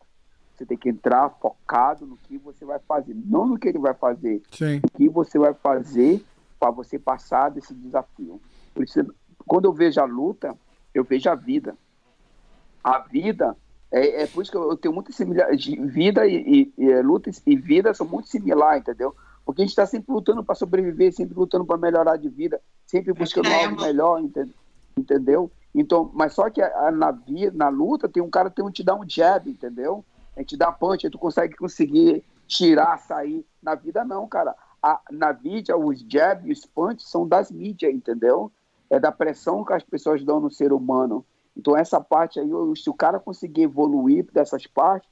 Você 0.59 0.65
tem 0.65 0.77
que 0.77 0.89
entrar 0.89 1.29
focado 1.41 2.05
no 2.05 2.17
que 2.17 2.37
você 2.37 2.65
vai 2.65 2.79
fazer, 2.79 3.15
não 3.25 3.47
no 3.47 3.57
que 3.57 3.69
ele 3.69 3.79
vai 3.79 3.93
fazer, 3.93 4.43
Sim. 4.51 4.81
o 4.83 4.97
que 4.97 5.07
você 5.07 5.39
vai 5.39 5.53
fazer 5.53 6.21
para 6.59 6.69
você 6.69 6.99
passar 6.99 7.49
desse 7.49 7.73
desafio. 7.73 8.41
Por 8.73 8.83
isso, 8.83 8.99
quando 9.47 9.65
eu 9.65 9.73
vejo 9.73 10.01
a 10.01 10.03
luta, 10.03 10.53
eu 10.93 11.05
vejo 11.05 11.29
a 11.29 11.35
vida. 11.35 11.77
A 12.83 12.99
vida 12.99 13.55
é, 13.89 14.23
é 14.23 14.27
por 14.27 14.41
isso 14.41 14.51
que 14.51 14.57
eu, 14.57 14.69
eu 14.69 14.75
tenho 14.75 14.93
muita 14.93 15.13
similaridade. 15.13 15.79
Vida 15.79 16.27
e, 16.27 16.73
e, 16.77 16.83
e 16.83 17.01
luta 17.01 17.31
e 17.45 17.55
vida 17.55 17.93
são 17.93 18.05
muito 18.05 18.27
similares, 18.27 18.81
entendeu? 18.81 19.15
Porque 19.45 19.61
a 19.61 19.63
gente 19.63 19.71
está 19.71 19.85
sempre 19.85 20.11
lutando 20.11 20.43
para 20.43 20.55
sobreviver, 20.55 21.13
sempre 21.13 21.35
lutando 21.35 21.65
para 21.65 21.77
melhorar 21.77 22.17
de 22.17 22.27
vida, 22.27 22.59
sempre 22.85 23.13
buscando 23.13 23.47
É, 23.47 23.63
algo 23.63 23.81
melhor, 23.81 24.19
ente- 24.19 24.49
entendeu? 24.97 25.49
Então, 25.73 26.11
mas 26.13 26.33
só 26.33 26.49
que 26.49 26.61
a- 26.61 26.87
a- 26.87 26.91
na 26.91 27.11
vida, 27.11 27.55
na 27.55 27.69
luta, 27.69 28.09
tem 28.09 28.21
um 28.21 28.29
cara 28.29 28.49
que 28.49 28.57
tem 28.57 28.65
um 28.65 28.71
te 28.71 28.83
dá 28.83 28.93
um 28.93 29.07
jab, 29.07 29.49
entendeu? 29.49 30.03
A 30.35 30.39
gente 30.41 30.57
dá 30.57 30.71
punch, 30.71 31.05
aí 31.05 31.11
tu 31.11 31.19
consegue 31.19 31.55
conseguir 31.55 32.23
tirar, 32.47 32.97
sair. 32.97 33.45
Na 33.61 33.75
vida 33.75 34.03
não, 34.03 34.27
cara. 34.27 34.55
A- 34.81 35.01
na 35.11 35.33
mídia, 35.33 35.77
os 35.77 35.99
jab 36.07 36.47
e 36.47 36.51
os 36.51 36.65
punch 36.65 37.03
são 37.03 37.27
das 37.27 37.51
mídias, 37.51 37.93
entendeu? 37.93 38.51
É 38.89 38.99
da 38.99 39.11
pressão 39.11 39.63
que 39.63 39.73
as 39.73 39.83
pessoas 39.83 40.23
dão 40.23 40.39
no 40.39 40.49
ser 40.49 40.71
humano. 40.71 41.25
Então 41.55 41.75
essa 41.75 41.99
parte 41.99 42.39
aí, 42.39 42.49
se 42.75 42.89
o 42.89 42.93
cara 42.93 43.19
conseguir 43.19 43.63
evoluir 43.63 44.25
dessas 44.31 44.65
partes, 44.65 45.09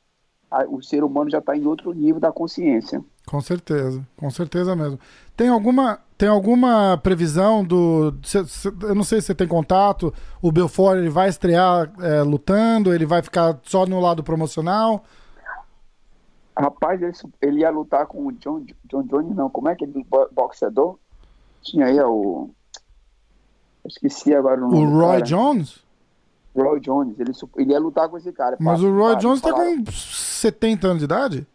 a- 0.49 0.65
o 0.67 0.81
ser 0.81 1.03
humano 1.03 1.29
já 1.29 1.39
está 1.39 1.55
em 1.55 1.65
outro 1.65 1.91
nível 1.93 2.19
da 2.19 2.31
consciência. 2.31 3.03
Com 3.25 3.41
certeza, 3.41 4.05
com 4.15 4.29
certeza 4.29 4.75
mesmo. 4.75 4.97
Tem 5.35 5.49
alguma, 5.49 5.99
tem 6.17 6.29
alguma 6.29 6.97
previsão 6.97 7.63
do. 7.63 8.13
cê- 8.23 8.45
cê- 8.45 8.71
eu 8.83 8.95
não 8.95 9.03
sei 9.03 9.19
se 9.19 9.27
você 9.27 9.35
tem 9.35 9.47
contato. 9.47 10.13
O 10.41 10.51
Belfort 10.51 10.97
ele 10.97 11.09
vai 11.09 11.27
estrear 11.29 11.91
é, 12.01 12.21
lutando, 12.23 12.93
ele 12.93 13.05
vai 13.05 13.21
ficar 13.21 13.59
só 13.63 13.85
no 13.85 13.99
lado 13.99 14.23
promocional. 14.23 15.03
Rapaz, 16.57 17.01
ele, 17.01 17.13
ele 17.41 17.59
ia 17.59 17.69
lutar 17.69 18.07
com 18.07 18.25
o 18.27 18.31
John, 18.31 18.65
John 18.85 19.03
Jones, 19.03 19.35
não. 19.35 19.49
Como 19.49 19.69
é 19.69 19.75
que 19.75 19.83
ele 19.83 20.03
bo- 20.09 20.27
boxeador? 20.31 20.97
Tinha 21.61 21.85
aí 21.85 21.99
o. 22.01 22.49
Esqueci 23.85 24.33
agora 24.33 24.59
o 24.61 24.67
O 24.67 24.71
nome. 24.71 24.85
do 24.87 24.91
Roy 24.93 25.07
cara. 25.07 25.21
Jones? 25.21 25.83
Roy 26.61 26.79
Jones. 26.79 27.19
Ele, 27.19 27.31
ele 27.57 27.71
ia 27.71 27.79
lutar 27.79 28.09
com 28.09 28.17
esse 28.17 28.31
cara. 28.31 28.57
Mas 28.59 28.81
Pá, 28.81 28.87
o 28.87 28.95
Roy 28.97 29.13
pá, 29.13 29.19
Jones 29.19 29.41
tá 29.41 29.49
falaram- 29.49 29.83
com 29.83 29.91
70 29.91 30.87
anos 30.87 30.99
de 30.99 31.05
idade? 31.05 31.47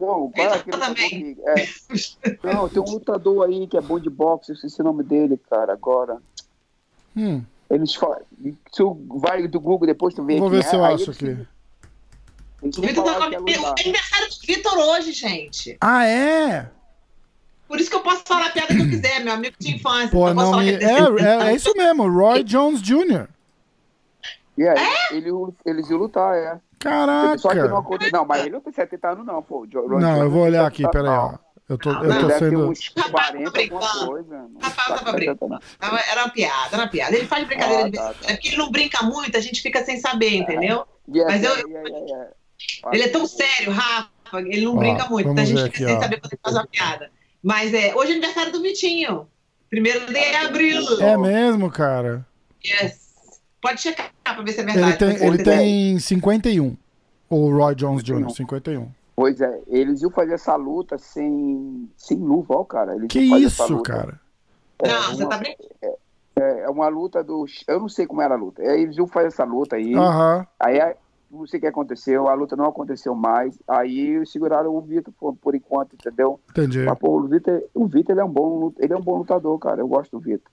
Não, 0.00 0.30
qual 0.30 0.32
é 0.36 0.42
Ele 0.44 0.54
aquele 0.54 0.78
tá 0.78 0.86
também. 0.86 1.36
é, 1.46 2.54
não, 2.54 2.68
tem 2.68 2.80
um 2.82 2.90
lutador 2.90 3.46
aí 3.46 3.66
que 3.66 3.76
é 3.76 3.80
bom 3.82 3.98
de 4.00 4.08
boxe, 4.08 4.50
eu 4.50 4.54
esqueci 4.54 4.80
o 4.80 4.84
nome 4.84 5.02
dele, 5.04 5.38
cara, 5.50 5.72
agora. 5.74 6.16
Hum, 7.14 7.42
Eles 7.68 7.94
falam. 7.94 8.18
Se 8.72 8.82
vai 9.20 9.46
do 9.46 9.60
Google 9.60 9.86
depois 9.86 10.14
tu 10.14 10.24
vê 10.24 10.38
vou 10.38 10.48
ver 10.48 10.60
é, 10.60 10.62
se 10.62 10.74
eu 10.74 10.82
acho 10.84 11.10
aqui. 11.10 11.26
eles 11.26 12.78
O 12.78 12.80
Vitor 12.82 13.04
tá 13.04 13.14
com 13.14 13.24
o 13.36 13.40
lutar. 13.40 13.74
aniversário 13.78 14.28
do 14.28 14.36
Vitor 14.46 14.78
hoje, 14.78 15.12
gente. 15.12 15.76
Ah, 15.80 16.06
é? 16.06 16.70
Por 17.68 17.78
isso 17.78 17.88
que 17.90 17.96
eu 17.96 18.00
posso 18.00 18.22
falar 18.26 18.46
a 18.46 18.50
piada 18.50 18.74
que 18.74 18.80
eu 18.80 18.88
quiser, 18.88 19.20
meu 19.22 19.32
amigo 19.34 19.54
de 19.58 19.76
infância. 19.76 20.08
Pô, 20.10 20.32
não 20.34 20.50
falar 20.50 20.62
me. 20.62 20.70
É, 20.72 21.46
é, 21.46 21.48
é 21.50 21.54
isso 21.54 21.72
mesmo, 21.76 22.08
Roy 22.10 22.42
Jones 22.42 22.80
Jr. 22.82 23.28
E 24.60 24.68
aí, 24.68 24.76
ele, 25.12 25.30
eles 25.64 25.88
iam 25.88 25.98
lutar, 25.98 26.36
é. 26.36 26.50
Só 27.38 27.48
que 27.48 27.54
não 27.56 27.66
Caraca. 27.68 27.78
aconteceu. 27.78 28.12
Não, 28.12 28.26
mas 28.26 28.40
ele 28.42 28.50
não 28.50 28.60
tem 28.60 28.72
70 28.72 29.08
anos, 29.10 29.26
não, 29.26 29.42
pô. 29.42 29.66
Não, 29.98 30.22
eu 30.22 30.30
vou 30.30 30.42
olhar 30.42 30.66
aqui, 30.66 30.82
70 30.82 30.90
peraí, 30.92 31.08
ó. 31.10 31.32
não. 31.32 31.38
Eu 31.68 31.78
tô, 31.78 31.90
eu 31.92 32.04
Ele 32.10 32.20
tô 32.20 32.30
sendo. 32.30 32.68
uns 32.70 32.92
Rapaz, 32.96 33.30
40, 33.30 33.30
tá 33.30 33.36
alguma 33.38 33.50
brincando. 33.52 34.06
coisa. 34.06 34.36
Não 34.36 34.60
Rapaz, 34.60 34.74
tá 34.74 34.94
tava 34.98 35.12
com 35.12 35.18
70 35.18 35.46
não. 35.48 35.58
Era 36.10 36.24
uma 36.24 36.30
piada, 36.30 36.68
era 36.72 36.82
uma 36.82 36.88
piada. 36.88 37.16
Ele 37.16 37.26
faz 37.26 37.46
brincadeira 37.46 37.84
Ah, 37.84 37.88
de 37.88 37.96
tá, 37.96 38.12
tá. 38.12 38.16
É 38.24 38.32
porque 38.34 38.48
ele 38.48 38.56
não 38.56 38.70
brinca 38.72 39.02
muito, 39.04 39.36
a 39.36 39.40
gente 39.40 39.62
fica 39.62 39.84
sem 39.84 39.98
saber, 40.00 40.34
entendeu? 40.34 40.84
Yeah, 41.08 41.32
Mas 41.32 41.42
eu- 41.44 41.54
yeah, 41.54 41.68
yeah, 41.70 41.88
yeah, 41.88 42.06
yeah. 42.06 42.30
Ele 42.92 43.02
é 43.04 43.08
tão 43.08 43.24
sério, 43.26 43.72
Rafa, 43.72 44.08
ele 44.40 44.64
não 44.64 44.74
Ó, 44.74 44.78
brinca 44.78 45.06
muito, 45.08 45.28
então 45.30 45.42
a 45.42 45.46
gente 45.46 45.62
fica 45.62 45.68
aqui, 45.76 45.84
sem 45.86 45.96
ó. 45.96 46.00
saber 46.00 46.20
quando 46.20 46.32
ele 46.32 46.40
faz 46.42 46.56
uma 46.56 46.66
piada. 46.66 47.10
Mas 47.42 47.72
é, 47.72 47.94
hoje 47.94 48.10
é 48.10 48.14
aniversário 48.16 48.52
do 48.52 48.60
Vitinho. 48.60 49.26
Primeiro 49.70 50.06
de 50.12 50.18
abril. 50.36 50.82
É 51.00 51.16
mesmo, 51.16 51.70
cara. 51.70 52.26
Yes. 52.64 53.09
Pode 53.60 53.80
checar 53.80 54.10
pra 54.24 54.42
ver 54.42 54.52
se 54.52 54.60
é 54.60 54.62
Ele 54.62 54.72
verdade. 54.72 54.98
tem, 54.98 55.08
mas 55.08 55.22
ele 55.22 55.36
você- 55.36 55.44
tem 55.44 55.98
51. 55.98 56.76
O 57.28 57.50
Roy 57.56 57.74
Jones 57.74 58.02
Jr., 58.02 58.30
51. 58.30 58.88
Pois 59.14 59.40
é, 59.40 59.60
eles 59.68 60.00
iam 60.02 60.10
fazer 60.10 60.32
essa 60.34 60.56
luta 60.56 60.96
sem, 60.98 61.88
sem 61.96 62.18
luva, 62.18 62.54
ó, 62.56 62.64
cara. 62.64 62.96
Eles 62.96 63.08
Que 63.08 63.20
isso, 63.20 63.80
cara? 63.82 64.18
Não, 64.82 64.88
É, 64.90 65.00
você 65.14 65.22
uma- 65.24 65.28
tá 65.30 65.36
brincando. 65.38 65.96
É 66.36 66.70
uma 66.70 66.88
luta 66.88 67.22
do. 67.22 67.44
Eu 67.68 67.80
não 67.80 67.88
sei 67.88 68.06
como 68.06 68.22
era 68.22 68.34
a 68.34 68.38
luta. 68.38 68.62
Aí 68.62 68.82
Eles 68.82 68.96
iam 68.96 69.06
fazer 69.06 69.26
essa 69.26 69.44
luta 69.44 69.76
aí. 69.76 69.94
Aham. 69.94 70.46
Aí 70.58 70.78
não 71.30 71.46
sei 71.46 71.58
o 71.58 71.60
que 71.60 71.66
aconteceu, 71.66 72.28
a 72.28 72.34
luta 72.34 72.56
não 72.56 72.64
aconteceu 72.64 73.14
mais. 73.14 73.58
Aí 73.68 74.24
seguraram 74.26 74.74
o 74.74 74.80
Vitor 74.80 75.12
por, 75.20 75.36
por 75.36 75.54
enquanto, 75.54 75.92
entendeu? 75.94 76.40
Entendi. 76.50 76.82
Mas, 76.84 76.98
pô, 76.98 77.20
o 77.20 77.28
Vitor, 77.28 77.62
o 77.74 77.86
Vitor 77.86 78.12
ele 78.14 78.20
é 78.22 78.24
um 78.24 78.30
bom, 78.30 78.72
ele 78.78 78.92
é 78.92 78.96
um 78.96 79.02
bom 79.02 79.18
lutador, 79.18 79.58
cara. 79.58 79.80
Eu 79.82 79.86
gosto 79.88 80.12
do 80.12 80.18
Vitor. 80.20 80.50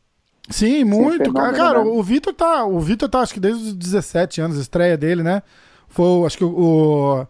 Sim, 0.50 0.84
muito. 0.84 1.32
Cara, 1.34 1.84
né? 1.84 1.90
o 1.90 2.02
Vitor 2.02 2.34
tá. 2.34 2.66
O 2.66 2.80
Vitor 2.80 3.10
tá, 3.10 3.20
acho 3.20 3.34
que 3.34 3.40
desde 3.40 3.64
os 3.70 3.74
17 3.74 4.40
anos, 4.42 4.58
a 4.58 4.62
estreia 4.62 4.98
dele, 4.98 5.22
né? 5.24 5.42
Foi, 5.90 6.26
acho 6.26 6.38
que 6.38 6.44
o. 6.46 7.26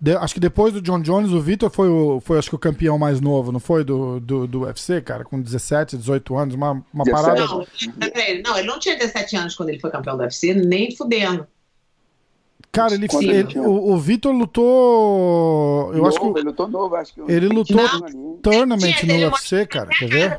de- 0.00 0.16
acho 0.16 0.34
que 0.34 0.40
depois 0.40 0.72
do 0.72 0.80
John 0.80 1.00
Jones, 1.00 1.30
o 1.32 1.40
Vitor 1.40 1.70
foi, 1.70 1.88
o, 1.88 2.20
foi 2.20 2.38
acho 2.38 2.48
que 2.48 2.54
o 2.54 2.58
campeão 2.58 2.98
mais 2.98 3.20
novo, 3.20 3.50
não 3.52 3.60
foi? 3.60 3.82
Do, 3.84 4.20
do, 4.20 4.46
do 4.46 4.60
UFC, 4.62 5.00
cara, 5.00 5.24
com 5.24 5.40
17, 5.40 5.96
18 5.96 6.36
anos, 6.36 6.54
uma, 6.54 6.84
uma 6.92 7.04
17. 7.04 7.12
parada. 7.12 7.46
Não, 7.46 7.66
ele, 8.22 8.42
não, 8.42 8.58
ele 8.58 8.66
não 8.68 8.78
tinha 8.78 8.96
17 8.96 9.36
anos 9.36 9.54
quando 9.56 9.70
ele 9.70 9.78
foi 9.80 9.90
campeão 9.90 10.16
do 10.16 10.22
UFC, 10.22 10.54
nem 10.54 10.94
fudendo. 10.94 11.46
Cara, 12.70 12.94
ele, 12.94 13.06
ele- 13.12 13.30
ele 13.30 13.58
o, 13.60 13.92
o 13.92 13.98
Vitor 13.98 14.32
lutou. 14.32 15.92
Eu 15.94 16.06
acho 16.06 16.18
que 16.18 16.24
Novo, 16.24 16.38
ele 16.38 16.46
lutou 16.46 16.68
novo, 16.68 16.94
acho 16.96 17.12
que 17.14 17.20
ele 17.28 17.48
lutou 17.48 17.76
Não, 17.76 18.36
tournament 18.40 18.94
Tinha, 18.94 19.18
no 19.18 19.26
UFC, 19.26 19.66
cara. 19.66 19.90
Quer 19.90 20.08
ver? 20.08 20.38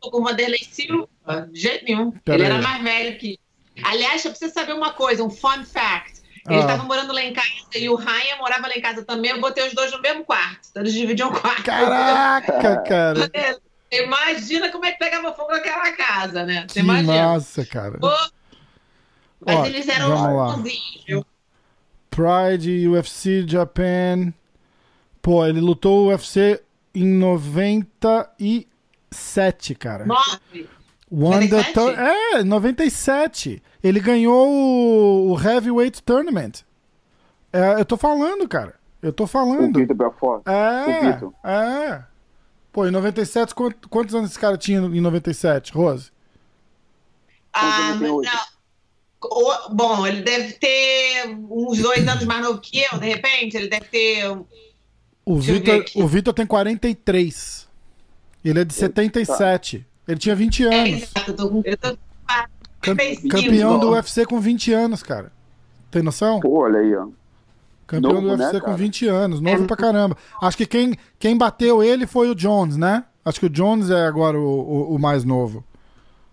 Com 0.00 0.18
o 0.20 0.22
Vanderlei 0.24 0.60
Silva, 0.70 1.08
Rafa, 1.30 1.48
de 1.52 1.60
jeito 1.60 1.84
nenhum. 1.84 2.10
Pera 2.10 2.36
ele 2.36 2.46
aí. 2.46 2.52
era 2.52 2.62
mais 2.62 2.82
velho 2.82 3.18
que. 3.18 3.38
Aliás, 3.82 4.24
eu 4.24 4.30
preciso 4.30 4.52
saber 4.52 4.74
uma 4.74 4.92
coisa, 4.92 5.24
um 5.24 5.30
fun 5.30 5.64
fact. 5.64 6.20
Ele 6.48 6.58
estava 6.58 6.82
ah. 6.82 6.86
morando 6.86 7.12
lá 7.12 7.22
em 7.22 7.32
casa 7.32 7.46
e 7.76 7.88
o 7.88 7.94
Ryan 7.94 8.36
morava 8.38 8.66
lá 8.66 8.74
em 8.74 8.80
casa 8.80 9.04
também. 9.04 9.30
Eu 9.30 9.40
botei 9.40 9.66
os 9.66 9.74
dois 9.74 9.92
no 9.92 10.00
mesmo 10.00 10.24
quarto. 10.24 10.68
Então 10.70 10.82
eles 10.82 10.94
dividiam 10.94 11.28
o 11.28 11.38
quarto. 11.38 11.62
Caraca, 11.62 12.82
cara. 12.82 13.30
Imagina 13.92 14.70
como 14.70 14.84
é 14.84 14.92
que 14.92 14.98
pegava 14.98 15.32
fogo 15.32 15.50
naquela 15.50 15.92
casa, 15.92 16.44
né? 16.44 16.64
Você 16.66 16.74
que 16.74 16.80
imagina. 16.80 17.34
Massa, 17.34 17.64
cara. 17.66 17.98
Pô, 17.98 18.10
mas 19.44 19.56
Ó, 19.56 19.66
eles 19.66 19.88
eram 19.88 20.16
bonzinhos, 20.16 21.04
viu? 21.06 21.26
Pride, 22.10 22.88
UFC 22.88 23.44
Japan. 23.46 24.32
Pô, 25.22 25.46
ele 25.46 25.60
lutou 25.60 26.06
o 26.06 26.08
UFC 26.08 26.60
em 26.94 27.06
97, 27.06 29.74
cara. 29.74 30.06
9. 30.06 30.68
Wanda. 31.10 31.60
É, 32.34 32.44
97. 32.44 33.62
Ele 33.82 34.00
ganhou 34.00 35.30
o 35.30 35.40
Heavyweight 35.40 36.02
Tournament. 36.02 36.62
É, 37.52 37.80
eu 37.80 37.84
tô 37.84 37.96
falando, 37.96 38.46
cara. 38.48 38.74
Eu 39.02 39.12
tô 39.12 39.26
falando. 39.26 39.76
O 39.76 39.80
Vitor 39.80 39.96
Belfort. 39.96 40.42
É. 40.46 41.08
O 41.08 41.12
Vitor. 41.12 41.34
É. 41.44 42.04
Pô, 42.72 42.86
em 42.86 42.90
97, 42.90 43.54
quantos 43.88 44.14
anos 44.14 44.30
esse 44.30 44.38
cara 44.38 44.56
tinha 44.56 44.78
em 44.78 45.00
97, 45.00 45.72
Rose? 45.72 46.12
Ah, 47.52 47.96
não. 47.96 48.20
O, 49.22 49.74
bom, 49.74 50.06
ele 50.06 50.22
deve 50.22 50.52
ter 50.54 51.26
uns 51.50 51.78
dois 51.78 52.06
anos 52.06 52.24
mais 52.24 52.42
novo 52.42 52.60
que 52.60 52.80
eu, 52.80 52.98
de 52.98 53.06
repente. 53.06 53.56
Ele 53.56 53.68
deve 53.68 53.86
ter. 53.86 54.24
O 55.24 55.36
Vitor, 55.38 56.32
tem 56.32 56.46
43. 56.46 57.68
Ele 58.44 58.60
é 58.60 58.64
de 58.64 58.72
77. 58.72 59.78
Tá. 59.80 59.89
Ele 60.10 60.18
tinha 60.20 60.34
20 60.34 60.66
É, 60.66 60.74
anos. 60.80 61.02
exato, 61.02 61.30
eu 61.30 61.36
tô 61.36 61.48
com. 61.50 61.62
Eu 61.64 61.76
tô 61.76 61.90
com 61.90 61.96
Cam- 62.80 62.94
45. 62.96 63.28
campeão 63.28 63.78
do 63.78 63.90
UFC 63.90 64.24
com 64.26 64.40
20 64.40 64.72
anos, 64.72 65.02
cara. 65.02 65.30
Tem 65.90 66.02
noção? 66.02 66.40
Pô, 66.40 66.60
olha 66.62 66.80
aí, 66.80 66.94
ó. 66.94 67.06
Campeão 67.86 68.12
novo, 68.14 68.26
do 68.26 68.32
UFC 68.32 68.52
né, 68.54 68.60
com 68.60 68.66
cara? 68.66 68.76
20 68.76 69.06
anos. 69.08 69.40
Novo 69.40 69.64
É. 69.64 69.66
pra 69.66 69.76
caramba. 69.76 70.16
Acho 70.40 70.56
que 70.56 70.66
quem, 70.66 70.96
quem 71.18 71.36
bateu 71.36 71.82
ele 71.82 72.06
foi 72.06 72.30
o 72.30 72.34
Jones, 72.34 72.76
né? 72.76 73.04
Acho 73.24 73.40
que 73.40 73.46
o 73.46 73.50
Jones 73.50 73.90
é 73.90 74.06
agora 74.06 74.38
o, 74.38 74.42
o, 74.42 74.94
o 74.94 74.98
mais 74.98 75.24
novo. 75.24 75.62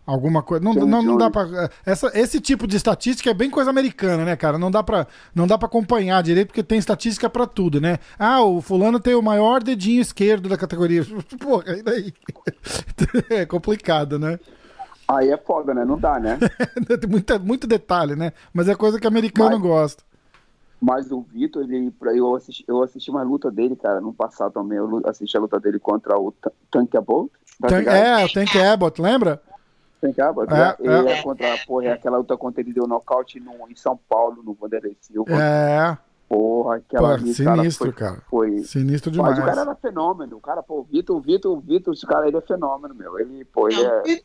Alguma 0.08 0.42
coisa. 0.42 0.64
Não, 0.64 0.74
não, 0.74 1.04
não 1.04 1.18
dá 1.18 1.30
pra. 1.30 1.70
Essa, 1.86 2.10
esse 2.18 2.40
tipo 2.40 2.66
de 2.66 2.78
estatística 2.78 3.30
é 3.30 3.34
bem 3.34 3.50
coisa 3.50 3.70
americana, 3.70 4.24
né, 4.24 4.38
cara? 4.38 4.58
Não 4.58 4.72
dá 4.72 4.82
pra, 4.82 5.06
não 5.36 5.46
dá 5.46 5.58
pra 5.58 5.68
acompanhar 5.68 6.24
direito, 6.24 6.48
porque 6.48 6.64
tem 6.64 6.80
estatística 6.80 7.30
pra 7.30 7.46
tudo, 7.46 7.82
né? 7.82 8.00
Ah, 8.18 8.42
o 8.42 8.62
fulano 8.62 9.02
tem 9.02 9.16
o 9.16 9.22
maior 9.22 9.62
dedinho 9.62 10.02
esquerdo 10.02 10.48
da 10.48 10.56
categoria. 10.58 11.06
Porra, 11.38 11.76
e 11.76 11.84
daí? 11.84 12.14
É 13.30 13.46
complicado, 13.46 14.18
né? 14.18 14.40
Aí 15.10 15.30
é 15.30 15.38
foda, 15.38 15.74
né? 15.74 15.84
Não 15.84 15.98
dá, 16.00 16.20
né? 16.20 16.38
Tem 17.00 17.10
muita, 17.10 17.38
muito 17.38 17.68
detalhe, 17.68 18.16
né? 18.16 18.32
Mas 18.54 18.68
é 18.70 18.76
coisa 18.76 19.00
que 19.00 19.08
americano 19.08 19.52
Mas- 19.52 19.62
gosta. 19.62 20.04
Mas 20.80 21.12
o 21.12 21.22
Vitor, 21.22 21.64
ele, 21.64 21.92
eu, 22.14 22.36
assisti, 22.36 22.64
eu 22.68 22.84
assisti 22.84 23.10
uma 23.10 23.24
luta 23.24 23.50
dele, 23.50 23.76
cara, 23.76 24.00
no 24.00 24.14
passado 24.14 24.54
também. 24.54 24.78
Eu 24.78 25.02
assisti 25.06 25.36
a 25.36 25.40
luta 25.40 25.60
dele 25.60 25.80
contra 25.80 26.18
o 26.20 26.32
Tan- 26.32 26.52
Tank 26.70 26.92
Bolt. 27.06 27.32
Tá 27.60 27.80
ligado? 27.80 27.96
é, 27.96 28.26
o 28.26 28.30
Tank 28.32 28.56
Abbott, 28.56 29.02
lembra? 29.02 29.42
Tank 30.02 30.20
Abbott, 30.20 30.54
É? 30.54 30.76
Ele 30.80 31.10
é. 31.10 31.20
é 31.20 31.24
contra, 31.24 31.58
porra, 31.66 31.86
é 31.86 31.92
aquela 31.94 32.18
luta 32.18 32.38
contra 32.38 32.62
ele 32.62 32.74
deu 32.74 32.88
nocaute 32.88 33.40
no, 33.40 33.54
em 33.70 33.76
São 33.76 34.00
Paulo, 34.10 34.42
no 34.44 34.54
Vanderlei 34.54 34.96
Silva. 35.02 35.32
É, 35.34 35.98
Porra, 36.30 36.76
aquela 36.76 37.08
Pô, 37.08 37.14
ali, 37.14 37.34
sinistro, 37.34 37.94
cara, 37.94 38.12
cara. 38.12 38.24
foi, 38.30 38.58
foi, 38.58 38.64
sinistro 38.66 39.12
Mas 39.16 39.36
demais. 39.36 39.40
o 39.40 39.46
cara 39.46 39.62
era 39.62 39.76
fenômeno. 39.76 40.36
O 40.36 40.42
cara, 40.42 40.62
pô, 40.62 40.80
o 40.80 40.84
Vitor, 40.84 41.16
o 41.16 41.22
Vitor, 41.22 41.58
o 41.58 41.62
Vitor, 41.62 41.94
esse 41.94 42.06
cara 42.06 42.28
ele 42.28 42.36
é 42.36 42.42
fenômeno, 42.42 42.94
meu. 42.94 43.18
Ele, 43.18 43.46
pô, 43.46 43.70
ele 43.70 43.82
é. 43.82 44.22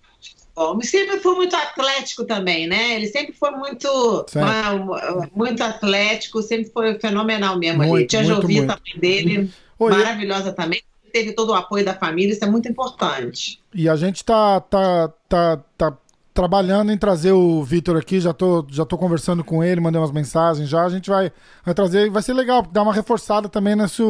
Bom, 0.55 0.75
mas 0.75 0.91
sempre 0.91 1.21
foi 1.21 1.37
muito 1.37 1.55
atlético 1.55 2.25
também, 2.25 2.67
né? 2.67 2.97
Ele 2.97 3.07
sempre 3.07 3.33
foi 3.33 3.53
muito, 3.53 4.27
ah, 4.37 5.29
muito 5.33 5.63
atlético, 5.63 6.43
sempre 6.43 6.73
foi 6.73 6.99
fenomenal 6.99 7.57
mesmo 7.57 7.83
ali. 7.83 7.91
Muito, 7.91 8.09
Tia 8.09 8.23
muito, 8.23 8.35
Jovita, 8.35 8.67
muito. 8.67 8.83
mãe 8.83 9.01
dele, 9.01 9.53
Oi, 9.79 9.91
maravilhosa 9.93 10.53
também. 10.53 10.83
Teve 11.13 11.33
todo 11.33 11.51
o 11.51 11.55
apoio 11.55 11.85
da 11.85 11.95
família, 11.95 12.33
isso 12.33 12.45
é 12.45 12.51
muito 12.51 12.69
importante. 12.69 13.61
E 13.75 13.89
a 13.89 13.97
gente 13.97 14.25
tá, 14.25 14.61
tá, 14.61 15.13
tá, 15.29 15.61
tá 15.77 15.97
trabalhando 16.33 16.91
em 16.91 16.99
trazer 16.99 17.33
o 17.33 17.63
Vitor 17.63 17.97
aqui, 17.97 18.21
já 18.21 18.33
tô, 18.33 18.67
já 18.71 18.85
tô 18.85 18.97
conversando 18.97 19.45
com 19.45 19.63
ele, 19.63 19.81
mandei 19.81 20.01
umas 20.01 20.13
mensagens 20.13 20.69
já. 20.69 20.85
A 20.85 20.89
gente 20.89 21.11
vai, 21.11 21.31
vai 21.65 21.75
trazer, 21.75 22.11
vai 22.11 22.23
ser 22.23 22.33
legal, 22.33 22.63
dar 22.63 22.83
uma 22.83 22.95
reforçada 22.95 23.49
também 23.49 23.77
nesse, 23.77 24.03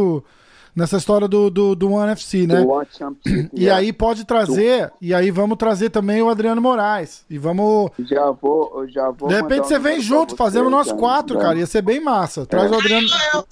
nessa 0.75 0.97
história 0.97 1.29
do, 1.29 1.51
do, 1.51 1.75
do 1.75 1.93
One 1.93 2.13
FC, 2.13 2.47
né? 2.47 2.63
do 2.63 2.69
One 2.71 2.87
Championship, 2.97 3.51
E 3.55 3.69
é. 3.69 3.73
aí 3.73 3.93
pode 3.93 4.25
trazer, 4.25 4.93
e 5.01 5.13
aí 5.15 5.31
vamos 5.31 5.59
trazer 5.59 5.91
também 5.91 6.23
o 6.23 6.29
Adriano 6.31 6.61
Moraes. 6.61 7.25
E 7.29 7.39
vamos. 7.39 7.91
Já 7.99 8.31
vou, 8.31 8.73
eu 8.83 8.89
já 8.91 9.11
vou. 9.11 9.29
De 9.29 9.35
repente 9.35 9.67
você 9.69 9.79
um 9.79 9.81
vem 9.83 10.01
junto, 10.01 10.37
fazemos 10.37 10.71
nós 10.71 10.87
já, 10.89 10.95
quatro, 10.95 11.37
já. 11.37 11.43
cara. 11.43 11.59
Ia 11.59 11.67
ser 11.67 11.83
bem 11.83 12.01
massa. 12.01 12.47
Traz 12.47 12.71
o 12.71 12.75
Adriano. 12.77 13.07
Eu, 13.09 13.39
eu 13.39 13.43
vou 13.43 13.47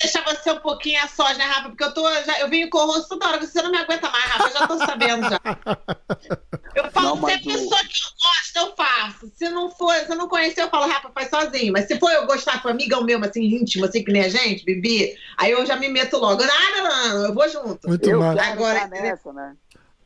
deixar 0.00 0.24
você 0.24 0.50
um 0.52 0.60
pouquinho 0.60 1.02
a 1.02 1.08
sós, 1.08 1.36
né, 1.38 1.44
Rafa? 1.44 1.68
Porque 1.70 1.84
eu 1.84 1.94
tô. 1.94 2.02
Já, 2.24 2.40
eu 2.40 2.48
venho 2.48 2.68
corroso 2.70 3.08
toda 3.08 3.26
hora, 3.28 3.40
você 3.40 3.62
não 3.62 3.70
me 3.70 3.78
aguenta 3.78 4.10
mais, 4.10 4.24
Rafa. 4.24 4.48
Eu 4.48 4.52
já 4.52 4.66
tô 4.66 4.78
sabendo 4.78 5.28
já. 5.28 5.40
Eu 6.76 6.90
falo, 6.90 7.16
Não, 7.16 7.26
se 7.26 7.32
é 7.32 7.36
o- 7.36 7.42
pessoa 7.42 7.80
que 7.80 7.96
eu 7.96 8.10
gosto, 8.22 8.56
eu 8.56 8.74
faço. 8.76 9.32
Se 9.34 9.48
não 9.48 9.70
for, 9.70 9.94
se 9.94 10.12
eu 10.12 10.16
não 10.16 10.28
conhecer, 10.28 10.60
eu 10.60 10.68
falo, 10.68 10.86
Rafa, 10.86 11.10
faz 11.14 11.30
sozinho. 11.30 11.72
Mas 11.72 11.86
se 11.86 11.98
for 11.98 12.10
eu 12.10 12.26
gostar 12.26 12.60
com 12.62 12.68
um 12.68 12.72
amigão 12.72 13.02
meu, 13.02 13.18
assim, 13.24 13.42
íntimo, 13.44 13.86
assim, 13.86 14.04
que 14.04 14.12
nem 14.12 14.22
a 14.24 14.28
gente, 14.28 14.62
Bibi, 14.62 15.14
aí 15.38 15.52
eu 15.52 15.64
já 15.64 15.76
me 15.76 15.88
meto 15.88 16.18
logo. 16.18 16.42
Não, 16.44 16.65
não, 16.72 16.82
não, 17.18 17.24
eu 17.26 17.34
vou 17.34 17.48
junto. 17.48 17.88
Muito 17.88 18.08
Eu 18.08 18.18
quero 18.20 18.40
Agora, 18.52 18.86
nessa, 18.88 19.32
né? 19.32 19.56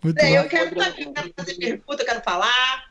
Muito 0.02 0.18
É, 0.18 0.38
eu 0.38 0.48
quero 0.48 0.70
eu 0.78 1.12
quero 1.12 1.32
fazer 1.36 1.54
pergunta, 1.56 2.02
eu 2.02 2.06
quero 2.06 2.22
falar. 2.22 2.90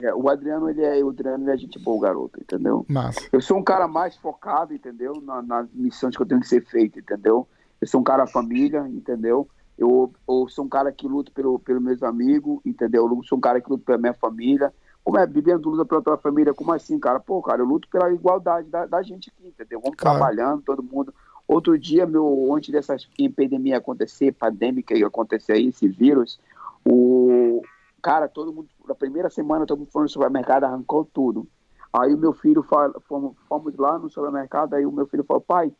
É, 0.00 0.12
o 0.14 0.28
Adriano, 0.28 0.68
ele 0.68 0.82
é, 0.82 1.02
o 1.04 1.10
Adriano, 1.10 1.44
ele 1.44 1.52
é 1.52 1.56
gente 1.56 1.78
boa, 1.78 2.02
garoto, 2.02 2.40
entendeu? 2.40 2.84
Massa. 2.88 3.20
Eu 3.32 3.40
sou 3.40 3.58
um 3.58 3.62
cara 3.62 3.86
mais 3.86 4.16
focado, 4.16 4.74
entendeu? 4.74 5.20
Na- 5.22 5.40
nas 5.42 5.68
missões 5.72 6.16
que 6.16 6.22
eu 6.22 6.26
tenho 6.26 6.40
que 6.40 6.48
ser 6.48 6.64
feito, 6.66 6.98
entendeu? 6.98 7.46
Eu 7.80 7.86
sou 7.86 8.00
um 8.00 8.04
cara 8.04 8.26
família, 8.26 8.80
entendeu? 8.88 9.48
Eu, 9.78 10.12
eu 10.28 10.48
sou 10.48 10.64
um 10.64 10.68
cara 10.68 10.90
que 10.92 11.06
luta 11.06 11.30
pelo, 11.32 11.58
pelos 11.58 11.82
meus 11.82 12.02
amigos, 12.02 12.60
entendeu? 12.64 13.06
Eu 13.08 13.22
sou 13.24 13.38
um 13.38 13.40
cara 13.40 13.60
que 13.60 13.68
luta 13.70 13.84
pela 13.84 13.98
minha 13.98 14.14
família. 14.14 14.72
Como 15.02 15.18
é, 15.18 15.26
bebendo 15.26 15.68
luta 15.68 15.84
pela 15.84 16.02
tua 16.02 16.16
família? 16.16 16.54
Como 16.54 16.72
assim, 16.72 16.98
cara? 16.98 17.20
Pô, 17.20 17.42
cara, 17.42 17.60
eu 17.60 17.66
luto 17.66 17.88
pela 17.88 18.10
igualdade 18.12 18.68
da, 18.68 18.86
da 18.86 19.02
gente 19.02 19.30
aqui, 19.30 19.48
entendeu? 19.48 19.80
Vamos 19.80 19.96
Claro. 19.96 20.18
trabalhando, 20.18 20.62
todo 20.62 20.82
mundo. 20.82 21.14
Outro 21.46 21.78
dia, 21.78 22.06
meu, 22.06 22.50
antes 22.54 22.70
dessa 22.70 22.96
epidemia 23.18 23.76
acontecer, 23.76 24.32
pandêmica 24.32 24.94
que 24.94 25.04
acontecer 25.04 25.52
aí, 25.52 25.68
esse 25.68 25.86
vírus, 25.86 26.40
o 26.84 27.62
cara, 28.02 28.28
todo 28.28 28.52
mundo, 28.52 28.68
na 28.86 28.94
primeira 28.94 29.28
semana, 29.30 29.66
todo 29.66 29.78
mundo 29.78 29.90
foi 29.90 30.02
no 30.02 30.08
supermercado, 30.08 30.64
arrancou 30.64 31.04
tudo. 31.04 31.46
Aí 31.92 32.12
o 32.12 32.18
meu 32.18 32.32
filho, 32.32 32.62
fala, 32.62 32.94
fomos, 33.08 33.36
fomos 33.48 33.76
lá 33.76 33.98
no 33.98 34.10
supermercado, 34.10 34.74
aí 34.74 34.84
o 34.84 34.92
meu 34.92 35.06
filho 35.06 35.24
falou, 35.24 35.40
pai, 35.40 35.72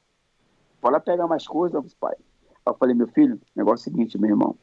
bora 0.81 1.01
pegar 1.01 1.27
mais 1.27 1.47
coisas, 1.47 1.95
pai. 1.95 2.15
Eu 2.67 2.75
falei, 2.75 2.95
meu 2.95 3.09
filho, 3.09 3.41
negócio 3.55 3.89
é 3.89 3.91
o 3.91 3.93
seguinte, 3.93 4.19
meu 4.19 4.31
irmão. 4.31 4.57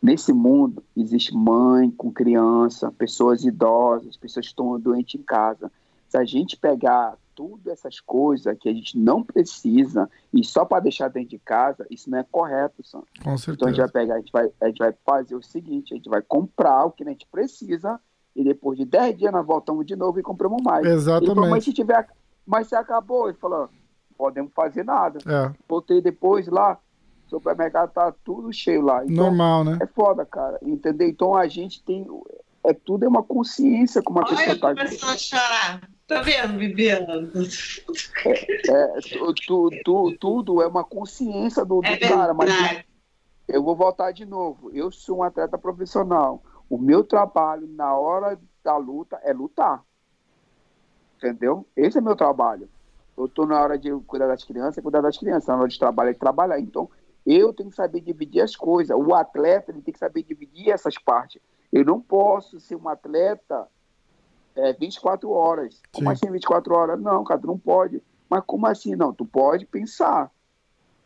Nesse 0.00 0.32
mundo 0.32 0.84
existe 0.94 1.34
mãe 1.34 1.90
com 1.90 2.12
criança, 2.12 2.92
pessoas 2.92 3.44
idosas, 3.44 4.16
pessoas 4.16 4.46
que 4.46 4.52
estão 4.52 4.78
doentes 4.78 5.18
em 5.18 5.24
casa. 5.24 5.72
Se 6.08 6.18
a 6.18 6.24
gente 6.24 6.56
pegar 6.56 7.16
tudo 7.34 7.70
essas 7.70 8.00
coisas 8.00 8.56
que 8.58 8.68
a 8.68 8.72
gente 8.72 8.98
não 8.98 9.22
precisa 9.22 10.08
e 10.32 10.44
só 10.44 10.64
para 10.64 10.80
deixar 10.80 11.08
dentro 11.08 11.30
de 11.30 11.38
casa, 11.38 11.86
isso 11.90 12.10
não 12.10 12.18
é 12.18 12.24
correto, 12.30 12.82
Sam. 12.84 13.02
Com 13.22 13.34
Então 13.34 13.34
a 13.34 13.36
gente 13.36 13.44
certeza. 13.44 13.82
vai 13.82 13.88
pegar, 13.88 14.14
a 14.14 14.18
gente 14.18 14.32
vai, 14.32 14.50
a 14.60 14.66
gente 14.68 14.78
vai 14.78 14.94
fazer 15.04 15.34
o 15.34 15.42
seguinte, 15.42 15.92
a 15.92 15.96
gente 15.96 16.08
vai 16.08 16.22
comprar 16.22 16.84
o 16.84 16.90
que 16.92 17.02
a 17.02 17.08
gente 17.08 17.26
precisa 17.26 18.00
e 18.34 18.42
depois 18.42 18.78
de 18.78 18.84
10 18.84 19.16
dias 19.18 19.32
nós 19.32 19.46
voltamos 19.46 19.86
de 19.86 19.94
novo 19.94 20.18
e 20.18 20.22
compramos 20.22 20.62
mais. 20.62 20.84
Ele 20.84 21.00
falou, 21.00 21.20
mas 21.20 21.26
Exatamente. 21.26 21.64
se 21.64 21.72
tiver, 21.72 22.08
mas 22.46 22.66
se 22.68 22.74
acabou, 22.74 23.28
ele 23.28 23.38
falou, 23.38 23.68
podemos 24.16 24.52
fazer 24.52 24.84
nada. 24.84 25.18
É, 25.26 25.52
Voltei 25.68 26.00
depois 26.00 26.46
lá, 26.48 26.78
o 27.26 27.30
supermercado 27.30 27.92
tá 27.92 28.12
tudo 28.24 28.52
cheio 28.52 28.82
lá. 28.82 29.04
Então, 29.04 29.26
normal, 29.26 29.64
né? 29.64 29.78
é 29.80 29.86
foda, 29.86 30.24
cara, 30.26 30.58
entendeu? 30.62 31.08
Então 31.08 31.34
a 31.34 31.46
gente 31.46 31.82
tem, 31.84 32.06
é 32.64 32.72
tudo 32.72 33.04
é 33.04 33.08
uma 33.08 33.22
consciência 33.22 34.02
como 34.02 34.20
a 34.20 34.22
Olha, 34.22 34.36
pessoa 34.36 34.58
tá 34.58 34.74
começando 34.74 35.10
a 35.10 35.18
chorar. 35.18 35.90
Tá 36.06 36.20
vendo, 36.20 36.58
Bibiana? 36.58 37.30
é, 38.68 39.00
tu, 39.00 39.34
tu, 39.46 39.70
tu- 39.84 40.16
tudo 40.18 40.62
é 40.62 40.66
uma 40.66 40.84
consciência 40.84 41.64
do, 41.64 41.80
do 41.80 41.86
É 41.86 41.96
cara, 41.96 42.34
mas 42.34 42.50
eu 43.48 43.62
vou 43.62 43.74
voltar 43.74 44.12
de 44.12 44.24
novo. 44.26 44.70
Eu 44.72 44.90
sou 44.90 45.18
um 45.18 45.22
atleta 45.22 45.56
profissional. 45.56 46.42
O 46.68 46.76
meu 46.78 47.04
trabalho 47.04 47.66
na 47.68 47.96
hora 47.96 48.38
da 48.62 48.76
luta 48.76 49.18
é 49.22 49.32
lutar. 49.32 49.82
Entendeu? 51.16 51.66
Esse 51.76 51.98
é 51.98 52.00
meu 52.00 52.16
trabalho. 52.16 52.68
eu 53.16 53.28
tô 53.28 53.46
na 53.46 53.60
hora 53.62 53.78
de 53.78 53.90
cuidar 54.06 54.26
das 54.26 54.44
crianças, 54.44 54.82
cuidar 54.82 55.00
das 55.00 55.16
crianças, 55.16 55.46
na 55.48 55.56
hora 55.56 55.68
de 55.68 55.78
trabalhar 55.78 56.10
e 56.10 56.14
trabalhar. 56.14 56.60
Então, 56.60 56.90
eu 57.24 57.52
tenho 57.54 57.70
que 57.70 57.76
saber 57.76 58.00
dividir 58.00 58.42
as 58.42 58.54
coisas. 58.54 58.94
O 58.94 59.14
atleta 59.14 59.70
ele 59.70 59.80
tem 59.80 59.92
que 59.92 59.98
saber 59.98 60.22
dividir 60.22 60.70
essas 60.70 60.98
partes. 60.98 61.40
Eu 61.72 61.84
não 61.84 62.00
posso 62.00 62.60
ser 62.60 62.76
um 62.76 62.88
atleta 62.88 63.66
é, 64.56 64.72
24 64.72 65.30
horas. 65.30 65.80
Como 65.92 66.08
Sim. 66.08 66.12
assim 66.12 66.30
24 66.32 66.74
horas? 66.74 67.00
Não, 67.00 67.24
cara, 67.24 67.40
tu 67.40 67.46
não 67.46 67.58
pode. 67.58 68.02
Mas 68.28 68.42
como 68.46 68.66
assim? 68.66 68.94
Não, 68.94 69.12
tu 69.12 69.24
pode 69.24 69.66
pensar. 69.66 70.30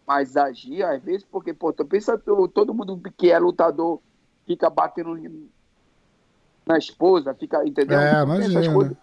Mas 0.06 0.36
agir, 0.36 0.82
às 0.82 1.02
vezes, 1.02 1.24
porque, 1.24 1.52
pô, 1.52 1.72
tu 1.72 1.84
pensa, 1.84 2.16
tu- 2.16 2.48
todo 2.48 2.72
mundo 2.72 3.00
que 3.16 3.30
é 3.30 3.38
lutador 3.38 4.00
fica 4.46 4.70
batendo 4.70 5.18
na 6.66 6.78
esposa, 6.78 7.34
fica, 7.34 7.66
entendeu? 7.66 8.00
É, 8.00 8.22
imagina. 8.22 8.72
coisas. 8.72 8.96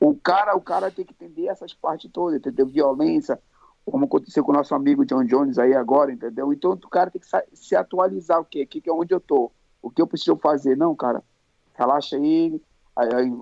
O 0.00 0.14
cara, 0.14 0.56
o 0.56 0.60
cara 0.60 0.90
tem 0.90 1.04
que 1.04 1.12
entender 1.12 1.46
essas 1.46 1.74
partes 1.74 2.10
todas, 2.12 2.38
entendeu? 2.38 2.66
Violência, 2.66 3.40
como 3.84 4.04
aconteceu 4.04 4.44
com 4.44 4.52
o 4.52 4.54
nosso 4.54 4.74
amigo 4.74 5.04
John 5.04 5.24
Jones 5.24 5.58
aí 5.58 5.74
agora, 5.74 6.12
entendeu? 6.12 6.52
Então 6.52 6.72
o 6.72 6.88
cara 6.88 7.10
tem 7.10 7.20
que 7.20 7.26
se 7.52 7.74
atualizar, 7.74 8.40
o 8.40 8.44
quê? 8.44 8.62
O 8.62 8.66
que, 8.66 8.88
é 8.88 8.92
onde 8.92 9.12
eu 9.12 9.20
tô? 9.20 9.50
O 9.82 9.90
que 9.90 10.00
eu 10.00 10.06
preciso 10.06 10.36
fazer? 10.36 10.76
Não, 10.76 10.94
cara, 10.94 11.22
relaxa 11.74 12.16
aí 12.16 12.60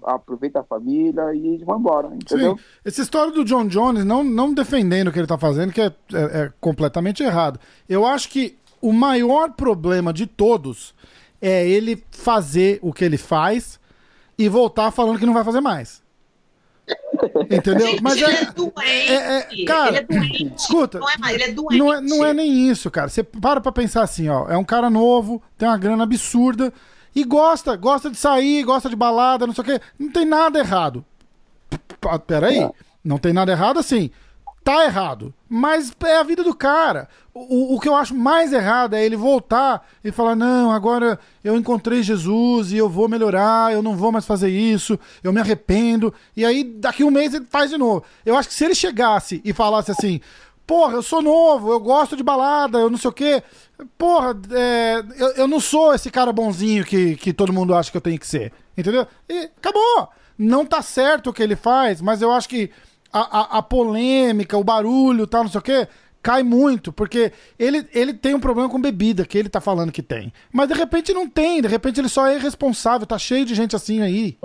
aproveita 0.05 0.61
a 0.61 0.65
família 0.65 1.35
e 1.35 1.47
eles 1.55 1.62
vão 1.66 1.78
embora, 1.78 2.09
entendeu? 2.15 2.57
Sim. 2.57 2.65
Essa 2.85 3.03
história 3.03 3.33
do 3.33 3.45
John 3.45 3.66
Jones, 3.66 4.05
não, 4.05 4.23
não 4.23 4.53
defendendo 4.53 5.09
o 5.09 5.12
que 5.12 5.19
ele 5.19 5.27
tá 5.27 5.39
fazendo, 5.39 5.73
que 5.73 5.81
é, 5.81 5.87
é- 5.87 6.41
é 6.43 6.53
completamente 6.61 7.23
errado. 7.23 7.59
Eu 7.89 8.05
acho 8.07 8.28
que 8.28 8.57
o 8.81 8.93
maior 8.93 9.53
problema 9.53 10.12
de 10.12 10.27
todos 10.27 10.95
é 11.41 11.66
ele 11.69 12.03
fazer 12.11 12.78
o 12.83 12.93
que 12.93 13.05
ele 13.05 13.16
faz 13.16 13.81
e 14.39 14.49
voltar 14.49 14.91
falando 14.91 15.19
que 15.19 15.27
não 15.27 15.35
vai 15.35 15.45
fazer 15.45 15.61
mais. 15.61 16.05
Entendeu? 17.51 17.87
Gente, 17.89 18.03
Mas 18.03 18.16
ele 18.16 18.24
é. 18.27 18.43
é 18.43 18.45
doente. 18.53 18.73
é- 18.78 19.39
é- 19.62 19.65
cara, 19.65 19.89
ele 19.89 19.99
é 19.99 20.03
doente. 20.03 20.53
escuta, 20.57 20.99
Não 21.01 21.11
é, 21.11 21.19
mais, 21.19 21.35
ele 21.35 21.43
é 21.45 21.53
doente. 21.53 21.78
Não 21.78 21.93
é, 21.95 22.01
não 22.01 22.24
é 22.24 22.33
nem 22.35 22.69
isso, 22.69 22.91
cara. 22.91 23.09
Você 23.09 23.23
para 23.24 23.61
pra 23.61 23.73
pensar 23.73 24.03
assim, 24.03 24.28
ó. 24.28 24.49
É 24.49 24.57
um 24.57 24.65
cara 24.65 24.89
novo, 24.89 25.43
tem 25.59 25.66
uma 25.66 25.78
grana 25.78 26.05
absurda 26.05 26.73
e 27.16 27.24
gosta, 27.24 27.74
gosta 27.76 28.10
de 28.10 28.18
sair, 28.18 28.62
gosta 28.62 28.90
de 28.90 28.94
balada, 28.94 29.47
não 29.47 29.55
sei 29.55 29.62
o 29.62 29.64
quê. 29.64 29.80
Não 29.98 30.12
tem 30.12 30.26
nada 30.26 30.59
errado. 30.59 31.02
Peraí. 32.26 32.59
É. 32.59 32.70
Não 33.02 33.16
tem 33.16 33.32
nada 33.32 33.51
errado 33.51 33.78
assim. 33.78 34.10
Tá 34.62 34.84
errado. 34.84 35.32
Mas 35.48 35.93
é 36.05 36.18
a 36.18 36.22
vida 36.22 36.44
do 36.44 36.55
cara. 36.55 37.09
O, 37.32 37.74
o 37.74 37.80
que 37.80 37.88
eu 37.88 37.94
acho 37.94 38.14
mais 38.14 38.52
errado 38.52 38.94
é 38.94 39.02
ele 39.02 39.16
voltar 39.16 39.86
e 40.05 40.12
falar: 40.12 40.36
não, 40.36 40.70
agora 40.70 41.18
eu 41.43 41.56
encontrei 41.56 42.02
Jesus 42.02 42.70
e 42.70 42.76
eu 42.76 42.88
vou 42.88 43.09
melhorar, 43.09 43.72
eu 43.72 43.82
não 43.82 43.97
vou 43.97 44.12
mais 44.12 44.26
fazer 44.26 44.51
isso, 44.51 44.98
eu 45.22 45.32
me 45.32 45.40
arrependo. 45.40 46.12
E 46.36 46.44
aí, 46.44 46.64
daqui 46.64 47.02
um 47.02 47.10
mês, 47.10 47.32
ele 47.32 47.47
faz 47.48 47.70
de 47.70 47.78
novo. 47.78 48.05
Eu 48.26 48.36
acho 48.36 48.48
que 48.48 48.55
se 48.55 48.64
ele 48.64 48.74
chegasse 48.74 49.40
e 49.43 49.55
falasse 49.55 49.90
assim: 49.90 50.20
porra, 50.66 50.94
eu 50.94 51.02
sou 51.02 51.22
novo, 51.22 51.72
eu 51.72 51.80
gosto 51.80 52.16
de 52.16 52.22
balada, 52.22 52.78
eu 52.78 52.90
não 52.90 52.98
sei 52.98 53.10
o 53.10 53.12
quê. 53.12 53.43
Porra, 53.97 54.36
é, 54.51 55.02
eu, 55.16 55.28
eu 55.32 55.48
não 55.48 55.60
sou 55.60 55.94
esse 55.94 56.10
cara 56.10 56.32
bonzinho 56.32 56.84
que, 56.84 57.16
que 57.16 57.32
todo 57.32 57.52
mundo 57.52 57.74
acha 57.74 57.90
que 57.90 57.97
eu 57.97 58.02
tenho 58.02 58.18
que 58.18 58.26
ser. 58.26 58.52
Entendeu? 58.76 59.06
E 59.28 59.51
acabou. 59.56 60.09
Não 60.38 60.66
tá 60.66 60.82
certo 60.82 61.30
o 61.30 61.32
que 61.32 61.43
ele 61.43 61.56
faz, 61.56 62.01
mas 62.01 62.20
eu 62.20 62.30
acho 62.30 62.48
que 62.48 62.70
a, 63.12 63.20
a, 63.20 63.59
a 63.59 63.62
polêmica, 63.62 64.59
o 64.59 64.64
barulho 64.64 65.24
e 65.24 65.26
tal, 65.26 65.44
não 65.44 65.51
sei 65.51 65.59
o 65.59 65.62
quê, 65.62 65.88
cai 66.22 66.43
muito, 66.43 66.93
porque 66.93 67.32
ele, 67.59 67.88
ele 67.93 68.12
tem 68.12 68.34
um 68.34 68.40
problema 68.40 68.68
com 68.68 68.80
bebida, 68.80 69.24
que 69.24 69.38
ele 69.38 69.48
tá 69.48 69.60
falando 69.60 69.93
que 69.93 70.02
tem. 70.02 70.32
Mas 70.52 70.68
de 70.68 70.74
repente 70.74 71.12
não 71.14 71.28
tem, 71.28 71.62
de 71.62 71.68
repente 71.68 72.01
ele 72.01 72.09
só 72.09 72.26
é 72.26 72.36
irresponsável, 72.36 73.06
tá 73.06 73.18
cheio 73.18 73.47
de 73.47 73.55
gente 73.55 73.76
assim 73.76 74.02
aí. 74.02 74.36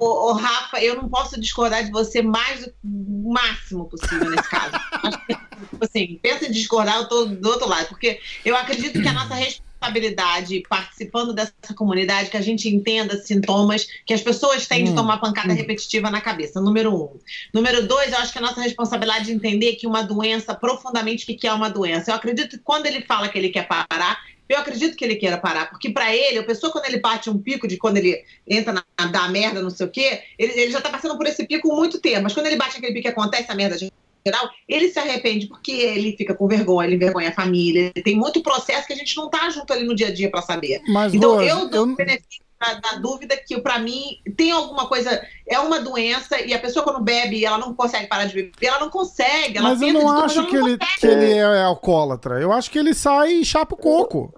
Ô, 0.00 0.30
ô, 0.30 0.32
Rafa, 0.32 0.82
eu 0.82 0.96
não 0.96 1.10
posso 1.10 1.38
discordar 1.38 1.84
de 1.84 1.90
você 1.90 2.22
mais 2.22 2.64
do 2.64 2.72
o 2.82 3.32
máximo 3.34 3.86
possível 3.86 4.30
nesse 4.30 4.48
caso. 4.48 4.72
Acho 5.04 5.20
que, 5.28 5.36
tipo 5.80 5.84
assim, 5.84 6.18
pensa 6.22 6.46
em 6.46 6.50
discordar, 6.50 6.98
eu 6.98 7.08
tô 7.08 7.24
do 7.26 7.48
outro 7.48 7.68
lado, 7.68 7.88
porque 7.88 8.20
eu 8.44 8.54
acredito 8.56 9.00
que 9.00 9.08
a 9.08 9.12
nossa 9.12 9.34
responsabilidade 9.34 10.66
participando 10.68 11.32
dessa 11.32 11.52
comunidade, 11.74 12.30
que 12.30 12.36
a 12.36 12.42
gente 12.42 12.68
entenda 12.68 13.16
sintomas 13.22 13.86
que 14.04 14.12
as 14.12 14.20
pessoas 14.20 14.66
têm 14.66 14.84
de 14.84 14.90
Hum, 14.90 14.94
tomar 14.94 15.18
pancada 15.18 15.54
repetitiva 15.54 16.10
na 16.10 16.20
cabeça, 16.20 16.60
número 16.60 16.94
um. 16.94 17.18
Número 17.54 17.86
dois, 17.86 18.12
eu 18.12 18.18
acho 18.18 18.32
que 18.32 18.38
a 18.38 18.42
nossa 18.42 18.60
responsabilidade 18.60 19.30
é 19.30 19.34
entender 19.34 19.76
que 19.76 19.86
uma 19.86 20.02
doença, 20.02 20.54
profundamente, 20.54 21.24
o 21.32 21.38
que 21.38 21.46
é 21.46 21.52
uma 21.52 21.70
doença. 21.70 22.10
Eu 22.10 22.14
acredito 22.14 22.58
que 22.58 22.62
quando 22.62 22.86
ele 22.86 23.02
fala 23.02 23.28
que 23.28 23.38
ele 23.38 23.48
quer 23.48 23.66
parar, 23.66 24.18
eu 24.48 24.58
acredito 24.58 24.96
que 24.96 25.04
ele 25.04 25.14
queira 25.14 25.38
parar, 25.38 25.70
porque 25.70 25.90
para 25.90 26.14
ele, 26.14 26.38
a 26.38 26.42
pessoa 26.42 26.72
quando 26.72 26.84
ele 26.86 26.98
bate 26.98 27.30
um 27.30 27.38
pico 27.38 27.68
de 27.68 27.76
quando 27.78 27.98
ele 27.98 28.20
entra 28.46 28.72
na, 28.72 28.84
na 28.98 29.06
da 29.06 29.28
merda, 29.28 29.62
não 29.62 29.70
sei 29.70 29.86
o 29.86 29.90
quê, 29.90 30.22
ele, 30.36 30.52
ele 30.60 30.72
já 30.72 30.80
tá 30.80 30.90
passando 30.90 31.16
por 31.16 31.26
esse 31.26 31.46
pico 31.46 31.72
há 31.72 31.76
muito 31.76 32.00
tempo. 32.00 32.24
Mas 32.24 32.34
quando 32.34 32.46
ele 32.46 32.56
bate 32.56 32.76
aquele 32.76 32.92
pico 32.92 33.06
e 33.06 33.10
acontece 33.10 33.50
a 33.50 33.54
merda 33.54 33.78
geral, 34.26 34.48
ele 34.68 34.88
se 34.90 34.98
arrepende 34.98 35.46
porque 35.46 35.72
ele 35.72 36.16
fica 36.16 36.34
com 36.34 36.46
vergonha, 36.46 36.86
ele 36.86 36.96
envergonha 36.96 37.30
a 37.30 37.32
família. 37.32 37.92
Tem 38.04 38.16
muito 38.16 38.42
processo 38.42 38.86
que 38.86 38.92
a 38.92 38.96
gente 38.96 39.16
não 39.16 39.28
tá 39.30 39.48
junto 39.50 39.72
ali 39.72 39.84
no 39.86 39.94
dia 39.94 40.08
a 40.08 40.12
dia 40.14 40.30
para 40.30 40.42
saber. 40.42 40.82
Mas, 40.88 41.14
Então 41.14 41.32
Rose, 41.36 41.48
eu 41.48 41.68
dou 41.68 41.86
eu- 41.86 41.92
o 41.92 41.96
benefício 41.96 42.42
da, 42.60 42.74
da 42.74 42.92
dúvida 42.96 43.34
que 43.38 43.58
para 43.60 43.78
mim 43.78 44.18
tem 44.36 44.50
alguma 44.52 44.86
coisa, 44.86 45.26
é 45.48 45.58
uma 45.58 45.80
doença 45.80 46.38
e 46.38 46.52
a 46.52 46.58
pessoa 46.58 46.84
quando 46.84 47.00
bebe 47.02 47.42
ela 47.42 47.56
não 47.56 47.74
consegue 47.74 48.06
parar 48.06 48.26
de 48.26 48.34
beber, 48.34 48.54
ela 48.66 48.80
não 48.80 48.90
consegue. 48.90 49.56
Ela 49.56 49.70
mas 49.70 49.80
eu 49.80 49.92
não 49.94 50.00
tudo, 50.02 50.20
acho 50.24 50.46
que 50.46 50.56
não 50.58 50.68
ele, 50.68 50.76
consegue. 50.78 51.00
que 51.00 51.06
ele 51.06 51.32
é 51.38 51.62
alcoólatra. 51.62 52.40
Eu 52.40 52.52
acho 52.52 52.70
que 52.70 52.78
ele 52.78 52.92
sai 52.92 53.32
e 53.32 53.44
chapa 53.44 53.74
o 53.74 53.78
coco. 53.78 54.34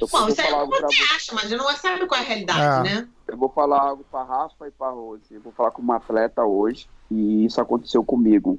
Eu 0.00 0.08
Bom, 0.08 0.28
isso 0.28 0.40
aí 0.40 0.48
é 0.48 0.54
o 0.56 0.68
que 0.68 0.80
você 0.80 1.02
acha, 1.14 1.32
mas 1.34 1.50
não 1.50 1.70
é- 1.70 1.76
sabe 1.76 2.06
qual 2.06 2.20
é 2.20 2.24
a 2.24 2.26
realidade, 2.26 2.60
Ah. 2.60 2.82
né? 2.82 3.08
Eu 3.28 3.36
vou 3.36 3.48
falar 3.48 3.80
algo 3.80 4.04
para 4.10 4.22
Rafa 4.24 4.66
e 4.66 4.70
para 4.70 4.90
Rose. 4.90 5.22
Eu 5.30 5.40
vou 5.40 5.52
falar 5.52 5.70
com 5.70 5.80
uma 5.82 5.96
atleta 5.96 6.44
hoje 6.44 6.86
e 7.10 7.44
isso 7.44 7.60
aconteceu 7.60 8.04
comigo. 8.04 8.58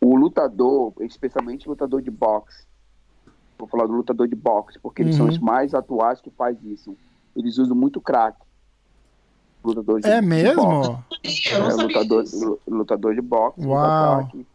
O 0.00 0.16
lutador, 0.16 0.92
especialmente 1.00 1.66
o 1.68 1.70
lutador 1.70 2.00
de 2.02 2.10
boxe, 2.10 2.66
vou 3.58 3.68
falar 3.68 3.86
do 3.86 3.92
lutador 3.92 4.26
de 4.28 4.36
boxe, 4.36 4.78
porque 4.78 5.02
eles 5.02 5.16
são 5.16 5.26
Uhum. 5.26 5.32
os 5.32 5.38
mais 5.38 5.74
atuais 5.74 6.20
que 6.20 6.30
faz 6.30 6.56
isso. 6.64 6.96
Eles 7.36 7.58
usam 7.58 7.76
muito 7.76 8.00
crack. 8.00 8.36
Lutador 9.64 10.00
de, 10.00 10.06
É 10.08 10.20
de 10.20 10.26
boxe. 10.26 10.42
mesmo? 10.42 10.62
Eu 11.52 11.58
não 11.60 11.70
é, 11.70 11.74
lutador, 11.74 12.24
lutador 12.66 13.14
de 13.14 13.20
boxe, 13.20 13.66
Uau. 13.66 14.18
crack. 14.18 14.46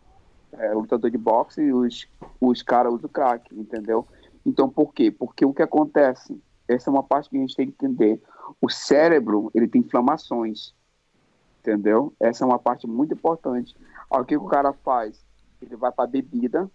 É, 0.53 0.73
lutador 0.73 1.10
de 1.11 1.18
boxe 1.18 1.61
e 1.61 1.73
os, 1.73 2.07
os 2.39 2.61
caras 2.61 2.93
usam 2.93 3.10
crack, 3.10 3.53
entendeu? 3.53 4.07
Então, 4.45 4.69
por 4.69 4.93
quê? 4.93 5.11
Porque 5.11 5.45
o 5.45 5.53
que 5.53 5.61
acontece? 5.61 6.39
Essa 6.68 6.89
é 6.89 6.93
uma 6.93 7.03
parte 7.03 7.30
que 7.30 7.38
a 7.38 7.39
gente 7.39 7.55
tem 7.55 7.68
que 7.68 7.73
entender. 7.73 8.22
O 8.61 8.69
cérebro, 8.69 9.51
ele 9.53 9.68
tem 9.68 9.81
inflamações, 9.81 10.73
entendeu? 11.64 12.14
Essa 12.19 12.44
é 12.44 12.48
uma 12.48 12.60
parte 12.60 12.85
muito 12.85 13.14
importante. 13.14 13.73
Aí, 14.11 14.19
o 14.22 14.26
que 14.26 14.35
o 14.38 14.45
cara 14.45 14.73
faz? 14.73 15.23
Ele 15.61 15.76
vai 15.77 15.91
para 15.91 16.06
bebida 16.07 16.69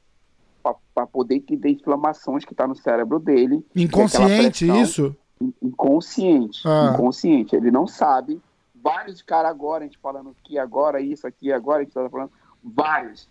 para 0.94 1.06
poder 1.06 1.36
entender 1.36 1.70
inflamações 1.70 2.44
que 2.44 2.54
tá 2.54 2.66
no 2.66 2.74
cérebro 2.74 3.18
dele. 3.18 3.64
Inconsciente, 3.76 4.66
pressão. 4.66 4.82
isso? 4.82 5.16
In- 5.40 5.54
inconsciente, 5.62 6.62
Ah. 6.66 6.90
inconsciente. 6.92 7.54
Ele 7.54 7.70
não 7.70 7.86
sabe. 7.86 8.40
Vários 8.82 9.22
caras 9.22 9.50
agora, 9.50 9.84
a 9.84 9.86
gente 9.86 9.98
falando 9.98 10.30
aqui 10.30 10.58
agora, 10.58 11.00
isso 11.00 11.26
aqui 11.26 11.52
agora, 11.52 11.80
a 11.80 11.84
gente 11.84 11.92
tá 11.94 12.08
falando, 12.10 12.30
vários 12.62 13.28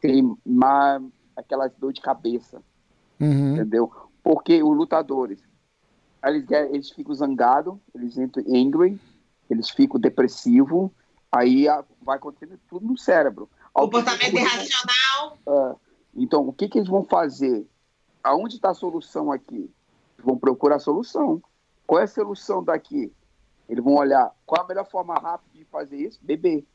tem 0.00 0.34
uma, 0.44 1.02
aquelas 1.36 1.72
dor 1.78 1.92
de 1.92 2.00
cabeça, 2.00 2.60
Uhum. 3.20 3.54
entendeu? 3.54 3.90
Porque 4.22 4.62
os 4.62 4.76
lutadores, 4.76 5.40
eles, 6.24 6.44
eles 6.50 6.90
ficam 6.90 7.14
zangados, 7.14 7.74
eles 7.94 8.16
entram 8.18 8.44
angry, 8.48 8.98
eles 9.52 9.70
ficam 9.70 10.00
depressivos, 10.00 10.90
aí 11.30 11.68
a- 11.68 11.84
vai 12.02 12.16
acontecendo 12.16 12.58
tudo 12.68 12.86
no 12.86 12.96
cérebro. 12.98 13.48
Comportamento 13.72 14.34
irracional. 14.36 15.38
é. 15.46 15.76
Então, 16.16 16.46
o 16.48 16.52
que, 16.52 16.68
que 16.68 16.78
eles 16.78 16.88
vão 16.88 17.04
fazer? 17.04 17.66
Aonde 18.22 18.56
está 18.56 18.70
a 18.70 18.74
solução 18.74 19.30
aqui? 19.30 19.56
Eles 20.16 20.24
vão 20.24 20.36
procurar 20.36 20.76
a 20.76 20.80
solução. 20.80 21.40
Qual 21.86 22.00
é 22.00 22.04
a 22.04 22.08
solução 22.08 22.62
daqui? 22.64 23.12
Eles 23.68 23.82
vão 23.82 23.94
olhar 23.94 24.30
qual 24.44 24.64
a 24.64 24.68
melhor 24.68 24.84
forma 24.90 25.14
rápida 25.14 25.56
de 25.58 25.64
fazer 25.66 25.96
isso? 25.96 26.18
Beber. 26.20 26.66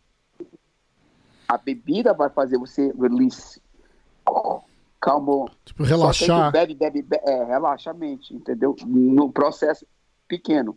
A 1.48 1.58
bebida 1.58 2.14
vai 2.14 2.30
fazer 2.30 2.58
você 2.58 2.92
release. 3.00 3.62
Calma. 5.00 5.46
Tipo, 5.64 5.84
relaxar. 5.84 6.52
bebe, 6.52 6.74
bebe, 6.74 7.02
bebe, 7.04 7.22
é, 7.30 7.44
relaxa 7.44 7.92
a 7.92 7.94
mente, 7.94 8.34
entendeu? 8.34 8.76
No 8.86 9.32
processo 9.32 9.86
pequeno, 10.28 10.76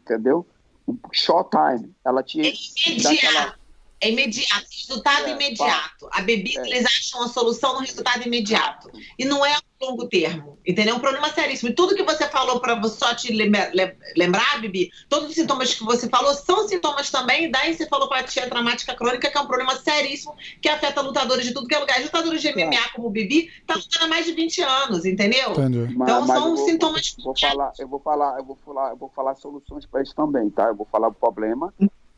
entendeu? 0.00 0.44
Um 0.86 0.98
short 1.12 1.50
time. 1.50 1.94
Ela 2.04 2.22
te 2.22 2.40
É 2.40 2.48
aquela- 2.48 2.58
imediato. 2.86 3.58
É 4.00 4.10
imediato. 4.10 4.66
Resultado 4.70 5.26
É, 5.26 5.30
imediato. 5.30 6.08
A 6.12 6.20
bebida, 6.20 6.60
É. 6.66 6.70
eles 6.70 6.84
acham 6.84 7.22
a 7.22 7.28
solução 7.28 7.74
no 7.74 7.80
resultado 7.80 8.26
imediato. 8.26 8.90
E 9.18 9.24
não 9.24 9.44
é 9.46 9.56
longo 9.86 10.08
termo. 10.08 10.58
Entendeu? 10.66 10.94
É 10.94 10.96
um 10.96 11.00
problema 11.00 11.28
seríssimo. 11.28 11.70
E 11.70 11.74
tudo 11.74 11.94
que 11.94 12.02
você 12.02 12.26
falou 12.28 12.58
para 12.60 12.82
só 12.84 13.14
te 13.14 13.32
lembra- 13.32 13.70
lem- 13.74 13.92
lembrar, 14.16 14.60
Bibi, 14.60 14.90
todos 15.08 15.28
os 15.28 15.34
sintomas 15.34 15.74
que 15.74 15.84
você 15.84 16.08
falou 16.08 16.32
são 16.34 16.66
sintomas 16.66 17.10
também 17.10 17.50
da 17.50 17.68
encefalopatia 17.68 18.48
traumática 18.48 18.94
crônica, 18.94 19.30
que 19.30 19.36
é 19.36 19.40
um 19.40 19.46
problema 19.46 19.76
seríssimo 19.76 20.34
que 20.62 20.68
afeta 20.68 21.00
lutadores 21.02 21.44
de 21.44 21.52
tudo 21.52 21.68
que 21.68 21.74
é 21.74 21.78
lugar. 21.78 22.00
Lutadores 22.00 22.40
de 22.40 22.48
MMA 22.48 22.88
como 22.94 23.08
o 23.08 23.10
Bibi 23.10 23.50
tá 23.66 23.74
lutando 23.74 24.04
há 24.06 24.08
mais 24.08 24.24
de 24.26 24.32
20 24.32 24.62
anos, 24.62 25.04
entendeu? 25.04 25.52
Entendi. 25.52 25.78
Mas- 25.94 26.08
Então, 26.08 26.26
mas 26.26 26.38
são 26.38 26.48
eu 26.50 26.56
vou- 26.56 26.66
sintomas 26.66 27.14
Vou 27.22 27.34
falar, 27.38 27.72
eu 27.78 27.88
vou 27.88 28.00
falar, 28.00 28.38
eu 28.38 28.44
vou 28.44 28.58
falar, 28.64 28.90
eu 28.90 28.96
vou 28.96 29.08
falar 29.14 29.34
soluções 29.36 29.84
para 29.86 30.02
isso 30.02 30.14
também, 30.14 30.48
tá? 30.50 30.68
Eu 30.68 30.74
vou 30.74 30.86
falar 30.90 31.08
o 31.08 31.14
problema 31.14 31.72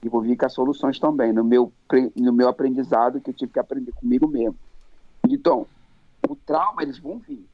envolvi 0.05 0.37
com 0.37 0.47
as 0.47 0.53
soluções 0.53 1.01
também, 1.01 1.33
no 1.33 1.43
meu, 1.43 1.73
no 2.15 2.33
meu 2.33 2.49
aprendizado 2.49 3.21
que 3.21 3.31
eu 3.31 3.35
tive 3.35 3.53
que 3.53 3.59
aprender 3.59 3.91
comigo 3.93 4.29
mesmo. 4.29 4.57
Então, 5.29 5.67
o 6.29 6.37
trauma, 6.37 6.83
eles 6.83 6.99
vão 6.99 7.19
vir. 7.19 7.45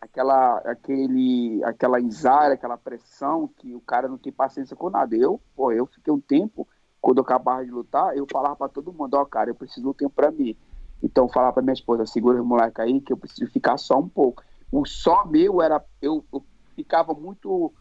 Aquela, 0.00 0.58
aquele, 0.58 1.62
aquela 1.64 1.98
ansiedade, 1.98 2.54
aquela 2.54 2.78
pressão 2.78 3.48
que 3.58 3.74
o 3.74 3.80
cara 3.80 4.08
não 4.08 4.16
tem 4.16 4.32
paciência 4.32 4.74
com 4.74 4.88
nada. 4.88 5.14
Eu, 5.14 5.40
pô, 5.54 5.70
eu 5.72 5.84
fiquei 5.86 6.12
um 6.12 6.20
tempo, 6.20 6.66
quando 7.00 7.18
eu 7.18 7.22
acabava 7.22 7.64
de 7.64 7.70
lutar, 7.70 8.16
eu 8.16 8.26
falava 8.30 8.56
para 8.56 8.68
todo 8.68 8.92
mundo, 8.92 9.14
ó, 9.14 9.22
oh, 9.22 9.26
cara, 9.26 9.50
eu 9.50 9.54
preciso 9.54 9.82
do 9.82 9.94
tempo 9.94 10.14
para 10.14 10.30
mim. 10.30 10.56
Então, 11.02 11.24
eu 11.24 11.28
falava 11.28 11.52
para 11.52 11.62
minha 11.62 11.74
esposa, 11.74 12.06
segura 12.06 12.40
o 12.40 12.44
moleque 12.44 12.80
aí, 12.80 13.00
que 13.00 13.12
eu 13.12 13.16
preciso 13.16 13.50
ficar 13.50 13.76
só 13.76 13.98
um 13.98 14.08
pouco. 14.08 14.42
O 14.72 14.86
só 14.86 15.24
meu 15.26 15.60
era, 15.60 15.84
eu, 16.00 16.24
eu 16.32 16.42
ficava 16.74 17.12
muito... 17.12 17.72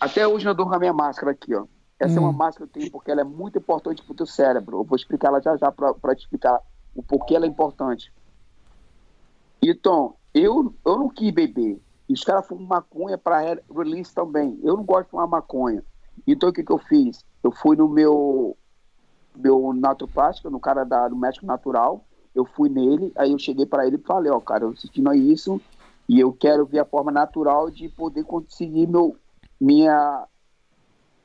Até 0.00 0.26
hoje 0.26 0.46
eu 0.46 0.54
dou 0.54 0.66
com 0.66 0.74
a 0.74 0.78
minha 0.78 0.92
máscara 0.92 1.32
aqui, 1.32 1.54
ó. 1.54 1.66
Essa 1.98 2.14
hum. 2.14 2.16
é 2.18 2.20
uma 2.20 2.30
hum. 2.30 2.32
máscara 2.32 2.66
que 2.66 2.78
eu 2.78 2.80
tenho 2.80 2.92
porque 2.92 3.10
ela 3.10 3.22
é 3.22 3.24
muito 3.24 3.58
importante 3.58 4.02
para 4.02 4.12
o 4.12 4.16
teu 4.16 4.26
cérebro. 4.26 4.78
Eu 4.78 4.84
vou 4.84 4.96
explicar 4.96 5.28
ela 5.28 5.40
já 5.40 5.56
já 5.56 5.72
para 5.72 6.14
te 6.14 6.20
explicar 6.20 6.60
o 6.94 7.02
porquê 7.02 7.34
ela 7.34 7.44
é 7.44 7.48
importante. 7.48 8.12
Então, 9.60 10.14
eu, 10.38 10.74
eu 10.84 10.98
não 10.98 11.08
quis 11.08 11.32
beber. 11.32 11.80
E 12.08 12.12
os 12.12 12.24
caras 12.24 12.46
fumam 12.46 12.66
maconha 12.66 13.18
para 13.18 13.60
release 13.74 14.14
também. 14.14 14.58
Eu 14.62 14.76
não 14.76 14.84
gosto 14.84 15.04
de 15.04 15.10
fumar 15.10 15.28
maconha. 15.28 15.84
Então, 16.26 16.48
o 16.48 16.52
que, 16.52 16.64
que 16.64 16.72
eu 16.72 16.78
fiz? 16.78 17.24
Eu 17.42 17.52
fui 17.52 17.76
no 17.76 17.88
meu, 17.88 18.56
meu 19.36 19.72
naturopático, 19.72 20.50
no 20.50 20.58
cara 20.58 20.84
da, 20.84 21.08
do 21.08 21.16
médico 21.16 21.46
natural. 21.46 22.04
Eu 22.34 22.44
fui 22.44 22.68
nele, 22.68 23.12
aí 23.16 23.32
eu 23.32 23.38
cheguei 23.38 23.66
para 23.66 23.86
ele 23.86 23.96
e 23.96 24.06
falei: 24.06 24.30
Ó, 24.30 24.40
cara, 24.40 24.64
eu 24.64 24.76
sentindo 24.76 25.12
isso 25.14 25.60
e 26.08 26.18
eu 26.18 26.32
quero 26.32 26.64
ver 26.64 26.80
a 26.80 26.84
forma 26.84 27.10
natural 27.10 27.70
de 27.70 27.88
poder 27.88 28.24
conseguir 28.24 28.86
meu, 28.86 29.16
minha 29.60 30.26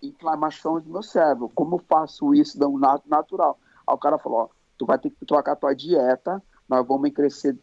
inflamação 0.02 0.80
do 0.80 0.90
meu 0.90 1.04
cérebro. 1.04 1.50
Como 1.54 1.76
eu 1.76 1.84
faço 1.88 2.34
isso 2.34 2.60
do 2.60 2.78
natural? 3.06 3.58
Aí 3.88 3.96
o 3.96 3.98
cara 3.98 4.18
falou: 4.18 4.40
Ó, 4.40 4.48
tu 4.78 4.86
vai 4.86 4.98
ter 4.98 5.10
que 5.10 5.26
trocar 5.26 5.56
tua 5.56 5.74
dieta 5.74 6.42
nós 6.68 6.86
vamos 6.88 7.12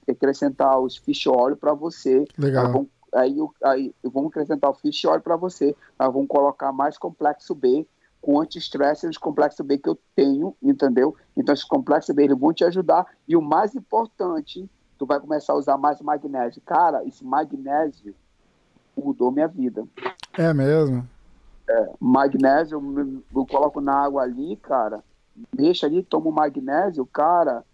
acrescentar 0.09 0.78
os 0.78 0.97
fish 0.97 1.27
oil 1.27 1.56
para 1.56 1.72
você. 1.72 2.24
Legal. 2.39 2.72
Vamos, 2.72 2.89
aí, 3.14 3.36
aí 3.64 3.94
vamos 4.05 4.31
acrescentar 4.31 4.70
o 4.70 4.74
fish 4.74 5.05
oil 5.05 5.20
para 5.20 5.36
você. 5.36 5.74
Nós 5.98 6.12
vamos 6.12 6.28
colocar 6.28 6.72
mais 6.72 6.98
complexo 6.98 7.55
B 7.55 7.86
com 8.20 8.40
anti-estresse 8.40 9.09
os 9.09 9.16
complexo 9.16 9.64
B 9.64 9.78
que 9.78 9.89
eu 9.89 9.98
tenho, 10.14 10.55
entendeu? 10.62 11.16
Então, 11.36 11.55
esses 11.55 11.64
complexos 11.64 12.14
B 12.14 12.24
eles 12.24 12.39
vão 12.39 12.52
te 12.52 12.64
ajudar. 12.64 13.06
E 13.27 13.36
o 13.36 13.40
mais 13.40 13.74
importante, 13.74 14.68
tu 14.98 15.06
vai 15.06 15.18
começar 15.18 15.55
a 15.55 15.56
usar 15.56 15.78
mais 15.78 16.01
magnésio. 16.02 16.60
Cara, 16.64 17.02
esse 17.05 17.24
magnésio 17.24 18.14
mudou 18.97 19.31
minha 19.31 19.48
vida. 19.48 19.85
É 20.36 20.52
mesmo? 20.52 21.09
É, 21.68 21.90
magnésio, 21.98 22.78
eu, 22.78 23.22
eu 23.35 23.47
coloco 23.47 23.81
na 23.81 23.94
água 23.94 24.22
ali, 24.22 24.56
cara, 24.56 25.02
deixa 25.55 25.86
ali, 25.86 26.02
tomo 26.02 26.31
magnésio, 26.31 27.06
cara, 27.06 27.64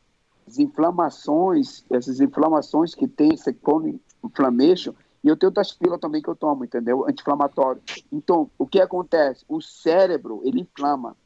as 0.47 0.59
inflamações, 0.59 1.85
essas 1.91 2.21
inflamações 2.21 2.95
que 2.95 3.09
tem 3.09 3.35
esse 3.35 3.53
cone 3.53 4.01
inflammation, 4.25 4.95
e 5.23 5.29
eu 5.29 5.37
tenho 5.37 5.51
outras 5.51 5.73
pilas 5.73 5.99
também 5.99 6.23
que 6.23 6.29
eu 6.29 6.37
tomo, 6.37 6.65
entendeu? 6.65 7.05
Anti-inflamatório. 7.09 7.83
Então, 8.13 8.49
o 8.57 8.65
que 8.65 8.81
acontece? 8.81 9.45
O 9.49 9.61
cérebro, 9.61 10.41
ele 10.45 10.61
inflama. 10.61 11.17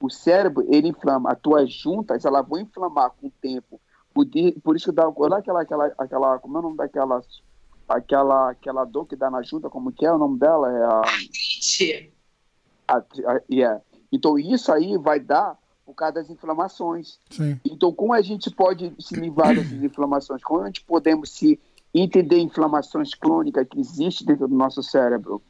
O 0.00 0.10
cérebro, 0.10 0.66
ele 0.68 0.88
inflama. 0.88 1.30
As 1.30 1.38
tuas 1.38 1.72
juntas, 1.72 2.24
elas 2.24 2.46
vão 2.46 2.58
inflamar 2.58 3.12
com 3.12 3.28
o 3.28 3.32
tempo. 3.40 3.80
Por, 4.12 4.26
por 4.60 4.74
isso 4.74 4.86
que 4.86 4.92
dá 4.92 5.08
olha 5.08 5.36
aquela, 5.36 5.62
aquela, 5.62 5.86
aquela, 5.98 6.38
como 6.40 6.56
é 6.56 6.58
o 6.58 6.62
nome 6.62 6.76
daquela, 6.78 7.22
aquela, 7.88 8.50
aquela 8.50 8.84
dor 8.84 9.06
que 9.06 9.14
dá 9.14 9.30
na 9.30 9.42
junta, 9.42 9.70
como 9.70 9.92
que 9.92 10.04
é 10.04 10.12
o 10.12 10.18
nome 10.18 10.38
dela? 10.38 10.72
É 10.72 10.82
a... 10.82 10.98
Artrite. 10.98 12.12
A, 12.88 12.96
a, 12.96 13.40
yeah. 13.48 13.80
Então, 14.10 14.36
isso 14.36 14.72
aí 14.72 14.98
vai 14.98 15.20
dar 15.20 15.56
por 15.86 15.94
causa 15.94 16.14
das 16.14 16.28
inflamações. 16.28 17.20
Sim. 17.30 17.60
Então, 17.64 17.92
como 17.92 18.12
a 18.12 18.20
gente 18.20 18.50
pode 18.50 18.92
se 18.98 19.14
livrar 19.14 19.54
dessas 19.54 19.80
inflamações? 19.80 20.42
Como 20.42 20.60
a 20.60 20.66
gente 20.66 20.82
podemos 20.82 21.30
se 21.30 21.60
entender 21.94 22.38
inflamações 22.38 23.14
crônicas 23.14 23.66
que 23.68 23.78
existem 23.78 24.26
dentro 24.26 24.48
do 24.48 24.54
nosso 24.56 24.82
cérebro? 24.82 25.40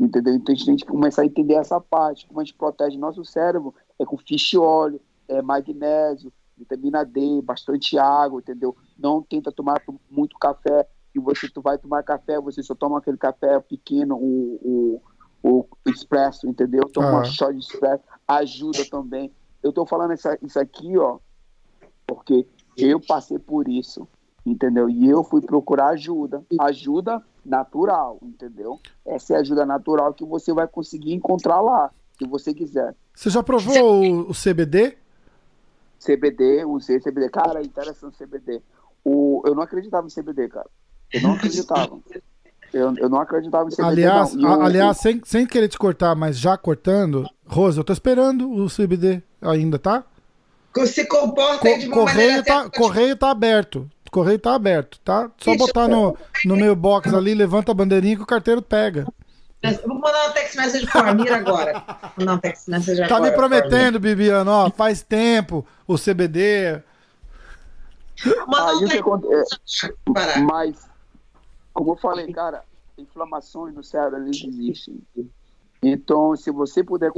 Entendeu? 0.00 0.34
Então, 0.34 0.54
a 0.54 0.56
gente 0.56 0.66
tem 0.66 0.76
que 0.76 0.86
começar 0.86 1.22
a 1.22 1.26
entender 1.26 1.54
essa 1.54 1.78
parte. 1.78 2.26
Como 2.26 2.40
a 2.40 2.44
gente 2.44 2.56
protege 2.56 2.96
nosso 2.96 3.22
cérebro 3.26 3.74
é 3.98 4.06
com 4.06 4.16
fish 4.16 4.54
óleo, 4.54 4.98
é 5.28 5.42
magnésio, 5.42 6.32
vitamina 6.56 7.04
D, 7.04 7.42
bastante 7.42 7.98
água, 7.98 8.40
entendeu? 8.40 8.74
Não 8.98 9.22
tenta 9.22 9.52
tomar 9.52 9.82
muito 10.10 10.38
café. 10.38 10.88
E 11.14 11.20
você 11.20 11.48
tu 11.48 11.60
vai 11.60 11.78
tomar 11.78 12.02
café, 12.02 12.40
você 12.40 12.62
só 12.62 12.74
toma 12.74 12.98
aquele 12.98 13.18
café 13.18 13.60
pequeno, 13.60 14.16
o, 14.16 15.00
o, 15.44 15.60
o 15.84 15.90
expresso, 15.90 16.48
entendeu? 16.48 16.88
Toma 16.88 17.18
ah. 17.18 17.20
um 17.20 17.24
shot 17.24 17.52
de 17.52 17.60
expresso, 17.60 18.02
ajuda 18.26 18.84
também. 18.90 19.30
Eu 19.64 19.70
estou 19.70 19.86
falando 19.86 20.12
isso 20.12 20.60
aqui, 20.60 20.98
ó, 20.98 21.18
porque 22.06 22.46
eu 22.76 23.00
passei 23.00 23.38
por 23.38 23.66
isso, 23.66 24.06
entendeu? 24.44 24.90
E 24.90 25.08
eu 25.08 25.24
fui 25.24 25.40
procurar 25.40 25.88
ajuda, 25.88 26.44
ajuda 26.60 27.22
natural, 27.42 28.18
entendeu? 28.22 28.78
Essa 29.06 29.32
é 29.32 29.36
a 29.38 29.40
ajuda 29.40 29.64
natural 29.64 30.12
que 30.12 30.22
você 30.22 30.52
vai 30.52 30.68
conseguir 30.68 31.14
encontrar 31.14 31.62
lá, 31.62 31.90
se 32.18 32.26
você 32.26 32.52
quiser. 32.52 32.94
Você 33.14 33.30
já 33.30 33.42
provou 33.42 34.02
o, 34.02 34.30
o 34.30 34.32
CBD? 34.34 34.98
CBD, 35.98 36.66
usei 36.66 37.00
CBD. 37.00 37.30
Cara, 37.30 37.60
é 37.60 37.64
interessante 37.64 38.22
CBD. 38.22 38.60
O, 39.02 39.42
eu 39.46 39.54
não 39.54 39.62
acreditava 39.62 40.06
em 40.06 40.10
CBD, 40.10 40.46
cara. 40.48 40.68
Eu 41.10 41.22
não 41.22 41.32
acreditava. 41.32 41.98
Eu, 42.70 42.94
eu 42.96 43.08
não 43.08 43.18
acreditava 43.18 43.68
em 43.68 43.72
CBD, 43.72 44.04
aliás, 44.04 44.36
aliás, 44.36 44.96
sem, 44.98 45.22
sem 45.24 45.46
querer 45.46 45.68
te 45.68 45.78
cortar, 45.78 46.14
mas 46.16 46.36
já 46.36 46.58
cortando, 46.58 47.24
Rosa, 47.46 47.80
eu 47.80 47.84
tô 47.84 47.92
esperando 47.92 48.50
o 48.50 48.66
CBD 48.66 49.22
ainda, 49.44 49.78
tá? 49.78 50.04
Se 50.86 51.06
comporta 51.06 51.58
Co 51.58 51.78
de 51.78 51.86
uma 51.86 51.94
correio 51.94 52.42
tá, 52.42 52.68
correio 52.68 53.16
tá 53.16 53.30
aberto. 53.30 53.88
Correio 54.10 54.38
tá 54.38 54.54
aberto, 54.54 54.98
tá? 55.00 55.30
Só 55.38 55.52
Isso, 55.52 55.58
botar 55.58 55.88
no, 55.88 56.16
no 56.44 56.56
meu 56.56 56.74
box 56.74 57.12
ali, 57.14 57.34
levanta 57.34 57.72
a 57.72 57.74
bandeirinha 57.74 58.16
que 58.16 58.22
o 58.22 58.26
carteiro 58.26 58.62
pega. 58.62 59.06
vou 59.86 59.98
mandar 59.98 60.26
uma 60.26 60.32
text 60.32 60.56
message 60.56 60.86
pro 60.86 61.00
Amir 61.00 61.32
agora. 61.32 61.84
Vou 62.16 62.26
mandar 62.26 62.40
text 62.40 62.68
message 62.68 63.02
agora. 63.02 63.08
Tá 63.08 63.20
me 63.20 63.32
prometendo, 63.32 64.00
Bibiano, 64.00 64.50
ó, 64.50 64.70
faz 64.70 65.02
tempo 65.02 65.66
o 65.86 65.96
CBD. 65.96 66.82
Manda 68.46 68.76
um 68.76 68.88
text 68.88 69.90
Mas, 70.44 70.88
como 71.72 71.92
eu 71.92 71.96
falei, 71.96 72.32
cara, 72.32 72.62
inflamações 72.96 73.74
no 73.74 73.82
cérebro 73.82 74.22
eles 74.22 74.44
existem. 74.44 75.00
Então, 75.88 76.36
se 76.36 76.50
você 76.50 76.82
puder 76.82 77.10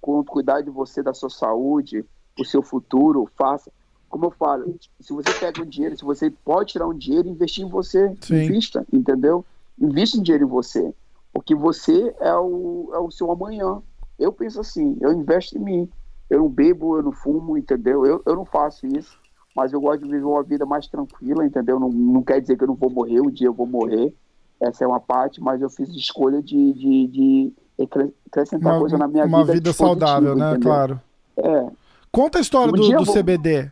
cuidar 0.00 0.60
de 0.60 0.70
você, 0.70 1.02
da 1.02 1.14
sua 1.14 1.30
saúde, 1.30 2.04
o 2.38 2.44
seu 2.44 2.62
futuro, 2.62 3.28
faça. 3.36 3.70
Como 4.08 4.26
eu 4.26 4.30
falo, 4.30 4.76
se 5.00 5.12
você 5.12 5.32
pega 5.32 5.62
um 5.62 5.66
dinheiro, 5.66 5.96
se 5.96 6.04
você 6.04 6.30
pode 6.30 6.72
tirar 6.72 6.86
um 6.86 6.96
dinheiro 6.96 7.28
e 7.28 7.30
investir 7.30 7.64
em 7.64 7.68
você, 7.68 8.14
Sim. 8.20 8.44
invista, 8.44 8.86
entendeu? 8.92 9.44
Invista 9.80 10.18
um 10.18 10.22
dinheiro 10.22 10.44
em 10.44 10.48
você. 10.48 10.94
Porque 11.32 11.54
você 11.54 12.14
é 12.20 12.34
o, 12.34 12.90
é 12.92 12.98
o 12.98 13.10
seu 13.10 13.30
amanhã. 13.30 13.80
Eu 14.18 14.32
penso 14.32 14.60
assim, 14.60 14.98
eu 15.00 15.12
investo 15.12 15.56
em 15.56 15.60
mim. 15.60 15.88
Eu 16.28 16.40
não 16.40 16.48
bebo, 16.48 16.98
eu 16.98 17.02
não 17.02 17.12
fumo, 17.12 17.56
entendeu? 17.56 18.04
Eu, 18.04 18.22
eu 18.24 18.36
não 18.36 18.44
faço 18.44 18.86
isso, 18.86 19.18
mas 19.56 19.72
eu 19.72 19.80
gosto 19.80 20.02
de 20.02 20.10
viver 20.10 20.24
uma 20.24 20.42
vida 20.42 20.64
mais 20.66 20.86
tranquila, 20.86 21.44
entendeu? 21.44 21.80
Não, 21.80 21.88
não 21.88 22.22
quer 22.22 22.40
dizer 22.40 22.56
que 22.56 22.64
eu 22.64 22.68
não 22.68 22.74
vou 22.74 22.90
morrer, 22.90 23.20
um 23.20 23.30
dia 23.30 23.48
eu 23.48 23.52
vou 23.54 23.66
morrer. 23.66 24.14
Essa 24.60 24.84
é 24.84 24.86
uma 24.86 25.00
parte, 25.00 25.40
mas 25.40 25.60
eu 25.60 25.68
fiz 25.68 25.88
escolha 25.90 26.42
de, 26.42 26.72
de, 26.72 27.06
de 27.08 27.52
acrescentar 27.84 28.72
uma, 28.72 28.80
coisa 28.80 28.98
na 28.98 29.08
minha 29.08 29.24
uma 29.24 29.38
vida. 29.38 29.50
Uma 29.50 29.54
vida 29.54 29.72
saudável, 29.72 30.34
né? 30.34 30.50
Entendeu? 30.50 30.68
Claro. 30.68 31.00
É. 31.36 31.66
Conta 32.10 32.38
a 32.38 32.40
história 32.40 32.72
um 32.72 32.76
do, 32.76 33.04
do 33.04 33.12
CBD. 33.12 33.70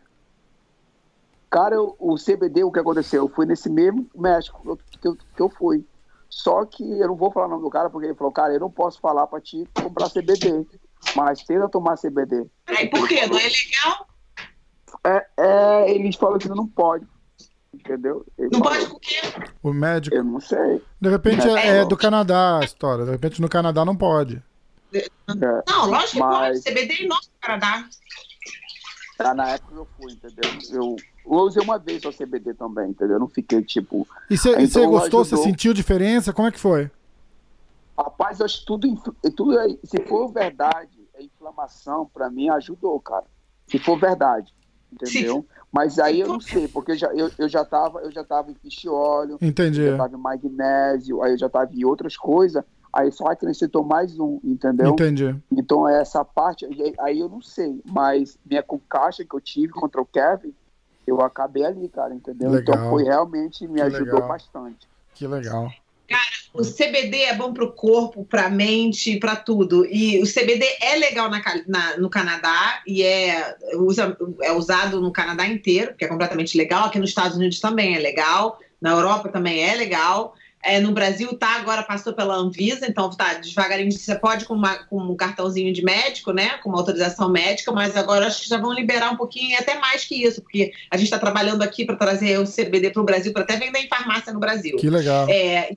Cara, 1.49 1.75
eu, 1.75 1.95
o 1.99 2.15
CBD, 2.15 2.63
o 2.63 2.71
que 2.71 2.79
aconteceu? 2.79 3.23
Eu 3.23 3.29
fui 3.29 3.45
nesse 3.45 3.69
mesmo 3.69 4.07
médico 4.15 4.79
que 4.99 5.07
eu, 5.07 5.15
que 5.15 5.41
eu 5.41 5.49
fui. 5.49 5.85
Só 6.29 6.63
que 6.65 6.81
eu 6.81 7.09
não 7.09 7.15
vou 7.15 7.29
falar 7.29 7.47
o 7.47 7.49
nome 7.49 7.63
do 7.63 7.69
cara, 7.69 7.89
porque 7.89 8.07
ele 8.07 8.15
falou, 8.15 8.31
cara, 8.31 8.53
eu 8.53 8.59
não 8.61 8.71
posso 8.71 9.01
falar 9.01 9.27
pra 9.27 9.41
te 9.41 9.67
comprar 9.73 10.09
CBD, 10.09 10.65
mas 11.13 11.43
tenta 11.43 11.67
tomar 11.67 11.97
CBD. 11.97 12.47
Aí, 12.67 12.89
por 12.89 13.05
quê? 13.05 13.27
Não 13.27 13.37
é 13.37 13.43
legal? 13.43 14.07
É, 15.03 15.27
é, 15.37 15.91
eles 15.91 16.15
falam 16.15 16.39
que 16.39 16.47
não 16.47 16.65
pode. 16.65 17.05
Entendeu? 17.83 18.25
Ele 18.37 18.49
não 18.51 18.59
falou, 18.59 18.77
pode 18.77 18.89
com 18.89 18.97
o 18.97 18.99
quê? 18.99 19.21
O 19.63 19.73
médico. 19.73 20.15
Eu 20.15 20.23
não 20.23 20.39
sei. 20.39 20.81
De 20.99 21.09
repente 21.09 21.47
é, 21.47 21.79
é, 21.79 21.85
do 21.85 21.97
Canadá 21.97 22.59
a 22.59 22.63
história. 22.63 23.05
De 23.05 23.11
repente 23.11 23.41
no 23.41 23.49
Canadá 23.49 23.83
não 23.83 23.95
pode. 23.95 24.41
É, 24.93 25.07
não, 25.67 25.89
lógico 25.89 26.19
mas... 26.19 26.63
que 26.63 26.71
pode. 26.71 26.85
CBD 26.85 27.03
é 27.03 27.07
nosso 27.07 27.29
Canadá. 27.41 27.85
Tá, 29.17 29.33
na 29.33 29.49
época 29.49 29.73
eu 29.75 29.87
fui, 29.97 30.13
entendeu? 30.13 30.51
Eu, 30.71 30.95
eu 31.25 31.39
usei 31.39 31.63
uma 31.63 31.79
vez 31.79 32.03
o 32.05 32.11
CBD 32.11 32.53
também, 32.53 32.89
entendeu? 32.89 33.15
Eu 33.15 33.19
não 33.19 33.27
fiquei 33.27 33.63
tipo. 33.63 34.07
E 34.29 34.37
você 34.37 34.59
então, 34.61 34.89
gostou? 34.89 35.25
Você 35.25 35.37
sentiu 35.37 35.73
diferença? 35.73 36.33
Como 36.33 36.47
é 36.47 36.51
que 36.51 36.59
foi? 36.59 36.89
Rapaz, 37.97 38.39
eu 38.39 38.45
acho 38.45 38.65
tudo, 38.65 38.87
tudo 39.35 39.53
se 39.83 40.01
for 40.07 40.31
verdade, 40.31 41.07
a 41.17 41.21
inflamação, 41.21 42.09
pra 42.13 42.29
mim, 42.29 42.49
ajudou, 42.49 42.99
cara. 42.99 43.25
Se 43.67 43.77
for 43.77 43.99
verdade, 43.99 44.53
entendeu? 44.91 45.41
Sim. 45.41 45.60
Mas 45.71 45.97
aí 45.99 46.19
eu 46.19 46.27
não 46.27 46.39
sei, 46.41 46.67
porque 46.67 46.91
eu 46.91 46.97
já, 46.97 47.07
eu, 47.13 47.31
eu 47.37 47.47
já 47.47 47.63
tava, 47.63 47.99
eu 48.01 48.11
já 48.11 48.23
tava 48.23 48.51
em 48.51 48.55
fish 48.55 48.85
óleo, 48.87 49.37
Entendi. 49.41 49.81
eu 49.81 49.91
já 49.91 49.97
tava 49.97 50.15
em 50.15 50.19
magnésio, 50.19 51.21
aí 51.23 51.31
eu 51.31 51.37
já 51.37 51.49
tava 51.49 51.71
em 51.73 51.85
outras 51.85 52.17
coisas. 52.17 52.63
Aí 52.93 53.09
só 53.09 53.27
acrescentou 53.27 53.83
mais 53.85 54.19
um, 54.19 54.39
entendeu? 54.43 54.89
Entendi. 54.89 55.33
Então 55.49 55.87
essa 55.87 56.25
parte, 56.25 56.65
aí- 56.65 56.93
aí 56.99 57.19
eu 57.19 57.29
não 57.29 57.41
sei, 57.41 57.81
mas 57.85 58.37
minha 58.45 58.61
concaixa 58.61 59.23
que 59.23 59.33
eu 59.33 59.39
tive 59.39 59.71
contra 59.71 60.01
o 60.01 60.05
Kevin, 60.05 60.53
eu 61.07 61.21
acabei 61.21 61.63
ali, 61.63 61.87
cara, 61.87 62.13
entendeu? 62.13 62.51
Legal. 62.51 62.75
Então 62.75 62.89
foi 62.89 63.03
realmente, 63.03 63.65
me 63.65 63.75
Que 63.75 63.81
ajudou 63.83 64.05
legal. 64.15 64.27
bastante. 64.27 64.87
Que 65.13 65.25
legal. 65.25 65.71
O 66.53 66.63
CBD 66.63 67.21
é 67.23 67.33
bom 67.35 67.53
para 67.53 67.63
o 67.63 67.71
corpo, 67.71 68.25
para 68.25 68.47
a 68.47 68.49
mente, 68.49 69.17
para 69.19 69.35
tudo. 69.37 69.85
E 69.85 70.21
o 70.21 70.25
CBD 70.25 70.65
é 70.81 70.95
legal 70.97 71.29
na 71.29 71.41
na- 71.67 71.97
no 71.97 72.09
Canadá 72.09 72.81
e 72.85 73.03
é, 73.03 73.55
usa- 73.75 74.17
é 74.41 74.51
usado 74.51 74.99
no 74.99 75.11
Canadá 75.13 75.47
inteiro, 75.47 75.95
que 75.97 76.03
é 76.03 76.07
completamente 76.07 76.57
legal. 76.57 76.85
Aqui 76.85 76.99
nos 76.99 77.09
Estados 77.09 77.37
Unidos 77.37 77.59
também 77.59 77.95
é 77.95 77.99
legal. 77.99 78.59
Na 78.81 78.91
Europa 78.91 79.29
também 79.29 79.63
é 79.63 79.75
legal. 79.75 80.33
É, 80.63 80.79
no 80.79 80.91
Brasil 80.91 81.35
tá, 81.39 81.55
agora 81.55 81.81
passou 81.81 82.13
pela 82.13 82.35
Anvisa, 82.35 82.85
então 82.87 83.09
tá 83.09 83.33
devagarinho. 83.33 83.91
Você 83.91 84.13
pode 84.13 84.45
com, 84.45 84.53
uma- 84.53 84.83
com 84.85 84.97
um 84.99 85.15
cartãozinho 85.15 85.73
de 85.73 85.83
médico, 85.83 86.31
né? 86.31 86.57
Com 86.61 86.69
uma 86.69 86.77
autorização 86.77 87.29
médica, 87.31 87.71
mas 87.71 87.97
agora 87.97 88.27
acho 88.27 88.43
que 88.43 88.49
já 88.49 88.57
vão 88.59 88.71
liberar 88.71 89.09
um 89.11 89.17
pouquinho, 89.17 89.51
e 89.51 89.55
até 89.55 89.79
mais 89.79 90.05
que 90.05 90.23
isso, 90.23 90.39
porque 90.41 90.71
a 90.91 90.97
gente 90.97 91.05
está 91.07 91.17
trabalhando 91.17 91.63
aqui 91.63 91.83
para 91.83 91.95
trazer 91.95 92.37
o 92.39 92.45
CBD 92.45 92.91
para 92.91 93.01
o 93.01 93.05
Brasil, 93.05 93.33
para 93.33 93.41
até 93.41 93.55
vender 93.57 93.79
em 93.79 93.87
farmácia 93.87 94.31
no 94.31 94.39
Brasil. 94.39 94.75
Que 94.77 94.89
legal. 94.89 95.27
É, 95.29 95.71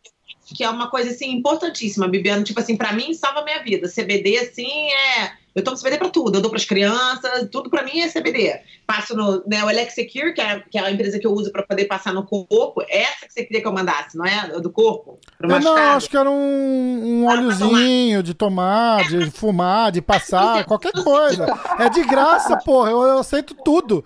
que 0.52 0.64
é 0.64 0.68
uma 0.68 0.90
coisa 0.90 1.10
assim 1.10 1.30
importantíssima, 1.30 2.08
Bibiano. 2.08 2.44
Tipo 2.44 2.60
assim, 2.60 2.76
pra 2.76 2.92
mim 2.92 3.14
salva 3.14 3.44
minha 3.44 3.62
vida. 3.62 3.88
CBD, 3.88 4.38
assim, 4.38 4.88
é. 4.90 5.43
Eu 5.54 5.62
tomo 5.62 5.76
CBD 5.78 5.98
pra 5.98 6.08
tudo. 6.10 6.36
Eu 6.38 6.42
dou 6.42 6.50
pras 6.50 6.64
crianças, 6.64 7.48
tudo 7.50 7.70
pra 7.70 7.82
mim 7.84 8.00
é 8.00 8.08
CBD. 8.08 8.60
Passo 8.86 9.16
no 9.16 9.42
né, 9.46 9.62
o 9.64 9.68
Alex 9.68 9.94
Secure, 9.94 10.34
que 10.34 10.40
é, 10.40 10.60
que 10.70 10.76
é 10.78 10.82
a 10.82 10.90
empresa 10.90 11.18
que 11.18 11.26
eu 11.26 11.32
uso 11.32 11.52
pra 11.52 11.62
poder 11.62 11.84
passar 11.84 12.12
no 12.12 12.24
corpo. 12.26 12.82
Essa 12.88 13.26
que 13.26 13.32
você 13.32 13.44
queria 13.44 13.62
que 13.62 13.68
eu 13.68 13.72
mandasse, 13.72 14.16
não 14.16 14.26
é? 14.26 14.48
Do 14.60 14.70
corpo? 14.70 15.18
Pro 15.38 15.50
Eu 15.50 15.60
não, 15.60 15.76
acho 15.76 16.10
que 16.10 16.16
era 16.16 16.28
um, 16.30 16.34
um 16.34 17.26
óleozinho 17.26 18.22
de 18.22 18.34
tomar, 18.34 19.08
de 19.08 19.30
fumar, 19.30 19.92
de 19.92 20.02
passar, 20.02 20.64
qualquer 20.64 20.92
coisa. 20.92 21.46
É 21.78 21.88
de 21.88 22.02
graça, 22.04 22.56
porra. 22.58 22.90
Eu, 22.90 23.02
eu 23.02 23.18
aceito 23.18 23.54
tudo. 23.64 24.04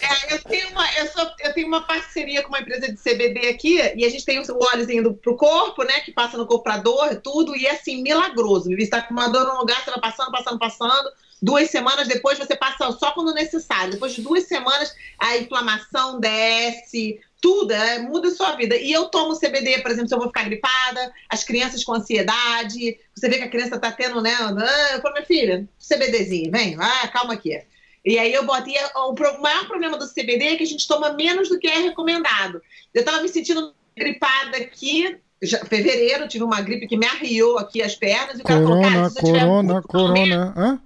É, 0.00 0.34
eu 0.34 0.42
tenho, 0.42 0.68
uma, 0.70 0.84
eu, 0.98 1.06
sou- 1.08 1.30
eu 1.40 1.52
tenho 1.54 1.68
uma 1.68 1.82
parceria 1.82 2.42
com 2.42 2.48
uma 2.48 2.60
empresa 2.60 2.92
de 2.92 2.96
CBD 2.98 3.48
aqui 3.48 3.76
e 3.94 4.04
a 4.04 4.08
gente 4.08 4.24
tem 4.24 4.40
o 4.40 4.44
óleozinho 4.72 5.02
do, 5.02 5.14
pro 5.14 5.36
corpo, 5.36 5.82
né? 5.84 6.00
Que 6.00 6.12
passa 6.12 6.36
no 6.36 6.46
corpo 6.46 6.64
pra 6.64 6.78
dor, 6.78 7.14
tudo, 7.22 7.56
e 7.56 7.66
é 7.66 7.72
assim, 7.72 8.02
milagroso. 8.02 8.70
Você 8.70 8.88
tá 8.88 9.02
com 9.02 9.14
uma 9.14 9.28
dor 9.28 9.46
lugar, 9.66 9.84
você 9.84 9.90
vai 9.90 10.00
passando, 10.00 10.30
passando, 10.30 10.58
passando. 10.58 11.10
Duas 11.42 11.70
semanas 11.70 12.08
depois 12.08 12.38
você 12.38 12.56
passa 12.56 12.90
só 12.92 13.10
quando 13.12 13.34
necessário. 13.34 13.92
Depois 13.92 14.14
de 14.14 14.22
duas 14.22 14.44
semanas, 14.44 14.94
a 15.18 15.36
inflamação 15.36 16.18
desce, 16.18 17.20
tudo, 17.42 17.72
é, 17.72 17.98
muda 17.98 18.28
a 18.28 18.34
sua 18.34 18.52
vida. 18.56 18.76
E 18.76 18.90
eu 18.92 19.06
tomo 19.06 19.38
CBD, 19.38 19.82
por 19.82 19.90
exemplo, 19.90 20.08
se 20.08 20.14
eu 20.14 20.18
vou 20.18 20.28
ficar 20.28 20.44
gripada, 20.44 21.12
as 21.28 21.44
crianças 21.44 21.84
com 21.84 21.92
ansiedade, 21.94 22.98
você 23.14 23.28
vê 23.28 23.36
que 23.38 23.44
a 23.44 23.50
criança 23.50 23.78
tá 23.78 23.92
tendo, 23.92 24.20
né? 24.22 24.34
ah, 24.34 24.94
Eu 24.94 25.02
falo, 25.02 25.14
minha 25.14 25.26
filha, 25.26 25.68
CBDzinho, 25.78 26.50
vem, 26.50 26.76
ah, 26.80 27.08
calma 27.08 27.34
aqui. 27.34 27.60
E 28.04 28.18
aí 28.18 28.32
eu 28.32 28.44
botei. 28.46 28.74
O 28.94 29.14
pro- 29.14 29.40
maior 29.42 29.66
problema 29.66 29.98
do 29.98 30.06
CBD 30.06 30.44
é 30.44 30.56
que 30.56 30.62
a 30.62 30.66
gente 30.66 30.86
toma 30.86 31.12
menos 31.12 31.48
do 31.48 31.58
que 31.58 31.66
é 31.66 31.78
recomendado. 31.80 32.62
Eu 32.94 33.04
tava 33.04 33.20
me 33.20 33.28
sentindo 33.28 33.74
gripada 33.96 34.56
aqui. 34.58 35.18
Já, 35.42 35.64
fevereiro, 35.64 36.28
tive 36.28 36.44
uma 36.44 36.60
gripe 36.60 36.86
que 36.86 36.96
me 36.96 37.06
arriou 37.06 37.58
aqui 37.58 37.82
as 37.82 37.94
pernas. 37.94 38.38
E 38.38 38.42
o 38.42 38.44
cara 38.44 38.62
falou, 38.62 38.80
cara, 38.80 38.92
Corona, 38.92 39.10
se 39.10 39.14
você 39.14 39.26
tiver 39.26 39.40
corona, 39.40 39.82
corona. 39.82 40.54
Hã? 40.56 40.80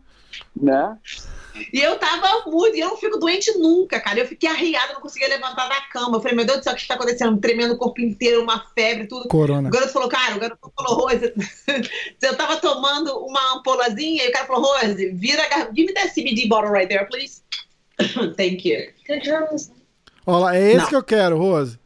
Né? 0.57 0.99
e 1.73 1.81
eu 1.81 1.99
tava 1.99 2.51
muito, 2.51 2.77
e 2.77 2.81
eu 2.81 2.89
não 2.89 2.97
fico 2.97 3.19
doente 3.19 3.53
nunca, 3.59 4.01
cara. 4.01 4.21
Eu 4.21 4.27
fiquei 4.27 4.49
arriada, 4.49 4.95
não 4.95 5.01
conseguia 5.01 5.29
levantar 5.29 5.69
da 5.69 5.81
cama. 5.83 6.17
Eu 6.17 6.21
falei, 6.21 6.37
meu 6.37 6.47
Deus 6.47 6.59
do 6.59 6.65
céu, 6.65 6.73
o 6.73 6.77
que 6.77 6.83
está 6.83 6.95
acontecendo? 6.95 7.39
Tremendo 7.39 7.75
o 7.75 7.77
corpo 7.77 8.01
inteiro, 8.01 8.43
uma 8.43 8.65
febre, 8.75 9.07
tudo. 9.07 9.29
Corona. 9.29 9.69
O 9.69 9.73
garoto 9.73 9.93
falou, 9.93 10.09
cara, 10.09 10.37
o 10.37 10.41
garoto 10.41 10.73
falou, 10.75 10.95
Rose, 11.03 11.33
eu 12.23 12.37
tava 12.37 12.57
tomando 12.57 13.17
uma 13.19 13.57
ampolazinha, 13.57 14.25
e 14.25 14.29
o 14.29 14.33
cara 14.33 14.47
falou, 14.47 14.63
Rose, 14.63 15.11
vira. 15.11 15.43
Give 15.75 15.87
me 15.87 15.95
that 15.95 16.13
CBD 16.15 16.49
bottle 16.49 16.71
right 16.71 16.89
there, 16.89 17.07
please. 17.07 17.43
Thank 18.37 18.69
you. 18.69 18.93
Olha 20.27 20.39
lá, 20.39 20.57
é 20.57 20.69
esse 20.71 20.79
Não. 20.79 20.89
que 20.89 20.97
eu 20.97 21.03
quero, 21.03 21.39
Rose. 21.39 21.80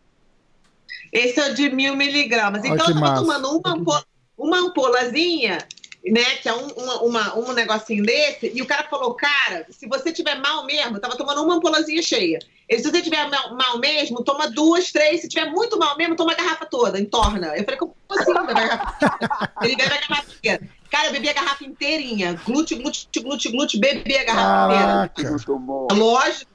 Esse 1.15 1.39
é 1.41 1.51
de 1.55 1.71
mil 1.71 1.95
miligramas. 1.97 2.63
Então 2.65 2.73
eu 2.89 2.95
tava 2.95 3.01
massa. 3.01 3.23
tomando 3.23 3.49
uma, 3.59 3.71
ampo- 3.73 4.05
uma 4.37 4.59
ampolazinha, 4.59 5.59
né? 6.05 6.25
Que 6.43 6.49
é 6.49 6.55
um, 6.55 6.67
uma, 6.67 7.03
uma- 7.03 7.39
um 7.39 7.53
negocinho 7.53 8.05
desse, 8.05 8.51
e 8.55 8.61
o 8.61 8.67
cara 8.67 8.83
falou, 8.91 9.15
cara, 9.15 9.65
se 9.71 9.87
você 9.89 10.13
tiver 10.13 10.35
mal 10.41 10.67
mesmo, 10.67 10.97
eu 10.97 11.01
tava 11.01 11.17
tomando 11.17 11.43
uma 11.45 11.55
ampolazinha 11.55 12.03
cheia. 12.03 12.39
Ele, 12.69 12.83
se 12.83 12.91
você 12.91 13.01
tiver 13.03 13.29
mal, 13.31 13.55
mal 13.55 13.79
mesmo, 13.79 14.25
toma 14.25 14.51
duas, 14.51 14.91
três. 14.91 15.21
Se 15.21 15.29
tiver 15.29 15.51
muito 15.51 15.79
mal 15.79 15.97
mesmo, 15.97 16.17
toma 16.17 16.33
a 16.33 16.35
garrafa 16.35 16.65
toda, 16.67 16.99
entorna. 16.99 17.49
Eu 17.57 17.63
falei, 17.65 17.79
como 17.79 17.95
assim? 18.11 18.33
Bebe 18.33 18.51
a 18.51 18.67
garrafa? 18.67 19.55
Ele 19.63 19.77
bebe 19.77 19.93
a 19.95 20.01
garrafa 20.09 20.33
inteira. 20.33 20.69
Cara, 20.91 21.07
eu 21.09 21.13
bebi 21.13 21.29
a 21.29 21.33
garrafa 21.35 21.65
inteirinha. 21.65 22.41
Glute, 22.47 22.75
glute, 22.77 23.09
glute, 23.21 23.49
glute, 23.51 23.79
bebi 23.79 24.17
a 24.17 24.25
garrafa 24.25 24.73
inteira. 24.73 24.87
Caraca. 24.87 25.31
Muito 25.31 25.59
bom. 25.59 25.89
Lógico. 25.93 26.51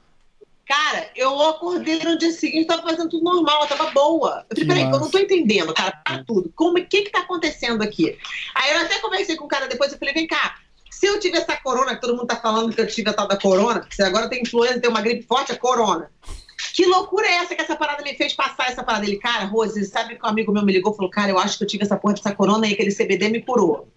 Cara, 0.70 1.10
eu 1.16 1.42
acordei 1.48 1.98
no 1.98 2.16
dia 2.16 2.30
seguinte, 2.30 2.68
tava 2.68 2.82
fazendo 2.82 3.08
tudo 3.08 3.24
normal, 3.24 3.62
eu 3.62 3.66
tava 3.66 3.90
boa. 3.90 4.46
Eu 4.48 4.56
falei, 4.56 4.68
peraí, 4.68 4.82
eu 4.84 5.00
não 5.00 5.10
tô 5.10 5.18
entendendo, 5.18 5.74
cara, 5.74 5.90
pra 6.04 6.22
tudo. 6.22 6.52
Como, 6.54 6.78
o 6.78 6.86
que 6.86 7.02
que 7.02 7.10
tá 7.10 7.22
acontecendo 7.22 7.82
aqui? 7.82 8.16
Aí 8.54 8.72
eu 8.72 8.78
até 8.78 9.00
conversei 9.00 9.34
com 9.34 9.46
o 9.46 9.48
cara 9.48 9.66
depois, 9.66 9.90
eu 9.90 9.98
falei, 9.98 10.14
vem 10.14 10.28
cá, 10.28 10.54
se 10.88 11.06
eu 11.06 11.18
tive 11.18 11.38
essa 11.38 11.56
corona, 11.56 11.96
que 11.96 12.00
todo 12.00 12.14
mundo 12.14 12.28
tá 12.28 12.36
falando 12.36 12.72
que 12.72 12.80
eu 12.80 12.86
tive 12.86 13.10
a 13.10 13.12
tal 13.12 13.26
da 13.26 13.36
corona, 13.36 13.80
porque 13.80 14.00
agora 14.00 14.28
tem 14.28 14.42
influenza, 14.42 14.80
tem 14.80 14.88
uma 14.88 15.00
gripe 15.00 15.26
forte, 15.26 15.50
é 15.50 15.56
corona. 15.56 16.08
Que 16.72 16.86
loucura 16.86 17.26
é 17.26 17.32
essa 17.38 17.56
que 17.56 17.62
essa 17.62 17.74
parada 17.74 18.04
me 18.04 18.14
fez 18.14 18.32
passar 18.34 18.70
essa 18.70 18.84
parada? 18.84 19.04
Ele, 19.04 19.16
cara, 19.16 19.46
Rose, 19.46 19.84
sabe 19.86 20.14
que 20.14 20.24
um 20.24 20.28
amigo 20.28 20.52
meu 20.52 20.64
me 20.64 20.72
ligou 20.72 20.92
e 20.92 20.96
falou, 20.96 21.10
cara, 21.10 21.32
eu 21.32 21.38
acho 21.40 21.58
que 21.58 21.64
eu 21.64 21.68
tive 21.68 21.82
essa 21.82 21.96
porra 21.96 22.14
dessa 22.14 22.32
corona 22.32 22.68
e 22.68 22.74
aquele 22.74 22.94
CBD 22.94 23.28
me 23.28 23.42
curou. 23.42 23.88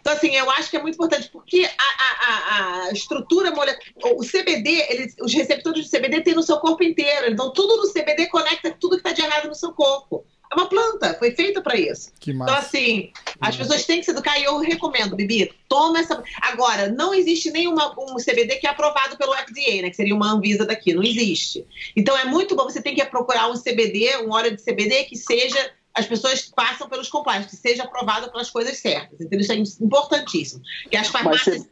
Então, 0.00 0.12
assim, 0.12 0.34
eu 0.34 0.50
acho 0.50 0.70
que 0.70 0.76
é 0.76 0.82
muito 0.82 0.94
importante, 0.94 1.28
porque 1.30 1.68
a, 1.78 2.04
a, 2.04 2.88
a, 2.88 2.92
estrutura 2.92 3.50
molecular, 3.50 4.14
o 4.16 4.24
CBD, 4.24 4.86
ele, 4.88 5.12
os 5.20 5.32
receptores 5.34 5.84
de 5.84 5.90
CBD 5.90 6.22
tem 6.22 6.34
no 6.34 6.42
seu 6.42 6.58
corpo 6.58 6.82
inteiro. 6.82 7.30
Então, 7.30 7.52
tudo 7.52 7.76
no 7.76 7.92
CBD 7.92 8.26
conecta 8.26 8.70
tudo 8.70 8.96
que 8.96 9.08
está 9.08 9.12
de 9.12 9.22
errado 9.22 9.48
no 9.48 9.54
seu 9.54 9.72
corpo. 9.72 10.24
É 10.50 10.54
uma 10.54 10.66
planta, 10.66 11.14
foi 11.18 11.32
feita 11.32 11.60
para 11.60 11.76
isso. 11.76 12.10
Que 12.18 12.30
Então, 12.30 12.46
massa. 12.46 12.58
assim, 12.58 13.12
as 13.38 13.54
pessoas 13.54 13.84
têm 13.84 13.98
que 13.98 14.04
se 14.06 14.12
educar 14.12 14.38
e 14.38 14.44
eu 14.44 14.58
recomendo, 14.58 15.14
Bibi, 15.14 15.52
toma 15.68 15.98
essa. 15.98 16.22
Agora, 16.40 16.88
não 16.88 17.12
existe 17.12 17.50
nenhuma 17.50 17.94
um 17.98 18.16
CBD 18.16 18.56
que 18.56 18.66
é 18.66 18.70
aprovado 18.70 19.18
pelo 19.18 19.34
FDA, 19.34 19.82
né? 19.82 19.90
Que 19.90 19.96
seria 19.96 20.14
uma 20.14 20.32
Anvisa 20.32 20.64
daqui. 20.64 20.94
Não 20.94 21.02
existe. 21.02 21.66
Então 21.94 22.16
é 22.16 22.24
muito 22.24 22.56
bom, 22.56 22.64
você 22.64 22.80
tem 22.80 22.94
que 22.94 23.04
procurar 23.04 23.50
um 23.50 23.60
CBD, 23.60 24.16
um 24.24 24.32
óleo 24.32 24.56
de 24.56 24.62
CBD 24.62 25.04
que 25.04 25.16
seja. 25.16 25.70
As 25.98 26.06
pessoas 26.06 26.42
passam 26.42 26.88
pelos 26.88 27.08
compliance, 27.08 27.48
que 27.48 27.56
seja 27.56 27.82
aprovado 27.82 28.30
pelas 28.30 28.50
coisas 28.50 28.78
certas. 28.78 29.20
Entendeu? 29.20 29.40
Isso 29.40 29.52
é 29.52 29.84
importantíssimo. 29.84 30.62
Que 30.88 30.96
as 30.96 31.08
farmácias. 31.08 31.66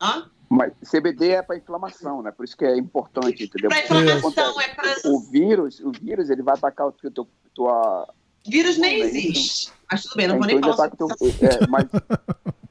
Hã? 0.00 0.30
Mas 0.48 0.72
CBD 0.88 1.30
é 1.30 1.42
para 1.42 1.56
inflamação, 1.56 2.22
né? 2.22 2.30
Por 2.30 2.44
isso 2.44 2.56
que 2.56 2.64
é 2.64 2.76
importante, 2.76 3.44
entendeu? 3.44 3.68
Para 3.68 3.80
inflamação, 3.80 4.60
é 4.60 4.68
para. 4.74 4.94
O 5.06 5.20
vírus, 5.20 5.80
o 5.80 5.90
vírus, 5.90 6.30
ele 6.30 6.42
vai 6.42 6.54
atacar 6.54 6.86
o 6.86 6.92
teu, 6.92 7.26
tua. 7.52 8.08
Vírus 8.46 8.78
nem 8.78 8.98
Bom, 8.98 9.04
é 9.04 9.08
existe. 9.08 9.72
Mas 9.90 10.02
tudo 10.02 10.16
bem, 10.16 10.28
não 10.28 10.36
vou 10.36 10.44
então 10.44 10.60
nem 10.60 10.68
ele 10.68 10.76
falar 10.76 10.90
teu, 10.90 11.08
é, 11.08 11.66
mas 11.68 11.86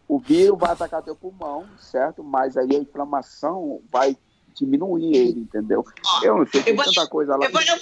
o 0.07 0.19
vírus 0.19 0.57
vai 0.57 0.71
atacar 0.71 1.01
teu 1.03 1.15
pulmão, 1.15 1.65
certo? 1.77 2.23
Mas 2.23 2.55
aí 2.55 2.75
a 2.75 2.79
inflamação 2.79 3.81
vai 3.91 4.17
diminuir 4.55 5.15
ele, 5.15 5.39
entendeu? 5.41 5.83
Eu 6.23 6.37
não 6.37 6.47
sei, 6.47 6.63
tem 6.63 6.75
vou- 6.75 6.85
tanta 6.85 7.07
coisa 7.07 7.35
lá. 7.35 7.45
eu 7.45 7.51
vou 7.51 7.65
dar 7.65 7.73
uma 7.73 7.79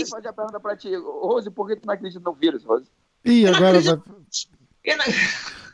eu 0.00 0.06
fazer 0.10 0.28
a 0.28 0.32
pergunta 0.32 0.60
pra 0.60 0.76
ti, 0.76 0.94
Rose, 0.96 1.50
por 1.50 1.68
que 1.68 1.76
tu 1.76 1.86
não 1.86 1.94
acredita 1.94 2.22
no 2.24 2.32
vírus, 2.34 2.64
Rose? 2.64 2.86
Ih, 3.24 3.42
Eu 3.44 3.50
não 3.52 3.56
agora 3.58 3.78
acredito. 3.78 4.02
vai... 4.06 4.16
Eu 4.84 4.96
não- 4.96 5.04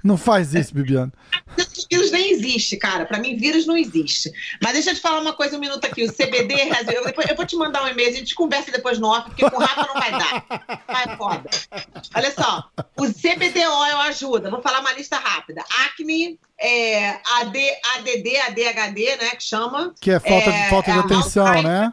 Não 0.05 0.19
faz 0.19 0.55
isso, 0.55 0.75
Bibiana. 0.75 1.11
Vírus 1.91 2.11
nem 2.13 2.31
existe, 2.33 2.77
cara. 2.77 3.07
Pra 3.07 3.19
mim, 3.19 3.37
vírus 3.37 3.67
não 3.67 3.75
existe. 3.75 4.31
Mas 4.63 4.75
deixa 4.75 4.91
eu 4.91 4.95
te 4.95 5.01
falar 5.01 5.19
uma 5.21 5.33
coisa 5.33 5.57
um 5.57 5.61
minuto 5.61 5.83
aqui. 5.87 6.05
O 6.05 6.13
CBD, 6.13 6.55
eu, 6.95 7.05
depois- 7.07 7.27
eu 7.31 7.35
vou 7.35 7.47
te 7.47 7.57
mandar 7.57 7.83
um 7.83 7.89
e-mail, 7.89 8.11
a 8.11 8.13
gente 8.13 8.35
conversa 8.35 8.71
depois 8.71 8.99
no 8.99 9.09
off, 9.09 9.31
porque 9.31 9.49
com 9.49 9.57
o 9.57 9.61
Rafa 9.61 9.87
não 9.87 9.95
vai 9.95 10.11
dar. 10.11 10.45
Vai, 10.87 11.17
foda. 11.17 11.49
Olha 12.15 12.31
só, 12.33 12.69
o 12.99 13.07
CBD 13.13 13.67
oil 13.67 13.97
ajuda. 14.01 14.51
Vou 14.51 14.61
falar 14.61 14.81
uma 14.81 14.93
lista 14.93 15.17
rápida. 15.17 15.65
Acne, 15.87 16.39
é, 16.61 17.19
AD, 17.41 17.59
ADD, 17.97 18.37
ADHD, 18.49 19.17
né, 19.17 19.31
que 19.37 19.43
chama. 19.43 19.95
Que 19.99 20.11
é 20.11 20.21
falta, 20.21 20.51
de, 20.53 20.57
É, 20.59 20.69
falta 20.69 20.93
de 20.93 20.99
é, 20.99 21.01
atenção, 21.01 21.63
né? 21.63 21.93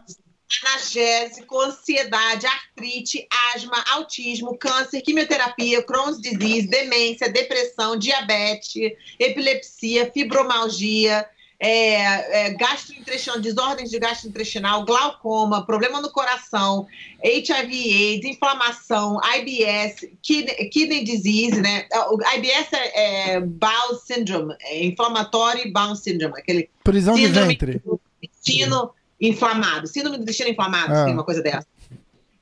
Analgésico, 0.65 1.59
ansiedade, 1.61 2.45
artrite, 2.45 3.27
asma, 3.53 3.83
autismo, 3.93 4.57
câncer, 4.57 5.01
quimioterapia, 5.01 5.81
Crohn's 5.83 6.19
disease, 6.19 6.67
demência, 6.67 7.31
depressão, 7.31 7.95
diabetes, 7.95 8.93
epilepsia, 9.19 10.11
fibromalgia, 10.11 11.25
é, 11.63 12.47
é, 12.47 12.53
gastrointestinal, 12.55 13.39
desordens 13.39 13.91
de 13.91 13.99
gastrointestinal, 13.99 14.83
glaucoma, 14.83 15.63
problema 15.63 16.01
no 16.01 16.09
coração, 16.11 16.87
HIV, 17.23 17.71
AIDS, 17.71 18.25
inflamação, 18.25 19.19
IBS, 19.37 20.09
kidney, 20.23 20.69
kidney 20.69 21.03
disease, 21.03 21.61
né? 21.61 21.85
O 22.09 22.17
IBS 22.35 22.73
é, 22.73 23.35
é 23.35 23.39
bowel 23.39 23.95
syndrome, 24.03 24.55
é 24.61 24.83
inflamatório 24.85 25.71
bowel 25.71 25.95
syndrome, 25.95 26.33
aquele 26.39 26.67
Prisão 26.83 27.13
de 27.13 27.27
ventre. 27.27 27.79
intestino 28.23 28.91
inflamado. 29.21 29.87
Síndrome 29.87 30.17
do 30.17 30.23
intestino 30.23 30.49
inflamado, 30.49 30.93
Ah. 30.93 30.97
se 30.97 31.05
tem 31.05 31.13
uma 31.13 31.23
coisa 31.23 31.41
dessa. 31.41 31.67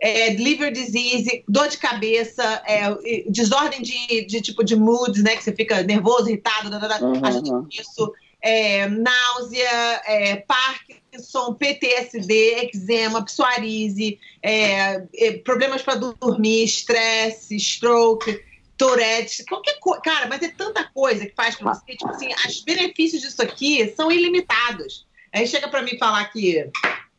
é, 0.01 0.33
liver 0.33 0.71
disease, 0.71 1.43
dor 1.45 1.67
de 1.67 1.77
cabeça, 1.77 2.63
é, 2.65 3.23
desordem 3.29 3.81
de, 3.81 4.25
de, 4.25 4.41
tipo 4.41 4.63
de 4.63 4.73
moods, 4.75 5.21
né? 5.21 5.35
Que 5.35 5.43
você 5.43 5.53
fica 5.53 5.83
nervoso, 5.83 6.29
irritado, 6.29 6.69
uhum, 6.69 7.19
a 7.21 7.31
gente 7.31 7.51
uhum. 7.51 7.67
isso, 7.69 8.13
é, 8.41 8.87
náusea, 8.87 10.01
é, 10.05 10.37
Parkinson, 10.37 11.53
PTSD, 11.53 12.33
eczema, 12.63 13.25
psoarise, 13.25 14.17
é, 14.41 15.03
é, 15.15 15.31
problemas 15.43 15.81
para 15.81 15.95
dormir, 15.95 16.63
estresse, 16.63 17.59
stroke. 17.59 18.47
Tourette, 18.77 19.43
qualquer 19.43 19.77
coisa. 19.81 20.01
Cara, 20.01 20.27
mas 20.29 20.41
é 20.41 20.47
tanta 20.47 20.85
coisa 20.93 21.25
que 21.25 21.35
faz 21.35 21.53
com 21.57 21.65
você. 21.65 21.97
Tipo 21.97 22.11
assim, 22.11 22.29
os 22.47 22.61
benefícios 22.61 23.21
disso 23.21 23.41
aqui 23.41 23.93
são 23.93 24.09
ilimitados. 24.09 25.05
Aí 25.33 25.47
chega 25.47 25.67
para 25.67 25.81
mim 25.81 25.97
falar 25.97 26.25
que 26.25 26.69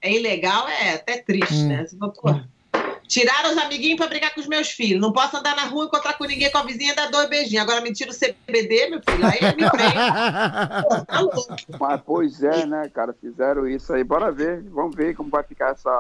é 0.03 0.13
ilegal, 0.13 0.69
é 0.69 0.95
até 0.95 1.19
triste, 1.19 1.55
hum. 1.55 1.69
né? 1.69 1.87
Você 1.87 1.97
fala, 1.97 2.13
pô, 2.13 2.41
Tiraram 3.11 3.51
os 3.51 3.59
amiguinhos 3.59 3.97
para 3.97 4.07
brigar 4.07 4.33
com 4.33 4.41
os 4.41 4.47
meus 4.47 4.71
filhos. 4.71 5.01
Não 5.01 5.13
posso 5.13 5.37
andar 5.37 5.57
na 5.57 5.65
rua, 5.65 5.87
encontrar 5.87 6.17
com 6.17 6.25
ninguém, 6.27 6.49
com 6.49 6.59
a 6.59 6.63
vizinha, 6.63 6.95
dar 6.95 7.11
dois 7.11 7.29
beijinhos. 7.29 7.65
Agora 7.65 7.81
me 7.81 7.93
tira 7.93 8.13
o 8.13 8.15
CBD, 8.15 8.89
meu 8.89 9.01
filho. 9.03 9.27
Aí 9.27 9.41
me 9.57 9.69
prende. 9.69 9.95
tá 11.09 11.21
louco. 11.21 11.57
Mas, 11.81 12.01
pois 12.07 12.41
é, 12.45 12.65
né, 12.67 12.89
cara? 12.95 13.13
Fizeram 13.13 13.67
isso 13.67 13.93
aí. 13.93 14.05
Bora 14.05 14.31
ver. 14.31 14.63
Vamos 14.71 14.95
ver 14.95 15.17
como 15.17 15.29
vai 15.29 15.43
ficar 15.43 15.73
essa. 15.73 15.91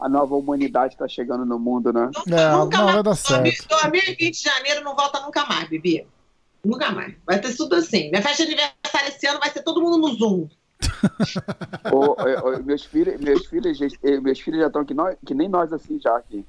A 0.00 0.08
nova 0.08 0.34
humanidade 0.34 0.94
está 0.94 1.06
chegando 1.06 1.46
no 1.46 1.56
mundo, 1.56 1.92
né? 1.92 2.10
Nunca, 2.12 2.40
é, 2.40 2.50
nunca 2.50 2.78
não 2.78 2.84
mais. 2.84 2.94
vai 2.94 3.02
dar 3.04 3.14
certo. 3.14 3.68
2020 3.68 4.34
de 4.34 4.42
janeiro 4.42 4.82
não 4.82 4.96
volta 4.96 5.20
nunca 5.20 5.46
mais, 5.46 5.68
Bibi. 5.68 6.04
Nunca 6.64 6.90
mais. 6.90 7.14
Vai 7.24 7.40
ter 7.40 7.54
tudo 7.56 7.76
assim. 7.76 8.10
Minha 8.10 8.22
festa 8.22 8.44
de 8.44 8.54
aniversário 8.54 9.08
esse 9.08 9.24
ano 9.28 9.38
vai 9.38 9.50
ser 9.50 9.62
todo 9.62 9.80
mundo 9.80 9.98
no 9.98 10.14
Zoom. 10.14 10.48
Meus 12.64 12.84
filhos, 12.84 13.20
meus 13.20 13.46
filhos, 13.46 13.78
meus 14.22 14.40
filhos 14.40 14.60
já 14.60 14.66
estão 14.66 14.84
que, 14.84 14.94
nós, 14.94 15.16
que 15.24 15.34
nem 15.34 15.48
nós 15.48 15.72
assim 15.72 15.98
já 16.00 16.16
aqui. 16.16 16.44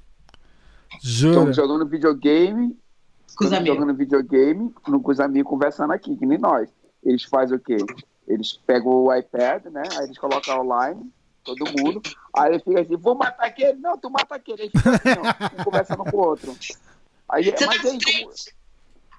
Estão 1.03 1.51
jogando 1.51 1.85
videogame, 1.85 2.77
jogando 3.65 3.93
videogame, 3.93 4.71
com 4.81 5.11
os 5.11 5.19
amigos 5.19 5.49
conversando 5.49 5.91
aqui, 5.91 6.15
que 6.15 6.25
nem 6.25 6.37
nós. 6.37 6.69
Eles 7.03 7.23
fazem 7.23 7.57
o 7.57 7.59
quê? 7.59 7.77
Eles 8.27 8.53
pegam 8.65 8.91
o 8.91 9.13
iPad, 9.13 9.65
né? 9.65 9.83
Aí 9.97 10.05
eles 10.05 10.17
colocam 10.17 10.61
online, 10.61 11.11
todo 11.43 11.65
mundo. 11.77 12.01
Aí 12.35 12.53
ele 12.53 12.59
fica 12.59 12.81
assim, 12.81 12.95
vou 12.97 13.15
matar 13.15 13.45
aquele. 13.45 13.79
Não, 13.79 13.97
tu 13.97 14.09
mata 14.09 14.35
aquele. 14.35 14.63
Aí 14.63 14.69
fica 14.69 14.89
assim, 14.89 15.19
ó, 15.19 15.61
um 15.61 15.63
conversando 15.63 16.03
com 16.03 16.17
o 16.17 16.25
outro. 16.25 16.55
Aí, 17.29 17.43
Você 17.43 17.65
mas 17.65 17.81
tá 17.81 17.89
aí, 17.89 17.99
como... 17.99 18.33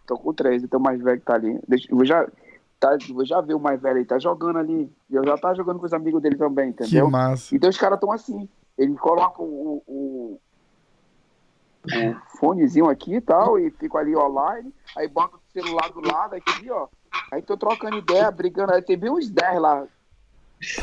Tô 0.07 0.17
com 0.17 0.33
três, 0.33 0.63
então 0.63 0.79
mais 0.79 1.01
velho 1.01 1.19
que 1.19 1.27
tá 1.27 1.35
ali. 1.35 1.59
Deixa, 1.67 1.89
eu 1.91 2.05
já, 2.05 2.27
tá, 2.79 2.97
já 3.25 3.41
viu 3.41 3.57
o 3.57 3.61
mais 3.61 3.81
velho 3.81 3.99
aí, 3.99 4.05
tá 4.05 4.19
jogando 4.19 4.59
ali. 4.59 4.91
Eu 5.11 5.25
já 5.25 5.37
tá 5.37 5.55
jogando 5.55 5.79
com 5.79 5.87
os 5.87 5.93
amigos 5.93 6.23
dele 6.23 6.37
também, 6.37 6.71
entendeu? 6.71 7.07
Que 7.07 7.11
massa. 7.11 7.55
Então 7.55 7.71
os 7.71 7.77
caras 7.77 7.97
estão 7.97 8.13
assim. 8.13 8.49
Eles 8.77 8.99
colocam 8.99 9.45
o, 9.45 9.83
o, 9.87 10.41
o, 11.85 12.17
fonezinho 12.39 12.89
aqui 12.89 13.15
e 13.15 13.21
tal, 13.21 13.59
e 13.59 13.71
ficam 13.71 14.01
ali 14.01 14.15
online, 14.15 14.73
aí 14.97 15.09
bota 15.09 15.37
o 15.37 15.41
celular 15.53 15.91
do 15.91 16.01
lado 16.01 16.35
aqui, 16.35 16.71
ó. 16.71 16.89
Aí 17.33 17.41
tô 17.41 17.57
trocando 17.57 17.97
ideia, 17.97 18.31
brigando. 18.31 18.73
Aí 18.73 18.83
tem 18.83 18.99
bem 18.99 19.11
uns 19.11 19.31
10 19.31 19.61
lá. 19.61 19.87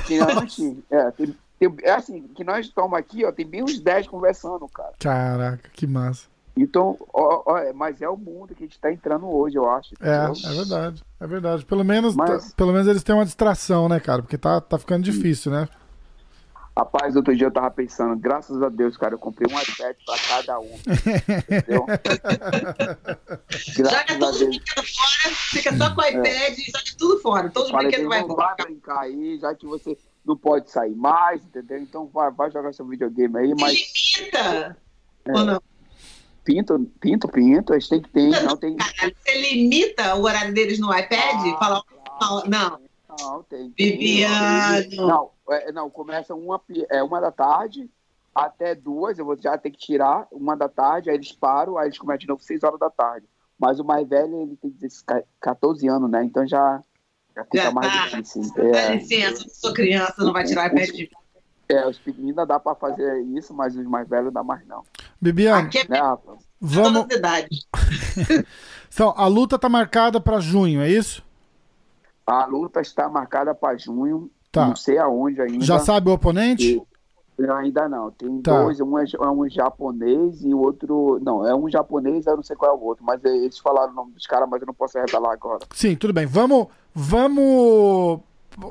Que 0.07 0.19
antes, 0.19 0.77
é, 0.89 1.11
tem, 1.11 1.35
tem, 1.59 1.75
é 1.83 1.91
assim, 1.91 2.27
que 2.29 2.43
nós 2.43 2.65
estamos 2.65 2.97
aqui, 2.97 3.25
ó, 3.25 3.31
tem 3.31 3.45
bem 3.45 3.63
uns 3.63 3.79
10 3.79 4.07
conversando, 4.07 4.67
cara. 4.67 4.93
Caraca, 4.99 5.69
que 5.69 5.85
massa. 5.85 6.32
Então, 6.55 6.97
ó, 7.11 7.43
ó, 7.47 7.57
é, 7.57 7.73
mas 7.73 8.01
é 8.01 8.07
o 8.07 8.15
mundo 8.15 8.53
que 8.53 8.63
a 8.63 8.65
gente 8.65 8.75
está 8.75 8.91
entrando 8.91 9.27
hoje, 9.27 9.57
eu 9.57 9.67
acho. 9.69 9.95
É, 9.99 10.25
é 10.25 10.53
verdade, 10.53 11.03
é 11.19 11.27
verdade. 11.27 11.65
Pelo 11.65 11.83
menos, 11.83 12.15
mas... 12.15 12.49
tá, 12.49 12.55
pelo 12.55 12.71
menos 12.71 12.87
eles 12.87 13.03
têm 13.03 13.15
uma 13.15 13.25
distração, 13.25 13.89
né, 13.89 13.99
cara? 13.99 14.21
Porque 14.21 14.37
tá, 14.37 14.61
tá 14.61 14.77
ficando 14.77 15.03
difícil, 15.03 15.51
né? 15.51 15.67
Rapaz, 16.75 17.15
outro 17.15 17.35
dia 17.35 17.47
eu 17.47 17.51
tava 17.51 17.69
pensando, 17.69 18.15
graças 18.15 18.61
a 18.61 18.69
Deus, 18.69 18.97
cara, 18.97 19.13
eu 19.13 19.19
comprei 19.19 19.47
um 19.47 19.59
iPad 19.59 19.95
pra 20.05 20.15
cada 20.27 20.59
um. 20.59 20.73
entendeu? 20.73 21.85
Joga 23.75 24.19
todos 24.19 24.41
os 24.41 24.47
brinquedos 24.47 24.95
fora, 24.95 25.35
fica 25.35 25.77
só 25.77 25.93
com 25.93 26.01
o 26.01 26.05
iPad 26.05 26.25
é. 26.25 26.51
e 26.51 26.65
joga 26.65 26.83
tudo 26.97 27.19
fora. 27.19 27.49
Todos 27.51 27.69
os 27.69 27.75
brinquedos 27.75 28.07
vai 28.07 28.21
embora. 28.21 28.55
Vai 28.57 28.65
brincar 28.65 28.99
aí, 29.01 29.37
já 29.39 29.53
que 29.53 29.67
você 29.67 29.95
não 30.25 30.35
pode 30.35 30.71
sair 30.71 30.95
mais, 30.95 31.43
entendeu? 31.43 31.77
Então 31.77 32.07
vai, 32.07 32.31
vai 32.31 32.49
jogar 32.49 32.73
seu 32.73 32.87
videogame 32.87 33.37
aí, 33.37 33.53
mas. 33.59 33.73
Limita! 34.17 34.77
É. 35.25 35.31
Ou 35.31 35.45
não? 35.45 35.61
Pinto, 36.43 36.79
pinto, 36.99 37.27
pinto, 37.27 37.73
a 37.73 37.79
gente 37.79 37.89
tem 37.89 38.01
que 38.01 38.09
ter, 38.09 38.43
não 38.43 38.57
tem. 38.57 38.75
Você 38.77 39.53
limita 39.53 40.15
o 40.15 40.23
horário 40.23 40.53
deles 40.53 40.77
no 40.79 40.93
iPad? 40.93 41.53
Ah, 41.53 41.57
Fala, 41.57 41.83
claro. 42.19 42.49
não. 42.49 42.79
Não, 43.19 43.43
tem. 43.43 43.73
Viviano. 43.77 45.07
Não, 45.07 45.31
é, 45.49 45.71
não, 45.71 45.89
começa 45.89 46.33
uma, 46.35 46.61
é, 46.89 47.01
uma 47.03 47.21
da 47.21 47.31
tarde 47.31 47.89
até 48.33 48.73
duas, 48.73 49.19
eu 49.19 49.25
vou 49.25 49.39
já 49.39 49.57
ter 49.57 49.69
que 49.69 49.77
tirar 49.77 50.27
uma 50.31 50.55
da 50.55 50.67
tarde, 50.67 51.09
aí 51.09 51.15
eles 51.15 51.31
param, 51.31 51.77
aí 51.77 51.87
eles 51.87 51.97
começam 51.97 52.19
de 52.19 52.27
novo 52.27 52.41
seis 52.41 52.63
horas 52.63 52.79
da 52.79 52.89
tarde. 52.89 53.27
Mas 53.59 53.79
o 53.79 53.83
mais 53.83 54.07
velho, 54.07 54.41
ele 54.41 54.57
tem 54.57 54.73
14 55.39 55.87
anos, 55.87 56.09
né? 56.09 56.23
Então 56.23 56.45
já, 56.47 56.81
já 57.35 57.43
fica 57.45 57.63
já 57.63 57.71
mais 57.71 57.93
tá. 57.93 58.17
difícil. 58.17 58.41
É, 58.57 58.71
Dá 58.71 58.89
licença, 58.95 59.47
sou 59.49 59.73
criança, 59.73 60.15
não 60.17 60.33
vai 60.33 60.43
tirar 60.43 60.67
iPad 60.67 60.89
de 60.89 61.09
é, 61.67 61.87
os 61.87 61.97
pequeninos 61.97 62.47
dá 62.47 62.59
para 62.59 62.75
fazer 62.75 63.21
isso, 63.21 63.53
mas 63.53 63.75
os 63.75 63.85
mais 63.85 64.07
velhos 64.07 64.33
dá 64.33 64.43
mais 64.43 64.65
não. 64.67 64.83
Bibiane, 65.19 65.67
Aqui 65.67 65.79
é 65.79 65.87
né, 65.87 65.99
vamos. 66.59 67.07
então, 68.93 69.13
a 69.15 69.27
luta 69.27 69.57
tá 69.57 69.69
marcada 69.69 70.19
para 70.19 70.39
junho, 70.39 70.81
é 70.81 70.89
isso? 70.89 71.23
A 72.25 72.45
luta 72.45 72.81
está 72.81 73.09
marcada 73.09 73.53
para 73.53 73.77
junho. 73.77 74.29
Tá. 74.51 74.67
Não 74.67 74.75
sei 74.75 74.97
aonde 74.97 75.41
ainda. 75.41 75.65
Já 75.65 75.79
sabe 75.79 76.09
o 76.09 76.13
oponente? 76.13 76.77
E... 76.77 76.93
Ainda 77.51 77.89
não. 77.89 78.11
Tem 78.11 78.41
tá. 78.41 78.61
dois, 78.61 78.79
um 78.79 78.97
é, 78.99 79.03
é, 79.03 79.27
um 79.27 79.49
japonês 79.49 80.43
e 80.43 80.53
o 80.53 80.59
outro. 80.59 81.19
Não, 81.23 81.45
é 81.45 81.55
um 81.55 81.67
japonês, 81.69 82.27
eu 82.27 82.35
não 82.35 82.43
sei 82.43 82.55
qual 82.55 82.71
é 82.71 82.77
o 82.77 82.83
outro, 82.83 83.03
mas 83.03 83.23
eles 83.25 83.57
falaram 83.57 83.91
o 83.91 83.95
nome 83.95 84.13
dos 84.13 84.27
caras, 84.27 84.47
mas 84.47 84.61
eu 84.61 84.67
não 84.67 84.73
posso 84.73 84.99
revelar 84.99 85.33
agora. 85.33 85.65
Sim, 85.73 85.95
tudo 85.95 86.13
bem. 86.13 86.27
Vamos, 86.27 86.67
vamos 86.93 88.19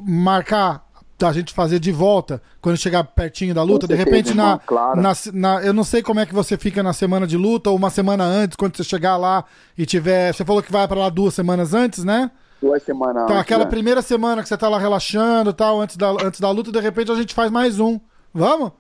marcar 0.05 0.87
da 1.23 1.33
gente 1.33 1.55
fazer 1.55 1.79
de 1.79 1.93
volta 1.93 2.43
quando 2.61 2.77
chegar 2.77 3.05
pertinho 3.05 3.55
da 3.55 3.63
luta. 3.63 3.87
de 3.87 3.95
repente, 3.95 4.35
na, 4.35 4.59
claro. 4.59 5.01
na, 5.01 5.13
na, 5.33 5.63
eu 5.63 5.73
não 5.73 5.85
sei 5.85 6.03
como 6.03 6.21
é 6.21 6.27
que 6.27 6.35
você 6.35 6.59
fica 6.59 6.83
na 6.83 6.93
semana 6.93 7.27
de 7.27 7.37
luta 7.37 7.71
ou 7.71 7.77
uma 7.77 7.91
semana 7.91 8.25
antes, 8.25 8.57
quando 8.57 8.77
você 8.77 8.85
chegar 8.85 9.17
lá 9.17 9.45
e 9.79 9.87
tiver. 9.87 10.33
Você 10.33 10.45
falou 10.45 10.63
que 10.63 10.73
vai 10.73 10.87
para 10.89 10.99
lá 10.99 11.09
duas 11.09 11.35
semanas 11.35 11.75
antes, 11.75 12.05
né? 12.05 12.31
Duas 12.61 12.83
semanas 12.83 13.25
Então, 13.25 13.39
aquela 13.39 13.65
né? 13.65 13.71
primeira 13.71 14.03
semana 14.03 14.43
que 14.43 14.49
você 14.49 14.57
tá 14.57 14.69
lá 14.69 14.79
relaxando 14.79 15.53
tal, 15.53 15.81
antes 15.81 15.97
da, 15.97 16.11
antes 16.11 16.41
da 16.41 16.51
luta, 16.51 16.71
de 16.71 16.81
repente 16.81 17.11
a 17.11 17.15
gente 17.15 17.35
faz 17.35 17.51
mais 17.51 17.79
um. 17.79 17.99
Vamos? 18.35 18.73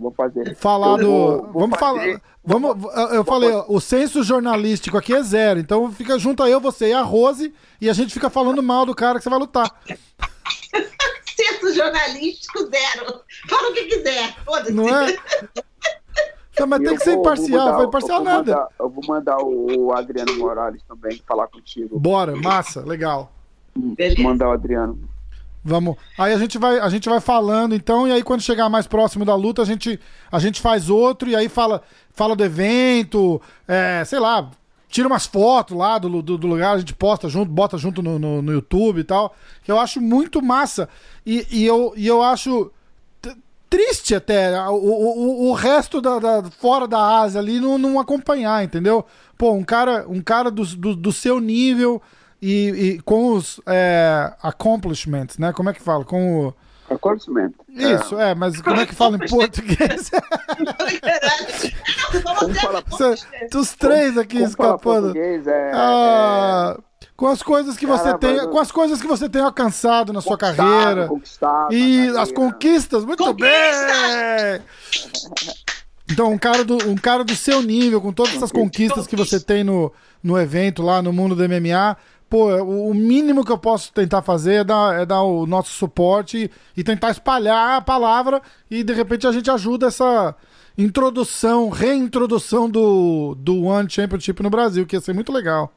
vou 0.00 0.10
fazer. 0.10 0.54
Falar 0.56 0.96
do. 0.96 1.06
Vou, 1.06 1.42
vou 1.42 1.60
vamos 1.62 1.78
falar. 1.78 2.20
Vamos, 2.42 2.76
eu 3.12 3.22
falei, 3.22 3.50
ó, 3.52 3.66
o 3.68 3.80
senso 3.80 4.22
jornalístico 4.22 4.96
aqui 4.96 5.14
é 5.14 5.22
zero. 5.22 5.60
Então 5.60 5.92
fica 5.92 6.18
junto 6.18 6.42
a 6.42 6.48
eu, 6.48 6.58
você 6.58 6.88
e 6.88 6.92
a 6.92 7.02
Rose 7.02 7.52
e 7.80 7.88
a 7.88 7.92
gente 7.92 8.14
fica 8.14 8.30
falando 8.30 8.62
mal 8.62 8.86
do 8.86 8.94
cara 8.94 9.18
que 9.18 9.24
você 9.24 9.30
vai 9.30 9.38
lutar. 9.38 9.70
Senso 11.36 11.74
jornalístico 11.74 12.68
zero. 12.70 13.20
Fala 13.48 13.70
o 13.70 13.74
que 13.74 13.84
quiser. 13.84 14.36
Foda-se. 14.44 14.72
Não 14.72 14.88
é? 14.88 15.16
Não, 16.58 16.66
mas 16.66 16.80
tem 16.80 16.96
que 16.96 17.04
ser 17.04 17.14
imparcial, 17.14 17.66
mandar, 17.66 17.76
vai 17.76 17.86
imparcial 17.86 18.22
nada. 18.22 18.52
Mandar, 18.52 18.68
eu 18.78 18.90
vou 18.90 19.04
mandar 19.08 19.38
o 19.38 19.92
Adriano 19.94 20.36
Morales 20.36 20.82
também 20.86 21.22
falar 21.26 21.46
contigo. 21.48 21.98
Bora, 21.98 22.36
massa, 22.36 22.82
legal. 22.82 23.32
Beleza. 23.74 24.22
Mandar 24.22 24.48
o 24.48 24.52
Adriano. 24.52 25.08
Vamos. 25.62 25.96
Aí 26.18 26.32
a 26.32 26.38
gente 26.38 26.58
vai, 26.58 26.78
a 26.78 26.88
gente 26.88 27.08
vai 27.08 27.20
falando, 27.20 27.74
então, 27.74 28.08
e 28.08 28.12
aí 28.12 28.22
quando 28.22 28.40
chegar 28.40 28.68
mais 28.68 28.86
próximo 28.86 29.24
da 29.24 29.34
luta, 29.34 29.62
a 29.62 29.64
gente, 29.64 30.00
a 30.30 30.38
gente 30.38 30.60
faz 30.60 30.88
outro 30.88 31.28
e 31.28 31.36
aí 31.36 31.48
fala, 31.48 31.82
fala 32.12 32.34
do 32.34 32.44
evento, 32.44 33.40
é, 33.68 34.02
sei 34.04 34.18
lá, 34.18 34.50
tira 34.90 35.06
umas 35.06 35.24
fotos 35.24 35.76
lá 35.76 35.98
do, 35.98 36.20
do, 36.20 36.36
do, 36.36 36.46
lugar, 36.46 36.74
a 36.74 36.78
gente 36.78 36.92
posta 36.92 37.28
junto, 37.28 37.50
bota 37.50 37.78
junto 37.78 38.02
no, 38.02 38.18
no, 38.18 38.42
no 38.42 38.52
YouTube 38.52 39.00
e 39.00 39.04
tal. 39.04 39.34
Eu 39.66 39.78
acho 39.78 40.00
muito 40.00 40.42
massa. 40.42 40.88
E, 41.24 41.46
e, 41.50 41.64
eu, 41.64 41.94
e 41.96 42.06
eu 42.06 42.22
acho 42.22 42.72
triste 43.70 44.16
até 44.16 44.60
o, 44.68 44.74
o, 44.74 45.48
o 45.50 45.52
resto 45.52 46.00
da, 46.00 46.18
da, 46.18 46.50
fora 46.50 46.88
da 46.88 47.20
Ásia 47.20 47.40
ali 47.40 47.60
não, 47.60 47.78
não 47.78 48.00
acompanhar, 48.00 48.64
entendeu? 48.64 49.06
Pô, 49.38 49.52
um 49.52 49.62
cara, 49.62 50.04
um 50.08 50.20
cara 50.20 50.50
do, 50.50 50.64
do, 50.64 50.96
do 50.96 51.12
seu 51.12 51.38
nível 51.38 52.02
e, 52.42 52.68
e 52.68 53.02
com 53.02 53.34
os 53.34 53.60
é, 53.66 54.34
accomplishments, 54.42 55.38
né? 55.38 55.52
Como 55.52 55.70
é 55.70 55.72
que 55.72 55.80
fala? 55.80 56.04
Com 56.04 56.48
o. 56.48 56.54
Accomplishment. 56.90 57.52
Isso, 57.68 58.18
é. 58.18 58.30
é, 58.30 58.34
mas 58.34 58.60
como 58.60 58.80
é 58.80 58.86
que 58.86 58.94
fala 58.94 59.16
em 59.16 59.28
português? 59.28 60.10
Os 63.54 63.74
três 63.74 64.18
aqui 64.18 64.38
como 64.38 64.48
escapando. 64.48 65.16
É, 65.16 65.70
ah, 65.72 66.76
é... 66.76 66.80
Com 67.16 67.28
as 67.28 67.42
coisas 67.42 67.76
que 67.76 67.86
você 67.86 68.18
tem, 68.18 68.48
com 68.48 68.58
as 68.58 68.72
coisas 68.72 69.00
que 69.00 69.06
você 69.06 69.28
tem 69.28 69.42
alcançado 69.42 70.12
na 70.12 70.20
sua 70.20 70.36
carreira. 70.36 71.08
E 71.70 72.08
as 72.18 72.32
conquistas, 72.32 73.04
muito 73.04 73.32
bem! 73.34 74.60
Então, 76.10 76.32
um 76.32 76.38
cara, 76.38 76.64
do, 76.64 76.76
um 76.88 76.96
cara 76.96 77.22
do 77.22 77.36
seu 77.36 77.62
nível, 77.62 78.00
com 78.00 78.12
todas 78.12 78.34
essas 78.34 78.50
conquistas 78.50 79.06
que 79.06 79.14
você 79.14 79.38
tem 79.38 79.62
no, 79.62 79.92
no 80.22 80.38
evento 80.38 80.82
lá 80.82 81.00
no 81.00 81.12
mundo 81.12 81.36
do 81.36 81.48
MMA, 81.48 81.96
pô, 82.30 82.46
o 82.62 82.94
mínimo 82.94 83.44
que 83.44 83.52
eu 83.52 83.58
posso 83.58 83.92
tentar 83.92 84.22
fazer 84.22 84.54
é 84.54 84.64
dar, 84.64 85.00
é 85.00 85.04
dar 85.04 85.22
o 85.22 85.44
nosso 85.46 85.72
suporte 85.72 86.50
e, 86.76 86.80
e, 86.80 86.84
tentar 86.84 87.10
espalhar 87.10 87.76
a 87.76 87.80
palavra 87.80 88.40
e 88.70 88.82
de 88.82 88.94
repente 88.94 89.26
a 89.26 89.32
gente 89.32 89.50
ajuda 89.50 89.88
essa, 89.88 90.34
introdução, 90.76 91.68
reintrodução 91.68 92.68
do, 92.68 93.34
do 93.34 93.64
One 93.64 93.90
Championship 93.90 94.42
no 94.42 94.50
Brasil, 94.50 94.86
que 94.86 94.96
ia 94.96 95.00
ser 95.00 95.12
muito 95.12 95.32
legal. 95.32 95.72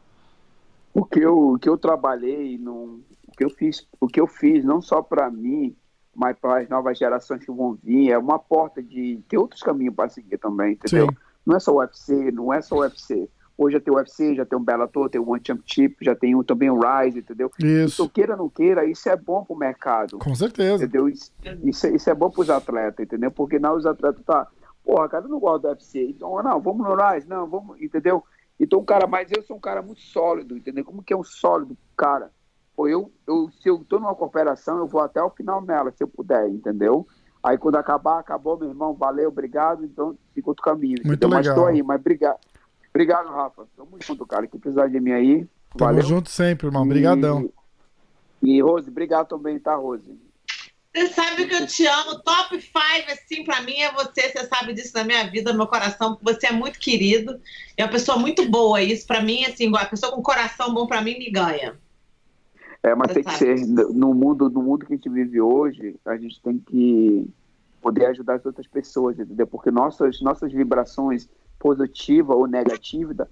O 0.94 1.04
que 1.04 1.20
eu, 1.20 1.54
o 1.54 1.60
que 1.60 1.68
eu 1.68 1.78
trabalhei, 1.78 2.58
no, 2.58 3.02
o 3.28 3.32
que 3.36 3.44
eu 3.44 3.50
fiz, 3.50 3.88
o 4.00 4.08
que 4.08 4.20
eu 4.20 4.28
fiz 4.28 4.64
não 4.64 4.82
só 4.82 5.02
para 5.02 5.30
mim, 5.30 5.76
mas 6.16 6.38
para 6.38 6.62
as 6.62 6.70
novas 6.70 6.98
gerações 6.98 7.44
que 7.44 7.52
vão 7.52 7.78
vir, 7.84 8.12
é 8.12 8.18
uma 8.18 8.38
porta 8.40 8.82
de 8.82 9.20
ter 9.28 9.38
outros 9.38 9.62
caminhos 9.62 9.96
para 9.96 10.10
seguir 10.10 10.38
também, 10.38 10.74
entendeu? 10.74 11.08
Sim. 11.08 11.18
Não 11.46 11.56
é 11.56 11.60
só 11.60 11.74
o 11.74 11.80
UFC, 11.80 12.32
não 12.32 12.54
é 12.54 12.62
só 12.62 12.76
o 12.76 12.80
UFC. 12.80 13.30
Hoje 13.58 13.74
já 13.74 13.80
tem 13.80 13.94
o 13.94 13.98
UFC, 13.98 14.36
já 14.36 14.46
tem 14.46 14.58
o 14.58 14.62
Bellator, 14.62 15.10
tem 15.10 15.22
o 15.22 15.30
One 15.30 15.42
Championship, 15.46 15.98
já 16.02 16.16
tem 16.16 16.36
o, 16.36 16.44
também 16.44 16.72
o 16.72 16.80
Rise, 16.80 17.20
entendeu? 17.20 17.52
Isso. 17.60 18.02
Então, 18.02 18.08
queira 18.08 18.34
ou 18.34 18.40
não 18.40 18.50
queira, 18.50 18.86
isso 18.86 19.08
é 19.08 19.16
bom 19.16 19.44
pro 19.44 19.56
mercado. 19.56 20.18
Com 20.18 20.34
certeza. 20.34 20.84
Entendeu? 20.84 21.08
Isso, 21.08 21.32
isso, 21.64 21.88
isso 21.88 22.10
é 22.10 22.16
bom 22.16 22.32
pros 22.32 22.50
atletas, 22.50 23.06
entendeu? 23.06 23.30
Porque 23.30 23.60
não 23.60 23.76
os 23.76 23.86
atletas 23.86 24.24
tá, 24.26 24.48
porra, 24.84 25.08
cara, 25.08 25.26
eu 25.26 25.30
não 25.30 25.40
gosto 25.40 25.62
do 25.62 25.68
UFC. 25.70 26.04
Então, 26.10 26.42
não, 26.42 26.60
vamos 26.60 26.88
no 26.88 26.96
Rise, 26.96 27.30
não, 27.30 27.48
vamos, 27.48 27.80
entendeu? 27.80 28.24
Então, 28.60 28.84
cara, 28.84 29.06
mas 29.06 29.32
eu 29.32 29.44
sou 29.44 29.58
um 29.58 29.62
cara 29.62 29.82
muito 29.82 30.02
sólido, 30.02 30.58
entendeu? 30.58 30.84
Como 30.84 31.04
que 31.04 31.14
é 31.14 31.18
um 31.18 31.24
sólido 31.24 31.78
cara? 31.96 32.32
Pô, 32.76 32.88
eu, 32.88 33.12
eu, 33.28 33.50
se 33.62 33.70
eu 33.70 33.86
tô 33.88 34.00
numa 34.00 34.16
cooperação, 34.16 34.80
eu 34.80 34.88
vou 34.88 35.02
até 35.02 35.22
o 35.22 35.30
final 35.30 35.62
nela, 35.62 35.92
se 35.92 36.04
eu 36.04 36.08
puder, 36.08 36.50
entendeu? 36.50 37.06
Aí 37.44 37.58
quando 37.58 37.76
acabar, 37.76 38.20
acabou, 38.20 38.58
meu 38.58 38.70
irmão, 38.70 38.94
valeu, 38.94 39.28
obrigado, 39.28 39.84
então 39.84 40.18
fica 40.34 40.50
outro 40.50 40.64
caminho. 40.64 40.98
Muito 41.04 41.26
entendeu? 41.26 41.38
legal. 41.38 41.56
Mas 41.56 41.64
tô 41.64 41.70
aí, 41.70 41.84
mas 41.84 42.00
obrigado. 42.00 42.40
Obrigado, 42.94 43.30
Rafa. 43.30 43.66
Tamo 43.76 43.98
junto, 44.00 44.26
cara. 44.26 44.46
Que 44.46 44.58
precisar 44.58 44.88
de 44.88 45.00
mim 45.00 45.12
aí. 45.12 45.48
Tamo 45.76 45.92
valeu. 45.92 46.04
junto 46.04 46.30
sempre, 46.30 46.68
irmão. 46.68 46.84
Obrigadão. 46.84 47.50
E, 48.42 48.58
e 48.58 48.62
Rose, 48.62 48.90
obrigado 48.90 49.28
também, 49.28 49.60
tá, 49.60 49.76
Rose? 49.76 50.16
Você 50.96 51.08
sabe 51.08 51.48
que 51.48 51.56
eu 51.56 51.66
te 51.66 51.88
amo. 51.88 52.20
Top 52.20 52.62
5, 52.62 52.72
assim, 53.12 53.44
pra 53.44 53.62
mim 53.62 53.78
é 53.80 53.92
você. 53.92 54.30
Você 54.30 54.46
sabe 54.46 54.74
disso 54.74 54.92
na 54.94 55.04
minha 55.04 55.28
vida, 55.28 55.52
no 55.52 55.58
meu 55.58 55.68
coração. 55.68 56.20
Você 56.22 56.46
é 56.46 56.52
muito 56.52 56.78
querido. 56.78 57.40
É 57.76 57.84
uma 57.84 57.92
pessoa 57.92 58.20
muito 58.20 58.48
boa. 58.48 58.80
Isso, 58.80 59.08
pra 59.08 59.24
mim, 59.24 59.44
assim, 59.44 59.76
a 59.76 59.86
pessoa 59.86 60.12
com 60.12 60.22
coração 60.22 60.72
bom, 60.72 60.86
pra 60.86 61.02
mim, 61.02 61.18
me 61.18 61.32
ganha. 61.32 61.76
É, 62.84 62.94
mas 62.94 63.08
você 63.08 63.14
tem 63.16 63.24
que 63.24 63.38
ser. 63.40 63.66
No 63.66 64.14
mundo, 64.14 64.52
no 64.52 64.62
mundo 64.62 64.86
que 64.86 64.94
a 64.94 64.96
gente 64.96 65.10
vive 65.10 65.42
hoje, 65.42 65.96
a 66.06 66.16
gente 66.16 66.40
tem 66.42 66.60
que 66.60 67.28
poder 67.82 68.06
ajudar 68.08 68.36
as 68.36 68.46
outras 68.46 68.68
pessoas, 68.68 69.18
entendeu? 69.18 69.48
Porque 69.48 69.72
nossas, 69.72 70.22
nossas 70.22 70.54
vibrações 70.54 71.28
positiva 71.64 72.36
ou 72.36 72.46
negativa, 72.46 73.30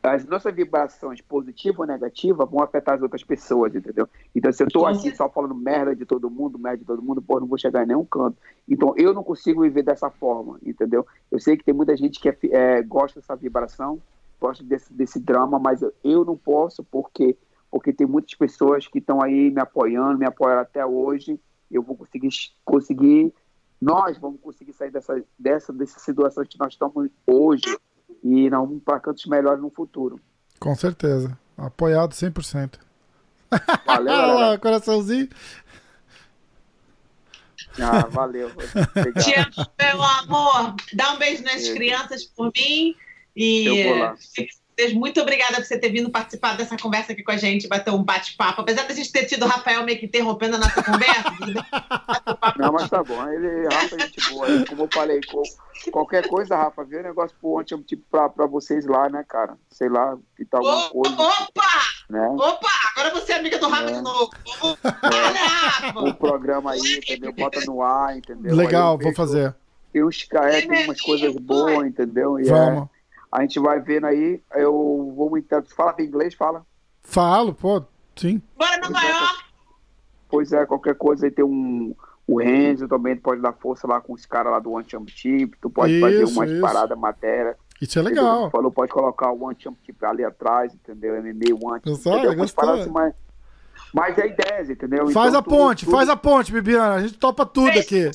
as 0.00 0.24
nossas 0.24 0.54
vibrações 0.54 1.20
positiva 1.20 1.82
ou 1.82 1.86
negativa 1.86 2.46
vão 2.46 2.62
afetar 2.62 2.94
as 2.94 3.02
outras 3.02 3.24
pessoas, 3.24 3.74
entendeu? 3.74 4.08
Então, 4.32 4.52
se 4.52 4.62
eu 4.62 4.68
estou 4.68 4.86
aqui 4.86 5.12
só 5.16 5.28
falando 5.28 5.52
merda 5.52 5.96
de 5.96 6.06
todo 6.06 6.30
mundo, 6.30 6.60
merda 6.60 6.78
de 6.78 6.84
todo 6.84 7.02
mundo, 7.02 7.20
pô, 7.20 7.40
não 7.40 7.48
vou 7.48 7.58
chegar 7.58 7.82
em 7.82 7.88
nenhum 7.88 8.04
canto. 8.04 8.38
Então, 8.68 8.94
eu 8.96 9.12
não 9.12 9.24
consigo 9.24 9.62
viver 9.62 9.82
dessa 9.82 10.08
forma, 10.08 10.60
entendeu? 10.64 11.04
Eu 11.28 11.40
sei 11.40 11.56
que 11.56 11.64
tem 11.64 11.74
muita 11.74 11.96
gente 11.96 12.20
que 12.20 12.28
é, 12.28 12.36
é, 12.52 12.82
gosta 12.82 13.18
dessa 13.18 13.34
vibração, 13.34 14.00
gosta 14.40 14.62
desse, 14.62 14.92
desse 14.92 15.18
drama, 15.18 15.58
mas 15.58 15.82
eu, 15.82 15.92
eu 16.04 16.24
não 16.24 16.36
posso 16.36 16.84
porque 16.84 17.36
porque 17.68 17.92
tem 17.92 18.06
muitas 18.06 18.32
pessoas 18.32 18.86
que 18.86 19.00
estão 19.00 19.20
aí 19.20 19.50
me 19.50 19.60
apoiando, 19.60 20.16
me 20.16 20.24
apoiaram 20.24 20.62
até 20.62 20.86
hoje. 20.86 21.38
Eu 21.68 21.82
vou 21.82 21.96
conseguir 21.96 22.28
conseguir 22.64 23.34
nós 23.86 24.18
vamos 24.18 24.40
conseguir 24.40 24.72
sair 24.72 24.90
dessa, 24.90 25.22
dessa, 25.38 25.72
dessa 25.72 26.00
situação 26.00 26.44
que 26.44 26.58
nós 26.58 26.72
estamos 26.72 27.08
hoje 27.24 27.78
e 28.20 28.50
não 28.50 28.66
vamos 28.66 28.82
para 28.82 28.98
cantos 28.98 29.24
melhores 29.26 29.62
no 29.62 29.70
futuro. 29.70 30.18
Com 30.58 30.74
certeza. 30.74 31.38
Apoiado 31.56 32.12
100%. 32.12 32.80
Valeu, 33.86 34.12
Olha 34.12 34.34
lá, 34.34 34.58
coraçãozinho. 34.58 35.28
Ah, 37.80 38.06
valeu. 38.10 38.50
Te 39.22 39.38
amo, 39.38 39.70
meu 39.80 40.02
amor. 40.02 40.74
Dá 40.92 41.12
um 41.12 41.18
beijo 41.18 41.44
nas 41.44 41.68
crianças 41.68 42.24
por 42.24 42.50
mim. 42.56 42.92
E 43.36 43.66
Eu 43.66 43.88
vou 43.88 43.98
lá. 43.98 44.16
Muito 44.94 45.20
obrigada 45.22 45.54
por 45.56 45.64
você 45.64 45.78
ter 45.78 45.88
vindo 45.88 46.10
participar 46.10 46.54
dessa 46.54 46.76
conversa 46.76 47.12
aqui 47.12 47.22
com 47.22 47.32
a 47.32 47.36
gente, 47.36 47.66
bater 47.66 47.90
um 47.92 48.02
bate-papo. 48.02 48.60
Apesar 48.60 48.86
da 48.86 48.92
gente 48.92 49.10
ter 49.10 49.24
tido 49.24 49.44
o 49.44 49.48
Rafael 49.48 49.82
meio 49.84 49.98
que 49.98 50.04
interrompendo 50.04 50.56
a 50.56 50.58
nossa 50.58 50.82
conversa. 50.82 51.32
Não, 52.58 52.72
mas 52.72 52.90
tá 52.90 53.02
bom. 53.02 53.26
Ele, 53.28 53.64
Rafa, 53.72 53.96
é 53.96 53.98
gente 54.00 54.30
boa. 54.30 54.46
Como 54.68 54.82
eu 54.82 54.88
falei, 54.92 55.20
qualquer 55.90 56.28
coisa, 56.28 56.56
Rafa, 56.56 56.84
vê 56.84 56.98
o 56.98 57.02
negócio 57.02 57.34
por 57.40 57.60
ontem, 57.60 57.80
tipo, 57.82 58.04
pra, 58.10 58.28
pra 58.28 58.46
vocês 58.46 58.84
lá, 58.84 59.08
né, 59.08 59.24
cara? 59.26 59.56
Sei 59.70 59.88
lá, 59.88 60.18
que 60.36 60.44
tal 60.44 60.62
tá 60.62 60.68
alguma 60.68 60.90
coisa. 60.90 61.22
Opa! 61.22 61.62
Né? 62.10 62.28
Opa! 62.28 62.70
Agora 62.94 63.14
você 63.14 63.32
é 63.32 63.38
amiga 63.38 63.58
do 63.58 63.68
Rafa 63.68 63.90
é. 63.90 63.92
de 63.94 64.00
novo. 64.02 64.30
É. 64.84 65.98
O 65.98 66.14
programa 66.14 66.72
aí, 66.72 66.98
entendeu? 66.98 67.32
Bota 67.32 67.60
no 67.64 67.82
ar, 67.82 68.16
entendeu? 68.16 68.54
Legal, 68.54 68.98
vou 68.98 69.14
fazer. 69.14 69.54
Tem 69.90 70.04
uns 70.04 70.28
é, 70.30 70.60
tem 70.60 70.84
umas 70.84 71.00
coisas 71.00 71.34
boas, 71.36 71.86
entendeu? 71.86 72.38
E 72.38 72.46
é 72.46 72.50
Vamos. 72.50 72.82
É, 72.82 72.95
a 73.36 73.42
gente 73.42 73.60
vai 73.60 73.78
vendo 73.80 74.06
aí. 74.06 74.40
Eu 74.54 75.12
vou 75.14 75.28
muito. 75.28 75.46
Fala 75.74 75.94
em 75.98 76.04
inglês, 76.04 76.32
fala? 76.34 76.64
Falo, 77.02 77.52
pô, 77.52 77.84
sim. 78.16 78.40
Bora 78.56 78.78
Nova 78.78 79.04
é, 79.04 79.10
York! 79.10 79.44
Pois 80.26 80.52
é, 80.52 80.64
qualquer 80.64 80.94
coisa 80.94 81.26
aí 81.26 81.30
tem 81.30 81.44
um. 81.44 81.94
O 82.26 82.40
Renzo 82.40 82.88
também 82.88 83.14
pode 83.14 83.42
dar 83.42 83.52
força 83.52 83.86
lá 83.86 84.00
com 84.00 84.14
os 84.14 84.24
caras 84.24 84.52
lá 84.52 84.58
do 84.58 84.72
One 84.72 84.88
Championship. 84.88 85.54
Tu 85.60 85.68
pode 85.68 85.92
isso, 85.92 86.00
fazer 86.00 86.24
umas 86.24 86.50
isso. 86.50 86.60
paradas, 86.62 86.98
matéria. 86.98 87.56
Isso 87.80 87.98
é 87.98 88.02
legal. 88.02 88.50
falou, 88.50 88.72
pode 88.72 88.90
colocar 88.90 89.30
o 89.30 89.44
One 89.44 89.56
Championship 89.58 90.02
ali 90.06 90.24
atrás, 90.24 90.74
entendeu? 90.74 91.14
MMA 91.22 91.54
One. 91.62 91.80
Paradas, 92.54 92.86
mas, 92.86 93.14
mas 93.92 94.16
é 94.16 94.28
ideias, 94.28 94.70
entendeu? 94.70 95.08
Faz 95.10 95.28
então, 95.28 95.40
a 95.40 95.42
ponte, 95.42 95.84
tudo, 95.84 95.94
faz 95.94 96.08
a 96.08 96.16
ponte, 96.16 96.50
Bibiana. 96.50 96.94
A 96.94 97.02
gente 97.02 97.18
topa 97.18 97.44
tudo 97.44 97.78
aqui. 97.78 98.10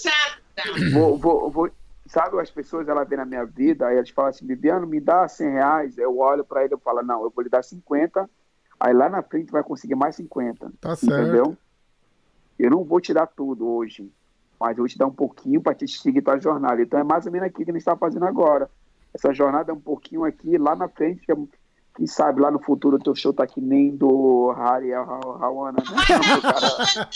Vou, 0.91 1.17
vou, 1.17 1.51
vou, 1.51 1.69
sabe, 2.11 2.37
as 2.41 2.51
pessoas, 2.51 2.89
ela 2.89 3.05
vem 3.05 3.17
na 3.17 3.25
minha 3.25 3.45
vida, 3.45 3.87
aí 3.87 3.95
elas 3.95 4.09
falam 4.09 4.31
assim, 4.31 4.45
Bibiano, 4.45 4.85
me 4.85 4.99
dá 4.99 5.25
100 5.29 5.49
reais, 5.49 5.97
eu 5.97 6.17
olho 6.17 6.43
para 6.43 6.65
ele 6.65 6.75
e 6.75 6.77
falo, 6.77 7.01
não, 7.01 7.23
eu 7.23 7.29
vou 7.33 7.41
lhe 7.41 7.49
dar 7.49 7.63
50, 7.63 8.29
aí 8.77 8.93
lá 8.93 9.07
na 9.07 9.23
frente 9.23 9.49
vai 9.49 9.63
conseguir 9.63 9.95
mais 9.95 10.17
50, 10.17 10.73
tá 10.81 10.91
entendeu? 11.01 11.45
Certo. 11.45 11.57
Eu 12.59 12.69
não 12.69 12.83
vou 12.83 12.99
te 12.99 13.13
dar 13.13 13.27
tudo 13.27 13.65
hoje, 13.65 14.11
mas 14.59 14.71
eu 14.71 14.81
vou 14.81 14.89
te 14.89 14.97
dar 14.97 15.05
um 15.05 15.13
pouquinho 15.13 15.61
para 15.61 15.73
te 15.73 15.87
seguir 15.87 16.21
tua 16.21 16.37
jornada, 16.37 16.81
então 16.81 16.99
é 16.99 17.03
mais 17.03 17.25
ou 17.25 17.31
menos 17.31 17.47
aqui 17.47 17.63
que 17.63 17.71
a 17.71 17.73
gente 17.73 17.77
está 17.77 17.95
fazendo 17.95 18.25
agora, 18.25 18.69
essa 19.13 19.33
jornada 19.33 19.71
é 19.71 19.73
um 19.73 19.79
pouquinho 19.79 20.25
aqui, 20.25 20.57
lá 20.57 20.75
na 20.75 20.89
frente, 20.89 21.23
é 21.31 21.35
quem 21.95 22.07
sabe 22.07 22.39
lá 22.39 22.49
no 22.49 22.59
futuro 22.59 22.95
o 22.95 22.99
teu 22.99 23.13
show 23.13 23.33
tá 23.33 23.45
que 23.45 23.59
nem 23.59 23.95
do 23.95 24.53
Harry 24.57 24.93
Hawana, 24.93 25.73
né? 25.73 27.07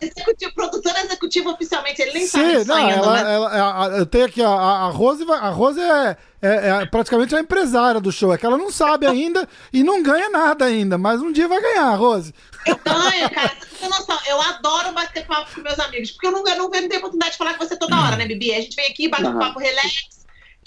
executivo, 0.00 0.54
produtora 0.54 1.00
executiva 1.00 1.50
oficialmente, 1.50 2.02
ele 2.02 2.12
nem 2.12 2.26
Sim, 2.26 2.64
sabe 2.64 2.64
não, 2.64 2.78
ela, 2.78 3.12
né? 3.12 3.34
ela, 3.34 3.56
ela, 3.56 3.98
eu 3.98 4.06
tenho 4.06 4.26
aqui, 4.26 4.42
a, 4.42 4.48
a 4.48 4.88
Rose, 4.88 5.24
a 5.30 5.50
Rose 5.50 5.80
é, 5.80 6.16
é, 6.42 6.68
é, 6.68 6.86
praticamente 6.86 7.34
a 7.34 7.40
empresária 7.40 8.00
do 8.00 8.10
show, 8.10 8.32
é 8.32 8.38
que 8.38 8.44
ela 8.44 8.58
não 8.58 8.72
sabe 8.72 9.06
ainda 9.06 9.48
e 9.72 9.84
não 9.84 10.02
ganha 10.02 10.28
nada 10.28 10.64
ainda, 10.64 10.98
mas 10.98 11.22
um 11.22 11.30
dia 11.30 11.46
vai 11.46 11.60
ganhar, 11.60 11.94
Rose. 11.94 12.34
Eu 12.66 12.76
ganho, 12.76 13.30
cara, 13.30 13.52
você 13.60 13.76
tem 13.80 13.88
noção, 13.88 14.18
eu 14.26 14.40
adoro 14.42 14.92
bater 14.92 15.26
papo 15.26 15.54
com 15.54 15.60
meus 15.60 15.78
amigos, 15.78 16.10
porque 16.10 16.26
eu 16.26 16.32
não, 16.32 16.40
eu 16.40 16.56
não, 16.56 16.64
eu 16.74 16.82
não 16.82 16.88
tenho 16.88 16.98
oportunidade 16.98 17.32
de 17.32 17.38
falar 17.38 17.54
com 17.54 17.64
você 17.64 17.76
toda 17.76 18.00
hora, 18.00 18.16
né, 18.16 18.26
Bibi? 18.26 18.52
A 18.52 18.60
gente 18.60 18.74
vem 18.74 18.90
aqui, 18.90 19.08
bate 19.08 19.26
um 19.26 19.38
papo 19.38 19.60
relax, 19.60 20.17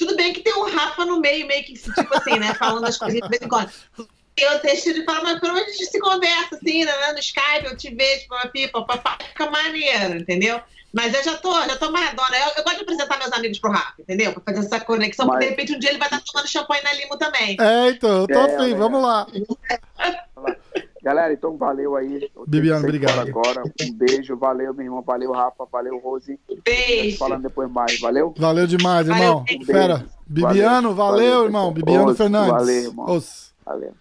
tudo 0.02 0.15
bem 0.15 0.34
que 0.34 0.41
tem 0.41 0.53
um 0.56 0.68
Rafa 0.68 1.06
no 1.06 1.19
meio, 1.19 1.45
meio 1.45 1.64
que, 1.64 1.73
tipo 1.73 2.18
assim, 2.18 2.40
né? 2.40 2.56
Falando 2.56 2.86
as 2.86 2.98
coisas 2.98 3.22
de 3.22 3.30
vez 3.30 3.41
em 3.41 3.48
quando. 3.48 3.69
Eu 4.36 4.60
deixo 4.60 4.91
de 4.94 5.06
falar, 5.06 5.22
mas 5.22 5.40
pelo 5.40 5.53
menos 5.53 5.69
a 5.69 5.72
gente 5.72 5.86
se 5.86 5.99
conversa, 5.99 6.56
assim, 6.56 6.84
né? 6.84 6.91
No 7.14 7.19
Skype, 7.19 7.65
eu 7.65 7.78
te 7.78 7.94
vejo, 7.94 8.26
pipa, 8.52 8.84
papai, 8.84 9.18
fica 9.28 9.52
maneiro, 9.52 10.18
entendeu? 10.18 10.60
Mas 10.91 11.14
eu 11.14 11.23
já 11.23 11.38
tô, 11.38 11.53
já 11.53 11.78
tô 11.78 11.91
maradona. 11.91 12.36
Eu, 12.36 12.52
eu, 12.57 12.64
gosto 12.64 12.78
de 12.78 12.82
apresentar 12.82 13.19
meus 13.19 13.32
amigos 13.32 13.60
pro 13.60 13.72
Rafa, 13.72 13.94
entendeu? 13.99 14.34
Pra 14.34 14.53
fazer 14.53 14.65
essa 14.65 14.80
conexão, 14.84 15.28
mas... 15.28 15.36
porque 15.36 15.45
de 15.45 15.49
repente 15.52 15.76
um 15.76 15.80
dia 15.80 15.90
ele 15.91 15.99
vai 15.99 16.07
estar 16.07 16.22
tomando 16.22 16.48
champanhe 16.48 16.82
na 16.84 16.94
Limo 16.94 17.18
também. 17.18 17.56
É, 17.60 17.90
então, 17.90 18.22
eu 18.22 18.28
tô 18.28 18.40
é, 18.40 18.56
afim, 18.56 18.73
vamos 18.76 19.02
lá. 19.03 19.28
Galera, 21.03 21.34
então 21.34 21.57
valeu 21.57 21.95
aí. 21.95 22.30
Bibiano, 22.48 22.84
obrigado. 22.84 23.28
Agora, 23.28 23.64
um 23.64 23.94
beijo, 23.94 24.38
valeu, 24.38 24.73
meu 24.73 24.86
irmão, 24.86 25.02
valeu, 25.02 25.32
Rafa, 25.32 25.65
valeu, 25.72 25.98
Rose. 25.98 26.40
Beijo. 26.64 27.18
Falando 27.18 27.41
depois 27.44 27.72
mais, 27.72 27.99
valeu? 27.99 28.34
Valeu 28.38 28.68
demais, 28.68 29.07
irmão. 29.07 29.44
Valeu, 29.48 29.65
Fera. 29.65 30.06
Bibiano, 30.28 30.94
valeu, 30.94 31.26
valeu 31.26 31.45
irmão. 31.45 31.73
Bibiano 31.73 32.15
Fernandes. 32.15 32.52
Valeu, 32.52 32.84
irmão. 32.84 33.15
Os. 33.15 33.52
Valeu. 33.65 33.94